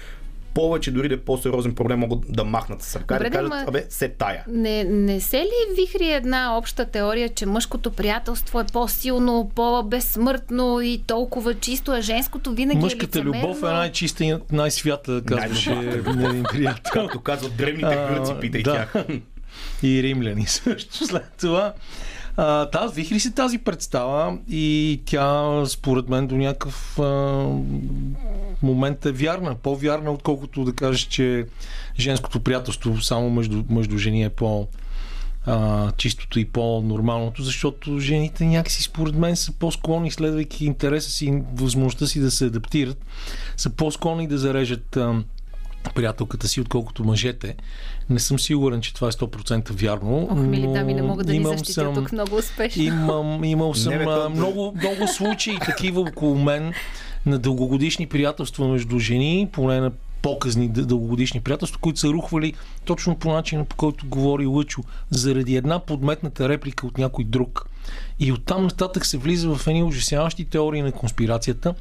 повече, 0.56 0.92
дори 0.92 1.10
да 1.10 1.16
е 1.16 1.18
по-сериозен 1.18 1.76
проблем, 1.76 2.00
могат 2.00 2.20
да 2.30 2.44
махнат 2.44 2.82
с 2.82 2.96
ръка 2.96 3.16
и 3.16 3.18
Добре, 3.18 3.30
да 3.30 3.50
кажат, 3.50 3.68
абе, 3.68 3.86
се 3.90 4.10
тая. 4.10 4.44
Не, 4.48 4.84
не 4.84 5.20
се 5.20 5.38
ли 5.38 5.76
вихри 5.76 6.12
една 6.12 6.58
обща 6.58 6.86
теория, 6.86 7.30
че 7.30 7.46
мъжкото 7.46 7.92
приятелство 7.92 8.60
е 8.60 8.64
по-силно, 8.74 9.52
по-безсмъртно 9.56 10.82
и 10.82 11.04
толкова 11.08 11.54
чисто, 11.54 11.92
а 11.92 12.02
женското 12.02 12.52
винаги 12.52 12.80
Мъжката 12.80 13.20
е 13.20 13.22
лицемерно? 13.22 13.48
любов 13.48 13.64
е 13.64 13.66
най-чиста 13.66 14.26
и 14.26 14.38
най-свята, 14.52 15.22
казваше 15.26 15.72
един 15.72 16.44
приятел. 16.44 16.92
Както 16.94 17.20
казват 17.20 17.58
древните 17.58 17.96
гърци, 17.96 18.34
питай 18.42 18.64
да. 18.64 18.74
тях. 18.74 19.06
И 19.84 20.04
римляни 20.04 20.46
също 20.46 21.06
след 21.06 21.32
това. 21.40 21.74
А, 22.38 22.66
та, 22.66 22.88
вихри 22.88 23.20
се 23.20 23.32
тази 23.32 23.58
представа 23.58 24.38
и 24.50 25.02
тя 25.06 25.64
според 25.66 26.10
мен 26.10 26.28
до 26.28 26.36
някакъв 26.36 27.00
а, 27.00 27.04
момент 28.62 29.06
е 29.06 29.12
вярна. 29.12 29.56
По-вярна, 29.56 30.12
отколкото 30.12 30.64
да 30.64 30.74
кажеш, 30.74 31.02
че 31.02 31.46
женското 32.00 32.40
приятелство 32.40 33.02
само 33.02 33.30
между, 33.30 33.64
между 33.70 33.98
жени 33.98 34.24
е 34.24 34.30
по 34.30 34.68
а, 35.46 35.92
чистото 35.92 36.40
и 36.40 36.46
по-нормалното, 36.46 37.44
защото 37.44 38.00
жените 38.00 38.46
някакси 38.46 38.84
според 38.84 39.16
мен 39.16 39.36
са 39.36 39.52
по-склонни, 39.52 40.12
следвайки 40.12 40.66
интереса 40.66 41.12
си 41.12 41.26
и 41.26 41.42
възможността 41.54 42.08
си 42.08 42.20
да 42.20 42.32
се 42.32 42.46
адаптират, 42.46 43.06
са 43.58 43.70
по-склонни 43.70 44.28
да 44.28 44.38
зарежат 44.38 44.98
а, 44.98 45.24
приятелката 45.94 46.48
си, 46.48 46.62
отколкото 46.62 47.04
мъжете. 47.04 47.56
Не 48.10 48.20
съм 48.20 48.40
сигурен, 48.40 48.82
че 48.82 48.94
това 48.94 49.08
е 49.08 49.12
100% 49.12 49.72
вярно. 49.72 50.28
Ох, 50.32 50.38
мили 50.38 50.68
дами, 50.68 50.94
не 50.94 51.02
мога 51.02 51.24
да 51.24 51.32
ни 51.32 51.38
имам 51.38 51.58
защитя 51.58 51.94
тук 51.94 52.12
много 52.12 52.36
успешно. 52.36 52.84
Имам, 52.84 53.44
имал 53.44 53.74
съм 53.74 53.94
Не, 53.94 54.00
бе, 54.00 54.06
то- 54.06 54.30
много, 54.30 54.74
много 54.78 55.08
случаи 55.08 55.58
такива 55.66 56.02
около 56.02 56.36
мен 56.36 56.74
на 57.26 57.40
дългогодишни 57.40 58.08
приятелства 58.08 58.68
между 58.68 59.00
жени, 59.00 59.50
поне 59.52 59.80
на 59.80 59.92
показни 60.22 60.70
дъ- 60.70 60.86
дългогодишни 60.86 61.42
приятелства, 61.42 61.80
които 61.82 62.00
са 62.00 62.08
рухвали 62.08 62.54
точно 62.86 63.16
по 63.16 63.34
начина, 63.34 63.66
по 63.66 63.76
който 63.76 64.06
говори 64.08 64.46
Лъчо, 64.46 64.84
заради 65.10 65.56
една 65.56 65.80
подметната 65.80 66.50
реплика 66.50 66.88
от 66.88 66.98
някой 66.98 67.24
друг. 67.24 67.66
И 68.20 68.32
оттам 68.32 68.64
нататък 68.64 69.06
се 69.06 69.18
влиза 69.18 69.56
в 69.56 69.68
едни 69.68 69.84
ужасяващи 69.84 70.46
теории 70.46 70.82
на 70.82 70.92
конспирацията, 70.92 71.74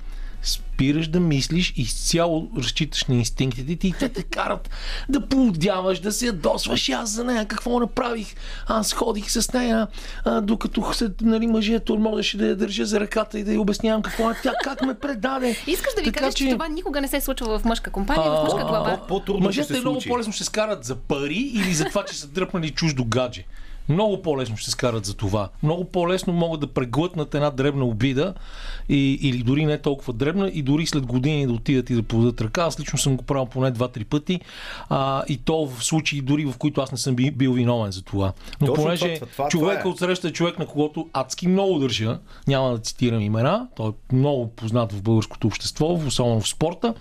спираш 0.49 1.09
да 1.09 1.21
мислиш 1.21 1.73
и 1.77 1.83
изцяло 1.83 2.51
разчиташ 2.59 3.05
на 3.05 3.15
инстинктите 3.15 3.77
ти 3.77 3.89
и 3.89 3.93
те 3.93 4.09
те 4.09 4.23
карат 4.23 4.71
да 5.09 5.29
поудяваш, 5.29 6.01
да 6.01 6.13
се 6.13 6.27
ядосваш. 6.27 6.89
И 6.89 6.93
аз 6.93 7.11
за 7.11 7.25
нея 7.25 7.47
какво 7.47 7.81
направих? 7.81 8.35
Аз 8.67 8.93
ходих 8.93 9.31
с 9.31 9.53
нея, 9.53 9.87
а, 10.25 10.41
докато 10.41 10.93
се, 10.93 11.11
нали, 11.23 11.47
мъжът 11.47 11.89
можеше 11.89 12.37
да 12.39 12.47
я 12.47 12.57
държа 12.57 12.87
за 12.87 13.01
ръката 13.01 13.39
и 13.39 13.45
да 13.45 13.53
й 13.53 13.59
обяснявам 13.59 14.03
какво 14.03 14.31
е 14.31 14.35
тя, 14.43 14.53
как 14.65 14.83
ме 14.83 14.95
предаде. 14.95 15.57
Искаш 15.67 15.95
да 15.95 16.01
ви 16.01 16.05
Така 16.05 16.21
кажеш, 16.21 16.35
че... 16.35 16.45
че- 16.45 16.51
това 16.51 16.69
никога 16.69 17.01
не 17.01 17.09
се 17.09 17.21
случва 17.21 17.59
в 17.59 17.65
мъжка 17.65 17.91
компания, 17.91 18.31
в 18.31 18.43
мъжка 18.43 18.61
А, 18.61 18.69
глава. 18.69 19.01
По-трудно 19.09 19.45
Мъжете 19.45 19.75
се 19.75 19.81
много 19.81 20.01
по-лесно 20.09 20.33
ще 20.33 20.45
се 20.45 20.47
скарат 20.47 20.85
за 20.85 20.97
пари 20.97 21.53
или 21.55 21.75
за 21.75 21.85
това, 21.85 22.05
че 22.05 22.15
са 22.15 22.29
дръпнали 22.29 22.71
чуждо 22.71 23.05
гадже. 23.05 23.45
Много 23.89 24.23
по-лесно 24.23 24.57
ще 24.57 24.71
скарат 24.71 25.05
за 25.05 25.15
това. 25.15 25.49
Много 25.63 25.85
по-лесно 25.85 26.33
могат 26.33 26.61
да 26.61 26.67
преглътнат 26.67 27.35
една 27.35 27.51
дребна 27.51 27.85
обида 27.85 28.35
и, 28.89 29.19
или 29.23 29.39
дори 29.39 29.65
не 29.65 29.79
толкова 29.79 30.13
дребна 30.13 30.49
и 30.49 30.63
дори 30.63 30.87
след 30.87 31.07
години 31.07 31.47
да 31.47 31.53
отидат 31.53 31.91
и 31.91 31.95
да 31.95 32.03
подадат 32.03 32.41
ръка. 32.41 32.63
Аз 32.63 32.81
лично 32.81 32.99
съм 32.99 33.17
го 33.17 33.23
правил 33.25 33.47
поне 33.47 33.71
два-три 33.71 34.05
пъти 34.05 34.41
а, 34.89 35.25
и 35.29 35.37
то 35.37 35.67
в 35.67 35.85
случаи 35.85 36.21
дори 36.21 36.45
в 36.45 36.55
които 36.59 36.81
аз 36.81 36.93
не 36.93 36.99
съм 36.99 37.15
би- 37.15 37.31
бил 37.31 37.53
виновен 37.53 37.93
за 37.93 38.03
това. 38.03 38.33
Но 38.61 38.67
Точно 38.67 38.83
понеже 38.85 39.15
това- 39.15 39.27
това- 39.27 39.49
човека 39.49 39.79
това 39.79 39.91
е. 39.91 39.93
отсреща 39.93 40.29
е 40.29 40.33
човек, 40.33 40.59
на 40.59 40.67
когото 40.67 41.09
адски 41.13 41.49
много 41.49 41.79
държа, 41.79 42.19
няма 42.49 42.71
да 42.71 42.79
цитирам 42.79 43.21
имена, 43.21 43.45
той 43.77 43.89
е 43.89 44.15
много 44.15 44.49
познат 44.49 44.93
в 44.93 45.03
българското 45.03 45.47
общество, 45.47 45.87
особено 46.07 46.41
в 46.41 46.49
спорта. 46.49 46.95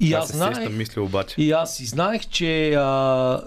И 0.00 0.12
Аз 0.12 0.24
аз 0.24 0.36
знаех, 0.36 0.56
сещам 0.56 0.76
мисля 0.76 1.02
обаче. 1.02 1.34
и 1.38 1.52
аз 1.52 1.76
си 1.76 1.86
знаех, 1.86 2.26
че 2.26 2.72
а, 2.72 3.40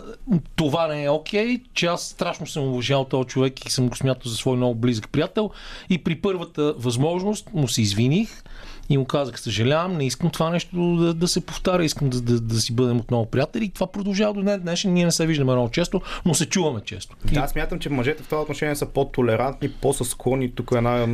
това 0.55 0.87
не 0.87 1.03
е 1.03 1.09
окей, 1.09 1.59
че 1.73 1.85
аз 1.85 2.01
страшно 2.03 2.47
съм 2.47 2.74
уважал 2.75 3.05
този 3.05 3.27
човек 3.27 3.65
и 3.65 3.71
съм 3.71 3.89
го 3.89 3.95
смятал 3.95 4.31
за 4.31 4.37
свой 4.37 4.57
много 4.57 4.75
близък 4.75 5.09
приятел. 5.11 5.49
И 5.89 6.03
при 6.03 6.15
първата 6.15 6.73
възможност 6.77 7.49
му 7.53 7.67
се 7.67 7.81
извиних 7.81 8.43
и 8.89 8.97
му 8.97 9.05
казах, 9.05 9.39
съжалявам, 9.39 9.97
не 9.97 10.05
искам 10.05 10.29
това 10.29 10.49
нещо 10.49 10.95
да, 10.95 11.13
да 11.13 11.27
се 11.27 11.41
повтаря, 11.41 11.85
искам 11.85 12.09
да, 12.09 12.21
да, 12.21 12.39
да 12.39 12.59
си 12.61 12.73
бъдем 12.73 12.97
отново 12.97 13.25
приятели. 13.25 13.65
И 13.65 13.69
това 13.69 13.87
продължава 13.87 14.33
до 14.33 14.41
днес 14.41 14.61
днешен. 14.61 14.93
Ние 14.93 15.05
не 15.05 15.11
се 15.11 15.27
виждаме 15.27 15.51
много 15.51 15.69
често, 15.69 16.01
но 16.25 16.33
се 16.33 16.45
чуваме 16.45 16.81
често. 16.85 17.15
Да, 17.33 17.39
аз 17.39 17.51
смятам, 17.51 17.79
че 17.79 17.89
мъжете 17.89 18.23
в 18.23 18.27
това 18.27 18.41
отношение 18.41 18.75
са 18.75 18.85
по-толерантни, 18.85 19.69
по-съсклонни. 19.69 20.51
Тук 20.51 20.71
е 20.71 20.77
една 20.77 21.05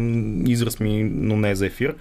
израз 0.51 0.79
ми, 0.79 1.03
но 1.03 1.37
не 1.37 1.49
е 1.49 1.55
за 1.55 1.65
ефир, 1.65 1.95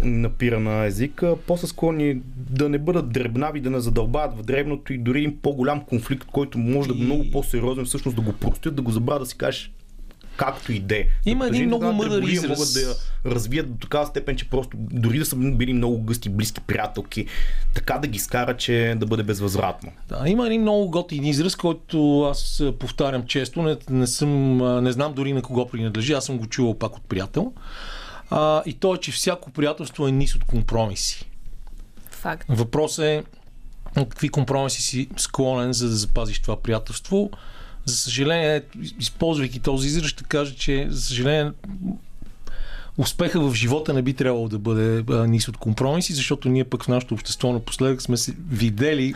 напира 0.00 0.60
на 0.60 0.84
езика. 0.84 1.36
По-съсклонни 1.46 2.16
да 2.36 2.68
не 2.68 2.78
бъдат 2.78 3.12
дребнави, 3.12 3.60
да 3.60 3.70
не 3.70 3.80
задълбават 3.80 4.38
в 4.38 4.42
дребното 4.42 4.92
и 4.92 4.98
дори 4.98 5.18
един 5.18 5.38
по-голям 5.42 5.80
конфликт, 5.84 6.28
който 6.32 6.58
може 6.58 6.88
да 6.88 6.94
е 6.94 6.98
И- 6.98 7.04
много 7.04 7.24
по-сериозен, 7.32 7.84
всъщност 7.84 8.16
да 8.16 8.22
го 8.22 8.32
простят, 8.32 8.74
да 8.74 8.82
го 8.82 8.90
забравят 8.90 9.22
да 9.22 9.26
си 9.26 9.38
кажеш 9.38 9.72
както 10.36 10.72
и 10.72 10.80
де. 10.80 11.08
Има 11.26 11.46
един 11.46 11.66
много 11.66 11.92
мъдър 11.92 12.22
израз. 12.22 12.58
Могат 12.58 12.74
да 12.74 12.80
я 12.80 12.94
развият 13.34 13.72
до 13.72 13.78
такава 13.78 14.06
степен, 14.06 14.36
че 14.36 14.50
просто 14.50 14.76
дори 14.76 15.18
да 15.18 15.26
са 15.26 15.36
били 15.36 15.72
много 15.72 16.02
гъсти, 16.02 16.28
близки 16.28 16.60
приятелки, 16.60 17.26
така 17.74 17.98
да 17.98 18.08
ги 18.08 18.18
скара, 18.18 18.56
че 18.56 18.94
да 18.96 19.06
бъде 19.06 19.22
безвъзвратно. 19.22 19.92
Да, 20.08 20.22
има 20.26 20.46
един 20.46 20.60
много 20.60 20.90
готин 20.90 21.24
израз, 21.24 21.56
който 21.56 22.22
аз 22.22 22.62
повтарям 22.78 23.26
често. 23.26 23.62
Не, 23.62 23.76
не, 23.90 24.06
съм, 24.06 24.56
не 24.84 24.92
знам 24.92 25.12
дори 25.14 25.32
на 25.32 25.42
кого 25.42 25.68
принадлежи. 25.68 26.12
Аз 26.12 26.24
съм 26.24 26.38
го 26.38 26.46
чувал 26.46 26.74
пак 26.74 26.96
от 26.96 27.02
приятел. 27.02 27.52
А, 28.30 28.62
и 28.66 28.72
то 28.72 28.94
е, 28.94 28.98
че 28.98 29.12
всяко 29.12 29.50
приятелство 29.50 30.08
е 30.08 30.12
низ 30.12 30.34
от 30.34 30.44
компромиси. 30.44 31.26
Факт. 32.10 32.46
Въпрос 32.48 32.98
е 32.98 33.24
какви 33.94 34.28
компромиси 34.28 34.82
си 34.82 35.08
склонен, 35.16 35.72
за 35.72 35.88
да 35.88 35.94
запазиш 35.94 36.38
това 36.42 36.56
приятелство. 36.62 37.30
За 37.86 37.96
съжаление, 37.96 38.62
използвайки 38.98 39.60
този 39.60 39.88
израз, 39.88 40.06
ще 40.06 40.24
кажа, 40.24 40.54
че 40.54 40.86
за 40.90 41.00
съжаление 41.00 41.52
успеха 42.98 43.40
в 43.40 43.54
живота 43.54 43.94
не 43.94 44.02
би 44.02 44.14
трябвало 44.14 44.48
да 44.48 44.58
бъде 44.58 45.04
а, 45.10 45.26
низ 45.26 45.48
от 45.48 45.56
компромиси, 45.56 46.12
защото 46.12 46.48
ние 46.48 46.64
пък 46.64 46.84
в 46.84 46.88
нашето 46.88 47.14
общество 47.14 47.52
напоследък 47.52 48.02
сме 48.02 48.16
се 48.16 48.34
видели 48.50 49.14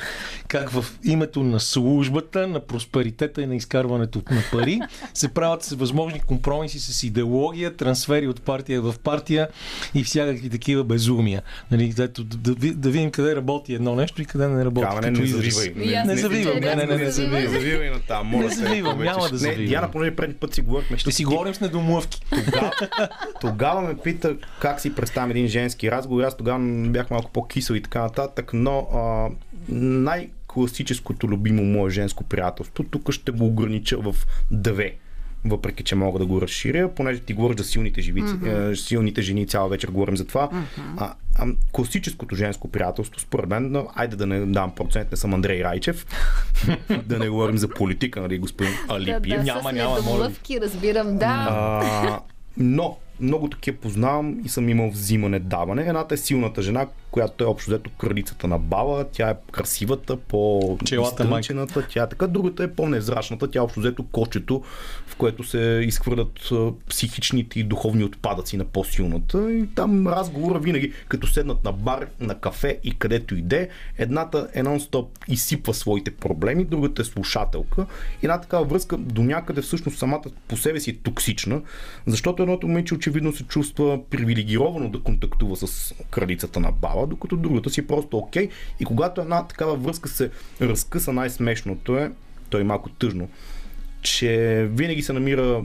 как 0.49 0.71
в 0.71 0.85
името 1.05 1.43
на 1.43 1.61
службата, 1.61 2.47
на 2.47 2.61
просперитета 2.61 3.43
и 3.43 3.47
на 3.47 3.57
изкарването 3.57 4.23
на 4.31 4.43
пари 4.53 4.81
се 5.15 5.29
правят 5.29 5.63
всевъзможни 5.63 6.21
компромиси 6.21 6.81
с 6.81 7.03
идеология, 7.03 7.77
трансфери 7.77 8.29
от 8.29 8.43
партия 8.43 8.83
в 8.83 8.95
партия 9.05 9.49
и 9.95 10.05
всякакви 10.05 10.51
такива 10.51 10.85
безумия. 10.85 11.43
Нали, 11.71 11.95
ето, 11.99 12.25
да, 12.25 12.55
да, 12.55 12.75
да 12.75 12.91
видим 12.91 13.11
къде 13.11 13.37
работи 13.37 13.75
едно 13.75 13.95
нещо 13.95 14.23
и 14.23 14.25
къде 14.25 14.49
не 14.49 14.65
работи. 14.65 14.87
Като 14.97 15.11
не 15.11 15.27
завивай. 15.27 15.73
Не 15.77 16.05
мисля, 16.13 16.17
завивам, 16.17 16.55
че 16.55 16.61
не, 16.61 16.75
не, 16.75 16.87
не, 16.87 16.97
не 16.97 17.11
завивай. 17.11 17.49
завивай 17.49 17.91
на 17.91 18.01
там, 18.01 18.27
моля 18.27 18.45
Не 18.45 18.55
завивам, 18.55 19.03
няма 19.03 19.25
да 19.25 19.33
Не, 19.33 19.39
завивам. 19.39 19.67
Диана, 19.67 19.91
понеже 19.91 20.17
предни 20.17 20.35
път 20.35 20.55
си 20.55 20.61
говорихме, 20.61 20.99
Ще 20.99 21.13
си 21.13 21.25
говорим 21.25 21.55
с 21.55 21.61
недомлъвки. 21.61 22.21
тогава, 22.51 22.73
тогава 23.71 23.89
ме 23.89 23.99
пита 23.99 24.37
как 24.61 24.81
си 24.81 24.95
представям 24.95 25.31
един 25.31 25.47
женски 25.47 25.91
разговор. 25.91 26.23
Аз 26.23 26.37
тогава 26.37 26.59
бях 26.89 27.11
малко 27.11 27.31
по-кисел 27.31 27.75
и 27.75 27.83
така 27.83 28.03
нататък, 28.03 28.51
но 28.55 28.79
а, 28.79 29.29
най-класическото 29.69 31.29
любимо 31.29 31.65
мое 31.65 31.91
женско 31.91 32.25
приятелство, 32.25 32.85
тук 32.85 33.13
ще 33.13 33.33
го 33.33 33.47
огранича 33.47 33.99
в 33.99 34.15
две 34.51 34.95
въпреки 35.45 35.85
че 35.85 35.95
мога 35.95 36.19
да 36.19 36.27
го 36.27 36.41
разширя, 36.41 36.91
понеже 36.95 37.21
ти 37.21 37.33
говориш 37.33 37.59
за 37.59 37.65
силните, 37.65 38.01
живици, 38.01 38.33
mm-hmm. 38.33 38.75
силните 38.75 39.23
жени, 39.23 39.47
цяла 39.47 39.69
вечер 39.69 39.89
говорим 39.89 40.17
за 40.17 40.27
това. 40.27 40.49
Mm-hmm. 40.49 40.95
А, 40.97 41.15
а, 41.39 41.47
класическото 41.73 42.35
женско 42.35 42.69
приятелство, 42.69 43.21
според 43.21 43.49
мен, 43.49 43.73
но, 43.73 43.87
айде 43.95 44.17
да 44.17 44.27
не 44.27 44.47
дам 44.47 44.75
процент, 44.75 45.11
не 45.11 45.17
съм 45.17 45.35
Андрей 45.35 45.65
Райчев, 45.65 46.07
да 47.07 47.19
не 47.19 47.29
говорим 47.29 47.59
за 47.59 47.69
политика, 47.69 48.21
нали, 48.21 48.39
господин 48.39 48.73
Алипиев. 48.89 49.39
да, 49.39 49.43
Няма, 49.43 49.71
с 49.71 49.73
няма, 49.73 49.95
ви. 49.95 50.01
недомлъвки, 50.01 50.61
разбирам, 50.61 51.19
да. 51.19 51.49
А, 51.51 52.21
но 52.57 52.99
много 53.21 53.49
такива 53.49 53.77
познавам 53.77 54.41
и 54.45 54.49
съм 54.49 54.69
имал 54.69 54.91
взимане-даване. 54.91 55.89
Едната 55.89 56.15
е 56.15 56.19
силната 56.19 56.63
жена, 56.63 56.87
която 57.11 57.45
е 57.45 57.47
общо 57.47 57.71
взето 57.71 57.91
кралицата 57.99 58.49
на 58.49 58.59
баба. 58.59 59.05
Тя 59.13 59.31
е 59.31 59.35
красивата, 59.53 60.17
по 60.17 60.79
изтънчената, 60.93 61.87
тя 61.89 62.03
е 62.03 62.09
така. 62.09 62.27
Другата 62.27 62.65
е 62.65 62.73
по-невзрачната. 62.73 63.51
Тя 63.51 63.59
е 63.59 63.63
общо 63.63 63.81
взето 63.81 64.05
кошчето, 64.13 64.63
в 65.07 65.17
което 65.17 65.45
се 65.45 65.83
изхвърлят 65.85 66.51
психичните 66.89 67.61
и 67.61 67.65
духовни 67.65 68.05
отпадъци 68.05 68.57
на 68.57 68.65
по-силната. 68.65 69.53
И 69.53 69.67
там 69.75 70.09
разговора 70.09 70.59
винаги, 70.59 70.93
като 71.09 71.27
седнат 71.27 71.65
на 71.65 71.73
бар, 71.73 72.07
на 72.21 72.35
кафе 72.35 72.79
и 72.85 72.99
където 72.99 73.35
иде, 73.35 73.69
едната 73.99 74.49
е 74.55 74.63
нон-стоп 74.63 75.07
изсипва 75.29 75.75
своите 75.75 76.11
проблеми, 76.11 76.65
другата 76.65 77.03
е 77.03 77.05
слушателка. 77.05 77.87
И 78.23 78.27
една 78.27 78.41
такава 78.41 78.65
връзка 78.65 78.97
до 78.97 79.23
някъде 79.23 79.63
всъщност 79.63 79.99
самата 79.99 80.23
по 80.49 80.57
себе 80.57 80.81
си 80.81 80.91
е 80.91 80.97
токсична, 80.97 81.63
защото 82.07 82.43
едното 82.43 82.69
момиче 82.69 82.95
очевидно 83.11 83.33
се 83.33 83.45
чувства 83.45 84.01
привилегировано 84.11 84.89
да 84.89 85.01
контактува 85.01 85.57
с 85.57 85.95
кралицата 86.11 86.61
на 86.61 86.73
баба, 86.73 87.07
докато 87.07 87.37
другата 87.37 87.71
си 87.71 87.81
е 87.81 87.87
просто 87.87 88.19
окей. 88.19 88.49
И 88.81 88.85
когато 88.85 89.21
една 89.21 89.47
такава 89.47 89.77
връзка 89.77 90.09
се 90.09 90.31
разкъса, 90.61 91.13
най-смешното 91.13 91.97
е, 91.97 92.11
то 92.51 92.59
е 92.59 92.65
малко 92.65 92.89
тъжно, 92.89 93.29
че 94.03 94.69
винаги 94.73 95.03
се 95.03 95.13
намира 95.13 95.65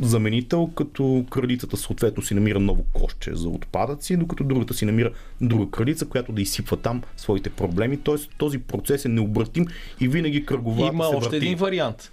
заменител, 0.00 0.66
като 0.66 1.24
кралицата 1.30 1.76
съответно 1.76 2.22
си 2.22 2.34
намира 2.34 2.60
ново 2.60 2.84
кошче 2.92 3.34
за 3.34 3.48
отпадъци, 3.48 4.16
докато 4.16 4.44
другата 4.44 4.74
си 4.74 4.84
намира 4.84 5.12
друга 5.40 5.70
кралица, 5.70 6.06
която 6.06 6.32
да 6.32 6.42
изсипва 6.42 6.76
там 6.76 7.02
своите 7.16 7.50
проблеми. 7.50 7.96
Тоест 7.96 8.30
този 8.38 8.58
процес 8.58 9.04
е 9.04 9.08
необратим 9.08 9.66
и 10.00 10.08
винаги 10.08 10.46
кръговата 10.46 10.94
Има 10.94 11.04
се 11.04 11.16
още 11.16 11.30
върти. 11.30 11.36
един 11.36 11.58
вариант. 11.58 12.12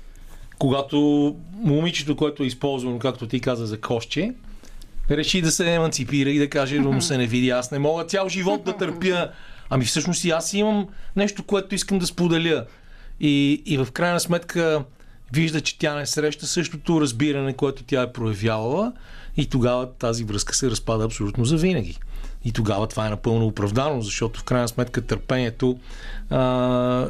Когато 0.59 1.35
момичето, 1.53 2.15
което 2.15 2.43
е 2.43 2.45
използвано, 2.45 2.99
както 2.99 3.27
ти 3.27 3.39
каза, 3.39 3.65
за 3.65 3.81
кошче, 3.81 4.33
реши 5.17 5.41
да 5.41 5.51
се 5.51 5.73
еманципира 5.73 6.29
и 6.29 6.39
да 6.39 6.49
каже, 6.49 6.79
да 6.79 6.89
му 6.89 7.01
се 7.01 7.17
не 7.17 7.27
види, 7.27 7.49
аз 7.49 7.71
не 7.71 7.79
мога 7.79 8.03
цял 8.03 8.29
живот 8.29 8.63
да 8.63 8.77
търпя. 8.77 9.29
Ами 9.69 9.85
всъщност 9.85 10.23
и 10.23 10.29
аз 10.29 10.53
имам 10.53 10.87
нещо, 11.15 11.43
което 11.43 11.75
искам 11.75 11.99
да 11.99 12.07
споделя. 12.07 12.65
И, 13.19 13.63
и 13.65 13.77
в 13.77 13.87
крайна 13.91 14.19
сметка 14.19 14.83
вижда, 15.33 15.61
че 15.61 15.79
тя 15.79 15.95
не 15.95 16.05
среща 16.05 16.47
същото 16.47 17.01
разбиране, 17.01 17.53
което 17.53 17.83
тя 17.83 18.01
е 18.01 18.11
проявявала 18.13 18.93
и 19.37 19.45
тогава 19.45 19.91
тази 19.91 20.23
връзка 20.23 20.55
се 20.55 20.71
разпада 20.71 21.05
абсолютно 21.05 21.45
завинаги. 21.45 21.99
И 22.45 22.51
тогава 22.51 22.87
това 22.87 23.07
е 23.07 23.09
напълно 23.09 23.45
оправдано, 23.45 24.01
защото 24.01 24.39
в 24.39 24.43
крайна 24.43 24.67
сметка 24.67 25.01
търпението 25.01 25.77
а, 26.29 27.07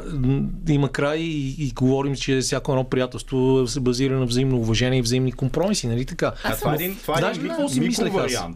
има 0.68 0.88
край 0.88 1.18
и, 1.18 1.66
и 1.66 1.70
говорим, 1.70 2.14
че 2.14 2.40
всяко 2.40 2.72
едно 2.72 2.84
приятелство 2.84 3.66
се 3.66 3.80
базира 3.80 4.18
на 4.18 4.26
взаимно 4.26 4.56
уважение 4.56 4.98
и 4.98 5.02
взаимни 5.02 5.32
компромиси, 5.32 5.86
нали 5.86 6.04
така? 6.04 6.32
А 6.44 6.56
това 6.56 6.72
е 6.72 6.74
един, 6.74 6.96
това 6.96 7.28
е 7.28 7.30
един 7.30 7.48
какво 7.48 7.68
си 7.68 7.80
мислех 7.80 8.14
аз? 8.14 8.48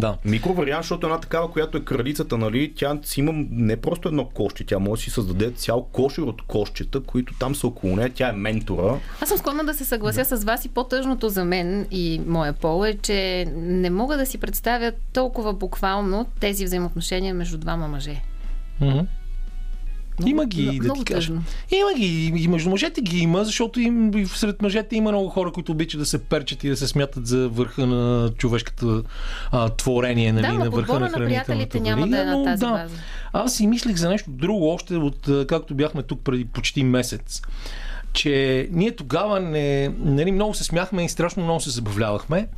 Вариант. 0.00 0.18
Да. 0.22 0.30
Микровариант, 0.30 0.82
защото 0.82 1.06
една 1.06 1.20
такава, 1.20 1.52
която 1.52 1.78
е 1.78 1.80
кралицата, 1.80 2.38
нали, 2.38 2.72
тя 2.76 2.98
си 3.02 3.20
има 3.20 3.32
не 3.50 3.76
просто 3.76 4.08
едно 4.08 4.24
кошче, 4.24 4.66
тя 4.66 4.78
може 4.78 5.00
да 5.00 5.04
си 5.04 5.10
създаде 5.10 5.50
цял 5.50 5.82
кошер 5.92 6.22
от 6.22 6.42
кошчета, 6.42 7.00
които 7.00 7.34
там 7.38 7.54
са 7.54 7.66
около 7.66 7.96
нея, 7.96 8.10
тя 8.14 8.28
е 8.28 8.32
ментора. 8.32 8.98
Аз 9.20 9.28
съм 9.28 9.38
склонна 9.38 9.64
да 9.64 9.74
се 9.74 9.84
съглася 9.84 10.24
да. 10.30 10.36
с 10.36 10.44
вас 10.44 10.64
и 10.64 10.68
по-тъжното 10.68 11.28
за 11.28 11.44
мен 11.44 11.86
и 11.90 12.20
моя 12.26 12.52
пол 12.52 12.86
е, 12.86 12.94
че 13.02 13.46
не 13.56 13.90
мога 13.90 14.16
да 14.16 14.26
си 14.26 14.38
представя 14.38 14.92
толкова 15.12 15.52
буквално 15.52 16.26
тези 16.40 16.64
взаимоотношения 16.64 17.34
между 17.34 17.58
двама 17.58 17.88
мъже. 17.88 18.22
Mm-hmm. 18.82 19.06
Много, 20.18 20.30
има 20.30 20.46
ги, 20.46 20.62
много, 20.62 20.78
да 20.78 20.84
много 20.84 21.04
ти 21.04 21.12
кажа. 21.12 21.28
Тъжно. 21.28 21.42
Има 21.70 21.94
ги, 21.98 22.32
и 22.36 22.48
между 22.48 22.70
мъжете 22.70 23.00
ги 23.00 23.18
има, 23.18 23.44
защото 23.44 23.80
им, 23.80 24.12
сред 24.26 24.62
мъжете 24.62 24.96
има 24.96 25.10
много 25.10 25.28
хора, 25.28 25.52
които 25.52 25.72
обичат 25.72 26.00
да 26.00 26.06
се 26.06 26.18
перчат 26.18 26.64
и 26.64 26.68
да 26.68 26.76
се 26.76 26.88
смятат 26.88 27.26
за 27.26 27.48
върха 27.48 27.86
на 27.86 28.30
човешката 28.38 29.02
а, 29.50 29.68
творение, 29.68 30.32
нали, 30.32 30.46
да, 30.46 30.52
на 30.52 30.70
върха 30.70 31.00
на 31.00 31.10
хранителната 31.10 31.80
няма 31.80 32.08
да 32.08 32.20
е 32.20 32.24
на 32.24 32.44
тази 32.44 32.60
да. 32.60 32.70
база. 32.70 32.96
Аз 33.32 33.54
си 33.54 33.66
мислих 33.66 33.96
за 33.96 34.08
нещо 34.08 34.30
друго, 34.30 34.68
още 34.68 34.96
от 34.96 35.28
както 35.48 35.74
бяхме 35.74 36.02
тук 36.02 36.20
преди 36.24 36.44
почти 36.44 36.84
месец 36.84 37.42
че 38.12 38.68
ние 38.72 38.96
тогава 38.96 39.40
не, 39.40 39.88
нали, 39.98 40.32
много 40.32 40.54
се 40.54 40.64
смяхме 40.64 41.04
и 41.04 41.08
страшно 41.08 41.44
много 41.44 41.60
се 41.60 41.70
забавлявахме 41.70 42.48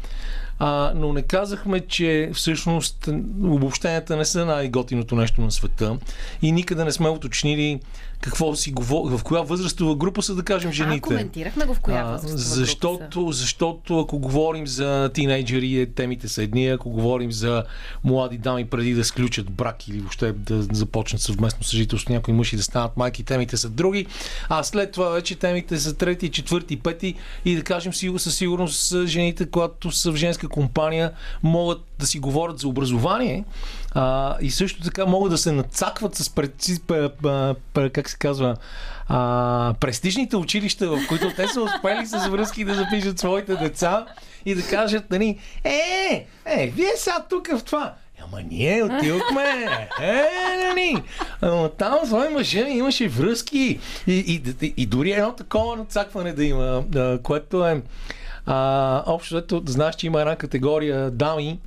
а, 0.63 0.93
но 0.95 1.13
не 1.13 1.23
казахме, 1.23 1.81
че 1.81 2.31
всъщност 2.35 3.09
обобщенията 3.43 4.17
не 4.17 4.25
са 4.25 4.47
най-готиното 4.47 5.17
нещо 5.17 5.41
на 5.41 5.51
света 5.51 5.99
и 6.43 6.53
никъде 6.53 6.85
не 6.85 6.93
сме 6.93 7.09
уточнили 7.09 7.81
какво 8.21 8.57
си 8.57 8.73
говори, 8.73 9.17
в 9.17 9.23
коя 9.23 9.41
възрастова 9.41 9.97
група 9.97 10.23
са, 10.23 10.35
да 10.35 10.43
кажем, 10.43 10.73
жените. 10.73 10.97
А, 10.97 11.01
коментирахме 11.01 11.65
го 11.65 11.75
в 11.75 11.81
коя 11.81 12.05
възрастова 12.05 12.39
защото, 12.39 13.21
група 13.21 13.33
са. 13.33 13.41
Защото 13.41 14.01
ако 14.01 14.19
говорим 14.19 14.67
за 14.67 15.11
тинейджери, 15.15 15.91
темите 15.95 16.29
са 16.29 16.43
едни, 16.43 16.69
ако 16.69 16.91
говорим 16.91 17.33
за 17.33 17.65
млади 18.05 18.39
дами 18.39 18.65
преди 18.65 18.95
да 18.95 19.05
сключат 19.05 19.51
брак 19.51 19.89
или 19.89 19.99
въобще 19.99 20.33
да 20.33 20.63
започнат 20.73 21.23
съвместно 21.23 21.65
съжителство 21.65 22.13
някои 22.13 22.35
мъж 22.35 22.53
и 22.53 22.57
да 22.57 22.63
станат 22.63 22.97
майки, 22.97 23.25
темите 23.25 23.57
са 23.57 23.69
други, 23.69 24.07
а 24.49 24.63
след 24.63 24.93
това 24.93 25.09
вече 25.09 25.35
темите 25.35 25.79
са 25.79 25.97
трети, 25.97 26.31
четвърти, 26.31 26.77
пети 26.77 27.15
и 27.45 27.57
да 27.57 27.63
кажем 27.63 27.93
със 27.95 28.37
сигурност 28.37 29.07
жените, 29.07 29.47
когато 29.47 29.93
са 29.93 30.13
в 30.13 30.17
женска 30.17 30.49
компания, 30.49 31.13
могат 31.43 31.81
да 31.99 32.07
си 32.07 32.19
говорят 32.19 32.59
за 32.59 32.69
образование 32.69 33.45
а, 33.93 34.37
и 34.41 34.51
също 34.51 34.83
така 34.83 35.07
могат 35.07 35.31
да 35.31 35.39
се 35.39 35.53
нацакват 35.53 36.15
с 36.15 36.31
преци, 36.31 36.79
как 37.93 38.11
се 38.11 38.17
казва, 38.19 38.57
а, 39.09 39.75
престижните 39.81 40.37
училища, 40.37 40.89
в 40.89 41.07
които 41.09 41.31
те 41.37 41.49
са 41.49 41.63
успели 41.63 42.07
с 42.07 42.29
връзки 42.29 42.65
да 42.65 42.75
запишат 42.75 43.19
своите 43.19 43.57
деца 43.57 44.07
и 44.45 44.55
да 44.55 44.63
кажат, 44.63 45.11
нали, 45.11 45.39
е, 45.65 46.27
е, 46.47 46.67
вие 46.67 46.93
сега 46.97 47.25
тук 47.31 47.49
в 47.59 47.65
това. 47.65 47.95
Ама 48.25 48.43
ние 48.51 48.83
отидохме. 48.83 49.67
Е, 50.01 50.23
нали? 50.69 51.03
Ама 51.41 51.69
там 51.69 51.99
с 52.05 52.31
мъже 52.33 52.61
имаше 52.61 53.09
връзки. 53.09 53.79
И, 54.07 54.13
и, 54.13 54.43
и, 54.63 54.75
и 54.77 54.87
дори 54.87 55.11
едно 55.11 55.33
такова 55.33 55.77
нацакване 55.77 56.33
да 56.33 56.45
има, 56.45 56.85
което 57.23 57.67
е 57.67 57.83
а, 58.47 59.03
общо, 59.07 59.39
ето, 59.39 59.63
знаеш, 59.67 59.95
че 59.97 60.07
има 60.07 60.21
една 60.21 60.37
категория 60.37 61.11
дами, 61.11 61.59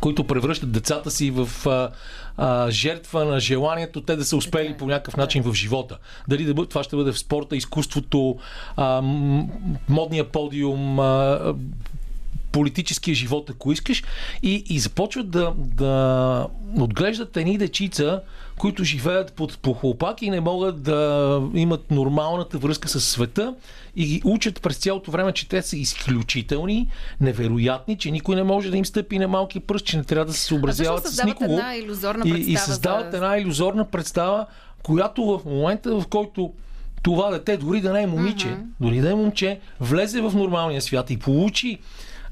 които 0.00 0.24
превръщат 0.24 0.72
децата 0.72 1.10
си 1.10 1.30
в 1.30 1.66
а, 1.66 1.90
а, 2.36 2.70
жертва 2.70 3.24
на 3.24 3.40
желанието 3.40 4.00
те 4.00 4.16
да 4.16 4.24
са 4.24 4.36
успели 4.36 4.68
okay. 4.68 4.76
по 4.76 4.86
някакъв 4.86 5.16
начин 5.16 5.42
в 5.42 5.54
живота. 5.54 5.98
Дали 6.28 6.44
да 6.44 6.54
бъде, 6.54 6.68
това 6.68 6.82
ще 6.82 6.96
бъде 6.96 7.12
в 7.12 7.18
спорта, 7.18 7.56
изкуството, 7.56 8.36
а, 8.76 9.02
модния 9.88 10.24
подиум, 10.24 11.00
а, 11.00 11.54
политическия 12.52 13.14
живот, 13.14 13.50
ако 13.50 13.72
искаш, 13.72 14.02
и, 14.42 14.64
и 14.68 14.78
започват 14.78 15.30
да, 15.30 15.52
да 15.56 16.46
отглеждат 16.78 17.36
едни 17.36 17.58
дечица, 17.58 18.20
които 18.58 18.84
живеят 18.84 19.32
под 19.32 19.58
похлопак 19.58 20.22
и 20.22 20.30
не 20.30 20.40
могат 20.40 20.82
да 20.82 21.40
имат 21.54 21.90
нормалната 21.90 22.58
връзка 22.58 22.88
с 22.88 23.00
света 23.00 23.54
и 23.96 24.06
ги 24.06 24.22
учат 24.24 24.62
през 24.62 24.76
цялото 24.76 25.10
време, 25.10 25.32
че 25.32 25.48
те 25.48 25.62
са 25.62 25.76
изключителни, 25.76 26.88
невероятни, 27.20 27.98
че 27.98 28.10
никой 28.10 28.36
не 28.36 28.42
може 28.42 28.70
да 28.70 28.76
им 28.76 28.84
стъпи 28.84 29.18
на 29.18 29.28
малки 29.28 29.60
пръст, 29.60 29.86
че 29.86 29.96
не 29.96 30.04
трябва 30.04 30.24
да 30.24 30.32
се 30.32 30.44
съобразяват 30.44 31.06
с 31.06 31.24
никого. 31.24 31.52
Една 31.52 31.76
иллюзорна 31.76 32.22
и, 32.28 32.52
и 32.52 32.56
създават 32.56 33.10
за... 33.10 33.16
една 33.16 33.38
иллюзорна 33.38 33.84
представа, 33.84 34.46
която 34.82 35.24
в 35.24 35.40
момента, 35.44 36.00
в 36.00 36.06
който 36.06 36.52
това 37.02 37.30
дете, 37.30 37.56
дори 37.56 37.80
да 37.80 37.92
не 37.92 38.02
е 38.02 38.06
момиче, 38.06 38.46
mm-hmm. 38.46 38.64
дори 38.80 39.00
да 39.00 39.10
е 39.10 39.14
момче, 39.14 39.60
влезе 39.80 40.20
в 40.20 40.32
нормалния 40.34 40.82
свят 40.82 41.10
и 41.10 41.16
получи 41.16 41.78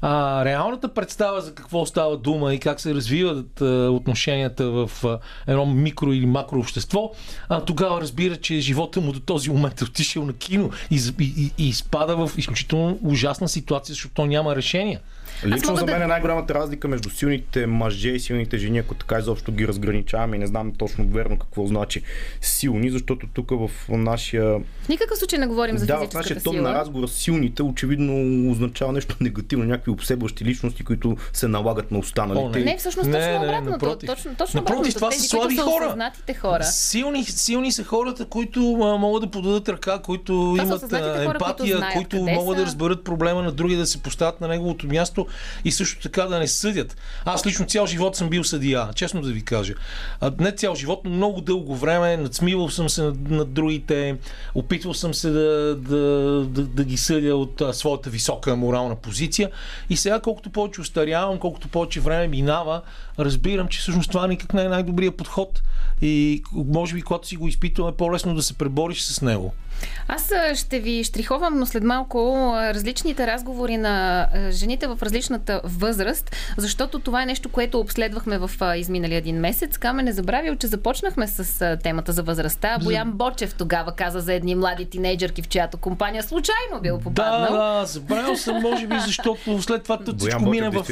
а, 0.05 0.45
реалната 0.45 0.93
представа 0.93 1.41
за 1.41 1.55
какво 1.55 1.85
става 1.85 2.17
дума 2.17 2.53
и 2.53 2.59
как 2.59 2.79
се 2.79 2.93
развиват 2.93 3.61
а, 3.61 3.65
отношенията 3.91 4.69
в 4.69 4.91
а, 5.03 5.19
едно 5.47 5.65
микро 5.65 6.13
или 6.13 6.25
макро 6.25 6.59
общество, 6.59 7.11
а, 7.49 7.61
тогава 7.61 8.01
разбира, 8.01 8.35
че 8.35 8.59
живота 8.59 9.01
му 9.01 9.11
до 9.11 9.19
този 9.19 9.49
момент 9.49 9.81
е 9.81 9.83
отишъл 9.83 10.25
на 10.25 10.33
кино 10.33 10.69
и, 10.91 10.95
и, 11.19 11.33
и, 11.37 11.51
и 11.57 11.69
изпада 11.69 12.27
в 12.27 12.31
изключително 12.37 12.99
ужасна 13.03 13.49
ситуация, 13.49 13.93
защото 13.93 14.25
няма 14.25 14.55
решение. 14.55 14.99
Лично 15.45 15.75
за 15.75 15.85
мен 15.85 16.01
е 16.01 16.07
най-голямата 16.07 16.53
разлика 16.53 16.87
между 16.87 17.09
силните 17.09 17.67
мъже 17.67 18.09
и 18.09 18.19
силните 18.19 18.57
жени, 18.57 18.79
ако 18.79 18.95
така 18.95 19.19
изобщо 19.19 19.51
ги 19.51 19.67
разграничаваме 19.67 20.35
и 20.35 20.39
не 20.39 20.47
знам 20.47 20.71
точно 20.77 21.07
верно 21.07 21.39
какво 21.39 21.65
значи 21.65 22.01
силни, 22.41 22.89
защото 22.89 23.27
тук 23.33 23.49
в 23.49 23.69
нашия... 23.89 24.59
В 24.83 24.89
никакъв 24.89 25.17
случай 25.17 25.39
не 25.39 25.47
говорим 25.47 25.77
за 25.77 25.85
да, 25.85 25.93
физическата 25.93 26.17
в 26.17 26.21
нашия 26.21 26.41
сила. 26.41 26.53
тон 26.53 26.63
на 26.63 26.73
разговора 26.73 27.07
силните 27.07 27.63
очевидно 27.63 28.51
означава 28.51 28.91
нещо 28.91 29.15
негативно, 29.21 29.65
някакви 29.65 29.91
обсебващи 29.91 30.45
личности, 30.45 30.83
които 30.83 31.17
се 31.33 31.47
налагат 31.47 31.91
на 31.91 31.97
останалите. 31.97 32.45
О, 32.45 32.49
не. 32.49 32.65
не, 32.65 32.77
всъщност 32.77 33.09
не, 33.09 33.13
точно 33.13 33.31
не, 33.31 33.37
обратното. 33.37 33.71
Напротив. 33.71 34.09
Точно, 34.09 34.35
точно 34.35 34.59
напротив, 34.59 34.95
това 34.95 35.09
Тези, 35.09 35.21
са 35.21 35.27
слаби 35.27 35.57
хора. 35.57 36.11
Са 36.27 36.33
хора. 36.33 36.63
Силни, 36.63 37.23
силни 37.23 37.71
са 37.71 37.83
хората, 37.83 38.25
които 38.25 38.73
а, 38.73 38.97
могат 38.97 39.23
да 39.23 39.31
подадат 39.31 39.69
ръка, 39.69 39.99
които 39.99 40.23
това 40.23 40.63
имат 40.63 40.81
хора, 40.81 41.23
емпатия, 41.23 41.55
които, 41.55 41.77
знаят 41.77 41.95
които 41.95 42.17
могат 42.17 42.57
са. 42.57 42.61
да 42.61 42.65
разберат 42.65 43.03
проблема 43.03 43.41
на 43.41 43.51
други, 43.51 43.75
да 43.75 43.85
се 43.85 44.01
поставят 44.01 44.41
на 44.41 44.47
неговото 44.47 44.87
място 44.87 45.22
и 45.65 45.71
също 45.71 46.01
така 46.01 46.23
да 46.23 46.39
не 46.39 46.47
съдят. 46.47 46.97
Аз 47.25 47.45
лично 47.45 47.65
цял 47.65 47.85
живот 47.85 48.15
съм 48.15 48.29
бил 48.29 48.43
съдия, 48.43 48.89
честно 48.95 49.21
да 49.21 49.31
ви 49.31 49.41
кажа. 49.41 49.73
Не 50.39 50.51
цял 50.51 50.75
живот, 50.75 51.01
но 51.05 51.11
много 51.11 51.41
дълго 51.41 51.75
време 51.75 52.17
надсмивал 52.17 52.69
съм 52.69 52.89
се 52.89 53.03
над, 53.03 53.29
над 53.29 53.53
другите, 53.53 54.17
опитвал 54.55 54.93
съм 54.93 55.13
се 55.13 55.29
да, 55.29 55.75
да, 55.75 55.97
да, 56.49 56.61
да 56.63 56.83
ги 56.83 56.97
съдя 56.97 57.35
от 57.35 57.61
а, 57.61 57.73
своята 57.73 58.09
висока 58.09 58.55
морална 58.55 58.95
позиция. 58.95 59.49
И 59.89 59.97
сега, 59.97 60.19
колкото 60.19 60.49
повече 60.49 60.81
устарявам, 60.81 61.39
колкото 61.39 61.67
повече 61.67 62.01
време 62.01 62.27
минава, 62.27 62.81
разбирам, 63.19 63.67
че 63.67 63.79
всъщност 63.79 64.11
това 64.11 64.27
никак 64.27 64.53
не 64.53 64.63
е 64.63 64.69
най-добрият 64.69 65.17
подход. 65.17 65.61
И 66.01 66.43
може 66.53 66.95
би, 66.95 67.01
когато 67.01 67.27
си 67.27 67.35
го 67.35 67.47
изпитваме, 67.47 67.91
по-лесно 67.91 68.35
да 68.35 68.41
се 68.41 68.53
пребориш 68.53 69.01
с 69.01 69.21
него. 69.21 69.53
Аз 70.07 70.31
ще 70.55 70.79
ви 70.79 71.03
штриховам, 71.03 71.59
но 71.59 71.65
след 71.65 71.83
малко 71.83 72.51
различните 72.55 73.27
разговори 73.27 73.77
на 73.77 74.27
жените 74.51 74.87
в 74.87 74.97
различната 75.01 75.61
възраст, 75.63 76.35
защото 76.57 76.99
това 76.99 77.23
е 77.23 77.25
нещо, 77.25 77.49
което 77.49 77.79
обследвахме 77.79 78.37
в 78.37 78.51
изминалия 78.77 79.17
един 79.17 79.39
месец. 79.39 79.77
Каме 79.77 80.03
не 80.03 80.11
забравил, 80.11 80.55
че 80.55 80.67
започнахме 80.67 81.27
с 81.27 81.77
темата 81.83 82.11
за 82.11 82.23
възрастта. 82.23 82.77
Боян 82.83 83.11
Бочев 83.11 83.53
тогава 83.53 83.91
каза 83.91 84.19
за 84.19 84.33
едни 84.33 84.55
млади 84.55 84.85
тинейджърки, 84.85 85.41
в 85.41 85.47
чиято 85.47 85.77
компания 85.77 86.23
случайно 86.23 86.81
бил 86.81 86.99
попаднал. 86.99 87.51
Да, 87.51 87.79
да, 87.79 87.85
забравил 87.85 88.37
съм, 88.37 88.61
може 88.61 88.87
би, 88.87 88.95
защото 88.99 89.61
след 89.61 89.83
това 89.83 89.99
тут 90.03 90.19
всичко 90.19 90.45
мина 90.45 90.71
в... 90.71 90.85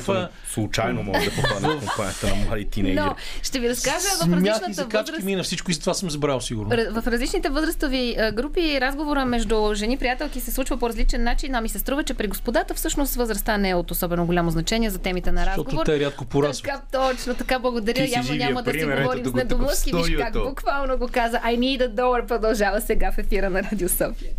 Случайно 0.53 1.03
може 1.03 1.29
да 1.29 1.35
попадне 1.35 1.69
в 1.69 1.79
компанията 1.79 2.27
на 2.27 2.35
млади 2.35 2.69
тинейджърки. 2.69 3.09
Но 3.09 3.15
ще 3.43 3.59
ви 3.59 3.69
разкажа 3.69 4.07
в 4.25 4.33
различната 4.33 4.85
възраст... 4.97 5.23
мина 5.23 5.43
всичко 5.43 5.71
и 5.71 5.79
това 5.79 5.93
съм 5.93 6.09
забрал 6.09 6.41
сигурно. 6.41 6.69
В 7.01 7.07
различните 7.07 7.49
възрастови 7.49 8.17
групи 8.33 8.70
разговора 8.79 9.25
между 9.25 9.73
жени 9.73 9.97
приятелки 9.97 10.39
се 10.39 10.51
случва 10.51 10.77
по 10.77 10.89
различен 10.89 11.23
начин, 11.23 11.55
а 11.55 11.61
ми 11.61 11.69
се 11.69 11.79
струва, 11.79 12.03
че 12.03 12.13
при 12.13 12.27
господата 12.27 12.73
всъщност 12.73 13.15
възрастта 13.15 13.57
не 13.57 13.69
е 13.69 13.75
от 13.75 13.91
особено 13.91 14.25
голямо 14.25 14.51
значение 14.51 14.89
за 14.89 14.97
темите 14.97 15.31
на 15.31 15.45
разговор. 15.45 15.71
Защото 15.71 15.91
те 15.91 15.99
рядко 15.99 16.25
порасват. 16.25 16.63
Така, 16.63 16.81
точно 16.91 17.35
така, 17.35 17.59
благодаря. 17.59 18.07
Явно 18.15 18.35
няма 18.35 18.63
да 18.63 18.71
си 18.71 18.85
говорим 18.85 19.25
с 19.25 19.33
недомлъвки. 19.33 19.91
Виж 19.95 20.15
как 20.17 20.33
буквално 20.33 20.97
го 20.97 21.07
каза. 21.11 21.37
I 21.37 21.59
need 21.59 21.79
a 21.79 21.93
dollar 21.93 22.27
продължава 22.27 22.81
сега 22.81 23.11
в 23.11 23.17
ефира 23.17 23.49
на 23.49 23.63
Радио 23.63 23.89
София. 23.89 24.31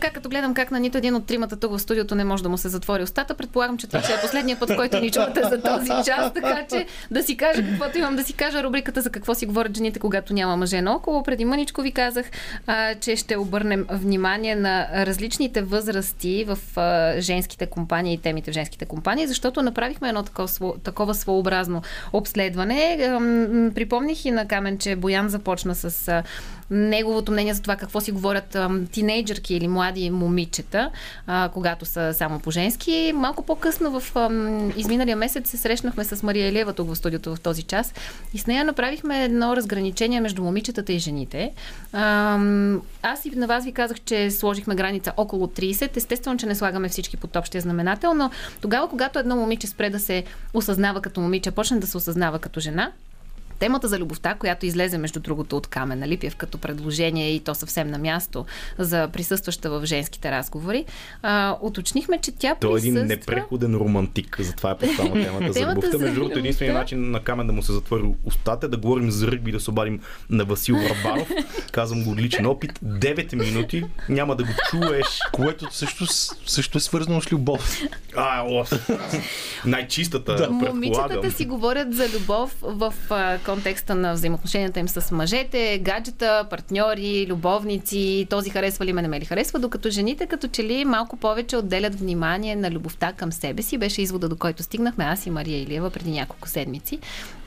Така 0.00 0.10
като 0.10 0.28
гледам 0.28 0.54
как 0.54 0.70
на 0.70 0.80
нито 0.80 0.98
един 0.98 1.14
от 1.14 1.26
тримата 1.26 1.56
тук 1.56 1.72
в 1.72 1.78
студиото 1.78 2.14
не 2.14 2.24
може 2.24 2.42
да 2.42 2.48
му 2.48 2.58
се 2.58 2.68
затвори 2.68 3.02
устата. 3.02 3.34
Предполагам, 3.34 3.78
че 3.78 3.86
това 3.86 4.02
ще 4.02 4.12
е 4.12 4.20
последния 4.20 4.58
път, 4.58 4.76
който 4.76 5.00
ни 5.00 5.10
чувате 5.10 5.42
за 5.42 5.62
този 5.62 5.88
час, 5.88 6.32
така 6.34 6.66
че 6.70 6.86
да 7.10 7.22
си 7.22 7.36
кажа 7.36 7.62
каквото 7.70 7.98
имам 7.98 8.16
да 8.16 8.24
си 8.24 8.32
кажа 8.32 8.62
рубриката 8.62 9.02
за 9.02 9.10
какво 9.10 9.34
си 9.34 9.46
говорят 9.46 9.76
жените, 9.76 9.98
когато 9.98 10.32
няма 10.32 10.56
мъже 10.56 10.82
наоколо. 10.82 11.22
Преди 11.22 11.44
мъничко 11.44 11.82
ви 11.82 11.92
казах, 11.92 12.26
а, 12.66 12.94
че 12.94 13.16
ще 13.16 13.36
обърнем 13.36 13.86
внимание 13.90 14.56
на 14.56 14.88
различните 15.06 15.62
възрасти 15.62 16.44
в 16.44 16.58
а, 16.76 17.20
женските 17.20 17.66
компании 17.66 18.14
и 18.14 18.18
темите 18.18 18.50
в 18.50 18.54
женските 18.54 18.84
компании, 18.84 19.26
защото 19.26 19.62
направихме 19.62 20.08
едно 20.08 20.22
такова, 20.22 20.48
такова 20.84 21.14
своеобразно 21.14 21.82
обследване. 22.12 22.96
Припомних 23.74 24.24
и 24.24 24.30
на 24.30 24.48
Камен, 24.48 24.78
че 24.78 24.96
Боян 24.96 25.28
започна 25.28 25.74
с 25.74 26.22
неговото 26.70 27.32
мнение 27.32 27.54
за 27.54 27.62
това 27.62 27.76
какво 27.76 28.00
си 28.00 28.12
говорят 28.12 28.56
тинейджърки 28.92 29.54
или 29.54 29.68
млади 29.68 30.10
момичета, 30.10 30.90
когато 31.52 31.84
са 31.84 32.14
само 32.14 32.38
по 32.38 32.50
женски. 32.50 33.12
Малко 33.14 33.42
по-късно 33.42 34.00
в 34.00 34.30
изминалия 34.76 35.16
месец 35.16 35.50
се 35.50 35.56
срещнахме 35.56 36.04
с 36.04 36.22
Мария 36.22 36.48
Елева 36.48 36.72
тук 36.72 36.88
в 36.88 36.96
студиото 36.96 37.34
в 37.34 37.40
този 37.40 37.62
час 37.62 37.94
и 38.34 38.38
с 38.38 38.46
нея 38.46 38.64
направихме 38.64 39.24
едно 39.24 39.56
разграничение 39.56 40.20
между 40.20 40.42
момичетата 40.42 40.92
и 40.92 40.98
жените. 40.98 41.52
Аз 43.02 43.24
и 43.24 43.30
на 43.36 43.46
вас 43.46 43.64
ви 43.64 43.72
казах, 43.72 44.00
че 44.00 44.30
сложихме 44.30 44.74
граница 44.74 45.12
около 45.16 45.46
30. 45.46 45.96
Естествено, 45.96 46.36
че 46.36 46.46
не 46.46 46.54
слагаме 46.54 46.88
всички 46.88 47.16
под 47.16 47.36
общия 47.36 47.60
знаменател, 47.60 48.14
но 48.14 48.30
тогава, 48.60 48.88
когато 48.88 49.18
едно 49.18 49.36
момиче 49.36 49.66
спре 49.66 49.90
да 49.90 50.00
се 50.00 50.24
осъзнава 50.54 51.00
като 51.00 51.20
момиче, 51.20 51.50
почне 51.50 51.78
да 51.78 51.86
се 51.86 51.96
осъзнава 51.96 52.38
като 52.38 52.60
жена, 52.60 52.92
Темата 53.58 53.88
за 53.88 53.98
любовта, 53.98 54.34
която 54.34 54.66
излезе 54.66 54.98
между 54.98 55.20
другото 55.20 55.56
от 55.56 55.66
Камена 55.66 56.08
Липев 56.08 56.36
като 56.36 56.58
предложение 56.58 57.34
и 57.34 57.40
то 57.40 57.54
съвсем 57.54 57.90
на 57.90 57.98
място 57.98 58.46
за 58.78 59.08
присъстваща 59.12 59.70
в 59.70 59.86
женските 59.86 60.30
разговори, 60.30 60.84
а, 61.22 61.56
уточнихме, 61.60 62.18
че 62.18 62.32
тя 62.32 62.54
Той 62.60 62.72
присъства... 62.72 62.98
е 62.98 63.02
един 63.02 63.06
непреходен 63.06 63.74
романтик, 63.74 64.36
затова 64.40 64.70
е 64.70 64.76
поставена 64.78 65.24
темата 65.24 65.52
за 65.52 65.70
любовта. 65.70 65.98
Между 65.98 66.14
другото, 66.14 66.38
единственият 66.38 66.78
начин 66.78 67.10
на 67.10 67.20
Камен 67.20 67.46
да 67.46 67.52
му 67.52 67.62
се 67.62 67.72
затвори 67.72 68.02
устата 68.24 68.66
е 68.66 68.68
да 68.68 68.76
говорим 68.76 69.10
за 69.10 69.26
ръгби, 69.26 69.52
да 69.52 69.60
се 69.60 69.70
обадим 69.70 70.00
на 70.30 70.44
Васил 70.44 70.74
Рабанов. 70.74 71.28
Казвам 71.72 72.04
го 72.04 72.16
личен 72.16 72.46
опит. 72.46 72.78
9 72.84 73.34
минути, 73.34 73.84
няма 74.08 74.36
да 74.36 74.44
го 74.44 74.50
чуеш. 74.70 75.06
Което 75.32 75.74
също, 75.74 76.06
също 76.46 76.78
е 76.78 76.80
свързано 76.80 77.20
с 77.20 77.32
любов. 77.32 77.82
А, 78.16 78.42
о, 78.46 78.64
най-чистата, 79.66 80.34
да. 80.34 80.50
Момичетата 80.50 81.30
си 81.30 81.44
говорят 81.44 81.94
за 81.94 82.08
любов 82.08 82.56
в 82.62 82.94
контекста 83.46 83.94
на 83.94 84.12
взаимоотношенията 84.14 84.80
им 84.80 84.88
с 84.88 85.10
мъжете, 85.10 85.78
гаджета, 85.82 86.46
партньори, 86.50 87.26
любовници, 87.28 88.26
този 88.30 88.50
харесва 88.50 88.84
ли 88.84 88.92
ме, 88.92 89.02
не 89.02 89.08
ме 89.08 89.20
ли 89.20 89.24
харесва, 89.24 89.58
докато 89.58 89.90
жените 89.90 90.26
като 90.26 90.48
че 90.48 90.64
ли 90.64 90.84
малко 90.84 91.16
повече 91.16 91.56
отделят 91.56 91.94
внимание 91.94 92.56
на 92.56 92.70
любовта 92.70 93.12
към 93.12 93.32
себе 93.32 93.62
си. 93.62 93.78
Беше 93.78 94.02
извода, 94.02 94.28
до 94.28 94.36
който 94.36 94.62
стигнахме 94.62 95.04
аз 95.04 95.26
и 95.26 95.30
Мария 95.30 95.62
Илиева 95.62 95.90
преди 95.90 96.10
няколко 96.10 96.48
седмици. 96.48 96.98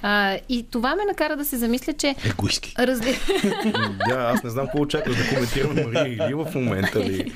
А, 0.01 0.37
и 0.49 0.65
това 0.71 0.95
ме 0.95 1.05
накара 1.05 1.37
да 1.37 1.45
се 1.45 1.57
замисля, 1.57 1.93
че... 1.93 2.15
Егоистки. 2.25 2.73
Разли... 2.79 3.19
да, 4.09 4.15
аз 4.15 4.43
не 4.43 4.49
знам 4.49 4.65
какво 4.65 4.81
очакваш 4.81 5.15
да 5.17 5.29
коментирам 5.29 5.91
Мария 5.93 6.13
Илиева 6.13 6.45
в 6.45 6.55
момента 6.55 6.99
ли. 6.99 7.33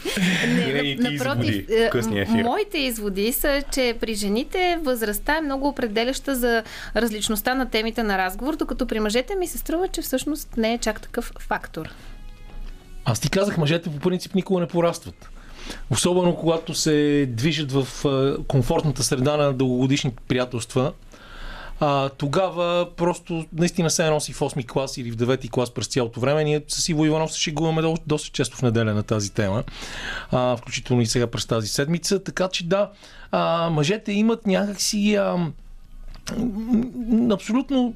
Не, 0.47 0.73
не, 0.73 0.95
напротив, 0.95 1.65
изводи, 1.95 2.43
моите 2.43 2.77
изводи 2.77 3.31
са, 3.33 3.63
че 3.73 3.95
при 3.99 4.15
жените 4.15 4.79
възрастта 4.81 5.37
е 5.37 5.41
много 5.41 5.67
определяща 5.67 6.35
за 6.35 6.63
различността 6.95 7.53
на 7.53 7.69
темите 7.69 8.03
на 8.03 8.17
разговор, 8.17 8.52
докато 8.57 8.87
при 8.87 8.99
мъжете 8.99 9.35
ми 9.35 9.47
се 9.47 9.57
струва, 9.57 9.87
че 9.87 10.01
всъщност 10.01 10.57
не 10.57 10.73
е 10.73 10.77
чак 10.77 11.01
такъв 11.01 11.33
фактор. 11.39 11.89
Аз 13.05 13.19
ти 13.19 13.29
казах, 13.29 13.57
мъжете 13.57 13.89
по 13.89 13.99
принцип 13.99 14.35
никога 14.35 14.61
не 14.61 14.67
порастват. 14.67 15.29
Особено 15.89 16.35
когато 16.35 16.73
се 16.73 17.25
движат 17.29 17.71
в 17.71 17.87
комфортната 18.47 19.03
среда 19.03 19.37
на 19.37 19.53
дългогодишни 19.53 20.11
приятелства, 20.27 20.93
а, 21.79 22.09
тогава 22.09 22.89
просто 22.95 23.45
наистина 23.53 23.89
се 23.89 24.09
носи 24.09 24.33
в 24.33 24.39
8 24.39 24.67
клас 24.67 24.97
или 24.97 25.11
в 25.11 25.15
9 25.15 25.49
клас 25.49 25.71
през 25.71 25.87
цялото 25.87 26.19
време. 26.19 26.43
Ние 26.43 26.61
с 26.67 26.89
Иво 26.89 27.05
Иванов 27.05 27.33
се 27.33 27.39
шегуваме 27.39 27.81
доста, 27.81 28.03
доста 28.07 28.29
често 28.29 28.57
в 28.57 28.61
неделя 28.61 28.93
на 28.93 29.03
тази 29.03 29.33
тема, 29.33 29.63
а, 30.31 30.57
включително 30.57 31.01
и 31.01 31.05
сега 31.05 31.27
през 31.27 31.45
тази 31.45 31.67
седмица. 31.67 32.23
Така 32.23 32.47
че 32.47 32.67
да, 32.67 32.91
а, 33.31 33.69
мъжете 33.69 34.11
имат 34.11 34.47
някакси 34.47 35.15
а, 35.15 35.51
абсолютно 37.31 37.93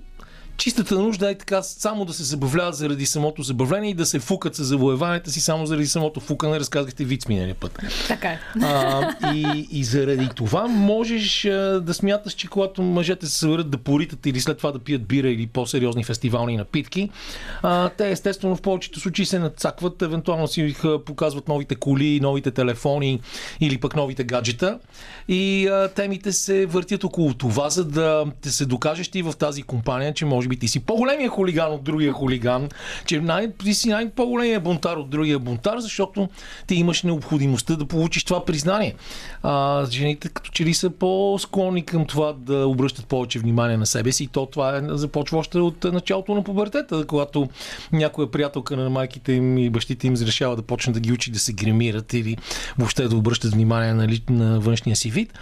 чистата 0.58 1.00
нужда 1.00 1.32
е 1.32 1.38
така 1.38 1.62
само 1.62 2.06
да 2.06 2.14
се 2.14 2.24
забавляват 2.24 2.76
заради 2.76 3.06
самото 3.06 3.44
забавление 3.44 3.90
и 3.90 3.94
да 3.94 4.06
се 4.06 4.20
фукат 4.20 4.56
с 4.56 4.64
завоеванията 4.64 5.32
си 5.32 5.42
само 5.42 5.66
заради 5.66 5.88
самото 5.88 6.20
фукане, 6.20 6.60
разказахте 6.60 7.04
виц 7.04 7.28
миналия 7.28 7.56
път. 7.56 7.80
Така 8.08 8.28
е. 8.28 8.40
А, 8.62 9.14
и, 9.34 9.68
и 9.72 9.84
заради 9.84 10.30
това 10.36 10.68
можеш 10.68 11.46
а, 11.46 11.82
да 11.82 11.94
смяташ, 11.94 12.34
че 12.34 12.48
когато 12.48 12.82
мъжете 12.82 13.26
се 13.26 13.38
съберат 13.38 13.70
да 13.70 13.78
поритат 13.78 14.26
или 14.26 14.40
след 14.40 14.58
това 14.58 14.72
да 14.72 14.80
пият 14.80 15.08
бира 15.08 15.30
или 15.30 15.48
по-сериозни 15.48 16.04
фестивални 16.04 16.58
напитки, 16.58 17.10
а, 17.62 17.90
те 17.90 18.12
естествено 18.12 18.56
в 18.56 18.62
повечето 18.62 19.00
случаи 19.00 19.26
се 19.26 19.40
нацакват, 19.40 20.02
евентуално 20.02 20.48
си 20.48 20.76
показват 21.06 21.48
новите 21.48 21.76
коли, 21.76 22.20
новите 22.20 22.52
телефони 22.52 23.22
или 23.60 23.78
пък 23.78 23.96
новите 23.96 24.24
гаджета 24.24 24.80
и 25.28 25.68
а, 25.68 25.88
темите 25.88 26.32
се 26.32 26.66
въртят 26.66 27.04
около 27.04 27.34
това, 27.34 27.70
за 27.70 27.86
да 27.86 28.26
те 28.42 28.50
се 28.50 28.66
докажеш 28.66 29.08
ти 29.08 29.22
в 29.22 29.34
тази 29.40 29.64
компания, 29.64 30.14
че 30.14 30.26
може 30.26 30.48
би 30.48 30.58
ти 30.58 30.68
си 30.68 30.80
по-големия 30.80 31.30
хулиган 31.30 31.72
от 31.72 31.84
другия 31.84 32.14
хулиган, 32.14 32.70
че 33.06 33.20
най- 33.20 33.52
ти 33.54 33.74
си 33.74 33.90
най-по-големия 33.90 34.60
бунтар 34.60 34.98
от 34.98 35.10
другия 35.10 35.40
бунтар, 35.40 35.80
защото 35.80 36.30
ти 36.68 36.76
имаш 36.76 37.04
необходимостта 37.04 37.76
да 37.76 37.86
получиш 37.86 38.24
това 38.24 38.46
признание. 38.46 38.96
А, 39.44 39.86
жените 39.92 40.30
като 40.30 40.52
че 40.52 40.66
ли 40.66 40.74
са 40.74 40.90
по-склонни 40.90 41.86
към 41.86 42.06
това 42.06 42.34
да 42.34 42.68
обръщат 42.68 43.06
повече 43.06 43.40
внимание 43.40 43.78
на 43.78 43.86
себе 43.86 44.12
си 44.12 44.24
и 44.24 44.28
то 44.28 44.46
това 44.46 44.78
е, 44.78 44.82
започва 44.86 45.38
още 45.38 45.58
от 45.58 45.84
началото 45.84 46.36
на 46.36 46.44
пубертета, 46.44 47.06
когато 47.08 47.48
някоя 47.92 48.32
приятелка 48.32 48.78
на 48.78 48.90
майките 48.90 49.34
им 49.34 49.58
и 49.58 49.70
бащите 49.70 50.08
им 50.08 50.14
разрешава 50.14 50.56
да 50.56 50.62
почне 50.62 50.94
да 50.94 51.00
ги 51.00 51.12
учи 51.12 51.32
да 51.32 51.40
се 51.40 51.54
гримират 51.54 52.14
или 52.14 52.38
въобще 52.78 53.08
да 53.08 53.16
обръщат 53.16 53.54
внимание 53.54 53.94
на, 53.94 54.08
на 54.30 54.60
външния 54.60 54.96
си 54.96 55.10
вид. 55.18 55.34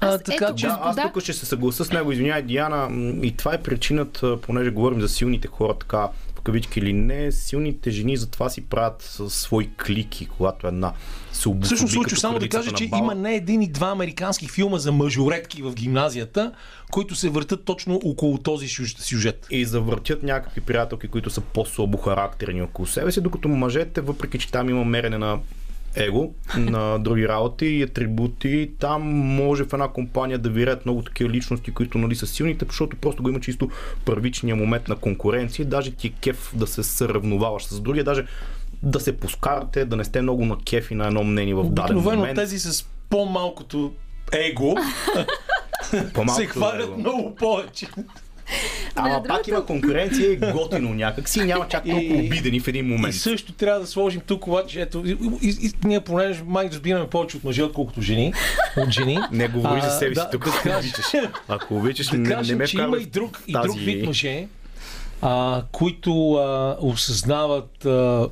А, 0.00 0.18
така, 0.18 0.44
ето, 0.44 0.54
че... 0.54 0.66
Да, 0.66 0.78
аз 0.82 0.96
тук 0.96 1.22
ще 1.22 1.32
се 1.32 1.46
съгласа 1.46 1.84
с 1.84 1.92
него, 1.92 2.12
извинявай, 2.12 2.42
Диана, 2.42 2.88
и 3.22 3.36
това 3.36 3.54
е 3.54 3.62
причината, 3.62 4.40
понеже 4.40 4.70
говорим 4.70 5.00
за 5.00 5.08
силните 5.08 5.48
хора, 5.48 5.74
така 5.80 6.08
в 6.40 6.42
кавички 6.42 6.78
или 6.78 6.92
не, 6.92 7.32
силните 7.32 7.90
жени 7.90 8.16
затова 8.16 8.48
си 8.50 8.66
правят 8.66 9.20
свои 9.28 9.70
клики, 9.86 10.26
когато 10.26 10.66
една 10.66 10.92
се 11.32 11.48
обособи. 11.48 11.66
Всъщност 11.66 11.94
случва 11.94 12.16
само 12.16 12.38
да 12.38 12.48
кажа, 12.48 12.72
че 12.72 12.84
има 12.84 13.14
не 13.14 13.34
един 13.34 13.62
и 13.62 13.68
два 13.68 13.88
американски 13.88 14.48
филма 14.48 14.78
за 14.78 14.92
мъжоретки 14.92 15.62
в 15.62 15.74
гимназията, 15.74 16.52
които 16.90 17.14
се 17.14 17.28
въртат 17.28 17.64
точно 17.64 18.00
около 18.04 18.38
този 18.38 18.68
сюжет. 18.98 19.46
И 19.50 19.64
завъртят 19.64 20.22
някакви 20.22 20.60
приятелки, 20.60 21.08
които 21.08 21.30
са 21.30 21.40
по-слабо 21.40 21.98
характерни 21.98 22.62
около 22.62 22.86
себе 22.86 23.12
си, 23.12 23.20
докато 23.20 23.48
мъжете, 23.48 24.00
въпреки 24.00 24.38
че 24.38 24.50
там 24.50 24.70
има 24.70 24.84
мерене 24.84 25.18
на 25.18 25.38
его 25.96 26.34
на 26.56 26.98
други 26.98 27.28
работи 27.28 27.66
и 27.66 27.82
атрибути. 27.82 28.70
Там 28.78 29.02
може 29.12 29.64
в 29.64 29.72
една 29.72 29.88
компания 29.88 30.38
да 30.38 30.50
вирят 30.50 30.86
много 30.86 31.02
такива 31.02 31.30
личности, 31.30 31.70
които 31.70 31.98
нали, 31.98 32.14
са 32.14 32.26
силните, 32.26 32.64
защото 32.68 32.96
просто 32.96 33.22
го 33.22 33.28
има 33.28 33.40
чисто 33.40 33.70
първичния 34.04 34.56
момент 34.56 34.88
на 34.88 34.96
конкуренция. 34.96 35.66
Даже 35.66 35.90
ти 35.90 36.06
е 36.06 36.10
кеф 36.10 36.52
да 36.54 36.66
се 36.66 36.82
съравноваваш 36.82 37.64
с 37.64 37.80
другия, 37.80 38.04
даже 38.04 38.26
да 38.82 39.00
се 39.00 39.16
поскарате, 39.16 39.84
да 39.84 39.96
не 39.96 40.04
сте 40.04 40.22
много 40.22 40.44
на 40.44 40.56
кеф 40.64 40.90
и 40.90 40.94
на 40.94 41.06
едно 41.06 41.24
мнение 41.24 41.54
в 41.54 41.64
даден 41.64 41.96
момент. 41.96 42.06
Обикновено 42.06 42.34
тези 42.34 42.58
с 42.58 42.86
по-малкото 43.10 43.92
его 44.32 44.74
се 46.34 46.46
хвалят 46.46 46.98
много 46.98 47.34
повече. 47.34 47.86
Ама 48.96 49.08
другата... 49.08 49.28
пак 49.28 49.48
има 49.48 49.66
конкуренция 49.66 50.32
и 50.32 50.36
готино 50.36 50.94
някакси 50.94 51.40
няма 51.40 51.68
чак 51.68 51.84
толкова 51.84 52.14
обидени 52.14 52.60
в 52.60 52.68
един 52.68 52.86
момент. 52.86 53.14
И 53.14 53.18
също 53.18 53.52
трябва 53.52 53.80
да 53.80 53.86
сложим 53.86 54.20
тук, 54.26 54.46
обаче, 54.46 54.80
ето, 54.80 55.02
и, 55.06 55.16
и, 55.42 55.66
и, 55.66 55.72
ние 55.84 56.00
понеже 56.00 56.42
май 56.46 56.68
разбираме 56.72 57.06
повече 57.06 57.36
от 57.36 57.44
мъже, 57.44 57.62
отколкото 57.62 58.02
жени. 58.02 58.32
От 58.76 58.90
жени. 58.90 59.18
Не 59.32 59.48
говори 59.48 59.80
за 59.80 59.90
себе 59.90 60.14
си 60.14 60.22
тук, 60.32 60.46
ако 60.46 60.68
обичаш. 60.78 61.06
Ако 61.48 61.76
обичаш, 61.76 62.10
не, 62.10 62.28
кажем, 62.30 62.58
не 62.58 62.62
ме 62.62 62.66
че 62.66 62.76
има 62.76 62.98
и 62.98 63.06
друг, 63.06 63.42
и 63.46 63.52
друг 63.52 63.76
вид 63.78 64.06
мъже, 64.06 64.46
а, 65.22 65.62
които 65.72 66.32
а, 66.32 66.76
осъзнават 66.80 67.84
а, 67.84 68.28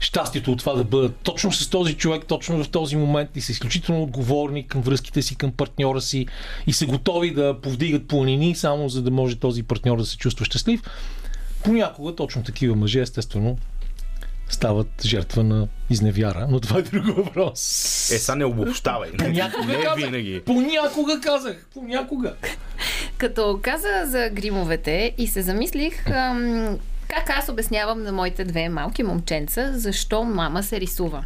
щастието 0.00 0.52
от 0.52 0.58
това 0.58 0.74
да 0.74 0.84
бъдат 0.84 1.16
точно 1.22 1.52
с 1.52 1.70
този 1.70 1.94
човек, 1.94 2.26
точно 2.26 2.64
в 2.64 2.68
този 2.68 2.96
момент 2.96 3.30
и 3.36 3.40
са 3.40 3.52
изключително 3.52 4.02
отговорни 4.02 4.66
към 4.66 4.80
връзките 4.80 5.22
си, 5.22 5.36
към 5.36 5.52
партньора 5.52 6.00
си 6.00 6.26
и 6.66 6.72
са 6.72 6.86
готови 6.86 7.34
да 7.34 7.60
повдигат 7.62 8.08
планини, 8.08 8.54
само 8.54 8.88
за 8.88 9.02
да 9.02 9.10
може 9.10 9.36
този 9.36 9.62
партньор 9.62 9.98
да 9.98 10.06
се 10.06 10.16
чувства 10.16 10.44
щастлив. 10.44 10.82
Понякога 11.64 12.14
точно 12.14 12.42
такива 12.42 12.76
мъже, 12.76 13.00
естествено, 13.00 13.58
стават 14.48 14.88
жертва 15.04 15.44
на 15.44 15.68
изневяра, 15.90 16.46
но 16.50 16.60
това 16.60 16.78
е 16.78 16.82
друг 16.82 17.16
въпрос. 17.16 17.60
Е, 18.10 18.18
са 18.18 18.36
не 18.36 18.44
обобщавай. 18.44 19.10
Понякога 19.18 19.66
не 19.66 19.82
казах, 19.82 20.04
винаги. 20.04 20.42
Понякога 20.46 21.20
казах. 21.20 21.66
Понякога. 21.74 22.34
Като 23.18 23.58
каза 23.62 24.04
за 24.06 24.30
гримовете 24.32 25.14
и 25.18 25.26
се 25.26 25.42
замислих, 25.42 26.10
ам, 26.10 26.78
как 27.08 27.30
аз 27.30 27.48
обяснявам 27.48 28.02
на 28.02 28.12
моите 28.12 28.44
две 28.44 28.68
малки 28.68 29.02
момченца, 29.02 29.72
защо 29.74 30.24
мама 30.24 30.62
се 30.62 30.80
рисува? 30.80 31.24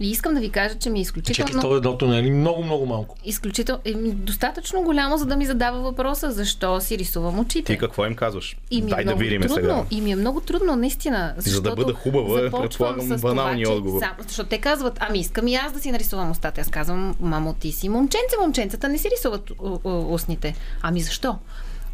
И 0.00 0.10
искам 0.10 0.34
да 0.34 0.40
ви 0.40 0.50
кажа, 0.50 0.74
че 0.78 0.90
ми 0.90 0.98
е 0.98 1.02
изключително... 1.02 1.48
Чакай, 1.48 1.60
то 1.60 1.76
едното 1.76 2.06
не 2.06 2.18
е 2.18 2.22
много, 2.22 2.62
много 2.62 2.86
малко? 2.86 3.16
Изключително... 3.24 3.80
Е, 3.84 3.92
достатъчно 4.12 4.82
голямо, 4.82 5.16
за 5.16 5.26
да 5.26 5.36
ми 5.36 5.46
задава 5.46 5.80
въпроса 5.80 6.32
защо 6.32 6.80
си 6.80 6.98
рисувам 6.98 7.38
очите. 7.38 7.72
Ти 7.72 7.78
какво 7.78 8.06
им 8.06 8.14
казваш? 8.14 8.56
И 8.70 8.82
ми 8.82 8.90
Дай 8.90 9.00
е 9.00 9.04
да 9.04 9.14
видим 9.14 9.40
трудно, 9.42 9.54
сега. 9.54 9.84
И 9.90 10.00
ми 10.00 10.12
е 10.12 10.16
много 10.16 10.40
трудно, 10.40 10.76
наистина. 10.76 11.34
За 11.38 11.62
да 11.62 11.74
бъда 11.74 11.92
хубава, 11.94 12.40
е, 12.40 12.50
предполагам, 12.50 13.08
баналния 13.08 13.66
че 13.66 13.72
отговор. 13.72 14.00
Сам, 14.00 14.12
защото 14.28 14.48
те 14.48 14.58
казват, 14.58 14.98
ами 15.00 15.18
искам 15.18 15.48
и 15.48 15.54
аз 15.54 15.72
да 15.72 15.80
си 15.80 15.90
нарисувам 15.92 16.30
устата. 16.30 16.60
Аз 16.60 16.68
казвам, 16.68 17.14
мамо, 17.20 17.54
ти 17.54 17.72
си 17.72 17.88
момченце, 17.88 18.36
момченцата 18.40 18.88
не 18.88 18.98
си 18.98 19.08
рисуват 19.16 19.50
у- 19.50 19.78
у- 19.84 20.14
устните. 20.14 20.54
Ами 20.82 21.00
защо? 21.00 21.38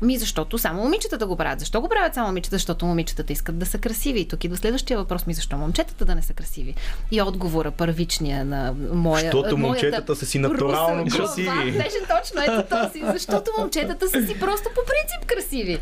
Ми 0.02 0.18
защото 0.18 0.58
само 0.58 0.82
момичетата 0.82 1.26
го 1.26 1.36
правят. 1.36 1.60
Защо 1.60 1.80
го 1.80 1.88
правят 1.88 2.14
само 2.14 2.26
момичета? 2.26 2.56
Защото 2.56 2.86
момичетата 2.86 3.32
искат 3.32 3.58
да 3.58 3.66
са 3.66 3.78
красиви. 3.78 4.20
И 4.20 4.28
тук 4.28 4.44
идва 4.44 4.56
следващия 4.56 4.98
въпрос 4.98 5.26
ми, 5.26 5.34
защо 5.34 5.56
момчетата 5.56 6.04
да 6.04 6.14
не 6.14 6.22
са 6.22 6.34
красиви? 6.34 6.74
И 7.10 7.22
отговора, 7.22 7.70
първичния 7.70 8.44
на 8.44 8.74
моя... 8.92 9.22
Защото 9.22 9.58
момчетата 9.58 10.16
са 10.16 10.26
си 10.26 10.38
натурално 10.38 11.04
руса 11.04 11.16
красиви. 11.16 11.44
глава 11.44 11.64
Беше 11.64 11.98
точно 11.98 12.42
ето 12.42 12.76
този. 12.76 13.12
Защото 13.12 13.50
момчетата 13.58 14.08
са 14.08 14.26
си 14.26 14.40
просто 14.40 14.68
по 14.74 14.80
принцип 14.86 15.26
красиви. 15.26 15.78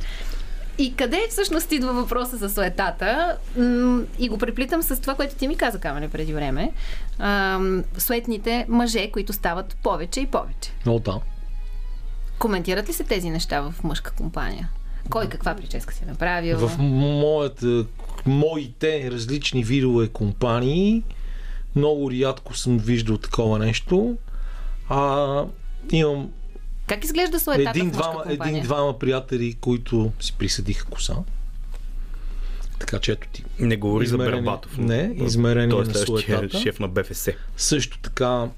И 0.78 0.97
къде 0.97 1.26
всъщност 1.30 1.72
идва 1.72 1.93
въпроса 1.93 2.36
за 2.36 2.51
суетата? 2.51 3.36
И 4.18 4.28
го 4.28 4.38
преплитам 4.38 4.82
с 4.82 5.01
това, 5.01 5.14
което 5.14 5.34
ти 5.34 5.48
ми 5.48 5.56
каза, 5.56 5.78
Камене, 5.78 6.09
преди 6.09 6.34
време. 6.34 6.72
Суетните 7.98 8.66
мъже, 8.68 9.10
които 9.10 9.32
стават 9.32 9.76
повече 9.82 10.20
и 10.20 10.26
повече. 10.26 10.70
О, 10.86 10.98
да. 10.98 11.20
Коментират 12.38 12.88
ли 12.88 12.92
се 12.92 13.04
тези 13.04 13.30
неща 13.30 13.60
в 13.60 13.84
мъжка 13.84 14.12
компания? 14.12 14.68
Кой 15.10 15.28
каква 15.28 15.54
прическа 15.54 15.94
си 15.94 16.02
е 16.02 16.10
направил? 16.10 16.58
В 16.58 16.78
моята, 16.78 17.84
моите 18.26 19.10
различни 19.10 19.64
видове 19.64 20.08
компании 20.08 21.02
много 21.76 22.10
рядко 22.12 22.54
съм 22.54 22.78
виждал 22.78 23.16
такова 23.18 23.58
нещо. 23.58 24.16
А, 24.88 25.42
имам 25.90 26.30
Как 26.86 27.04
изглежда 27.04 27.40
суетата 27.40 27.80
в 27.80 27.84
мъжка 27.84 28.02
компания? 28.12 28.34
един-двама 28.50 28.98
приятели, 28.98 29.54
които 29.54 30.12
си 30.20 30.32
присъдиха 30.32 30.84
коса. 30.86 31.14
Така 32.78 32.98
че 32.98 33.12
ето 33.12 33.28
ти. 33.28 33.44
Не 33.58 33.76
говори 33.76 34.06
за 34.06 34.14
Измерение- 34.14 34.36
Бербатов. 34.36 34.78
Не, 34.78 35.14
измерение 35.16 35.68
Той 35.68 35.82
е 35.82 35.86
на 35.86 35.94
суетата. 35.94 36.58
шеф 36.58 36.80
на 36.80 36.88
БФС. 36.88 37.28
Също 37.56 37.98
така, 37.98 38.48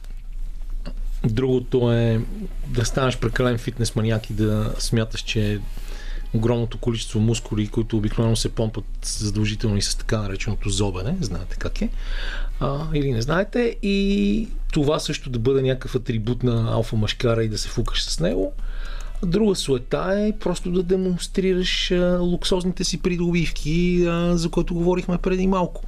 другото 1.29 1.93
е 1.93 2.21
да 2.67 2.85
станеш 2.85 3.19
прекален 3.19 3.59
фитнес 3.59 3.97
маняк 3.97 4.31
и 4.31 4.33
да 4.33 4.75
смяташ, 4.79 5.21
че 5.21 5.61
огромното 6.35 6.79
количество 6.79 7.21
мускули, 7.21 7.69
които 7.69 7.97
обикновено 7.97 8.37
се 8.37 8.49
помпат 8.49 8.85
задължително 9.03 9.77
и 9.77 9.83
с 9.83 9.95
така 9.95 10.23
нареченото 10.23 10.69
зобене, 10.69 11.17
знаете 11.21 11.57
как 11.57 11.83
е, 11.83 11.89
а, 12.61 12.87
или 12.95 13.13
не 13.13 13.23
знаете, 13.23 13.77
и 13.83 14.49
това 14.73 14.99
също 14.99 15.31
да 15.31 15.39
бъде 15.39 15.63
някакъв 15.63 15.95
атрибут 15.95 16.43
на 16.43 16.73
алфа 16.73 16.97
мъжкара 16.97 17.45
и 17.45 17.49
да 17.49 17.59
се 17.59 17.69
фукаш 17.69 18.05
с 18.05 18.21
него. 18.21 18.53
Друга 19.23 19.55
суета 19.55 20.15
е 20.17 20.39
просто 20.39 20.71
да 20.71 20.83
демонстрираш 20.83 21.91
а, 21.91 22.19
луксозните 22.21 22.85
си 22.85 23.03
придобивки, 23.03 24.05
а, 24.09 24.37
за 24.37 24.51
което 24.51 24.75
говорихме 24.75 25.19
преди 25.19 25.47
малко. 25.47 25.83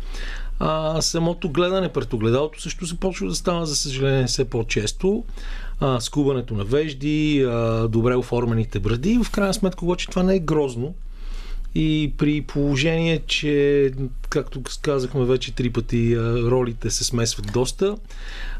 А, 0.62 1.02
самото 1.02 1.48
гледане 1.48 1.88
пред 1.88 2.12
огледалото 2.12 2.62
също 2.62 2.84
започва 2.84 3.28
да 3.28 3.34
става, 3.34 3.66
за 3.66 3.76
съжаление, 3.76 4.26
все 4.26 4.44
по-често. 4.44 5.24
А, 5.80 6.00
скубането 6.00 6.54
на 6.54 6.64
вежди, 6.64 7.46
а, 7.48 7.88
добре 7.88 8.16
оформените 8.16 8.78
бради. 8.78 9.18
В 9.24 9.30
крайна 9.30 9.54
сметка, 9.54 9.84
обаче, 9.84 10.08
това 10.08 10.22
не 10.22 10.34
е 10.34 10.38
грозно. 10.38 10.94
И 11.74 12.12
при 12.18 12.42
положение, 12.42 13.18
че, 13.26 13.90
както 14.28 14.62
казахме 14.82 15.24
вече 15.24 15.54
три 15.54 15.70
пъти, 15.70 16.16
ролите 16.20 16.90
се 16.90 17.04
смесват 17.04 17.52
доста. 17.52 17.96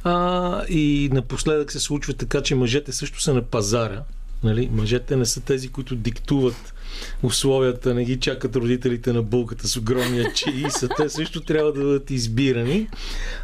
А, 0.04 0.64
и 0.68 1.10
напоследък 1.12 1.72
се 1.72 1.80
случва 1.80 2.14
така, 2.14 2.42
че 2.42 2.54
мъжете 2.54 2.92
също 2.92 3.22
са 3.22 3.34
на 3.34 3.42
пазара. 3.42 4.02
Нали? 4.42 4.68
Мъжете 4.72 5.16
не 5.16 5.26
са 5.26 5.40
тези, 5.40 5.68
които 5.68 5.96
диктуват 5.96 6.74
условията, 7.22 7.94
не 7.94 8.04
ги 8.04 8.20
чакат 8.20 8.56
родителите 8.56 9.12
на 9.12 9.22
булката 9.22 9.68
с 9.68 9.76
огромния 9.76 10.32
чаи, 10.32 10.64
са 10.68 10.88
те 10.96 11.08
също 11.08 11.40
трябва 11.40 11.72
да 11.72 11.80
бъдат 11.80 12.10
избирани. 12.10 12.88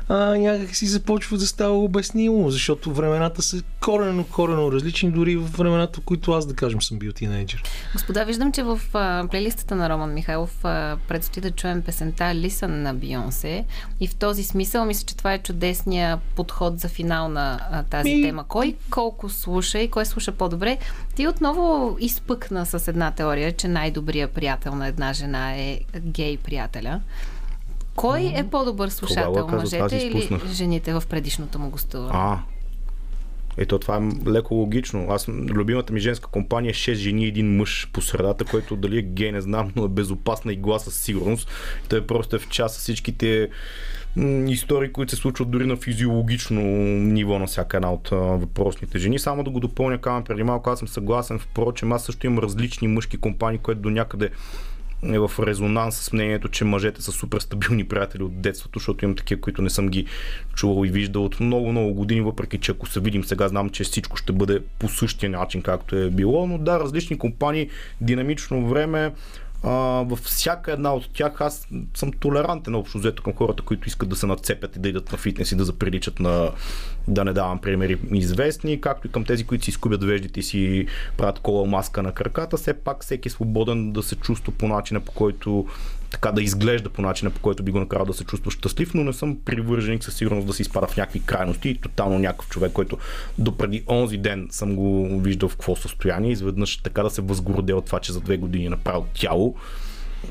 А, 0.08 0.16
някак 0.16 0.76
си 0.76 0.86
започва 0.86 1.38
да 1.38 1.46
става 1.46 1.78
обяснимо, 1.78 2.50
защото 2.50 2.92
времената 2.92 3.42
са 3.42 3.62
корено, 3.80 4.24
корено 4.24 4.72
различни, 4.72 5.10
дори 5.10 5.36
в 5.36 5.48
времената, 5.58 6.00
в 6.00 6.04
които 6.04 6.32
аз, 6.32 6.46
да 6.46 6.54
кажем, 6.54 6.82
съм 6.82 6.98
бил 6.98 7.12
тинейджър. 7.12 7.62
Господа, 7.92 8.24
виждам, 8.24 8.52
че 8.52 8.62
в 8.62 8.80
а, 8.94 9.24
плейлистата 9.30 9.74
на 9.74 9.90
Роман 9.90 10.14
Михайлов 10.14 10.64
а, 10.64 10.96
предстои 11.08 11.42
да 11.42 11.50
чуем 11.50 11.82
песента 11.82 12.24
Listen 12.24 12.66
на 12.66 12.94
Бионсе. 12.94 13.64
И 14.00 14.08
в 14.08 14.14
този 14.14 14.44
смисъл 14.44 14.84
мисля, 14.84 15.06
че 15.06 15.16
това 15.16 15.34
е 15.34 15.38
чудесния 15.38 16.18
подход 16.36 16.80
за 16.80 16.88
финал 16.88 17.28
на 17.28 17.60
а, 17.70 17.82
тази 17.82 18.14
Ми- 18.14 18.22
тема. 18.22 18.44
Кой 18.48 18.76
колко 18.90 19.28
слуша 19.28 19.78
и 19.78 19.90
кой 19.90 20.06
слуша 20.06 20.32
по-добре? 20.32 20.78
Ти 21.14 21.28
отново 21.28 21.96
изпъкна 22.00 22.66
с 22.66 22.88
една 22.88 23.10
теория, 23.10 23.35
че 23.52 23.68
най-добрият 23.68 24.32
приятел 24.32 24.74
на 24.74 24.86
една 24.86 25.12
жена 25.12 25.56
е 25.56 25.80
гей 26.00 26.36
приятеля. 26.36 27.00
Кой 27.96 28.32
е 28.36 28.48
по-добър 28.50 28.88
слушател? 28.88 29.48
аз 29.48 29.52
Мъжете 29.52 29.96
или 29.96 30.28
жените 30.52 30.92
в 30.92 31.02
предишното 31.08 31.58
му 31.58 31.70
гостуване? 31.70 32.10
А, 32.14 32.38
ето 33.56 33.78
това 33.78 33.96
е 33.96 34.30
леко 34.30 34.54
логично. 34.54 35.06
Аз 35.10 35.28
любимата 35.28 35.92
ми 35.92 36.00
женска 36.00 36.28
компания 36.28 36.70
е 36.70 36.74
6 36.74 36.92
жени 36.92 37.24
и 37.24 37.28
един 37.28 37.56
мъж 37.56 37.88
по 37.92 38.00
средата, 38.00 38.44
който 38.44 38.76
дали 38.76 38.98
е 38.98 39.02
гей 39.02 39.32
не 39.32 39.40
знам, 39.40 39.72
но 39.76 39.84
е 39.84 39.88
безопасна 39.88 40.52
игла 40.52 40.78
със 40.78 40.96
сигурност. 40.96 41.50
Той 41.88 42.06
просто 42.06 42.36
е 42.36 42.38
в 42.38 42.48
час 42.48 42.76
с 42.76 42.78
всичките 42.78 43.48
истории, 44.48 44.92
които 44.92 45.10
се 45.10 45.16
случват 45.16 45.50
дори 45.50 45.66
на 45.66 45.76
физиологично 45.76 46.60
ниво 47.00 47.38
на 47.38 47.46
всяка 47.46 47.76
една 47.76 47.92
от 47.92 48.08
въпросните 48.12 48.98
жени. 48.98 49.18
Само 49.18 49.44
да 49.44 49.50
го 49.50 49.60
допълня, 49.60 49.98
казвам 49.98 50.24
преди 50.24 50.42
малко, 50.42 50.70
аз 50.70 50.78
съм 50.78 50.88
съгласен. 50.88 51.38
Впрочем, 51.38 51.92
аз 51.92 52.04
също 52.04 52.26
имам 52.26 52.38
различни 52.38 52.88
мъжки 52.88 53.16
компании, 53.16 53.58
което 53.58 53.80
до 53.80 53.90
някъде 53.90 54.30
е 55.02 55.18
в 55.18 55.30
резонанс 55.46 55.96
с 55.96 56.12
мнението, 56.12 56.48
че 56.48 56.64
мъжете 56.64 57.02
са 57.02 57.12
супер 57.12 57.38
стабилни 57.38 57.84
приятели 57.84 58.22
от 58.22 58.40
детството, 58.40 58.78
защото 58.78 59.04
имам 59.04 59.16
такива, 59.16 59.40
които 59.40 59.62
не 59.62 59.70
съм 59.70 59.88
ги 59.88 60.06
чувал 60.54 60.84
и 60.84 60.90
виждал 60.90 61.24
от 61.24 61.40
много-много 61.40 61.94
години, 61.94 62.20
въпреки 62.20 62.58
че 62.58 62.72
ако 62.72 62.88
се 62.88 63.00
видим 63.00 63.24
сега, 63.24 63.48
знам, 63.48 63.70
че 63.70 63.84
всичко 63.84 64.16
ще 64.16 64.32
бъде 64.32 64.60
по 64.78 64.88
същия 64.88 65.30
начин, 65.30 65.62
както 65.62 65.96
е 65.96 66.10
било, 66.10 66.46
но 66.46 66.58
да, 66.58 66.80
различни 66.80 67.18
компании, 67.18 67.68
динамично 68.00 68.68
време, 68.68 69.12
а, 69.66 69.70
във 70.02 70.18
всяка 70.18 70.72
една 70.72 70.94
от 70.94 71.10
тях 71.12 71.40
аз 71.40 71.68
съм 71.94 72.12
толерантен 72.12 72.74
общо 72.74 72.98
взето 72.98 73.22
към 73.22 73.32
хората, 73.32 73.62
които 73.62 73.88
искат 73.88 74.08
да 74.08 74.16
се 74.16 74.26
нацепят 74.26 74.76
и 74.76 74.78
да 74.78 74.88
идат 74.88 75.12
на 75.12 75.18
фитнес 75.18 75.52
и 75.52 75.56
да 75.56 75.64
заприличат 75.64 76.20
на, 76.20 76.50
да 77.08 77.24
не 77.24 77.32
давам 77.32 77.58
примери, 77.58 77.98
известни, 78.12 78.80
както 78.80 79.06
и 79.06 79.10
към 79.10 79.24
тези, 79.24 79.44
които 79.44 79.64
си 79.64 79.70
изкубят 79.70 80.04
веждите 80.04 80.40
и 80.40 80.42
си 80.42 80.86
правят 81.16 81.38
кола 81.38 81.68
маска 81.68 82.02
на 82.02 82.12
краката. 82.12 82.56
Все 82.56 82.74
пак 82.74 83.02
всеки 83.02 83.28
е 83.28 83.30
свободен 83.30 83.92
да 83.92 84.02
се 84.02 84.16
чувства 84.16 84.52
по 84.52 84.68
начина, 84.68 85.00
по 85.00 85.12
който 85.12 85.66
така 86.10 86.32
да 86.32 86.42
изглежда 86.42 86.90
по 86.90 87.02
начина, 87.02 87.30
по 87.30 87.40
който 87.40 87.62
би 87.62 87.72
го 87.72 87.78
накарал 87.78 88.06
да 88.06 88.14
се 88.14 88.24
чувства 88.24 88.50
щастлив, 88.50 88.94
но 88.94 89.04
не 89.04 89.12
съм 89.12 89.36
привърженик 89.44 90.04
със 90.04 90.14
сигурност 90.14 90.46
да 90.46 90.52
се 90.52 90.62
изпада 90.62 90.86
в 90.86 90.96
някакви 90.96 91.20
крайности 91.20 91.68
и 91.68 91.74
тотално 91.74 92.18
някакъв 92.18 92.48
човек, 92.48 92.72
който 92.72 92.98
допреди 93.38 93.84
онзи 93.88 94.16
ден 94.16 94.48
съм 94.50 94.76
го 94.76 95.20
виждал 95.20 95.48
в 95.48 95.56
какво 95.56 95.76
състояние, 95.76 96.32
изведнъж 96.32 96.76
така 96.76 97.02
да 97.02 97.10
се 97.10 97.22
възгорде 97.22 97.72
от 97.72 97.86
това, 97.86 98.00
че 98.00 98.12
за 98.12 98.20
две 98.20 98.36
години 98.36 98.66
е 98.66 98.70
направил 98.70 99.06
тяло, 99.14 99.56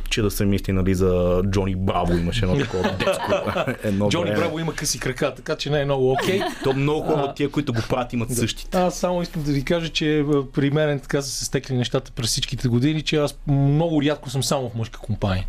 че 0.10 0.22
да 0.22 0.32
се 0.32 0.46
мисли 0.46 0.74
нали, 0.74 0.96
за 0.96 1.42
Джони 1.50 1.76
Браво 1.76 2.14
имаше 2.14 2.46
едно 2.46 2.58
такова 2.58 2.84
детско 3.00 3.32
едно 3.84 4.10
Джони 4.10 4.26
време. 4.26 4.40
Браво 4.40 4.60
има 4.60 4.74
къси 4.74 5.00
крака, 5.00 5.36
така 5.36 5.56
че 5.56 5.70
не 5.70 5.82
е 5.82 5.86
много 5.86 6.12
окей. 6.12 6.42
То 6.64 6.74
много 6.74 7.02
хора 7.02 7.22
от 7.22 7.36
тия, 7.36 7.50
които 7.50 7.74
го 7.74 7.82
правят, 7.90 8.14
имат 8.14 8.36
същите. 8.36 8.78
Аз 8.78 8.98
само 8.98 9.22
искам 9.22 9.44
да 9.44 9.52
ви 9.52 9.64
кажа, 9.64 9.90
че 9.90 10.20
а, 10.20 10.52
при 10.52 10.70
мен 10.70 11.00
така 11.00 11.22
са 11.22 11.30
се 11.30 11.46
стекли 11.46 11.76
нещата 11.76 12.12
през 12.12 12.30
всичките 12.30 12.68
години, 12.68 13.02
че 13.02 13.18
аз 13.18 13.38
много 13.48 14.02
рядко 14.02 14.30
съм 14.30 14.44
само 14.44 14.70
в 14.70 14.76
мъжка 14.76 15.00
компания. 15.00 15.46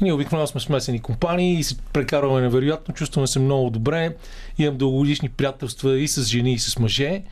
Ние 0.00 0.12
обикновено 0.12 0.46
сме 0.46 0.60
смесени 0.60 1.00
компании 1.00 1.58
и 1.58 1.64
се 1.64 1.76
прекарваме 1.92 2.40
невероятно, 2.40 2.94
чувстваме 2.94 3.26
се 3.26 3.38
много 3.38 3.70
добре. 3.70 4.14
Имам 4.62 4.76
дългогодишни 4.76 5.28
приятелства 5.28 5.98
и 5.98 6.08
с 6.08 6.22
жени, 6.22 6.52
и 6.52 6.58
с 6.58 6.78
мъже. 6.78 7.22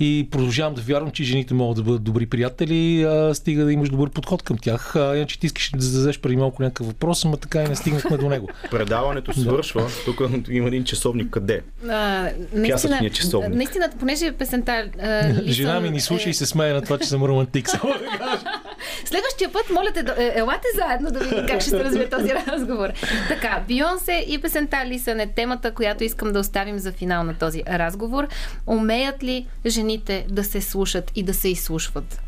И 0.00 0.28
продължавам 0.30 0.74
да 0.74 0.82
вярвам, 0.82 1.10
че 1.10 1.24
жените 1.24 1.54
могат 1.54 1.76
да 1.76 1.82
бъдат 1.82 2.02
добри 2.02 2.26
приятели, 2.26 3.02
а, 3.02 3.34
стига 3.34 3.64
да 3.64 3.72
имаш 3.72 3.88
добър 3.88 4.10
подход 4.10 4.42
към 4.42 4.58
тях. 4.58 4.96
А, 4.96 5.16
иначе 5.16 5.38
ти 5.40 5.46
искаш 5.46 5.70
да 5.76 5.82
зададеш 5.84 6.20
преди 6.20 6.36
малко 6.36 6.62
някакъв 6.62 6.86
въпрос, 6.86 7.24
ама 7.24 7.36
така 7.36 7.62
и 7.62 7.68
не 7.68 7.76
стигнахме 7.76 8.16
до 8.16 8.28
него. 8.28 8.48
Предаването 8.70 9.40
свършва. 9.40 9.86
Тук 10.04 10.20
има 10.50 10.68
един 10.68 10.84
часовник 10.84 11.30
къде? 11.30 11.60
А, 11.88 12.22
наистина, 12.52 12.68
Пясъчният 12.68 13.14
часовник. 13.14 13.54
наистина, 13.54 13.88
понеже 13.98 14.32
песента... 14.32 14.84
А, 15.02 15.34
Жена 15.46 15.80
ми 15.80 15.90
ни 15.90 16.00
слуша 16.00 16.30
и 16.30 16.34
се 16.34 16.46
смее 16.46 16.72
на 16.72 16.82
това, 16.82 16.98
че 16.98 17.08
съм 17.08 17.24
романтик. 17.24 17.66
Да. 17.72 17.78
Следващия 19.04 19.52
път, 19.52 19.70
моля 19.70 19.90
те, 19.94 20.02
да- 20.02 20.14
е, 20.18 20.32
елате 20.36 20.66
заедно 20.76 21.10
да 21.10 21.18
видим 21.18 21.46
как 21.48 21.60
ще 21.60 21.70
се 21.70 21.84
развие 21.84 22.08
този 22.08 22.30
разговор. 22.34 22.88
Така, 23.28 23.62
Бионсе 23.68 24.24
и 24.28 24.38
песента 24.38 24.86
Лисън 24.86 25.20
е 25.20 25.26
темата, 25.26 25.74
която 25.74 26.04
искам 26.04 26.32
да 26.32 26.38
за 26.78 26.92
финал 26.92 27.24
на 27.24 27.34
този 27.34 27.62
разговор. 27.68 28.28
Умеят 28.66 29.22
ли 29.22 29.46
жените 29.66 30.26
да 30.30 30.44
се 30.44 30.60
слушат 30.60 31.12
и 31.14 31.22
да 31.22 31.34
се 31.34 31.48
изслушват? 31.48 32.27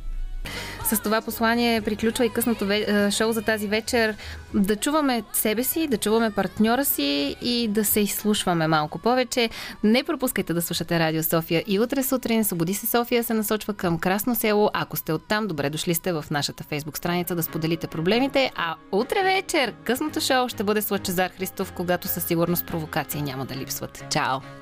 С 0.84 1.02
това 1.02 1.20
послание 1.20 1.80
приключва 1.80 2.26
и 2.26 2.28
късното 2.28 2.66
ве... 2.66 3.10
шоу 3.10 3.32
за 3.32 3.42
тази 3.42 3.66
вечер. 3.66 4.14
Да 4.54 4.76
чуваме 4.76 5.22
себе 5.32 5.64
си, 5.64 5.86
да 5.86 5.96
чуваме 5.96 6.30
партньора 6.30 6.84
си 6.84 7.36
и 7.42 7.68
да 7.68 7.84
се 7.84 8.00
изслушваме 8.00 8.66
малко 8.66 8.98
повече. 8.98 9.50
Не 9.84 10.04
пропускайте 10.04 10.54
да 10.54 10.62
слушате 10.62 10.98
Радио 10.98 11.22
София 11.22 11.64
и 11.66 11.80
утре 11.80 12.02
сутрин. 12.02 12.44
Събуди 12.44 12.74
се 12.74 12.86
София 12.86 13.24
се 13.24 13.34
насочва 13.34 13.74
към 13.74 13.98
Красно 13.98 14.34
село. 14.34 14.70
Ако 14.72 14.96
сте 14.96 15.12
оттам, 15.12 15.46
добре 15.46 15.70
дошли 15.70 15.94
сте 15.94 16.12
в 16.12 16.24
нашата 16.30 16.64
фейсбук 16.64 16.96
страница 16.96 17.34
да 17.34 17.42
споделите 17.42 17.86
проблемите. 17.86 18.50
А 18.56 18.74
утре 18.92 19.22
вечер 19.22 19.72
късното 19.84 20.20
шоу 20.20 20.48
ще 20.48 20.64
бъде 20.64 20.82
с 20.82 20.90
Лъчезар 20.90 21.30
Христов, 21.30 21.72
когато 21.72 22.08
със 22.08 22.24
сигурност 22.24 22.66
провокации 22.66 23.22
няма 23.22 23.46
да 23.46 23.56
липсват. 23.56 24.04
Чао! 24.10 24.59